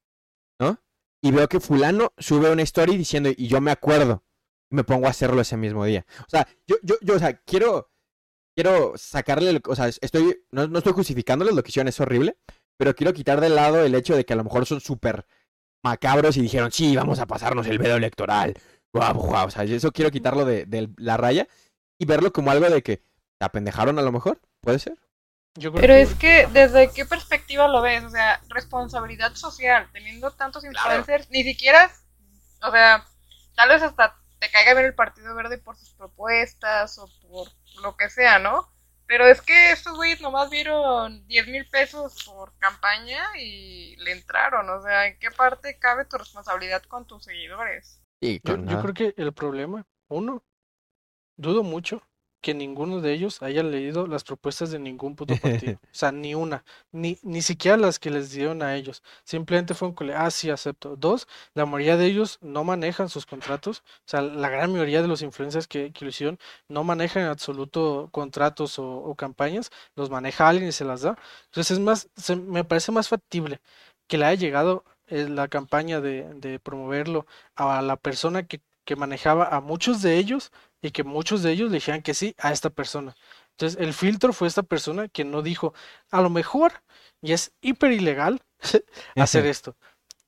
¿no? 0.58 0.80
Y 1.20 1.30
veo 1.30 1.48
que 1.48 1.60
fulano 1.60 2.12
sube 2.18 2.50
una 2.50 2.62
story 2.62 2.96
diciendo, 2.96 3.30
y 3.34 3.48
yo 3.48 3.60
me 3.60 3.70
acuerdo. 3.70 4.24
y 4.70 4.76
me 4.76 4.84
pongo 4.84 5.06
a 5.06 5.10
hacerlo 5.10 5.40
ese 5.40 5.56
mismo 5.56 5.84
día. 5.84 6.06
O 6.20 6.28
sea, 6.28 6.46
yo, 6.66 6.76
yo, 6.82 6.96
yo, 7.02 7.14
o 7.16 7.18
sea, 7.18 7.36
quiero, 7.42 7.90
quiero 8.54 8.92
sacarle, 8.96 9.60
o 9.66 9.74
sea, 9.74 9.88
estoy, 9.88 10.44
no, 10.50 10.66
no 10.66 10.78
estoy 10.78 10.92
justificándoles 10.92 11.54
lo 11.54 11.62
que 11.62 11.70
hicieron, 11.70 11.88
es 11.88 12.00
horrible, 12.00 12.36
pero 12.76 12.94
quiero 12.94 13.12
quitar 13.12 13.40
de 13.40 13.48
lado 13.48 13.84
el 13.84 13.94
hecho 13.94 14.16
de 14.16 14.24
que 14.24 14.32
a 14.32 14.36
lo 14.36 14.44
mejor 14.44 14.66
son 14.66 14.80
súper 14.80 15.26
macabros 15.84 16.36
y 16.36 16.42
dijeron, 16.42 16.70
sí, 16.70 16.94
vamos 16.96 17.18
a 17.18 17.26
pasarnos 17.26 17.66
el 17.66 17.78
vedo 17.78 17.96
electoral. 17.96 18.54
Guau, 18.92 19.14
guau, 19.14 19.46
o 19.46 19.50
sea, 19.50 19.64
eso 19.64 19.92
quiero 19.92 20.10
quitarlo 20.10 20.44
de, 20.44 20.66
de 20.66 20.90
la 20.98 21.16
raya 21.16 21.48
y 21.98 22.04
verlo 22.04 22.32
como 22.32 22.50
algo 22.50 22.68
de 22.68 22.82
que 22.82 22.98
te 22.98 23.44
apendejaron 23.44 23.98
a 23.98 24.02
lo 24.02 24.12
mejor, 24.12 24.40
puede 24.60 24.78
ser. 24.78 24.96
Pero 25.54 25.94
es 25.94 26.14
que, 26.14 26.46
¿desde 26.52 26.90
qué 26.92 27.04
perspectiva 27.04 27.68
lo 27.68 27.82
ves? 27.82 28.04
O 28.04 28.10
sea, 28.10 28.40
responsabilidad 28.48 29.34
social, 29.34 29.88
teniendo 29.92 30.30
tantos 30.30 30.64
influencers, 30.64 31.28
ni 31.30 31.42
siquiera, 31.44 31.90
o 32.62 32.70
sea, 32.70 33.04
tal 33.54 33.68
vez 33.68 33.82
hasta 33.82 34.16
te 34.42 34.50
caiga 34.50 34.74
ver 34.74 34.86
el 34.86 34.94
Partido 34.94 35.36
Verde 35.36 35.56
por 35.58 35.76
sus 35.76 35.94
propuestas 35.94 36.98
o 36.98 37.08
por 37.20 37.46
lo 37.80 37.96
que 37.96 38.10
sea, 38.10 38.40
¿no? 38.40 38.68
Pero 39.06 39.24
es 39.28 39.40
que 39.40 39.70
estos 39.70 39.94
güeyes 39.94 40.20
nomás 40.20 40.50
vieron 40.50 41.24
10 41.28 41.46
mil 41.46 41.68
pesos 41.68 42.24
por 42.26 42.52
campaña 42.58 43.22
y 43.38 43.94
le 43.98 44.10
entraron. 44.10 44.68
O 44.68 44.82
sea, 44.82 45.06
¿en 45.06 45.16
qué 45.20 45.30
parte 45.30 45.78
cabe 45.78 46.06
tu 46.06 46.18
responsabilidad 46.18 46.82
con 46.82 47.06
tus 47.06 47.22
seguidores? 47.22 48.02
yo, 48.20 48.56
yo 48.64 48.82
creo 48.82 48.94
que 48.94 49.14
el 49.16 49.32
problema, 49.32 49.86
uno, 50.08 50.42
dudo 51.36 51.62
mucho 51.62 52.02
que 52.42 52.54
ninguno 52.54 53.00
de 53.00 53.12
ellos 53.14 53.40
haya 53.40 53.62
leído 53.62 54.06
las 54.06 54.24
propuestas 54.24 54.70
de 54.72 54.78
ningún 54.80 55.16
puto 55.16 55.34
partido. 55.36 55.78
o 55.84 55.88
sea, 55.92 56.12
ni 56.12 56.34
una. 56.34 56.64
Ni, 56.90 57.18
ni 57.22 57.40
siquiera 57.40 57.76
las 57.76 57.98
que 57.98 58.10
les 58.10 58.32
dieron 58.32 58.62
a 58.62 58.76
ellos. 58.76 59.02
Simplemente 59.24 59.74
fue 59.74 59.88
un 59.88 59.94
cole, 59.94 60.14
ah, 60.14 60.30
sí, 60.30 60.50
acepto. 60.50 60.96
Dos, 60.96 61.28
la 61.54 61.64
mayoría 61.66 61.96
de 61.96 62.06
ellos 62.06 62.38
no 62.42 62.64
manejan 62.64 63.08
sus 63.08 63.26
contratos. 63.26 63.78
O 63.78 64.02
sea, 64.06 64.22
la 64.22 64.48
gran 64.50 64.72
mayoría 64.72 65.02
de 65.02 65.08
los 65.08 65.22
influencers 65.22 65.68
que, 65.68 65.92
que 65.92 66.04
lo 66.04 66.10
hicieron 66.10 66.38
no 66.68 66.84
manejan 66.84 67.22
en 67.22 67.28
absoluto 67.28 68.08
contratos 68.12 68.78
o, 68.78 69.14
campañas. 69.16 69.70
Los 69.94 70.10
maneja 70.10 70.48
alguien 70.48 70.68
y 70.68 70.72
se 70.72 70.84
las 70.84 71.02
da. 71.02 71.16
Entonces 71.46 71.70
es 71.72 71.78
más, 71.78 72.08
me 72.36 72.64
parece 72.64 72.92
más 72.92 73.08
factible 73.08 73.60
que 74.08 74.18
le 74.18 74.26
haya 74.26 74.40
llegado 74.40 74.84
eh, 75.06 75.28
la 75.28 75.48
campaña 75.48 76.00
de, 76.00 76.24
de 76.34 76.58
promoverlo 76.58 77.26
a 77.54 77.82
la 77.82 77.96
persona 77.96 78.44
que 78.46 78.60
que 78.84 78.96
manejaba 78.96 79.46
a 79.46 79.60
muchos 79.60 80.02
de 80.02 80.18
ellos 80.18 80.52
y 80.80 80.90
que 80.90 81.04
muchos 81.04 81.42
de 81.42 81.52
ellos 81.52 81.70
le 81.70 81.76
dijeran 81.76 82.02
que 82.02 82.14
sí 82.14 82.34
a 82.38 82.52
esta 82.52 82.70
persona. 82.70 83.14
Entonces, 83.52 83.80
el 83.80 83.92
filtro 83.94 84.32
fue 84.32 84.48
esta 84.48 84.62
persona 84.62 85.08
que 85.08 85.24
no 85.24 85.42
dijo, 85.42 85.74
a 86.10 86.20
lo 86.20 86.30
mejor, 86.30 86.82
y 87.20 87.32
es 87.32 87.52
hiper 87.60 87.92
ilegal 87.92 88.42
hacer 89.16 89.46
esto. 89.46 89.76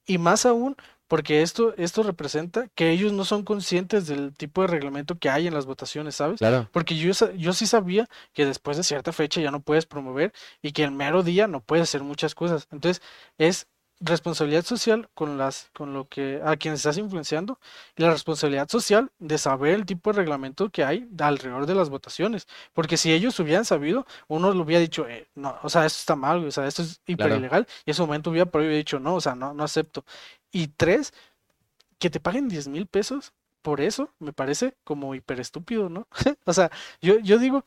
Y 0.06 0.18
más 0.18 0.46
aún, 0.46 0.76
porque 1.08 1.42
esto, 1.42 1.74
esto 1.76 2.02
representa 2.02 2.68
que 2.74 2.90
ellos 2.90 3.12
no 3.12 3.24
son 3.24 3.44
conscientes 3.44 4.06
del 4.06 4.34
tipo 4.34 4.62
de 4.62 4.68
reglamento 4.68 5.18
que 5.18 5.30
hay 5.30 5.46
en 5.46 5.54
las 5.54 5.66
votaciones, 5.66 6.16
¿sabes? 6.16 6.38
Claro. 6.38 6.68
Porque 6.72 6.96
yo, 6.96 7.12
yo 7.36 7.52
sí 7.52 7.66
sabía 7.66 8.08
que 8.32 8.46
después 8.46 8.76
de 8.76 8.84
cierta 8.84 9.12
fecha 9.12 9.40
ya 9.40 9.50
no 9.50 9.60
puedes 9.60 9.86
promover 9.86 10.32
y 10.62 10.72
que 10.72 10.84
el 10.84 10.90
mero 10.90 11.22
día 11.22 11.46
no 11.46 11.60
puedes 11.60 11.84
hacer 11.84 12.02
muchas 12.02 12.34
cosas. 12.34 12.68
Entonces, 12.70 13.02
es 13.38 13.66
responsabilidad 14.04 14.64
social 14.64 15.08
con 15.14 15.38
las 15.38 15.70
con 15.72 15.94
lo 15.94 16.08
que 16.08 16.40
a 16.44 16.56
quienes 16.56 16.80
estás 16.80 16.98
influenciando 16.98 17.58
y 17.96 18.02
la 18.02 18.10
responsabilidad 18.10 18.68
social 18.68 19.10
de 19.18 19.38
saber 19.38 19.74
el 19.74 19.86
tipo 19.86 20.12
de 20.12 20.18
reglamento 20.18 20.70
que 20.70 20.84
hay 20.84 21.08
alrededor 21.18 21.66
de 21.66 21.74
las 21.74 21.90
votaciones 21.90 22.46
porque 22.72 22.96
si 22.96 23.12
ellos 23.12 23.38
hubieran 23.40 23.64
sabido 23.64 24.06
uno 24.28 24.52
lo 24.52 24.62
hubiera 24.62 24.80
dicho 24.80 25.08
eh, 25.08 25.28
no 25.34 25.58
o 25.62 25.68
sea 25.68 25.86
esto 25.86 25.98
está 26.00 26.16
mal 26.16 26.44
o 26.44 26.50
sea 26.50 26.66
esto 26.66 26.82
es 26.82 27.00
hiper 27.06 27.32
ilegal 27.32 27.66
y 27.84 27.90
en 27.90 27.92
ese 27.92 28.02
momento 28.02 28.30
hubiera 28.30 28.50
por 28.50 28.66
dicho 28.68 29.00
no 29.00 29.14
o 29.14 29.20
sea 29.20 29.34
no 29.34 29.54
no 29.54 29.64
acepto 29.64 30.04
y 30.52 30.68
tres 30.68 31.14
que 31.98 32.10
te 32.10 32.20
paguen 32.20 32.48
10 32.48 32.68
mil 32.68 32.86
pesos 32.86 33.32
por 33.62 33.80
eso 33.80 34.12
me 34.18 34.32
parece 34.34 34.76
como 34.84 35.14
hiper 35.14 35.40
estúpido 35.40 35.88
no 35.88 36.06
o 36.44 36.52
sea 36.52 36.70
yo 37.00 37.18
yo 37.20 37.38
digo 37.38 37.64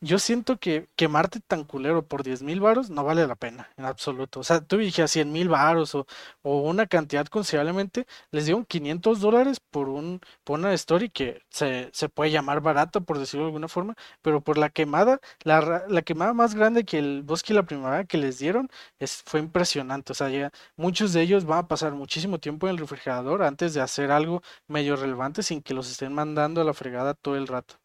yo 0.00 0.18
siento 0.18 0.58
que 0.58 0.88
quemarte 0.96 1.40
tan 1.40 1.64
culero 1.64 2.06
por 2.06 2.22
10 2.22 2.42
mil 2.42 2.60
varos 2.60 2.90
no 2.90 3.04
vale 3.04 3.26
la 3.26 3.36
pena, 3.36 3.70
en 3.76 3.84
absoluto. 3.84 4.40
O 4.40 4.44
sea, 4.44 4.60
tú 4.60 4.78
dijeras 4.78 5.10
100 5.10 5.30
mil 5.32 5.48
varos 5.48 5.94
o, 5.94 6.06
o, 6.42 6.60
una 6.62 6.86
cantidad 6.86 7.26
considerablemente, 7.26 8.06
les 8.30 8.46
dieron 8.46 8.64
500 8.64 9.20
dólares 9.20 9.60
por, 9.60 9.88
un, 9.88 10.20
una 10.48 10.72
story 10.74 11.10
que 11.10 11.42
se, 11.50 11.90
se 11.92 12.08
puede 12.08 12.30
llamar 12.30 12.60
barata, 12.60 13.00
por 13.00 13.18
decirlo 13.18 13.44
de 13.44 13.48
alguna 13.48 13.68
forma, 13.68 13.94
pero 14.22 14.40
por 14.42 14.58
la 14.58 14.70
quemada, 14.70 15.20
la, 15.42 15.84
la 15.88 16.02
quemada 16.02 16.32
más 16.34 16.54
grande 16.54 16.84
que 16.84 16.98
el 16.98 17.22
bosque 17.22 17.52
y 17.52 17.56
la 17.56 17.62
primavera 17.64 18.04
que 18.04 18.18
les 18.18 18.38
dieron 18.38 18.68
es, 18.98 19.22
fue 19.26 19.40
impresionante. 19.40 20.12
O 20.12 20.14
sea, 20.14 20.50
muchos 20.76 21.12
de 21.12 21.22
ellos 21.22 21.44
van 21.44 21.60
a 21.60 21.68
pasar 21.68 21.92
muchísimo 21.92 22.38
tiempo 22.38 22.66
en 22.66 22.72
el 22.72 22.78
refrigerador 22.78 23.42
antes 23.42 23.74
de 23.74 23.80
hacer 23.80 24.10
algo 24.10 24.42
medio 24.66 24.96
relevante 24.96 25.42
sin 25.42 25.62
que 25.62 25.74
los 25.74 25.90
estén 25.90 26.12
mandando 26.14 26.60
a 26.60 26.64
la 26.64 26.74
fregada 26.74 27.14
todo 27.14 27.36
el 27.36 27.46
rato. 27.46 27.76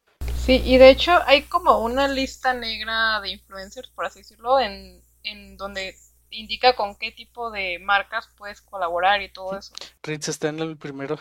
Sí, 0.45 0.61
y 0.63 0.77
de 0.77 0.89
hecho 0.89 1.11
hay 1.25 1.41
como 1.43 1.79
una 1.79 2.07
lista 2.07 2.53
negra 2.53 3.19
de 3.19 3.29
influencers, 3.29 3.89
por 3.89 4.05
así 4.05 4.19
decirlo, 4.19 4.59
en, 4.59 5.01
en 5.23 5.57
donde 5.57 5.95
indica 6.29 6.75
con 6.75 6.95
qué 6.95 7.11
tipo 7.11 7.49
de 7.49 7.79
marcas 7.79 8.29
puedes 8.37 8.61
colaborar 8.61 9.23
y 9.23 9.33
todo 9.33 9.57
eso. 9.57 9.73
Ritz 10.03 10.27
está 10.27 10.49
en 10.49 10.59
el 10.59 10.77
primero. 10.77 11.17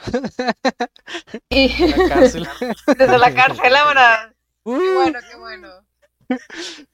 y... 1.48 1.86
la 1.88 2.08
cárcel. 2.08 2.48
Desde 2.98 3.18
la 3.18 3.34
cárcel 3.34 3.74
ahora. 3.76 4.34
Qué 4.64 4.70
uh. 4.70 4.94
bueno, 4.94 5.18
qué 5.30 5.36
bueno. 5.36 5.68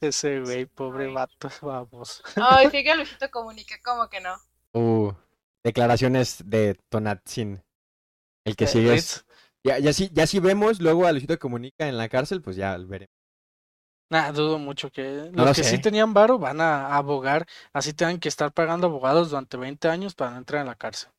Ese 0.00 0.40
güey, 0.40 0.66
pobre 0.66 1.06
vato, 1.06 1.50
vamos. 1.62 2.22
Ay, 2.34 2.68
sí 2.70 2.82
que 2.82 2.96
Luisito 2.96 3.30
comunique, 3.30 3.80
¿cómo 3.80 4.08
que 4.08 4.20
no? 4.20 4.36
Uh, 4.72 5.12
declaraciones 5.62 6.42
de 6.44 6.74
Tonatzin. 6.88 7.62
El 8.44 8.56
que 8.56 8.66
sigue 8.66 8.94
es 8.94 9.24
ya, 9.64 9.78
ya, 9.78 9.92
si, 9.92 10.10
ya 10.12 10.26
si 10.26 10.38
vemos 10.40 10.80
luego 10.80 11.06
a 11.06 11.12
Luisito 11.12 11.38
Comunica 11.38 11.86
en 11.88 11.96
la 11.96 12.08
cárcel, 12.08 12.42
pues 12.42 12.56
ya 12.56 12.76
veremos. 12.78 13.14
Nah, 14.10 14.32
dudo 14.32 14.58
mucho 14.58 14.90
que 14.90 15.30
los 15.32 15.56
que 15.56 15.62
sí 15.62 15.78
tenían 15.78 16.12
varo 16.12 16.38
van 16.38 16.60
a 16.60 16.96
abogar, 16.96 17.46
así 17.72 17.92
tengan 17.92 18.18
que 18.18 18.28
estar 18.28 18.52
pagando 18.52 18.88
abogados 18.88 19.30
durante 19.30 19.56
20 19.56 19.88
años 19.88 20.14
para 20.16 20.32
no 20.32 20.38
entrar 20.38 20.62
en 20.62 20.66
la 20.66 20.74
cárcel. 20.74 21.10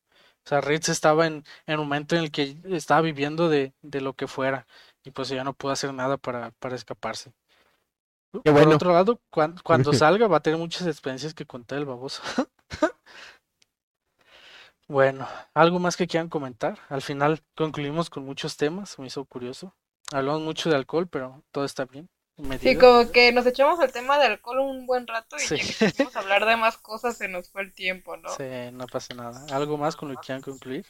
O 0.44 0.48
sea, 0.48 0.60
Ritz 0.60 0.90
estaba 0.90 1.26
en, 1.26 1.44
en 1.66 1.78
un 1.78 1.86
momento 1.86 2.16
en 2.16 2.24
el 2.24 2.30
que 2.30 2.58
estaba 2.64 3.00
viviendo 3.00 3.48
de, 3.48 3.72
de 3.80 4.00
lo 4.02 4.12
que 4.14 4.26
fuera 4.26 4.66
y 5.04 5.10
pues 5.10 5.28
ya 5.28 5.42
no 5.42 5.54
pudo 5.54 5.72
hacer 5.72 5.94
nada 5.94 6.18
para, 6.18 6.50
para 6.52 6.74
escaparse. 6.74 7.32
Por 8.32 8.68
otro 8.68 8.92
lado, 8.92 9.20
cuando, 9.30 9.62
cuando 9.62 9.92
salga 9.94 10.26
va 10.26 10.38
a 10.38 10.42
tener 10.42 10.58
muchas 10.58 10.86
experiencias 10.86 11.34
que 11.34 11.46
contar 11.46 11.78
el 11.78 11.86
baboso. 11.86 12.22
Bueno, 14.92 15.26
¿algo 15.54 15.78
más 15.78 15.96
que 15.96 16.06
quieran 16.06 16.28
comentar? 16.28 16.78
Al 16.90 17.00
final 17.00 17.42
concluimos 17.56 18.10
con 18.10 18.26
muchos 18.26 18.58
temas, 18.58 18.98
me 18.98 19.06
hizo 19.06 19.24
curioso. 19.24 19.74
Hablamos 20.12 20.42
mucho 20.42 20.68
de 20.68 20.76
alcohol, 20.76 21.08
pero 21.08 21.42
todo 21.50 21.64
está 21.64 21.86
bien. 21.86 22.10
Sí, 22.60 22.76
como 22.76 23.10
que 23.10 23.32
nos 23.32 23.46
echamos 23.46 23.80
el 23.80 23.90
tema 23.90 24.18
de 24.18 24.26
alcohol 24.26 24.58
un 24.58 24.84
buen 24.84 25.06
rato 25.06 25.36
y 25.36 25.40
sí. 25.40 25.56
a 26.14 26.18
hablar 26.18 26.44
de 26.44 26.56
más 26.56 26.76
cosas, 26.76 27.16
se 27.16 27.26
nos 27.26 27.48
fue 27.48 27.62
el 27.62 27.72
tiempo, 27.72 28.18
¿no? 28.18 28.28
Sí, 28.36 28.44
no 28.74 28.86
pasa 28.86 29.14
nada. 29.14 29.46
¿Algo 29.56 29.78
más 29.78 29.96
con 29.96 30.10
lo 30.10 30.16
que 30.16 30.26
quieran 30.26 30.42
concluir? 30.42 30.84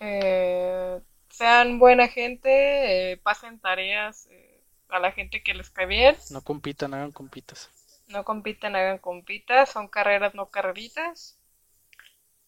Eh, 0.00 1.00
sean 1.30 1.78
buena 1.78 2.06
gente, 2.06 3.12
eh, 3.12 3.16
pasen 3.16 3.60
tareas 3.60 4.26
eh, 4.30 4.62
a 4.90 4.98
la 4.98 5.10
gente 5.10 5.42
que 5.42 5.54
les 5.54 5.70
cae 5.70 5.86
bien. 5.86 6.14
No 6.28 6.42
compitan, 6.42 6.92
hagan 6.92 7.12
compitas. 7.12 7.70
No 8.08 8.24
compitan, 8.24 8.76
hagan 8.76 8.98
compitas, 8.98 9.70
son 9.70 9.88
carreras, 9.88 10.34
no 10.34 10.50
carreritas. 10.50 11.38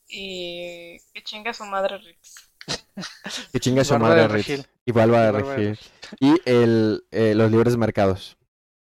Y 0.09 0.99
que 1.13 1.23
chinga 1.23 1.53
su 1.53 1.65
madre 1.65 1.99
Rix. 1.99 2.51
que 3.53 3.61
chinga 3.61 3.85
su 3.85 3.99
madre 3.99 4.27
Rix. 4.29 4.69
Y 4.85 4.93
vuelva 4.93 5.29
a 5.29 5.33
regir. 5.33 5.79
Y 6.19 6.35
el, 6.47 7.05
eh, 7.11 7.35
los 7.35 7.51
libres 7.51 7.77
mercados. 7.77 8.37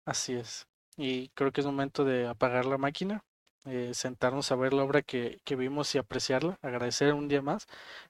Así 0.05 0.33
es. 0.33 0.67
Y 0.95 1.29
creo 1.29 1.51
que 1.51 1.61
es 1.61 1.67
momento 1.67 2.05
de 2.05 2.27
apagar 2.27 2.65
la 2.65 2.77
máquina, 2.77 3.23
eh, 3.65 3.91
sentarnos 3.93 4.51
a 4.51 4.55
ver 4.55 4.73
la 4.73 4.83
obra 4.83 5.01
que, 5.01 5.39
que, 5.43 5.55
vimos 5.55 5.93
y 5.93 5.97
apreciarla, 5.97 6.57
agradecer 6.61 7.13
un 7.13 7.27
día 7.27 7.41
más. 7.41 7.67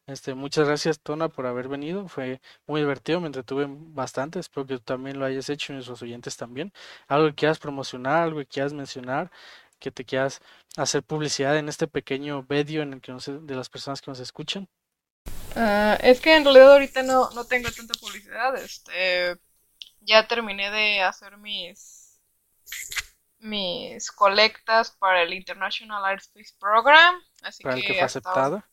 Este, 0.07 0.33
muchas 0.35 0.67
gracias, 0.67 0.99
Tona, 0.99 1.29
por 1.29 1.45
haber 1.47 1.67
venido. 1.67 2.07
Fue 2.07 2.41
muy 2.67 2.81
divertido, 2.81 3.19
me 3.19 3.27
entretuve 3.27 3.65
bastante. 3.69 4.39
Espero 4.39 4.65
que 4.65 4.75
tú 4.75 4.81
también 4.81 5.19
lo 5.19 5.25
hayas 5.25 5.49
hecho 5.49 5.73
y 5.73 5.75
nuestros 5.75 6.01
oyentes 6.01 6.37
también. 6.37 6.71
Algo 7.07 7.27
que 7.29 7.35
quieras 7.35 7.59
promocionar, 7.59 8.23
algo 8.23 8.39
que 8.39 8.45
quieras 8.45 8.73
mencionar 8.73 9.31
que 9.79 9.91
te 9.91 10.05
quieras 10.05 10.41
hacer 10.77 11.03
publicidad 11.03 11.57
en 11.57 11.69
este 11.69 11.87
pequeño 11.87 12.45
medio 12.49 12.81
en 12.81 12.93
el 12.93 13.01
que 13.01 13.13
de 13.13 13.55
las 13.55 13.69
personas 13.69 14.01
que 14.01 14.11
nos 14.11 14.19
escuchan? 14.19 14.67
Ah, 15.55 15.97
es 16.01 16.21
que 16.21 16.35
en 16.35 16.43
realidad 16.43 16.73
ahorita 16.73 17.03
no, 17.03 17.29
no 17.31 17.45
tengo 17.45 17.71
tanta 17.71 17.93
publicidad. 17.99 18.55
Este, 18.57 19.37
ya 20.01 20.27
terminé 20.27 20.69
de 20.71 21.01
hacer 21.01 21.37
mis 21.37 21.99
mis 23.39 24.11
colectas 24.11 24.91
para 24.91 25.21
el 25.23 25.33
International 25.33 26.03
Art 26.03 26.21
Space 26.21 26.53
Program. 26.59 27.15
Así 27.41 27.63
para 27.63 27.75
el 27.75 27.81
que 27.81 27.93
fue 27.93 28.01
aceptado. 28.01 28.63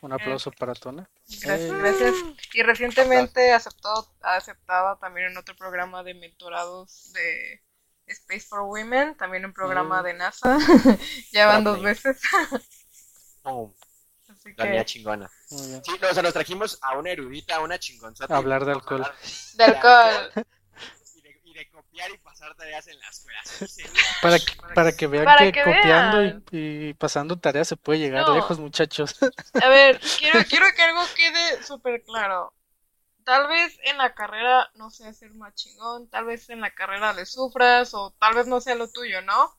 Un 0.00 0.12
aplauso 0.12 0.50
eh, 0.50 0.54
para 0.58 0.74
Tona. 0.74 1.08
Gracias, 1.42 1.72
gracias. 1.72 2.14
Y 2.54 2.62
recientemente 2.62 3.52
aceptado, 3.52 4.12
aceptada 4.20 4.98
también 4.98 5.30
en 5.30 5.36
otro 5.36 5.54
programa 5.54 6.02
de 6.02 6.14
mentorados 6.14 7.12
de 7.12 7.62
Space 8.12 8.46
for 8.46 8.62
Women, 8.62 9.16
también 9.16 9.44
un 9.44 9.52
programa 9.52 10.00
mm. 10.00 10.04
de 10.04 10.14
NASA. 10.14 10.58
ya 11.32 11.46
van 11.46 11.64
dos 11.64 11.82
veces. 11.82 12.20
oh, 13.42 13.74
la 14.56 14.64
mía 14.66 14.84
chingona. 14.84 15.30
Sí, 15.46 15.80
o 16.10 16.14
sea, 16.14 16.22
nos 16.22 16.32
trajimos 16.32 16.78
a 16.82 16.96
una 16.98 17.10
erudita, 17.10 17.56
a 17.56 17.60
una 17.60 17.78
chingonzota. 17.78 18.36
Hablar 18.36 18.64
de 18.66 18.72
alcohol. 18.72 19.06
De 19.54 19.64
alcohol. 19.64 20.46
Y 21.44 21.54
de, 21.54 21.68
copiar 21.70 22.10
y 22.10 22.18
pasar 22.18 22.54
tareas 22.56 22.86
en 22.88 22.98
la 22.98 23.08
escuela. 23.08 23.40
para, 24.22 24.38
que, 24.38 24.74
para 24.74 24.92
que 24.92 25.06
vean 25.06 25.52
que, 25.52 25.62
copiando 25.62 26.42
Y, 26.50 26.94
pasando 26.94 27.38
tareas 27.38 27.68
se 27.68 27.76
puede 27.76 28.00
llegar 28.00 28.28
lejos, 28.30 28.58
muchachos. 28.58 29.16
A 29.62 29.68
ver, 29.68 30.00
quiero, 30.18 30.40
quiero 30.44 30.66
que 30.74 30.82
algo 30.82 31.02
quede 31.14 31.62
súper 31.62 32.02
claro. 32.02 32.54
Tal 33.24 33.48
vez 33.48 33.78
en 33.84 33.98
la 33.98 34.14
carrera 34.14 34.70
no 34.74 34.90
sea 34.90 35.12
ser 35.12 35.32
más 35.34 35.54
chingón, 35.54 36.08
tal 36.08 36.24
vez 36.24 36.50
en 36.50 36.60
la 36.60 36.70
carrera 36.70 37.12
le 37.12 37.26
sufras 37.26 37.94
o 37.94 38.10
tal 38.18 38.34
vez 38.34 38.46
no 38.46 38.60
sea 38.60 38.74
lo 38.74 38.90
tuyo, 38.90 39.22
¿no? 39.22 39.54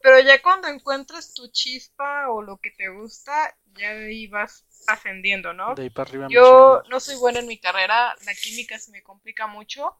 Pero 0.00 0.18
ya 0.20 0.42
cuando 0.42 0.68
encuentres 0.68 1.32
tu 1.32 1.48
chispa 1.48 2.30
o 2.30 2.42
lo 2.42 2.58
que 2.58 2.70
te 2.72 2.88
gusta, 2.88 3.56
ya 3.74 3.90
ahí 3.90 4.26
vas 4.26 4.64
ascendiendo, 4.88 5.52
¿no? 5.52 5.74
De 5.74 5.82
ahí 5.82 5.90
para 5.90 6.08
arriba. 6.08 6.26
Yo 6.28 6.82
no 6.88 6.98
soy 7.00 7.16
buena 7.16 7.38
en 7.38 7.46
mi 7.46 7.58
carrera, 7.58 8.14
la 8.24 8.34
química 8.34 8.78
se 8.78 8.90
me 8.90 9.02
complica 9.02 9.46
mucho. 9.46 9.96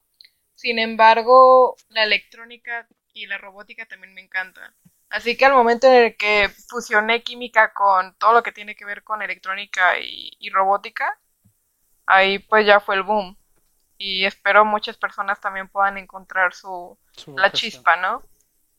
Sin 0.55 0.79
embargo, 0.79 1.77
la 1.89 2.05
electrónica 2.05 2.89
y 3.13 3.27
la 3.27 3.39
robótica 3.39 3.87
también 3.87 4.15
me 4.15 4.23
encantan. 4.23 4.75
Así 5.13 5.37
que 5.37 5.45
al 5.45 5.53
momento 5.53 5.87
en 5.89 6.05
el 6.05 6.17
que 6.17 6.49
fusioné 6.69 7.23
química 7.23 7.75
con 7.75 8.17
todo 8.17 8.33
lo 8.33 8.43
que 8.43 8.51
tiene 8.51 8.75
que 8.75 8.87
ver 8.87 9.05
con 9.05 9.21
electrónica 9.21 9.99
y, 10.01 10.49
robótica, 10.51 11.19
ahí 12.13 12.39
pues 12.39 12.67
ya 12.67 12.81
fue 12.81 12.97
el 12.97 13.03
boom. 13.03 13.37
Y 13.99 14.25
espero 14.25 14.65
muchas 14.65 14.97
personas 14.97 15.41
también 15.41 15.69
puedan 15.69 15.97
encontrar 15.97 16.55
su, 16.55 16.99
la 17.37 17.53
chispa, 17.53 17.97
¿no? 17.97 18.23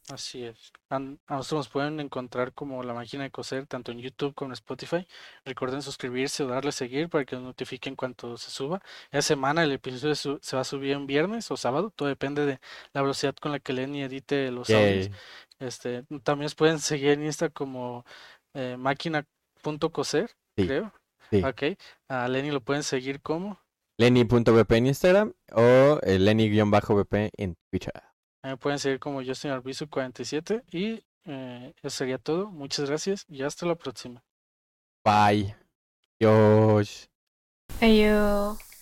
Así 0.10 0.44
es. 0.44 0.74
A 0.90 1.00
nosotros 1.00 1.52
nos 1.54 1.70
pueden 1.70 2.02
encontrar 2.02 2.52
como 2.52 2.84
la 2.84 2.94
máquina 2.94 3.24
de 3.24 3.32
coser, 3.32 3.66
tanto 3.68 3.94
en 3.94 4.00
YouTube 4.00 4.36
como 4.36 4.50
en 4.50 4.54
Spotify. 4.54 5.08
Recuerden 5.46 5.82
suscribirse 5.82 6.44
o 6.44 6.48
darle 6.48 6.70
a 6.70 6.74
seguir 6.74 7.08
para 7.08 7.24
que 7.24 7.38
nos 7.38 7.46
notifiquen 7.46 7.96
cuando 7.96 8.36
se 8.36 8.52
suba. 8.52 8.82
Esta 9.06 9.22
semana 9.22 9.64
el 9.64 9.72
episodio 9.72 10.14
se 10.14 10.56
va 10.58 10.62
a 10.62 10.66
subir 10.66 10.92
en 10.92 11.08
viernes 11.08 11.50
o 11.52 11.58
sábado, 11.58 11.90
todo 11.90 12.10
depende 12.10 12.46
de 12.46 12.60
la 12.92 13.02
velocidad 13.02 13.34
con 13.36 13.54
la 13.54 13.60
que 13.60 13.72
leen 13.72 13.96
y 13.96 14.04
edite 14.04 14.52
los 14.52 14.70
audios. 14.70 15.10
Este, 15.60 16.04
también 16.24 16.46
nos 16.46 16.56
pueden 16.56 16.80
seguir 16.80 17.12
en 17.12 17.24
Insta 17.24 17.50
como 17.50 18.06
eh, 18.54 18.76
máquina.coser, 18.78 20.30
creo. 20.56 20.92
Sí. 21.40 21.44
Ok. 21.44 21.78
A 22.08 22.28
Lenny 22.28 22.52
lo 22.52 22.62
pueden 22.62 22.84
seguir 22.84 23.22
como 23.22 23.60
Lenny.bp 23.98 24.72
en 24.72 24.88
Instagram 24.88 25.34
o 25.52 26.00
eh, 26.02 26.18
Lenny-bp 26.20 27.30
en 27.38 27.56
Twitter. 27.70 27.94
Me 28.44 28.58
pueden 28.58 28.80
seguir 28.80 29.00
como 29.00 29.24
Justin 29.24 29.52
Arbizu 29.52 29.88
47 29.88 30.64
y 30.72 31.04
eh, 31.26 31.74
eso 31.82 31.90
sería 31.90 32.18
todo. 32.18 32.48
Muchas 32.48 32.90
gracias 32.90 33.26
y 33.28 33.44
hasta 33.44 33.66
la 33.66 33.76
próxima. 33.76 34.24
Bye. 35.06 35.56
Dios. 36.20 37.10
Adiós. 37.82 38.73